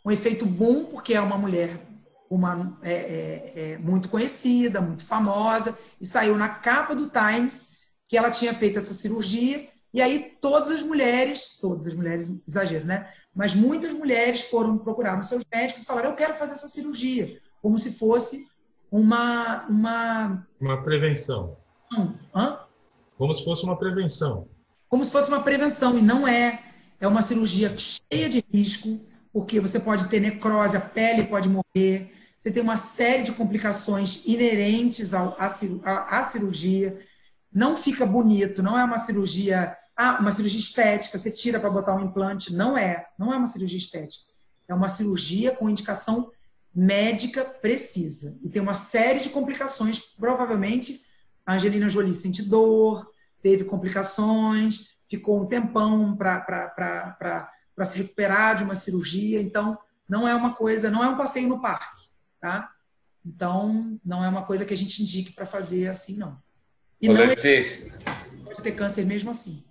um 0.04 0.10
efeito 0.10 0.44
bom, 0.44 0.84
porque 0.84 1.14
é 1.14 1.20
uma 1.20 1.38
mulher 1.38 1.80
uma, 2.28 2.78
é, 2.82 2.92
é, 2.92 3.52
é, 3.56 3.78
muito 3.78 4.10
conhecida, 4.10 4.82
muito 4.82 5.02
famosa, 5.02 5.78
e 5.98 6.04
saiu 6.04 6.36
na 6.36 6.50
capa 6.50 6.94
do 6.94 7.08
Times 7.08 7.74
que 8.06 8.18
ela 8.18 8.30
tinha 8.30 8.52
feito 8.52 8.78
essa 8.78 8.92
cirurgia. 8.92 9.66
E 9.94 10.02
aí 10.02 10.36
todas 10.42 10.68
as 10.68 10.82
mulheres, 10.82 11.56
todas 11.58 11.86
as 11.86 11.94
mulheres, 11.94 12.30
exagero, 12.46 12.84
né? 12.84 13.10
Mas 13.34 13.54
muitas 13.54 13.94
mulheres 13.94 14.42
foram 14.50 14.76
procurar 14.76 15.16
nos 15.16 15.28
seus 15.28 15.42
médicos 15.50 15.84
e 15.84 15.86
falaram: 15.86 16.10
Eu 16.10 16.16
quero 16.16 16.34
fazer 16.34 16.52
essa 16.52 16.68
cirurgia, 16.68 17.40
como 17.62 17.78
se 17.78 17.94
fosse 17.94 18.46
uma. 18.92 19.64
Uma, 19.70 20.46
uma 20.60 20.82
prevenção. 20.82 21.56
Hã? 22.34 22.60
Como 23.16 23.34
se 23.34 23.42
fosse 23.42 23.64
uma 23.64 23.78
prevenção. 23.78 24.46
Como 24.86 25.02
se 25.02 25.10
fosse 25.10 25.28
uma 25.28 25.42
prevenção, 25.42 25.96
e 25.96 26.02
não 26.02 26.28
é 26.28 26.65
É 27.00 27.06
uma 27.06 27.22
cirurgia 27.22 27.74
cheia 27.78 28.28
de 28.28 28.44
risco, 28.52 29.00
porque 29.32 29.60
você 29.60 29.78
pode 29.78 30.08
ter 30.08 30.20
necrose, 30.20 30.76
a 30.76 30.80
pele 30.80 31.24
pode 31.24 31.48
morrer, 31.48 32.12
você 32.38 32.50
tem 32.50 32.62
uma 32.62 32.76
série 32.76 33.22
de 33.22 33.32
complicações 33.32 34.22
inerentes 34.24 35.12
ao, 35.12 35.36
à, 35.38 36.22
cirurgia. 36.22 36.98
Não 37.52 37.76
fica 37.76 38.06
bonito, 38.06 38.62
não 38.62 38.78
é 38.78 38.84
uma 38.84 38.98
cirurgia, 38.98 39.76
ah, 39.96 40.18
uma 40.20 40.30
cirurgia 40.30 40.60
estética, 40.60 41.18
você 41.18 41.30
tira 41.30 41.58
para 41.58 41.70
botar 41.70 41.96
um 41.96 42.04
implante. 42.04 42.54
Não 42.54 42.78
é, 42.78 43.06
não 43.18 43.32
é 43.32 43.36
uma 43.36 43.48
cirurgia 43.48 43.78
estética. 43.78 44.32
É 44.68 44.74
uma 44.74 44.88
cirurgia 44.88 45.52
com 45.52 45.68
indicação 45.68 46.30
médica 46.74 47.44
precisa. 47.44 48.38
E 48.42 48.48
tem 48.50 48.60
uma 48.60 48.74
série 48.74 49.20
de 49.20 49.30
complicações. 49.30 49.98
Provavelmente 49.98 51.00
a 51.44 51.54
Angelina 51.54 51.88
Jolie 51.88 52.14
sente 52.14 52.42
dor, 52.42 53.10
teve 53.42 53.64
complicações, 53.64 54.95
ficou 55.08 55.40
um 55.40 55.46
tempão 55.46 56.16
para 56.16 57.50
se 57.84 57.98
recuperar 57.98 58.56
de 58.56 58.64
uma 58.64 58.74
cirurgia. 58.74 59.40
Então, 59.40 59.78
não 60.08 60.26
é 60.26 60.34
uma 60.34 60.54
coisa, 60.54 60.90
não 60.90 61.02
é 61.02 61.08
um 61.08 61.16
passeio 61.16 61.48
no 61.48 61.60
parque, 61.60 62.02
tá? 62.40 62.72
Então, 63.24 63.98
não 64.04 64.24
é 64.24 64.28
uma 64.28 64.44
coisa 64.44 64.64
que 64.64 64.72
a 64.72 64.76
gente 64.76 65.02
indique 65.02 65.32
para 65.32 65.46
fazer 65.46 65.88
assim, 65.88 66.16
não. 66.16 66.40
E 67.00 67.10
Ô, 67.10 67.12
não 67.12 67.26
Letícia. 67.26 67.98
pode 68.44 68.62
ter 68.62 68.72
câncer 68.72 69.04
mesmo 69.04 69.30
assim. 69.30 69.64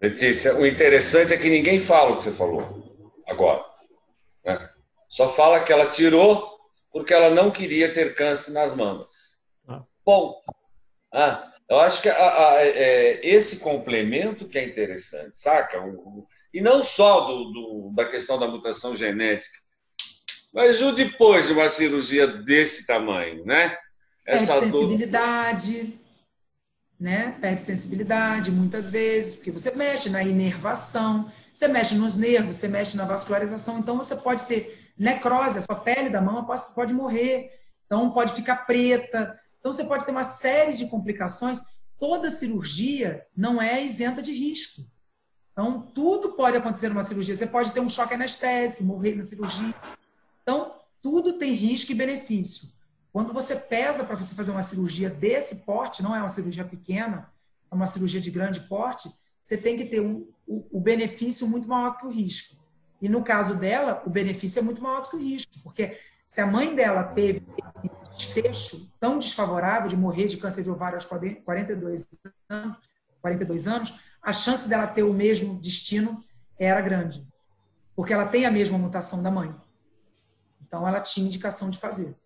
Letícia, 0.00 0.56
o 0.56 0.66
interessante 0.66 1.32
é 1.32 1.38
que 1.38 1.48
ninguém 1.48 1.80
fala 1.80 2.10
o 2.10 2.16
que 2.16 2.24
você 2.24 2.32
falou 2.32 3.22
agora. 3.28 3.64
Né? 4.44 4.68
Só 5.08 5.28
fala 5.28 5.62
que 5.62 5.72
ela 5.72 5.86
tirou 5.86 6.58
porque 6.90 7.14
ela 7.14 7.30
não 7.30 7.50
queria 7.50 7.92
ter 7.92 8.14
câncer 8.14 8.50
nas 8.50 8.74
mamas. 8.74 9.40
Ah. 9.68 9.84
Ponto. 10.04 10.42
Ah, 11.12 11.51
eu 11.68 11.80
acho 11.80 12.02
que 12.02 12.08
a, 12.08 12.48
a, 12.48 12.64
é, 12.64 13.20
esse 13.26 13.58
complemento 13.58 14.46
que 14.48 14.58
é 14.58 14.64
interessante, 14.64 15.40
saca? 15.40 15.80
O, 15.80 15.90
o, 15.90 16.26
e 16.52 16.60
não 16.60 16.82
só 16.82 17.22
do, 17.22 17.44
do, 17.44 17.92
da 17.94 18.04
questão 18.04 18.38
da 18.38 18.46
mutação 18.46 18.94
genética, 18.94 19.58
mas 20.52 20.82
o 20.82 20.92
depois 20.92 21.46
de 21.46 21.52
uma 21.52 21.68
cirurgia 21.68 22.26
desse 22.26 22.86
tamanho, 22.86 23.44
né? 23.44 23.76
Essa 24.26 24.52
Perde 24.52 24.70
sensibilidade, 24.70 25.82
dor... 25.84 25.98
né? 27.00 27.36
Perde 27.40 27.62
sensibilidade 27.62 28.50
muitas 28.50 28.90
vezes, 28.90 29.36
porque 29.36 29.50
você 29.50 29.70
mexe 29.70 30.10
na 30.10 30.22
inervação, 30.22 31.32
você 31.54 31.66
mexe 31.66 31.94
nos 31.94 32.16
nervos, 32.16 32.56
você 32.56 32.68
mexe 32.68 32.96
na 32.96 33.06
vascularização, 33.06 33.78
então 33.78 33.96
você 33.96 34.14
pode 34.14 34.44
ter 34.44 34.92
necrose, 34.96 35.58
a 35.58 35.62
sua 35.62 35.76
pele 35.76 36.10
da 36.10 36.20
pode, 36.20 36.62
pode 36.74 36.92
morrer, 36.92 37.50
então 37.86 38.10
pode 38.10 38.34
ficar 38.34 38.66
preta, 38.66 39.38
então, 39.62 39.72
você 39.72 39.84
pode 39.84 40.04
ter 40.04 40.10
uma 40.10 40.24
série 40.24 40.72
de 40.72 40.86
complicações. 40.86 41.60
Toda 41.96 42.32
cirurgia 42.32 43.24
não 43.34 43.62
é 43.62 43.84
isenta 43.84 44.20
de 44.20 44.32
risco. 44.32 44.82
Então, 45.52 45.82
tudo 45.94 46.32
pode 46.32 46.56
acontecer 46.56 46.88
numa 46.88 47.04
cirurgia. 47.04 47.36
Você 47.36 47.46
pode 47.46 47.72
ter 47.72 47.78
um 47.78 47.88
choque 47.88 48.12
anestésico, 48.12 48.82
morrer 48.82 49.14
na 49.14 49.22
cirurgia. 49.22 49.72
Então, 50.42 50.74
tudo 51.00 51.34
tem 51.34 51.52
risco 51.52 51.92
e 51.92 51.94
benefício. 51.94 52.70
Quando 53.12 53.32
você 53.32 53.54
pesa 53.54 54.02
para 54.02 54.16
você 54.16 54.34
fazer 54.34 54.50
uma 54.50 54.64
cirurgia 54.64 55.08
desse 55.08 55.64
porte, 55.64 56.02
não 56.02 56.16
é 56.16 56.18
uma 56.18 56.28
cirurgia 56.28 56.64
pequena, 56.64 57.30
é 57.70 57.74
uma 57.74 57.86
cirurgia 57.86 58.20
de 58.20 58.32
grande 58.32 58.58
porte, 58.62 59.12
você 59.44 59.56
tem 59.56 59.76
que 59.76 59.84
ter 59.84 60.00
o, 60.00 60.28
o 60.44 60.80
benefício 60.80 61.46
muito 61.46 61.68
maior 61.68 61.96
que 61.98 62.06
o 62.06 62.10
risco. 62.10 62.56
E 63.00 63.08
no 63.08 63.22
caso 63.22 63.54
dela, 63.54 64.02
o 64.04 64.10
benefício 64.10 64.58
é 64.58 64.62
muito 64.62 64.82
maior 64.82 65.08
que 65.08 65.14
o 65.14 65.20
risco, 65.20 65.52
porque 65.62 65.98
se 66.26 66.40
a 66.40 66.46
mãe 66.46 66.74
dela 66.74 67.04
teve 67.04 67.42
desfecho 68.22 68.88
tão 69.00 69.18
desfavorável 69.18 69.88
de 69.88 69.96
morrer 69.96 70.26
de 70.26 70.36
câncer 70.36 70.62
de 70.62 70.70
ovário 70.70 70.96
aos 70.96 71.04
42 71.04 72.08
anos, 72.48 72.76
42 73.20 73.66
anos, 73.66 73.94
a 74.22 74.32
chance 74.32 74.68
dela 74.68 74.86
ter 74.86 75.02
o 75.02 75.12
mesmo 75.12 75.60
destino 75.60 76.22
era 76.58 76.80
grande. 76.80 77.26
Porque 77.94 78.12
ela 78.12 78.26
tem 78.26 78.46
a 78.46 78.50
mesma 78.50 78.78
mutação 78.78 79.22
da 79.22 79.30
mãe. 79.30 79.54
Então, 80.60 80.86
ela 80.86 81.00
tinha 81.00 81.26
indicação 81.26 81.68
de 81.68 81.78
fazer. 81.78 82.16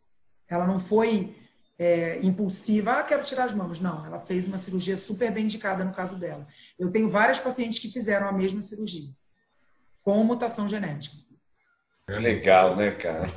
Ela 0.49 0.67
não 0.67 0.79
foi 0.79 1.35
é, 1.79 2.21
impulsiva, 2.25 2.93
ah, 2.93 3.03
quero 3.03 3.25
tirar 3.25 3.45
as 3.45 3.55
mamas. 3.55 3.81
Não, 3.81 4.05
ela 4.07 4.21
fez 4.21 4.47
uma 4.47 4.59
cirurgia 4.59 4.97
super 4.97 5.33
bem 5.33 5.45
indicada 5.45 5.85
no 5.85 5.93
caso 5.93 6.17
dela. 6.17 6.45
Eu 6.79 6.91
tenho 6.91 7.11
várias 7.11 7.39
pacientes 7.39 7.79
que 7.79 7.91
fizeram 7.91 8.29
a 8.29 8.33
mesma 8.33 8.63
cirurgia, 8.63 9.11
com 10.03 10.23
mutação 10.23 10.69
genética. 10.69 11.26
Legal, 12.09 12.77
né, 12.77 12.93
cara? 12.93 13.29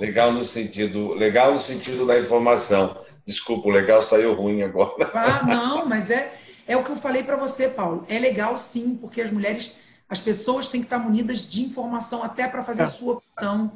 Legal 0.00 0.32
no 0.32 0.46
sentido, 0.46 1.12
legal 1.12 1.52
no 1.52 1.58
sentido 1.58 2.06
da 2.06 2.18
informação. 2.18 2.98
Desculpa, 3.26 3.68
o 3.68 3.72
legal 3.72 4.00
saiu 4.00 4.32
ruim 4.32 4.62
agora. 4.62 5.10
Ah, 5.12 5.42
não, 5.44 5.86
mas 5.86 6.10
é 6.10 6.32
é 6.66 6.74
o 6.74 6.82
que 6.82 6.90
eu 6.90 6.96
falei 6.96 7.22
para 7.22 7.36
você, 7.36 7.68
Paulo. 7.68 8.06
É 8.08 8.18
legal 8.18 8.56
sim, 8.56 8.96
porque 8.96 9.20
as 9.20 9.30
mulheres, 9.30 9.74
as 10.08 10.20
pessoas 10.20 10.70
têm 10.70 10.80
que 10.80 10.86
estar 10.86 10.98
munidas 10.98 11.46
de 11.46 11.62
informação 11.62 12.22
até 12.22 12.48
para 12.48 12.62
fazer 12.62 12.82
a 12.82 12.86
é. 12.86 12.88
sua 12.88 13.14
opção. 13.14 13.70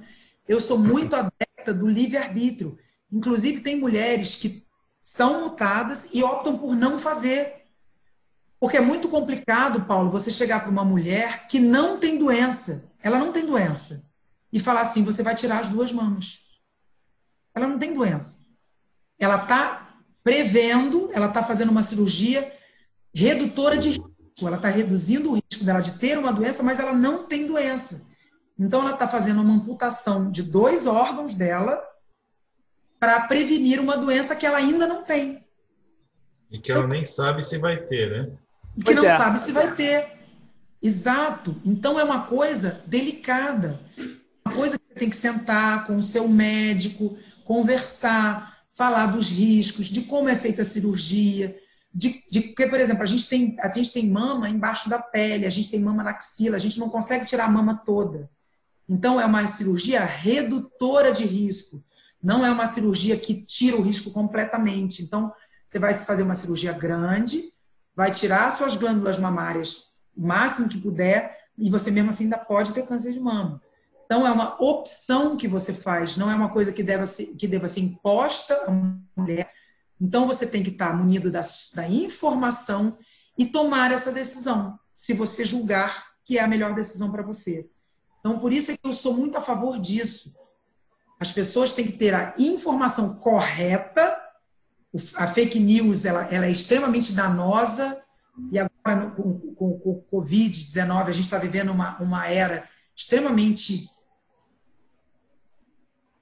Eu 0.49 0.61
sou 0.61 0.79
muito 0.79 1.15
adepta 1.15 1.75
do 1.75 1.87
livre-arbítrio. 1.87 2.79
Inclusive, 3.13 3.61
tem 3.61 3.79
mulheres 3.79 4.35
que 4.35 4.67
são 5.03 5.43
mutadas 5.43 6.09
e 6.11 6.23
optam 6.23 6.57
por 6.57 6.75
não 6.75 6.99
fazer. 6.99 7.67
Porque 8.59 8.79
é 8.79 8.81
muito 8.81 9.11
complicado, 9.11 9.85
Paulo, 9.85 10.09
você 10.09 10.31
chegar 10.31 10.61
para 10.61 10.71
uma 10.71 10.85
mulher 10.85 11.47
que 11.49 11.61
não 11.61 11.99
tem 11.99 12.17
doença. 12.17 12.91
Ela 13.03 13.19
não 13.19 13.31
tem 13.31 13.45
doença 13.45 14.08
e 14.53 14.61
falar 14.61 14.83
assim: 14.83 15.05
você 15.05 15.23
vai 15.23 15.35
tirar 15.35 15.61
as 15.61 15.69
duas 15.69 15.93
mamas. 15.93 16.39
Ela 17.55 17.67
não 17.67 17.79
tem 17.79 17.95
doença. 17.95 18.47
Ela 19.19 19.43
está 19.43 19.97
prevendo, 20.23 21.11
ela 21.13 21.27
está 21.27 21.43
fazendo 21.43 21.71
uma 21.71 21.83
cirurgia 21.83 22.53
redutora 23.15 23.77
de 23.77 23.89
risco. 23.89 24.13
Ela 24.41 24.57
está 24.57 24.69
reduzindo 24.69 25.31
o 25.31 25.35
risco 25.35 25.65
dela 25.65 25.81
de 25.81 25.99
ter 25.99 26.17
uma 26.17 26.33
doença, 26.33 26.63
mas 26.63 26.79
ela 26.79 26.93
não 26.93 27.27
tem 27.27 27.47
doença. 27.47 28.07
Então, 28.59 28.81
ela 28.83 28.93
está 28.93 29.09
fazendo 29.09 29.41
uma 29.41 29.55
amputação 29.55 30.31
de 30.31 30.43
dois 30.43 30.87
órgãos 30.87 31.35
dela 31.35 31.83
para 32.99 33.21
prevenir 33.21 33.81
uma 33.81 33.97
doença 33.97 34.35
que 34.35 34.45
ela 34.45 34.59
ainda 34.59 34.87
não 34.87 35.03
tem. 35.03 35.45
E 36.51 36.59
que 36.59 36.73
ela 36.73 36.87
nem 36.87 37.05
sabe 37.05 37.45
se 37.45 37.59
vai 37.59 37.77
ter, 37.77 38.11
né? 38.11 38.31
Que 38.77 38.85
pois 38.85 38.97
não 38.97 39.05
é. 39.05 39.17
sabe 39.17 39.39
se 39.39 39.53
vai 39.53 39.75
ter. 39.75 40.19
Exato. 40.83 41.57
Então, 41.65 41.99
é 41.99 42.05
uma 42.05 42.25
coisa 42.25 42.83
delicada 42.87 43.81
coisa 44.59 44.79
que 44.79 44.85
você 44.89 44.95
tem 44.95 45.11
que 45.11 45.17
sentar 45.17 45.87
com 45.87 45.97
o 45.97 46.03
seu 46.03 46.29
médico, 46.29 47.17
conversar, 47.45 48.59
falar 48.75 49.07
dos 49.07 49.29
riscos, 49.29 49.87
de 49.87 50.03
como 50.03 50.29
é 50.29 50.37
feita 50.37 50.63
a 50.63 50.65
cirurgia, 50.65 51.57
de, 51.95 52.23
de 52.31 52.41
porque, 52.41 52.67
por 52.67 52.79
exemplo, 52.79 53.03
a 53.03 53.07
gente, 53.07 53.29
tem, 53.29 53.57
a 53.61 53.71
gente 53.71 53.93
tem 53.93 54.09
mama 54.09 54.49
embaixo 54.49 54.91
da 54.91 54.99
pele, 54.99 55.47
a 55.47 55.51
gente 55.51 55.71
tem 55.71 55.81
mama 55.81 56.03
na 56.03 56.11
axila, 56.11 56.57
a 56.57 56.61
gente 56.61 56.79
não 56.79 56.89
consegue 56.89 57.25
tirar 57.25 57.45
a 57.45 57.51
mama 57.51 57.83
toda. 57.85 58.31
Então, 58.89 59.21
é 59.21 59.25
uma 59.25 59.47
cirurgia 59.47 60.05
redutora 60.05 61.13
de 61.13 61.25
risco. 61.25 61.83
Não 62.23 62.45
é 62.45 62.51
uma 62.51 62.67
cirurgia 62.67 63.17
que 63.17 63.35
tira 63.43 63.77
o 63.77 63.83
risco 63.83 64.11
completamente. 64.11 65.03
Então, 65.03 65.33
você 65.67 65.79
vai 65.79 65.95
fazer 65.95 66.23
uma 66.23 66.35
cirurgia 66.35 66.73
grande, 66.73 67.53
vai 67.95 68.11
tirar 68.11 68.51
suas 68.53 68.77
glândulas 68.77 69.19
mamárias 69.19 69.89
o 70.17 70.27
máximo 70.27 70.69
que 70.69 70.79
puder, 70.79 71.37
e 71.57 71.71
você 71.71 71.93
mesmo 71.93 72.11
assim 72.11 72.25
ainda 72.25 72.39
pode 72.39 72.73
ter 72.73 72.85
câncer 72.85 73.13
de 73.13 73.21
mama. 73.21 73.63
Então, 74.09 74.27
é 74.27 74.31
uma 74.31 74.57
opção 74.59 75.37
que 75.37 75.47
você 75.47 75.71
faz, 75.71 76.17
não 76.17 76.31
é 76.31 76.35
uma 76.35 76.49
coisa 76.49 76.73
que 76.73 76.83
deva 76.83 77.05
ser, 77.05 77.27
que 77.37 77.47
deva 77.47 77.69
ser 77.69 77.81
imposta 77.81 78.55
a 78.67 78.71
uma 78.71 78.99
mulher. 79.15 79.53
Então, 80.01 80.27
você 80.27 80.47
tem 80.47 80.63
que 80.63 80.71
estar 80.71 80.97
munido 80.97 81.31
da, 81.31 81.43
da 81.75 81.87
informação 81.87 82.97
e 83.37 83.45
tomar 83.45 83.93
essa 83.93 84.11
decisão, 84.11 84.79
se 84.95 85.13
você 85.13 85.45
julgar 85.45 86.07
que 86.25 86.39
é 86.39 86.43
a 86.43 86.49
melhor 86.49 86.75
decisão 86.75 87.13
para 87.13 87.23
você. 87.23 87.69
Então, 88.21 88.39
por 88.39 88.51
isso 88.51 88.71
é 88.71 88.79
que 88.79 88.89
eu 88.89 88.95
sou 88.95 89.13
muito 89.13 89.37
a 89.37 89.43
favor 89.43 89.79
disso. 89.79 90.35
As 91.21 91.31
pessoas 91.31 91.75
têm 91.75 91.85
que 91.85 91.93
ter 91.93 92.15
a 92.15 92.35
informação 92.39 93.15
correta. 93.17 94.19
A 95.17 95.27
fake 95.27 95.61
news 95.61 96.07
ela, 96.07 96.23
ela 96.33 96.47
é 96.47 96.51
extremamente 96.51 97.13
danosa. 97.13 98.03
E 98.51 98.59
agora, 98.59 99.11
com, 99.11 99.39
com, 99.55 99.79
com 99.79 99.91
o 99.91 100.05
Covid-19, 100.11 101.09
a 101.09 101.13
gente 101.13 101.25
está 101.25 101.37
vivendo 101.37 101.73
uma, 101.73 101.99
uma 101.99 102.27
era 102.27 102.67
extremamente 102.97 103.87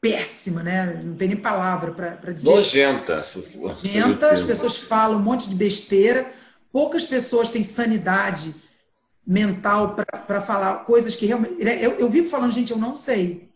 péssima, 0.08 0.62
né? 0.62 1.02
Não 1.02 1.16
tem 1.16 1.28
nem 1.28 1.36
palavra 1.36 1.92
para 1.92 2.32
dizer. 2.32 2.48
Nojenta. 2.48 3.24
Nojenta, 3.54 4.30
as 4.30 4.42
pessoas 4.42 4.76
falam 4.76 5.18
um 5.18 5.22
monte 5.22 5.48
de 5.48 5.54
besteira. 5.54 6.32
Poucas 6.72 7.04
pessoas 7.04 7.50
têm 7.50 7.64
sanidade 7.64 8.54
mental 9.26 9.96
para 10.26 10.40
falar 10.40 10.84
coisas 10.84 11.16
que 11.16 11.26
realmente. 11.26 11.56
Eu, 11.60 11.92
eu 11.92 12.08
vivo 12.08 12.28
falando, 12.28 12.52
gente, 12.52 12.70
eu 12.70 12.78
não 12.78 12.94
sei. 12.94 13.50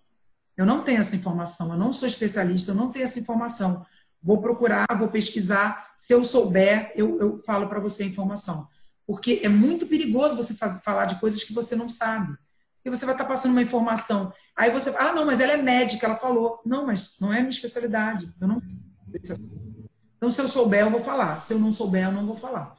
Eu 0.56 0.66
não 0.66 0.82
tenho 0.82 1.00
essa 1.00 1.14
informação. 1.14 1.72
Eu 1.72 1.78
não 1.78 1.92
sou 1.92 2.08
especialista, 2.08 2.72
eu 2.72 2.74
não 2.74 2.90
tenho 2.90 3.04
essa 3.04 3.20
informação. 3.20 3.86
Vou 4.22 4.42
procurar, 4.42 4.86
vou 4.98 5.08
pesquisar. 5.08 5.92
Se 5.96 6.12
eu 6.12 6.24
souber, 6.24 6.92
eu, 6.94 7.18
eu 7.20 7.42
falo 7.46 7.68
para 7.68 7.80
você 7.80 8.02
a 8.02 8.06
informação. 8.06 8.66
Porque 9.06 9.40
é 9.42 9.48
muito 9.48 9.86
perigoso 9.86 10.36
você 10.36 10.54
faz, 10.54 10.80
falar 10.84 11.04
de 11.04 11.18
coisas 11.20 11.44
que 11.44 11.54
você 11.54 11.76
não 11.76 11.88
sabe 11.88 12.36
e 12.84 12.90
você 12.90 13.04
vai 13.04 13.14
estar 13.14 13.24
passando 13.24 13.52
uma 13.52 13.62
informação. 13.62 14.32
Aí 14.56 14.70
você, 14.70 14.90
ah, 14.98 15.12
não, 15.12 15.26
mas 15.26 15.40
ela 15.40 15.52
é 15.52 15.56
médica, 15.56 16.06
ela 16.06 16.16
falou. 16.16 16.60
Não, 16.64 16.86
mas 16.86 17.18
não 17.20 17.32
é 17.32 17.38
minha 17.38 17.50
especialidade. 17.50 18.32
Eu 18.40 18.48
não 18.48 18.62
Então, 20.16 20.30
se 20.30 20.40
eu 20.40 20.48
souber, 20.48 20.80
eu 20.80 20.90
vou 20.90 21.00
falar. 21.00 21.40
Se 21.40 21.52
eu 21.52 21.58
não 21.58 21.72
souber, 21.72 22.04
eu 22.04 22.12
não 22.12 22.26
vou 22.26 22.36
falar. 22.36 22.76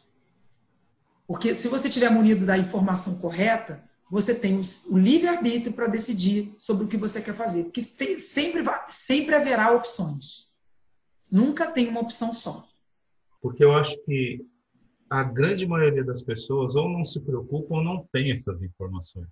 Porque 1.27 1.55
se 1.55 1.67
você 1.67 1.89
tiver 1.89 2.09
munido 2.09 2.45
da 2.45 2.57
informação 2.57 3.19
correta, 3.19 3.83
você 4.09 4.35
tem 4.35 4.59
o 4.89 4.97
livre-arbítrio 4.97 5.71
para 5.71 5.87
decidir 5.87 6.53
sobre 6.57 6.83
o 6.83 6.87
que 6.87 6.97
você 6.97 7.21
quer 7.21 7.33
fazer. 7.33 7.63
Porque 7.63 7.81
tem, 7.81 8.19
sempre, 8.19 8.61
sempre 8.89 9.35
haverá 9.35 9.71
opções. 9.71 10.51
Nunca 11.31 11.71
tem 11.71 11.87
uma 11.87 12.01
opção 12.01 12.33
só. 12.33 12.67
Porque 13.41 13.63
eu 13.63 13.73
acho 13.73 13.97
que 14.03 14.45
a 15.09 15.23
grande 15.23 15.65
maioria 15.65 16.03
das 16.03 16.21
pessoas 16.21 16.75
ou 16.75 16.89
não 16.89 17.05
se 17.05 17.19
preocupam 17.21 17.75
ou 17.75 17.83
não 17.83 18.07
tem 18.11 18.31
essas 18.31 18.61
informações. 18.61 19.27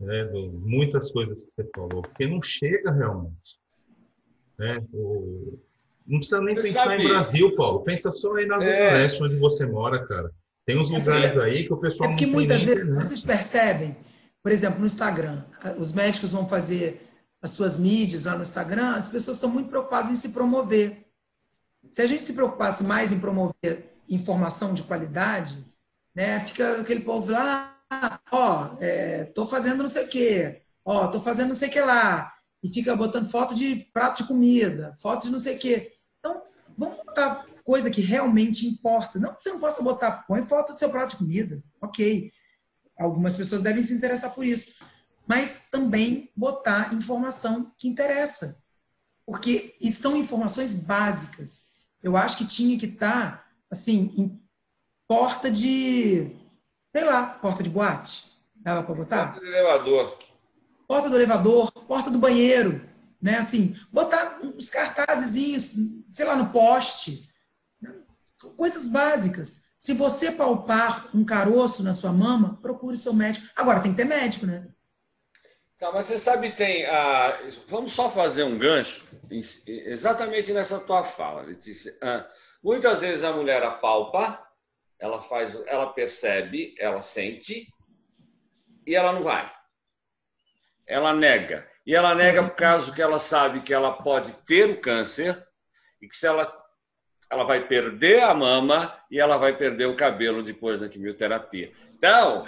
Né? 0.00 0.24
Muitas 0.52 1.10
coisas 1.10 1.44
que 1.44 1.52
você 1.52 1.70
falou. 1.74 2.02
Porque 2.02 2.26
não 2.26 2.42
chega 2.42 2.90
realmente. 2.90 3.58
Né? 4.58 4.84
O... 4.92 5.58
Não 6.06 6.18
precisa 6.18 6.40
nem 6.40 6.54
você 6.54 6.68
pensar 6.68 6.84
sabe. 6.84 7.02
em 7.02 7.08
Brasil, 7.08 7.56
Paulo. 7.56 7.82
Pensa 7.82 8.12
só 8.12 8.34
aí 8.36 8.46
na 8.46 8.60
Zona 8.60 8.70
é. 8.70 8.94
Leste, 8.94 9.22
onde 9.22 9.36
você 9.36 9.66
mora, 9.66 10.06
cara. 10.06 10.30
Tem 10.64 10.78
uns 10.78 10.90
lugares 10.90 11.38
aí 11.38 11.64
que 11.64 11.72
o 11.72 11.76
pessoal 11.76 12.10
é 12.10 12.12
porque 12.12 12.26
muitas 12.26 12.62
vezes 12.62 12.92
vocês 12.92 13.20
percebem, 13.20 13.96
por 14.42 14.50
exemplo, 14.50 14.80
no 14.80 14.86
Instagram, 14.86 15.44
os 15.78 15.92
médicos 15.92 16.32
vão 16.32 16.48
fazer 16.48 17.08
as 17.40 17.52
suas 17.52 17.78
mídias 17.78 18.24
lá 18.24 18.34
no 18.34 18.42
Instagram, 18.42 18.96
as 18.96 19.06
pessoas 19.06 19.36
estão 19.36 19.48
muito 19.48 19.68
preocupadas 19.68 20.10
em 20.10 20.16
se 20.16 20.30
promover. 20.30 21.06
Se 21.92 22.02
a 22.02 22.06
gente 22.06 22.24
se 22.24 22.32
preocupasse 22.32 22.82
mais 22.82 23.12
em 23.12 23.20
promover 23.20 23.96
informação 24.08 24.74
de 24.74 24.82
qualidade, 24.82 25.64
né, 26.12 26.40
fica 26.40 26.80
aquele 26.80 27.00
povo 27.00 27.30
lá, 27.30 27.75
ó, 28.30 28.76
é, 28.80 29.24
tô 29.24 29.46
fazendo 29.46 29.78
não 29.78 29.88
sei 29.88 30.04
o 30.04 30.08
quê, 30.08 30.62
ó, 30.84 31.06
tô 31.08 31.20
fazendo 31.20 31.48
não 31.48 31.54
sei 31.54 31.68
o 31.68 31.72
que 31.72 31.80
lá, 31.80 32.32
e 32.62 32.68
fica 32.68 32.96
botando 32.96 33.30
foto 33.30 33.54
de 33.54 33.88
prato 33.92 34.22
de 34.22 34.28
comida, 34.28 34.96
foto 35.00 35.22
de 35.22 35.30
não 35.32 35.38
sei 35.38 35.56
o 35.56 35.58
quê. 35.58 35.92
Então, 36.18 36.42
vamos 36.76 36.96
botar 37.04 37.46
coisa 37.64 37.90
que 37.90 38.00
realmente 38.00 38.66
importa. 38.66 39.18
Não 39.18 39.34
que 39.34 39.42
você 39.42 39.50
não 39.50 39.60
possa 39.60 39.82
botar, 39.82 40.24
põe 40.26 40.46
foto 40.46 40.72
do 40.72 40.78
seu 40.78 40.90
prato 40.90 41.10
de 41.10 41.16
comida, 41.16 41.62
ok. 41.80 42.32
Algumas 42.98 43.36
pessoas 43.36 43.60
devem 43.60 43.82
se 43.82 43.92
interessar 43.92 44.34
por 44.34 44.44
isso. 44.44 44.74
Mas 45.26 45.68
também 45.70 46.30
botar 46.34 46.94
informação 46.94 47.72
que 47.76 47.88
interessa. 47.88 48.56
Porque 49.26 49.76
e 49.80 49.90
são 49.90 50.16
informações 50.16 50.72
básicas. 50.72 51.72
Eu 52.02 52.16
acho 52.16 52.38
que 52.38 52.46
tinha 52.46 52.78
que 52.78 52.86
estar, 52.86 53.38
tá, 53.38 53.46
assim, 53.70 54.14
em 54.16 54.40
porta 55.08 55.50
de, 55.50 56.30
sei 56.96 57.04
lá, 57.04 57.26
porta 57.26 57.62
de 57.62 57.68
boate. 57.68 58.24
Dava 58.54 58.82
para 58.82 58.94
botar? 58.94 59.26
Porta 59.26 59.40
do 59.40 59.46
elevador. 59.46 60.18
Porta 60.88 61.10
do 61.10 61.16
elevador, 61.16 61.72
porta 61.86 62.10
do 62.10 62.18
banheiro. 62.18 62.88
Né? 63.20 63.36
Assim, 63.36 63.76
botar 63.92 64.38
uns 64.42 64.70
cartazezinhos, 64.70 65.74
sei 66.14 66.24
lá, 66.24 66.34
no 66.34 66.48
poste 66.48 67.28
coisas 68.56 68.86
básicas. 68.86 69.62
Se 69.76 69.92
você 69.92 70.32
palpar 70.32 71.10
um 71.14 71.22
caroço 71.22 71.82
na 71.82 71.92
sua 71.92 72.12
mama, 72.12 72.58
procure 72.62 72.96
seu 72.96 73.12
médico. 73.12 73.46
Agora, 73.54 73.80
tem 73.80 73.90
que 73.90 73.98
ter 73.98 74.04
médico, 74.04 74.46
né? 74.46 74.66
Tá, 75.78 75.92
mas 75.92 76.06
você 76.06 76.18
sabe, 76.18 76.52
tem. 76.52 76.86
A... 76.86 77.38
Vamos 77.68 77.92
só 77.92 78.10
fazer 78.10 78.44
um 78.44 78.56
gancho, 78.56 79.04
exatamente 79.66 80.50
nessa 80.50 80.78
tua 80.78 81.04
fala, 81.04 81.42
Letícia. 81.42 81.94
Ah, 82.00 82.26
muitas 82.62 83.00
vezes 83.00 83.22
a 83.22 83.32
mulher 83.32 83.62
apalpa, 83.62 84.45
ela 84.98 85.20
faz, 85.20 85.54
ela 85.66 85.92
percebe, 85.92 86.74
ela 86.78 87.00
sente, 87.00 87.66
e 88.86 88.94
ela 88.94 89.12
não 89.12 89.22
vai. 89.22 89.52
Ela 90.86 91.12
nega. 91.12 91.68
E 91.86 91.94
ela 91.94 92.14
nega 92.14 92.42
por 92.42 92.54
causa 92.54 92.92
que 92.92 93.02
ela 93.02 93.18
sabe 93.18 93.62
que 93.62 93.74
ela 93.74 93.92
pode 93.92 94.32
ter 94.44 94.70
o 94.70 94.80
câncer 94.80 95.44
e 96.00 96.08
que 96.08 96.16
se 96.16 96.26
ela 96.26 96.52
ela 97.30 97.44
vai 97.44 97.66
perder 97.66 98.22
a 98.22 98.32
mama 98.32 98.96
e 99.10 99.18
ela 99.18 99.36
vai 99.36 99.56
perder 99.56 99.86
o 99.86 99.96
cabelo 99.96 100.42
depois 100.42 100.80
da 100.80 100.88
quimioterapia. 100.88 101.72
Então, 101.92 102.44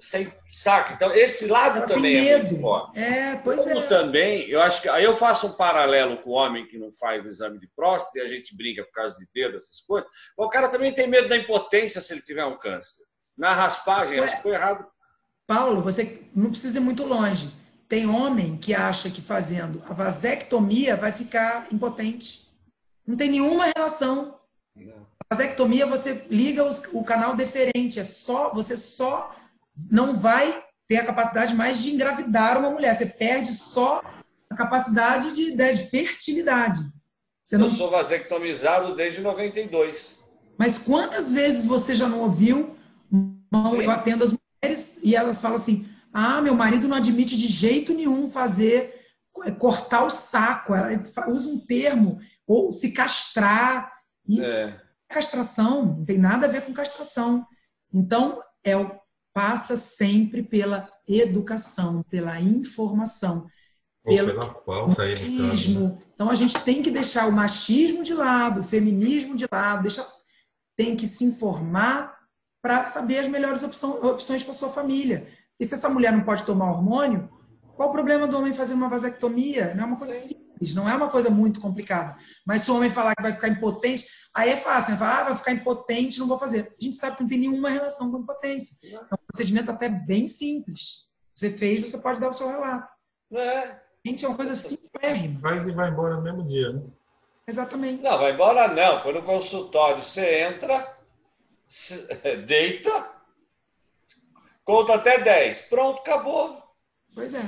sem 0.00 0.32
saca. 0.50 0.92
Então, 0.92 1.12
esse 1.12 1.46
lado 1.46 1.78
ela 1.78 1.86
também 1.86 2.28
é 2.28 2.38
muito 2.38 2.60
forte. 2.60 2.98
É, 2.98 3.36
pois 3.36 3.64
Como 3.64 3.80
é. 3.80 3.86
também, 3.86 4.48
eu 4.48 4.60
acho 4.60 4.82
que 4.82 4.88
aí 4.88 5.04
eu 5.04 5.16
faço 5.16 5.48
um 5.48 5.52
paralelo 5.52 6.18
com 6.18 6.30
o 6.30 6.34
homem 6.34 6.66
que 6.66 6.78
não 6.78 6.90
faz 6.92 7.24
o 7.24 7.28
exame 7.28 7.58
de 7.58 7.68
próstata 7.74 8.18
e 8.18 8.22
a 8.22 8.28
gente 8.28 8.56
brinca 8.56 8.84
por 8.84 8.92
causa 8.92 9.16
de 9.16 9.26
dedo, 9.34 9.58
essas 9.58 9.80
coisas. 9.80 10.08
O 10.36 10.48
cara 10.48 10.68
também 10.68 10.92
tem 10.92 11.06
medo 11.06 11.28
da 11.28 11.36
impotência 11.36 12.00
se 12.00 12.12
ele 12.12 12.22
tiver 12.22 12.44
um 12.44 12.58
câncer. 12.58 13.02
Na 13.36 13.54
raspagem, 13.54 14.20
Ué, 14.20 14.28
ficou 14.28 14.52
errado. 14.52 14.86
Paulo, 15.46 15.82
você 15.82 16.22
não 16.34 16.50
precisa 16.50 16.78
ir 16.78 16.82
muito 16.82 17.04
longe. 17.04 17.50
Tem 17.88 18.06
homem 18.06 18.56
que 18.56 18.74
acha 18.74 19.10
que 19.10 19.22
fazendo 19.22 19.82
a 19.88 19.94
vasectomia 19.94 20.94
vai 20.94 21.10
ficar 21.10 21.66
impotente. 21.72 22.46
Não 23.06 23.16
tem 23.16 23.30
nenhuma 23.30 23.70
relação. 23.74 24.38
A 25.30 25.34
vasectomia 25.34 25.86
você 25.86 26.26
liga 26.30 26.64
os, 26.64 26.82
o 26.92 27.02
canal 27.02 27.34
deferente, 27.34 27.98
é 27.98 28.04
só 28.04 28.52
você 28.52 28.76
só 28.76 29.34
não 29.90 30.16
vai 30.16 30.64
ter 30.88 30.96
a 30.96 31.06
capacidade 31.06 31.54
mais 31.54 31.82
de 31.82 31.90
engravidar 31.90 32.58
uma 32.58 32.70
mulher. 32.70 32.94
Você 32.94 33.06
perde 33.06 33.52
só 33.52 34.02
a 34.50 34.56
capacidade 34.56 35.34
de, 35.34 35.54
né, 35.54 35.72
de 35.72 35.86
fertilidade. 35.86 36.80
Você 37.44 37.56
não... 37.56 37.66
Eu 37.66 37.70
sou 37.70 37.90
vasectomizado 37.90 38.96
desde 38.96 39.20
92. 39.20 40.18
Mas 40.58 40.78
quantas 40.78 41.30
vezes 41.30 41.66
você 41.66 41.94
já 41.94 42.08
não 42.08 42.20
ouviu? 42.20 42.76
Eu 43.80 43.90
atendo 43.90 44.24
as 44.24 44.32
mulheres 44.32 44.98
e 45.02 45.14
elas 45.14 45.40
falam 45.40 45.54
assim: 45.54 45.86
ah, 46.12 46.42
meu 46.42 46.54
marido 46.54 46.88
não 46.88 46.96
admite 46.96 47.36
de 47.36 47.46
jeito 47.46 47.94
nenhum 47.94 48.28
fazer 48.28 49.06
é, 49.44 49.50
cortar 49.50 50.04
o 50.04 50.10
saco. 50.10 50.74
Ela 50.74 51.00
usa 51.28 51.48
um 51.48 51.58
termo 51.58 52.18
ou 52.46 52.72
se 52.72 52.92
castrar. 52.92 53.92
E 54.26 54.40
é. 54.40 54.78
castração 55.08 55.84
não 55.84 56.04
tem 56.04 56.18
nada 56.18 56.46
a 56.46 56.50
ver 56.50 56.62
com 56.62 56.72
castração. 56.74 57.46
Então, 57.92 58.42
é 58.62 58.76
o, 58.76 58.90
passa 59.38 59.76
sempre 59.76 60.42
pela 60.42 60.82
educação, 61.06 62.02
pela 62.10 62.40
informação. 62.40 63.46
Ou 64.04 64.16
pelo 64.16 64.32
pela 64.32 64.52
falta 64.52 65.02
aí, 65.02 65.38
machismo. 65.38 65.96
Então, 66.12 66.28
a 66.28 66.34
gente 66.34 66.60
tem 66.64 66.82
que 66.82 66.90
deixar 66.90 67.28
o 67.28 67.32
machismo 67.32 68.02
de 68.02 68.12
lado, 68.14 68.62
o 68.62 68.64
feminismo 68.64 69.36
de 69.36 69.46
lado, 69.48 69.82
deixa, 69.82 70.04
tem 70.76 70.96
que 70.96 71.06
se 71.06 71.24
informar 71.24 72.18
para 72.60 72.82
saber 72.82 73.20
as 73.20 73.28
melhores 73.28 73.62
opções, 73.62 74.02
opções 74.02 74.42
para 74.42 74.54
sua 74.54 74.70
família. 74.70 75.28
E 75.60 75.64
se 75.64 75.74
essa 75.74 75.88
mulher 75.88 76.12
não 76.12 76.24
pode 76.24 76.44
tomar 76.44 76.72
hormônio, 76.72 77.30
qual 77.76 77.90
o 77.90 77.92
problema 77.92 78.26
do 78.26 78.36
homem 78.36 78.52
fazer 78.52 78.74
uma 78.74 78.88
vasectomia? 78.88 79.72
Não 79.72 79.84
é 79.84 79.86
uma 79.86 79.96
coisa 79.98 80.14
simples 80.14 80.47
simples, 80.58 80.74
não 80.74 80.88
é 80.88 80.94
uma 80.94 81.08
coisa 81.08 81.30
muito 81.30 81.60
complicada. 81.60 82.16
Mas 82.44 82.62
se 82.62 82.70
o 82.70 82.76
homem 82.76 82.90
falar 82.90 83.14
que 83.14 83.22
vai 83.22 83.32
ficar 83.32 83.48
impotente, 83.48 84.06
aí 84.34 84.50
é 84.50 84.56
fácil, 84.56 84.92
né? 84.92 84.98
Falar, 84.98 85.20
ah, 85.20 85.24
vai 85.24 85.36
ficar 85.36 85.52
impotente, 85.52 86.18
não 86.18 86.26
vou 86.26 86.38
fazer. 86.38 86.74
A 86.80 86.84
gente 86.84 86.96
sabe 86.96 87.16
que 87.16 87.22
não 87.22 87.28
tem 87.28 87.38
nenhuma 87.38 87.70
relação 87.70 88.10
com 88.10 88.18
impotência. 88.18 88.76
É 88.92 89.14
um 89.14 89.18
procedimento 89.32 89.70
até 89.70 89.88
bem 89.88 90.26
simples. 90.26 91.08
Você 91.34 91.50
fez, 91.50 91.88
você 91.88 91.98
pode 91.98 92.20
dar 92.20 92.28
o 92.28 92.32
seu 92.32 92.48
relato. 92.48 92.88
É. 93.32 93.76
Gente, 94.04 94.24
é 94.24 94.28
uma 94.28 94.36
coisa 94.36 94.56
simplérrima. 94.56 95.40
Faz 95.40 95.66
e 95.66 95.72
vai 95.72 95.90
embora 95.90 96.16
no 96.16 96.22
mesmo 96.22 96.46
dia, 96.46 96.72
né? 96.72 96.82
Exatamente. 97.46 98.02
Não, 98.02 98.18
vai 98.18 98.32
embora 98.32 98.68
não. 98.68 99.00
Foi 99.00 99.12
no 99.12 99.22
consultório. 99.22 100.02
Você 100.02 100.42
entra, 100.42 100.96
deita, 102.46 103.10
conta 104.64 104.94
até 104.94 105.18
10. 105.18 105.62
Pronto, 105.62 106.00
acabou. 106.00 106.57
Pois 107.18 107.34
é. 107.34 107.42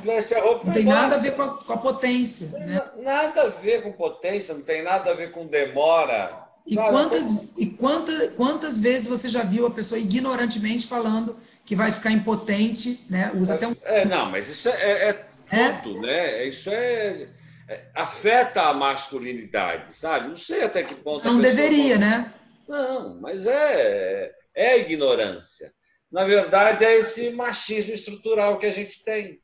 Não 0.65 0.73
tem 0.73 0.85
nada 0.85 1.15
a 1.15 1.19
ver 1.19 1.37
com 1.37 1.43
a, 1.43 1.49
com 1.49 1.73
a 1.73 1.77
potência. 1.77 2.49
Né? 2.49 2.91
Nada 2.99 3.43
a 3.43 3.49
ver 3.51 3.85
com 3.85 3.93
potência, 3.93 4.53
não 4.53 4.63
tem 4.63 4.83
nada 4.83 5.13
a 5.13 5.15
ver 5.15 5.31
com 5.31 5.47
demora. 5.47 6.45
E, 6.67 6.75
quantas, 6.75 7.49
e 7.57 7.67
quantas, 7.67 8.35
quantas 8.35 8.81
vezes 8.81 9.07
você 9.07 9.29
já 9.29 9.45
viu 9.45 9.67
a 9.67 9.71
pessoa 9.71 9.99
ignorantemente 9.99 10.89
falando 10.89 11.37
que 11.65 11.77
vai 11.77 11.93
ficar 11.93 12.11
impotente, 12.11 13.07
né? 13.09 13.31
Usa 13.33 13.55
até 13.55 13.69
um... 13.69 13.77
É, 13.85 14.05
não, 14.05 14.29
mas 14.29 14.49
isso 14.49 14.69
é, 14.69 15.09
é, 15.09 15.27
é 15.51 15.73
tudo, 15.75 16.05
é? 16.05 16.09
né? 16.09 16.45
Isso 16.47 16.69
é, 16.69 17.29
é, 17.69 17.87
afeta 17.95 18.63
a 18.63 18.75
masculinidade, 18.75 19.95
sabe? 19.95 20.31
Não 20.31 20.37
sei 20.37 20.65
até 20.65 20.83
que 20.83 20.97
ponto. 20.97 21.25
Não 21.25 21.41
deveria, 21.41 21.95
pode... 21.95 22.01
né? 22.01 22.35
Não, 22.69 23.21
mas 23.21 23.47
é, 23.47 24.33
é 24.53 24.81
ignorância. 24.81 25.73
Na 26.11 26.25
verdade, 26.25 26.85
é 26.85 26.99
esse 26.99 27.31
machismo 27.31 27.93
estrutural 27.93 28.59
que 28.59 28.67
a 28.67 28.73
gente 28.73 29.05
tem. 29.05 29.41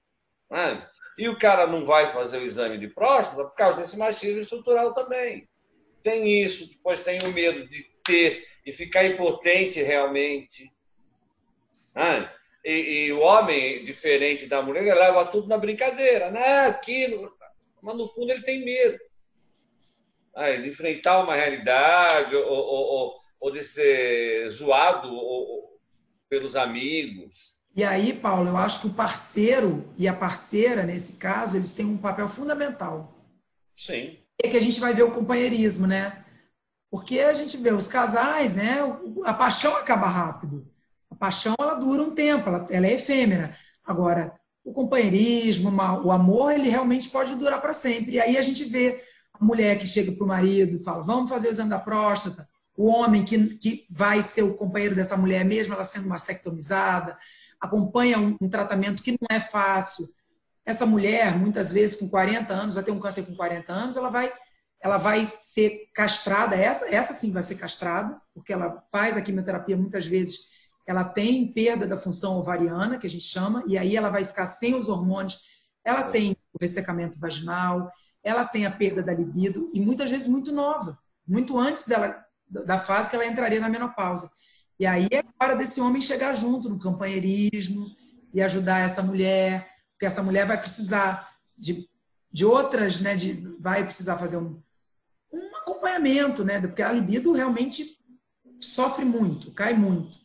Né? 0.50 0.88
E 1.18 1.28
o 1.28 1.38
cara 1.38 1.66
não 1.66 1.84
vai 1.84 2.10
fazer 2.10 2.38
o 2.38 2.44
exame 2.44 2.78
de 2.78 2.88
próstata 2.88 3.44
por 3.44 3.54
causa 3.54 3.80
desse 3.80 3.96
machismo 3.96 4.40
estrutural 4.40 4.94
também. 4.94 5.48
Tem 6.02 6.42
isso, 6.42 6.70
depois 6.70 7.00
tem 7.00 7.18
o 7.24 7.32
medo 7.32 7.66
de 7.66 7.82
ter 8.04 8.46
e 8.64 8.72
ficar 8.72 9.04
impotente 9.04 9.82
realmente. 9.82 10.72
Né? 11.94 12.30
E, 12.64 13.06
e, 13.06 13.12
o 13.12 13.20
homem, 13.20 13.84
diferente 13.84 14.46
da 14.46 14.60
mulher, 14.60 14.82
ele 14.82 14.94
leva 14.94 15.24
tudo 15.24 15.48
na 15.48 15.56
brincadeira, 15.56 16.30
né? 16.30 16.66
Aquilo. 16.66 17.32
Mas 17.80 17.96
no 17.96 18.08
fundo 18.08 18.32
ele 18.32 18.42
tem 18.42 18.64
medo 18.64 18.98
né? 20.36 20.56
de 20.58 20.68
enfrentar 20.68 21.22
uma 21.22 21.34
realidade 21.34 22.36
ou, 22.36 22.44
ou, 22.44 22.84
ou, 22.84 23.20
ou 23.40 23.50
de 23.52 23.64
ser 23.64 24.48
zoado 24.50 25.10
pelos 26.28 26.54
amigos. 26.54 27.55
E 27.76 27.84
aí, 27.84 28.14
Paulo, 28.14 28.48
eu 28.48 28.56
acho 28.56 28.80
que 28.80 28.86
o 28.86 28.94
parceiro 28.94 29.86
e 29.98 30.08
a 30.08 30.14
parceira, 30.14 30.82
nesse 30.82 31.18
caso, 31.18 31.56
eles 31.56 31.74
têm 31.74 31.84
um 31.84 31.98
papel 31.98 32.26
fundamental. 32.26 33.14
Sim. 33.76 34.16
É 34.42 34.48
que 34.48 34.56
a 34.56 34.60
gente 34.62 34.80
vai 34.80 34.94
ver 34.94 35.02
o 35.02 35.10
companheirismo, 35.10 35.86
né? 35.86 36.24
Porque 36.90 37.20
a 37.20 37.34
gente 37.34 37.58
vê 37.58 37.74
os 37.74 37.86
casais, 37.86 38.54
né? 38.54 38.78
A 39.26 39.34
paixão 39.34 39.76
acaba 39.76 40.06
rápido. 40.06 40.66
A 41.10 41.14
paixão 41.14 41.54
ela 41.60 41.74
dura 41.74 42.02
um 42.02 42.14
tempo, 42.14 42.48
ela, 42.48 42.66
ela 42.70 42.86
é 42.86 42.94
efêmera. 42.94 43.54
Agora, 43.84 44.32
o 44.64 44.72
companheirismo, 44.72 45.70
o 46.02 46.10
amor, 46.10 46.52
ele 46.52 46.70
realmente 46.70 47.10
pode 47.10 47.34
durar 47.34 47.60
para 47.60 47.74
sempre. 47.74 48.12
E 48.12 48.20
aí 48.20 48.38
a 48.38 48.42
gente 48.42 48.64
vê 48.64 49.04
a 49.34 49.44
mulher 49.44 49.78
que 49.78 49.86
chega 49.86 50.12
para 50.12 50.24
o 50.24 50.28
marido 50.28 50.76
e 50.76 50.82
fala: 50.82 51.04
vamos 51.04 51.28
fazer 51.28 51.48
o 51.48 51.50
exame 51.50 51.68
da 51.68 51.78
próstata. 51.78 52.48
O 52.74 52.86
homem 52.88 53.22
que, 53.22 53.54
que 53.56 53.86
vai 53.90 54.22
ser 54.22 54.42
o 54.42 54.54
companheiro 54.54 54.94
dessa 54.94 55.16
mulher, 55.16 55.44
mesmo 55.44 55.74
ela 55.74 55.84
sendo 55.84 56.08
mastectomizada, 56.08 57.18
acompanha 57.66 58.18
um, 58.18 58.36
um 58.40 58.48
tratamento 58.48 59.02
que 59.02 59.12
não 59.12 59.36
é 59.36 59.40
fácil. 59.40 60.06
Essa 60.64 60.86
mulher, 60.86 61.38
muitas 61.38 61.70
vezes 61.70 61.96
com 61.96 62.08
40 62.08 62.52
anos, 62.52 62.74
vai 62.74 62.82
ter 62.82 62.90
um 62.90 62.98
câncer 62.98 63.24
com 63.24 63.36
40 63.36 63.72
anos, 63.72 63.96
ela 63.96 64.10
vai 64.10 64.32
ela 64.80 64.98
vai 64.98 65.32
ser 65.40 65.90
castrada, 65.94 66.54
essa, 66.54 66.86
essa 66.94 67.12
sim 67.12 67.32
vai 67.32 67.42
ser 67.42 67.56
castrada, 67.56 68.20
porque 68.34 68.52
ela 68.52 68.84
faz 68.92 69.16
a 69.16 69.20
quimioterapia 69.20 69.76
muitas 69.76 70.06
vezes, 70.06 70.50
ela 70.86 71.02
tem 71.02 71.52
perda 71.52 71.86
da 71.86 71.96
função 71.96 72.38
ovariana, 72.38 72.98
que 72.98 73.06
a 73.06 73.10
gente 73.10 73.24
chama, 73.24 73.64
e 73.66 73.76
aí 73.76 73.96
ela 73.96 74.10
vai 74.10 74.24
ficar 74.24 74.46
sem 74.46 74.74
os 74.74 74.88
hormônios, 74.88 75.40
ela 75.84 76.04
tem 76.04 76.36
o 76.52 76.58
ressecamento 76.60 77.18
vaginal, 77.18 77.90
ela 78.22 78.44
tem 78.44 78.66
a 78.66 78.70
perda 78.70 79.02
da 79.02 79.12
libido, 79.12 79.70
e 79.74 79.80
muitas 79.80 80.10
vezes 80.10 80.28
muito 80.28 80.52
nova, 80.52 80.98
muito 81.26 81.58
antes 81.58 81.86
dela, 81.88 82.24
da 82.48 82.78
fase 82.78 83.10
que 83.10 83.16
ela 83.16 83.26
entraria 83.26 83.60
na 83.60 83.68
menopausa. 83.68 84.30
E 84.78 84.86
aí 84.86 85.08
é 85.10 85.24
hora 85.42 85.56
desse 85.56 85.80
homem 85.80 86.02
chegar 86.02 86.34
junto 86.34 86.68
no 86.68 86.78
companheirismo 86.78 87.90
e 88.32 88.42
ajudar 88.42 88.80
essa 88.80 89.02
mulher, 89.02 89.68
porque 89.92 90.06
essa 90.06 90.22
mulher 90.22 90.46
vai 90.46 90.60
precisar 90.60 91.34
de, 91.56 91.88
de 92.30 92.44
outras, 92.44 93.00
né, 93.00 93.14
de, 93.14 93.32
vai 93.58 93.82
precisar 93.82 94.18
fazer 94.18 94.36
um, 94.36 94.60
um 95.32 95.56
acompanhamento, 95.56 96.44
né? 96.44 96.60
Porque 96.60 96.82
a 96.82 96.92
libido 96.92 97.32
realmente 97.32 97.98
sofre 98.60 99.04
muito, 99.04 99.52
cai 99.52 99.74
muito. 99.74 100.18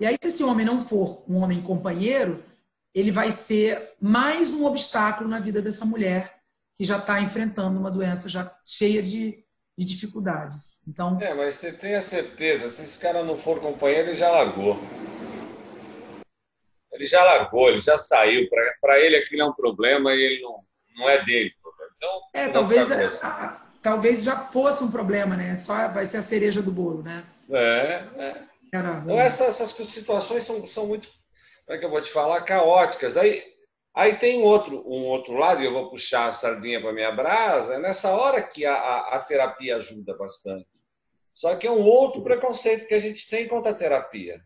E 0.00 0.06
aí, 0.06 0.16
se 0.20 0.28
esse 0.28 0.44
homem 0.44 0.64
não 0.64 0.80
for 0.80 1.24
um 1.28 1.36
homem 1.36 1.60
companheiro, 1.60 2.44
ele 2.94 3.10
vai 3.10 3.32
ser 3.32 3.94
mais 4.00 4.54
um 4.54 4.64
obstáculo 4.64 5.28
na 5.28 5.40
vida 5.40 5.60
dessa 5.60 5.84
mulher 5.84 6.40
que 6.76 6.84
já 6.84 6.98
está 6.98 7.20
enfrentando 7.20 7.78
uma 7.78 7.90
doença 7.90 8.28
já 8.28 8.56
cheia 8.64 9.02
de, 9.02 9.44
de, 9.78 9.84
dificuldades. 9.84 10.82
Então. 10.88 11.18
É, 11.20 11.32
mas 11.34 11.54
você 11.54 11.72
tem 11.72 11.94
a 11.94 12.00
certeza, 12.00 12.68
se 12.68 12.82
esse 12.82 12.98
cara 12.98 13.22
não 13.22 13.36
for 13.36 13.60
companheiro, 13.60 14.08
ele 14.08 14.16
já 14.16 14.30
largou. 14.30 14.78
Ele 16.92 17.06
já 17.06 17.22
largou, 17.22 17.68
ele 17.68 17.80
já 17.80 17.96
saiu. 17.96 18.48
Para 18.80 18.98
ele 18.98 19.16
aquilo 19.16 19.42
é 19.42 19.44
um 19.44 19.52
problema 19.52 20.12
e 20.12 20.20
ele 20.20 20.42
não, 20.42 20.64
não 20.96 21.08
é 21.08 21.24
dele. 21.24 21.52
Então, 21.96 22.20
é, 22.32 22.48
talvez 22.48 22.90
a, 23.24 23.66
talvez 23.82 24.22
já 24.22 24.36
fosse 24.36 24.82
um 24.82 24.90
problema, 24.90 25.36
né? 25.36 25.56
Só 25.56 25.88
vai 25.88 26.06
ser 26.06 26.18
a 26.18 26.22
cereja 26.22 26.60
do 26.60 26.70
bolo, 26.70 27.02
né? 27.02 27.24
É, 27.50 28.04
é. 28.16 28.42
Então, 28.66 29.18
essas, 29.18 29.60
essas 29.60 29.70
situações 29.90 30.44
são, 30.44 30.66
são 30.66 30.86
muito, 30.86 31.08
como 31.64 31.76
é 31.76 31.78
que 31.78 31.84
eu 31.84 31.90
vou 31.90 32.02
te 32.02 32.10
falar, 32.10 32.40
caóticas. 32.42 33.16
Aí, 33.16 33.42
aí 33.94 34.16
tem 34.16 34.42
outro, 34.42 34.82
um 34.86 35.06
outro 35.06 35.34
lado, 35.34 35.62
e 35.62 35.66
eu 35.66 35.72
vou 35.72 35.90
puxar 35.90 36.26
a 36.26 36.32
sardinha 36.32 36.80
para 36.80 36.92
minha 36.92 37.12
brasa, 37.12 37.74
é 37.74 37.78
nessa 37.78 38.12
hora 38.12 38.42
que 38.42 38.64
a, 38.64 38.74
a, 38.74 39.16
a 39.16 39.18
terapia 39.20 39.76
ajuda 39.76 40.16
bastante. 40.16 40.68
Só 41.34 41.54
que 41.54 41.66
é 41.66 41.70
um 41.70 41.86
outro 41.86 42.22
preconceito 42.22 42.86
que 42.86 42.94
a 42.94 42.98
gente 42.98 43.28
tem 43.28 43.46
contra 43.46 43.70
a 43.70 43.74
terapia. 43.74 44.40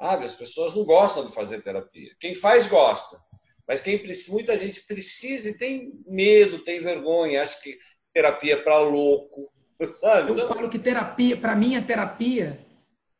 Sabe? 0.00 0.24
As 0.24 0.34
pessoas 0.34 0.74
não 0.74 0.84
gostam 0.84 1.26
de 1.26 1.32
fazer 1.32 1.62
terapia. 1.62 2.12
Quem 2.20 2.34
faz, 2.34 2.66
gosta. 2.66 3.18
Mas 3.66 3.80
quem 3.80 4.00
muita 4.28 4.56
gente 4.56 4.82
precisa 4.82 5.48
e 5.48 5.58
tem 5.58 5.92
medo, 6.06 6.60
tem 6.60 6.78
vergonha, 6.80 7.42
acha 7.42 7.60
que 7.60 7.76
terapia 8.12 8.62
para 8.62 8.78
louco. 8.78 9.50
Eu 10.28 10.46
falo 10.46 10.68
que 10.68 10.78
terapia, 10.78 11.36
para 11.36 11.56
mim, 11.56 11.76
a 11.76 11.82
terapia, 11.82 12.64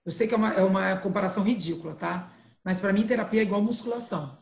eu 0.06 0.12
sei 0.12 0.28
que 0.28 0.34
é 0.34 0.36
uma, 0.36 0.54
é 0.54 0.62
uma 0.62 0.96
comparação 0.98 1.42
ridícula, 1.42 1.94
tá? 1.94 2.32
Mas 2.62 2.78
para 2.78 2.92
mim, 2.92 3.06
terapia 3.06 3.40
é 3.40 3.42
igual 3.42 3.60
musculação. 3.60 4.38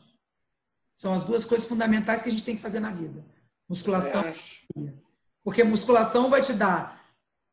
São 1.03 1.15
as 1.15 1.25
duas 1.25 1.45
coisas 1.45 1.67
fundamentais 1.67 2.23
que 2.23 2.29
a 2.29 2.31
gente 2.31 2.45
tem 2.45 2.55
que 2.55 2.63
fazer 2.63 2.79
na 2.79 2.93
vida: 2.93 3.25
musculação 3.69 4.23
é. 4.23 4.33
Porque 5.43 5.65
musculação 5.65 6.31
vai 6.31 6.41
te 6.43 6.53
dar 6.53 7.05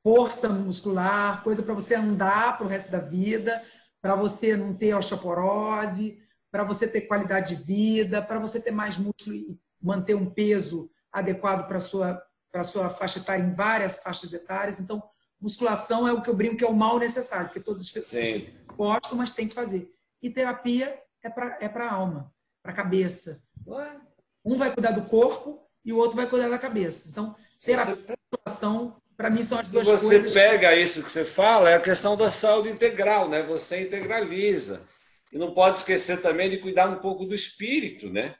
força 0.04 0.48
muscular, 0.48 1.42
coisa 1.44 1.64
para 1.64 1.74
você 1.74 1.96
andar 1.96 2.60
para 2.60 2.68
o 2.68 2.70
resto 2.70 2.92
da 2.92 3.00
vida, 3.00 3.60
para 4.00 4.14
você 4.14 4.56
não 4.56 4.76
ter 4.76 4.94
osteoporose, 4.94 6.22
para 6.52 6.64
você 6.64 6.88
ter 6.88 7.02
qualidade 7.02 7.56
de 7.56 7.64
vida, 7.64 8.22
para 8.22 8.38
você 8.38 8.62
ter 8.62 8.70
mais 8.70 9.00
músculo 9.00 9.36
e 9.36 9.60
manter 9.82 10.14
um 10.14 10.30
peso 10.30 10.88
adequado 11.12 11.68
para 11.68 11.80
sua 11.80 12.24
para 12.52 12.62
a 12.62 12.64
sua 12.64 12.88
faixa 12.92 13.18
etária 13.18 13.44
em 13.44 13.56
várias 13.56 13.98
faixas 13.98 14.32
etárias. 14.32 14.80
Então, 14.80 15.02
musculação 15.42 16.08
é 16.08 16.14
o 16.14 16.22
que 16.22 16.30
eu 16.30 16.36
brinco 16.36 16.58
que 16.58 16.64
é 16.64 16.70
o 16.70 16.76
mal 16.76 17.00
necessário, 17.00 17.48
porque 17.48 17.62
todas 17.62 17.82
as 17.82 17.90
pessoas 17.90 18.46
gostam, 18.78 19.18
mas 19.18 19.32
tem 19.32 19.48
que 19.48 19.56
fazer. 19.56 19.92
E 20.22 20.30
terapia 20.30 21.02
é 21.24 21.30
para 21.30 21.58
é 21.60 21.66
a 21.66 21.92
alma, 21.92 22.32
para 22.62 22.72
a 22.72 22.76
cabeça. 22.76 23.42
Um 24.46 24.58
vai 24.58 24.72
cuidar 24.72 24.92
do 24.92 25.04
corpo 25.04 25.68
e 25.84 25.94
o 25.94 25.98
outro 25.98 26.18
vai 26.18 26.28
cuidar 26.28 26.50
da 26.50 26.58
cabeça. 26.58 27.10
Então, 27.10 27.36
terapia 27.64 27.96
e 27.96 28.18
musculação, 28.32 29.02
para 29.16 29.30
mim, 29.30 29.44
são 29.44 29.60
as 29.60 29.72
duas 29.72 29.88
coisas. 29.88 30.02
Se 30.02 30.30
você 30.30 30.34
pega 30.34 30.76
isso 30.76 31.04
que 31.04 31.12
você 31.12 31.26
fala, 31.26 31.70
é 31.70 31.76
a 31.76 31.82
questão 31.82 32.16
da 32.16 32.32
saúde 32.32 32.70
integral, 32.70 33.30
né? 33.30 33.42
Você 33.44 33.82
integraliza. 33.82 34.88
E 35.32 35.38
não 35.38 35.54
pode 35.54 35.78
esquecer 35.78 36.22
também 36.22 36.50
de 36.50 36.58
cuidar 36.58 36.90
um 36.90 37.00
pouco 37.00 37.26
do 37.26 37.36
espírito, 37.36 38.10
né? 38.10 38.36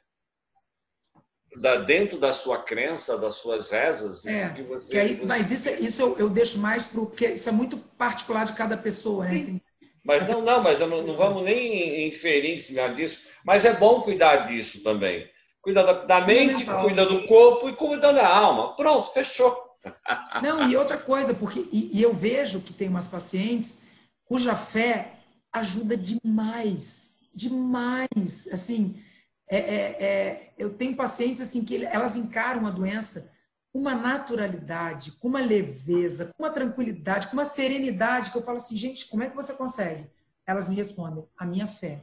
da, 1.56 1.76
dentro 1.76 2.18
da 2.18 2.32
sua 2.32 2.62
crença, 2.62 3.18
das 3.18 3.36
suas 3.36 3.68
rezas. 3.68 4.24
É, 4.24 4.50
que 4.50 4.62
você, 4.62 4.92
que 4.92 4.98
aí, 4.98 5.14
você... 5.16 5.26
Mas 5.26 5.50
isso, 5.50 5.68
isso 5.68 6.02
eu, 6.02 6.18
eu 6.18 6.28
deixo 6.28 6.58
mais 6.58 6.84
para 6.84 7.00
porque 7.00 7.26
isso 7.28 7.48
é 7.48 7.52
muito 7.52 7.76
particular 7.76 8.44
de 8.44 8.52
cada 8.52 8.76
pessoa. 8.76 9.24
Né? 9.24 9.30
Tem... 9.30 9.62
Mas 10.04 10.26
não, 10.26 10.42
não, 10.42 10.62
mas 10.62 10.80
não, 10.80 10.88
não, 11.02 11.16
vamos 11.16 11.44
nem 11.44 12.06
inferir 12.08 12.54
em 12.54 12.58
cima 12.58 12.88
disso. 12.94 13.22
Mas 13.44 13.64
é 13.64 13.72
bom 13.72 14.02
cuidar 14.02 14.46
disso 14.46 14.82
também. 14.82 15.28
Cuida 15.62 15.84
da, 15.84 15.92
da 16.04 16.20
mente, 16.26 16.64
cuida 16.64 17.04
do 17.04 17.26
corpo 17.26 17.68
e 17.68 17.76
cuida 17.76 18.12
da 18.12 18.26
alma. 18.26 18.74
Pronto, 18.76 19.12
fechou. 19.12 19.56
Não, 20.42 20.68
e 20.68 20.76
outra 20.76 20.98
coisa, 20.98 21.34
porque 21.34 21.68
e, 21.72 21.98
e 21.98 22.02
eu 22.02 22.14
vejo 22.14 22.60
que 22.60 22.72
tem 22.72 22.88
umas 22.88 23.08
pacientes 23.08 23.82
cuja 24.24 24.54
fé 24.54 25.14
ajuda 25.52 25.96
demais, 25.96 27.28
demais. 27.34 28.48
Assim, 28.52 29.02
é, 29.48 29.58
é, 29.58 30.02
é, 30.02 30.52
eu 30.56 30.70
tenho 30.70 30.94
pacientes 30.94 31.40
assim 31.40 31.64
que 31.64 31.84
elas 31.84 32.16
encaram 32.16 32.66
a 32.66 32.70
doença 32.70 33.32
com 33.72 33.80
uma 33.80 33.94
naturalidade, 33.94 35.12
com 35.12 35.28
uma 35.28 35.40
leveza, 35.40 36.32
com 36.36 36.42
uma 36.42 36.50
tranquilidade, 36.50 37.28
com 37.28 37.34
uma 37.34 37.44
serenidade 37.44 38.30
que 38.30 38.38
eu 38.38 38.42
falo 38.42 38.56
assim, 38.56 38.76
gente, 38.76 39.08
como 39.08 39.22
é 39.22 39.30
que 39.30 39.36
você 39.36 39.52
consegue? 39.52 40.06
Elas 40.46 40.68
me 40.68 40.74
respondem, 40.74 41.24
a 41.36 41.44
minha 41.44 41.66
fé. 41.66 42.02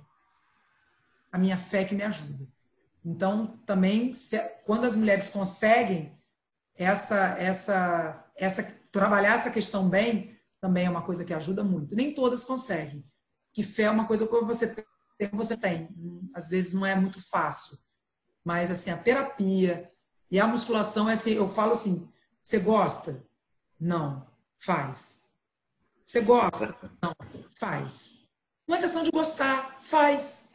A 1.38 1.39
minha 1.39 1.57
fé 1.57 1.85
que 1.85 1.93
me 1.93 2.01
ajuda. 2.01 2.47
Então, 3.05 3.59
também, 3.64 4.15
se, 4.15 4.39
quando 4.65 4.85
as 4.85 4.95
mulheres 4.95 5.30
conseguem 5.30 6.19
essa, 6.76 7.38
essa, 7.38 8.26
essa, 8.35 8.64
trabalhar 8.91 9.35
essa 9.35 9.51
questão 9.51 9.88
bem, 9.88 10.35
também 10.59 10.88
é 10.88 10.89
uma 10.89 11.03
coisa 11.03 11.23
que 11.23 11.34
ajuda 11.34 11.64
muito. 11.64 11.95
Nem 11.95 12.11
todas 12.11 12.43
conseguem. 12.43 13.05
Que 13.53 13.61
fé 13.61 13.84
é 13.84 13.91
uma 13.91 14.07
coisa 14.07 14.27
que 14.27 14.41
você 14.41 14.76
tempo 15.18 15.38
você 15.38 15.55
tem. 15.55 15.89
Às 16.34 16.49
vezes 16.49 16.73
não 16.73 16.84
é 16.84 16.95
muito 16.95 17.22
fácil. 17.30 17.77
Mas, 18.43 18.72
assim, 18.72 18.89
a 18.89 18.97
terapia 18.97 19.91
e 20.31 20.39
a 20.39 20.47
musculação, 20.47 21.07
é 21.07 21.14
assim, 21.14 21.34
eu 21.34 21.49
falo 21.49 21.73
assim, 21.73 22.09
você 22.43 22.57
gosta? 22.59 23.23
Não. 23.80 24.27
Faz. 24.57 25.23
Você 26.03 26.22
gosta? 26.22 26.76
Não. 26.99 27.15
Faz. 27.59 28.18
Não 28.68 28.76
é 28.76 28.80
questão 28.80 29.03
de 29.03 29.11
gostar. 29.11 29.80
Faz. 29.81 30.46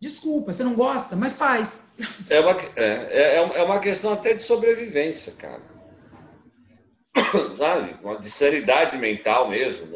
Desculpa, 0.00 0.52
você 0.52 0.62
não 0.62 0.74
gosta, 0.74 1.16
mas 1.16 1.36
faz. 1.36 1.84
É 2.30 2.38
uma, 2.38 2.52
é, 2.76 2.84
é, 3.10 3.34
é 3.36 3.62
uma 3.62 3.80
questão 3.80 4.12
até 4.12 4.32
de 4.32 4.42
sobrevivência, 4.42 5.32
cara. 5.32 5.62
Sabe? 7.58 7.96
De 8.20 8.30
sanidade 8.30 8.96
mental 8.96 9.48
mesmo. 9.48 9.86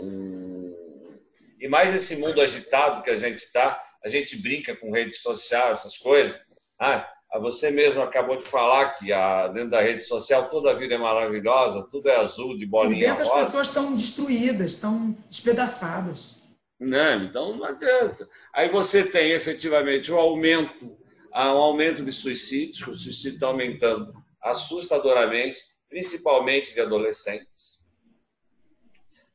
E 1.60 1.68
mais 1.68 1.92
nesse 1.92 2.16
mundo 2.16 2.40
agitado 2.40 3.02
que 3.02 3.10
a 3.10 3.16
gente 3.16 3.36
está, 3.36 3.80
a 4.04 4.08
gente 4.08 4.36
brinca 4.42 4.74
com 4.74 4.90
rede 4.90 5.14
social, 5.14 5.70
essas 5.70 5.96
coisas. 5.96 6.40
Ah, 6.80 7.08
você 7.40 7.70
mesmo 7.70 8.02
acabou 8.02 8.36
de 8.36 8.44
falar 8.44 8.90
que 8.94 9.12
a, 9.12 9.46
dentro 9.48 9.70
da 9.70 9.80
rede 9.80 10.02
social 10.02 10.50
toda 10.50 10.72
a 10.72 10.74
vida 10.74 10.96
é 10.96 10.98
maravilhosa, 10.98 11.86
tudo 11.90 12.08
é 12.08 12.16
azul, 12.16 12.56
de 12.56 12.66
bolinha 12.66 13.10
Por 13.10 13.18
dentro 13.18 13.32
rosa. 13.32 13.40
as 13.40 13.46
pessoas 13.46 13.68
estão 13.68 13.94
destruídas, 13.94 14.72
estão 14.72 15.16
despedaçadas. 15.30 16.41
Não, 16.82 17.22
então 17.22 17.56
não 17.56 17.64
adianta. 17.64 18.28
Aí 18.52 18.68
você 18.68 19.04
tem 19.04 19.30
efetivamente 19.30 20.10
um 20.10 20.18
aumento, 20.18 20.98
um 21.32 21.38
aumento 21.38 22.04
de 22.04 22.10
suicídios, 22.10 22.88
o 22.88 22.94
suicídio 22.96 23.34
está 23.34 23.46
aumentando 23.46 24.12
assustadoramente, 24.42 25.60
principalmente 25.88 26.74
de 26.74 26.80
adolescentes. 26.80 27.86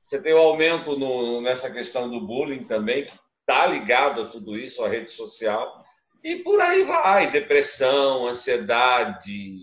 Você 0.03 0.21
tem 0.21 0.33
o 0.33 0.37
um 0.37 0.41
aumento 0.41 0.99
no, 0.99 1.41
nessa 1.41 1.71
questão 1.71 2.09
do 2.09 2.19
bullying 2.19 2.65
também, 2.65 3.05
que 3.05 3.17
está 3.39 3.65
ligado 3.65 4.23
a 4.23 4.27
tudo 4.27 4.57
isso, 4.57 4.83
a 4.83 4.89
rede 4.89 5.13
social. 5.13 5.85
E 6.21 6.37
por 6.37 6.59
aí 6.59 6.83
vai, 6.83 7.31
depressão, 7.31 8.27
ansiedade. 8.27 9.59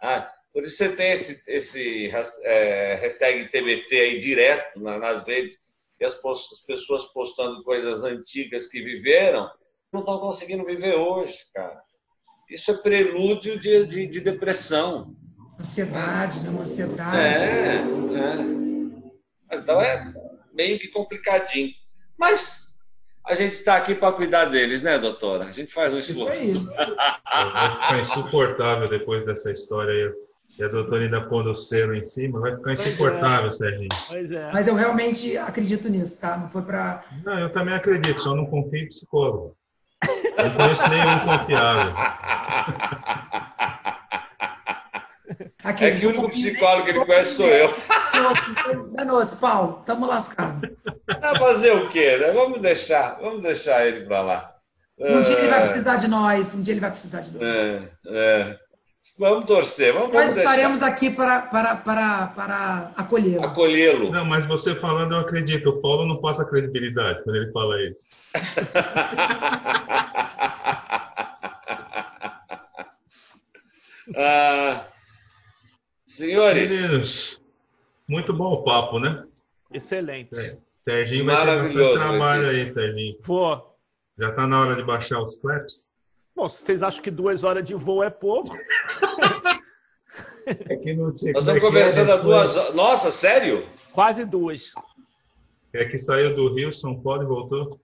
Ah, 0.00 0.32
Por 0.52 0.64
isso 0.64 0.78
você 0.78 0.96
tem 0.96 1.12
esse, 1.12 1.48
esse 1.48 2.10
é, 2.42 2.96
hashtag 2.96 3.48
TBT 3.48 4.00
aí 4.00 4.18
direto 4.18 4.80
na, 4.80 4.98
nas 4.98 5.24
redes, 5.24 5.64
e 6.00 6.04
as, 6.04 6.14
as, 6.24 6.60
pessoas 6.66 7.04
postando 7.12 7.62
coisas 7.62 8.04
antigas 8.04 8.66
que 8.66 8.80
viveram, 8.80 9.48
não 9.92 10.00
estão 10.00 10.18
conseguindo 10.18 10.64
viver 10.64 10.96
hoje, 10.96 11.38
cara. 11.54 11.80
Isso 12.50 12.70
é 12.70 12.74
prelúdio 12.74 13.58
de, 13.58 13.86
de, 13.86 14.06
de 14.06 14.20
depressão. 14.20 15.14
Ansiedade, 15.58 16.40
né? 16.40 16.50
Uma 16.50 16.62
ansiedade. 16.62 17.16
É, 17.16 17.76
é. 19.50 19.56
Então 19.56 19.80
é 19.80 20.04
meio 20.52 20.78
que 20.78 20.88
complicadinho. 20.88 21.72
Mas 22.18 22.74
a 23.24 23.34
gente 23.34 23.52
está 23.52 23.76
aqui 23.76 23.94
para 23.94 24.12
cuidar 24.12 24.46
deles, 24.46 24.82
né, 24.82 24.98
doutora? 24.98 25.44
A 25.44 25.52
gente 25.52 25.72
faz 25.72 25.92
um 25.92 25.98
esforço. 25.98 26.42
Isso 26.42 26.70
aí. 26.76 26.90
Ficar 26.90 27.98
insuportável 28.00 28.88
depois 28.88 29.24
dessa 29.24 29.50
história 29.50 29.92
aí. 29.92 30.23
E 30.56 30.62
a 30.62 30.68
doutora 30.68 31.02
ainda 31.02 31.20
pondo 31.20 31.50
o 31.50 31.54
selo 31.54 31.94
em 31.94 32.04
cima, 32.04 32.38
vai 32.38 32.54
ficar 32.54 32.72
insuportável, 32.72 33.48
é. 33.48 33.50
Serginho. 33.50 33.88
Pois 34.06 34.30
é. 34.30 34.52
Mas 34.52 34.68
eu 34.68 34.74
realmente 34.74 35.36
acredito 35.36 35.88
nisso, 35.88 36.20
tá? 36.20 36.36
Não 36.36 36.48
foi 36.48 36.62
para. 36.62 37.02
Não, 37.24 37.38
eu 37.40 37.52
também 37.52 37.74
acredito, 37.74 38.20
só 38.20 38.34
não 38.34 38.46
confio 38.46 38.84
em 38.84 38.88
psicólogo. 38.88 39.56
Não 40.36 40.50
conheço 40.50 40.88
nenhum 40.88 41.20
confiável. 41.20 41.92
Aquele 45.64 45.90
é 45.90 45.98
que 45.98 46.06
o 46.06 46.08
único 46.10 46.28
psicólogo 46.28 46.84
que 46.84 46.90
ele 46.90 47.04
conhece 47.04 47.36
sou 47.36 47.48
eu. 47.48 47.74
Danou-se, 48.92 49.36
Paulo, 49.36 49.78
estamos 49.80 50.08
lascados. 50.08 50.70
Vai 51.20 51.38
fazer 51.38 51.72
o 51.72 51.88
quê? 51.88 52.18
Né? 52.18 52.32
Vamos 52.32 52.60
deixar, 52.60 53.18
vamos 53.20 53.42
deixar 53.42 53.86
ele 53.86 54.04
para 54.04 54.20
lá. 54.20 54.54
Um 54.98 55.22
dia 55.22 55.38
ele 55.38 55.48
vai 55.48 55.58
é. 55.58 55.62
precisar 55.62 55.96
de 55.96 56.06
nós, 56.06 56.54
um 56.54 56.62
dia 56.62 56.72
ele 56.72 56.80
vai 56.80 56.90
precisar 56.90 57.20
de 57.20 57.32
nós. 57.32 57.42
É, 57.42 57.88
é. 58.06 58.58
Vamos 59.18 59.44
torcer, 59.44 59.92
vamos, 59.92 60.12
Nós 60.12 60.36
estaremos 60.36 60.80
deixar. 60.80 60.94
aqui 60.94 61.10
para, 61.10 61.42
para, 61.42 61.76
para, 61.76 62.26
para 62.28 62.92
acolhê-lo. 62.96 63.44
Acolhê-lo. 63.44 64.10
Não, 64.10 64.24
mas 64.24 64.46
você 64.46 64.74
falando, 64.74 65.14
eu 65.14 65.18
acredito. 65.18 65.68
O 65.68 65.80
Paulo 65.80 66.06
não 66.06 66.20
passa 66.20 66.48
credibilidade 66.48 67.22
quando 67.22 67.36
ele 67.36 67.52
fala 67.52 67.80
isso. 67.82 68.08
ah, 74.16 74.86
senhores. 76.06 76.72
Meninos, 76.72 77.40
muito 78.08 78.32
bom 78.32 78.54
o 78.54 78.64
papo, 78.64 78.98
né? 78.98 79.24
Excelente. 79.72 80.36
É. 80.36 80.56
Serginho 80.82 81.26
vai 81.26 81.36
ter 81.36 81.62
bastante 81.62 81.94
trabalho 81.94 82.48
aí, 82.48 82.68
Serginho. 82.68 83.16
Vou. 83.22 83.76
Já 84.18 84.30
está 84.30 84.46
na 84.46 84.60
hora 84.60 84.76
de 84.76 84.82
baixar 84.82 85.20
os 85.20 85.36
claps? 85.36 85.93
Bom, 86.34 86.48
se 86.48 86.62
vocês 86.62 86.82
acham 86.82 87.02
que 87.02 87.10
duas 87.10 87.44
horas 87.44 87.64
de 87.64 87.74
voo 87.74 88.02
é 88.02 88.10
pouco. 88.10 88.56
é 90.46 90.76
que 90.76 90.92
não 90.94 91.14
tinha. 91.14 91.32
Nós 91.32 91.42
estamos 91.42 91.48
é 91.48 91.60
conversando 91.60 92.12
há 92.12 92.16
duas 92.16 92.56
horas. 92.56 92.74
Nossa, 92.74 93.10
sério? 93.10 93.68
Quase 93.92 94.24
duas. 94.24 94.72
É 95.72 95.84
que 95.84 95.96
saiu 95.96 96.34
do 96.34 96.52
Rio, 96.52 96.72
São 96.72 97.00
Paulo 97.00 97.22
e 97.22 97.26
voltou. 97.26 97.80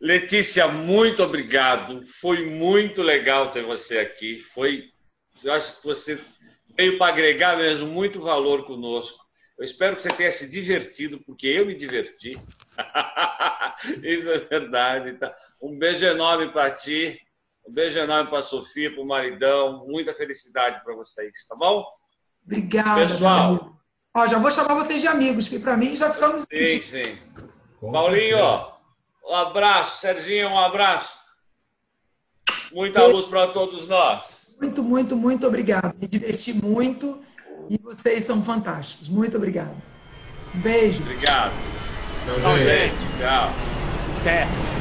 Letícia, 0.00 0.68
muito 0.68 1.22
obrigado. 1.22 2.04
Foi 2.04 2.46
muito 2.46 3.02
legal 3.02 3.50
ter 3.50 3.62
você 3.62 3.98
aqui. 3.98 4.38
Foi, 4.38 4.84
eu 5.42 5.52
acho 5.52 5.80
que 5.80 5.86
você 5.86 6.20
veio 6.76 6.98
para 6.98 7.12
agregar 7.12 7.56
mesmo 7.56 7.86
muito 7.86 8.20
valor 8.20 8.64
conosco. 8.64 9.18
Eu 9.58 9.64
espero 9.64 9.96
que 9.96 10.02
você 10.02 10.10
tenha 10.10 10.30
se 10.30 10.48
divertido, 10.48 11.20
porque 11.26 11.48
eu 11.48 11.66
me 11.66 11.74
diverti. 11.74 12.36
Isso 14.02 14.30
é 14.30 14.38
verdade. 14.38 15.18
Tá? 15.18 15.34
Um 15.60 15.76
beijo 15.76 16.06
enorme 16.06 16.52
para 16.52 16.70
ti. 16.70 17.20
Um 17.68 17.72
beijo 17.72 17.98
enorme 17.98 18.30
para 18.30 18.38
a 18.38 18.42
Sofia, 18.42 18.90
para 18.90 19.02
o 19.02 19.06
maridão. 19.06 19.84
Muita 19.86 20.14
felicidade 20.14 20.82
para 20.82 20.94
vocês, 20.94 21.46
tá 21.46 21.54
bom? 21.54 21.84
Obrigada. 22.42 23.02
Pessoal. 23.02 23.76
Ó, 24.14 24.26
já 24.26 24.38
vou 24.38 24.50
chamar 24.50 24.74
vocês 24.74 25.02
de 25.02 25.06
amigos, 25.06 25.46
que 25.46 25.58
para 25.58 25.76
mim 25.76 25.94
já 25.94 26.10
ficamos. 26.10 26.46
Sim, 26.50 26.80
sim. 26.80 27.18
Com 27.78 27.92
Paulinho, 27.92 28.38
um 29.22 29.34
abraço. 29.34 30.00
Serginho, 30.00 30.48
um 30.48 30.58
abraço. 30.58 31.18
Muita 32.72 33.06
luz 33.06 33.26
para 33.26 33.48
todos 33.48 33.86
nós. 33.86 34.56
Muito, 34.58 34.82
muito, 34.82 35.14
muito 35.14 35.46
obrigado. 35.46 35.94
Me 36.00 36.06
diverti 36.06 36.54
muito 36.54 37.20
e 37.68 37.76
vocês 37.76 38.24
são 38.24 38.42
fantásticos. 38.42 39.08
Muito 39.08 39.36
obrigado. 39.36 39.76
Um 40.54 40.60
beijo. 40.60 41.02
Obrigado. 41.02 41.52
Tchau, 42.24 42.56
gente. 42.56 42.96
Tchau. 43.18 43.50
Até. 44.22 44.77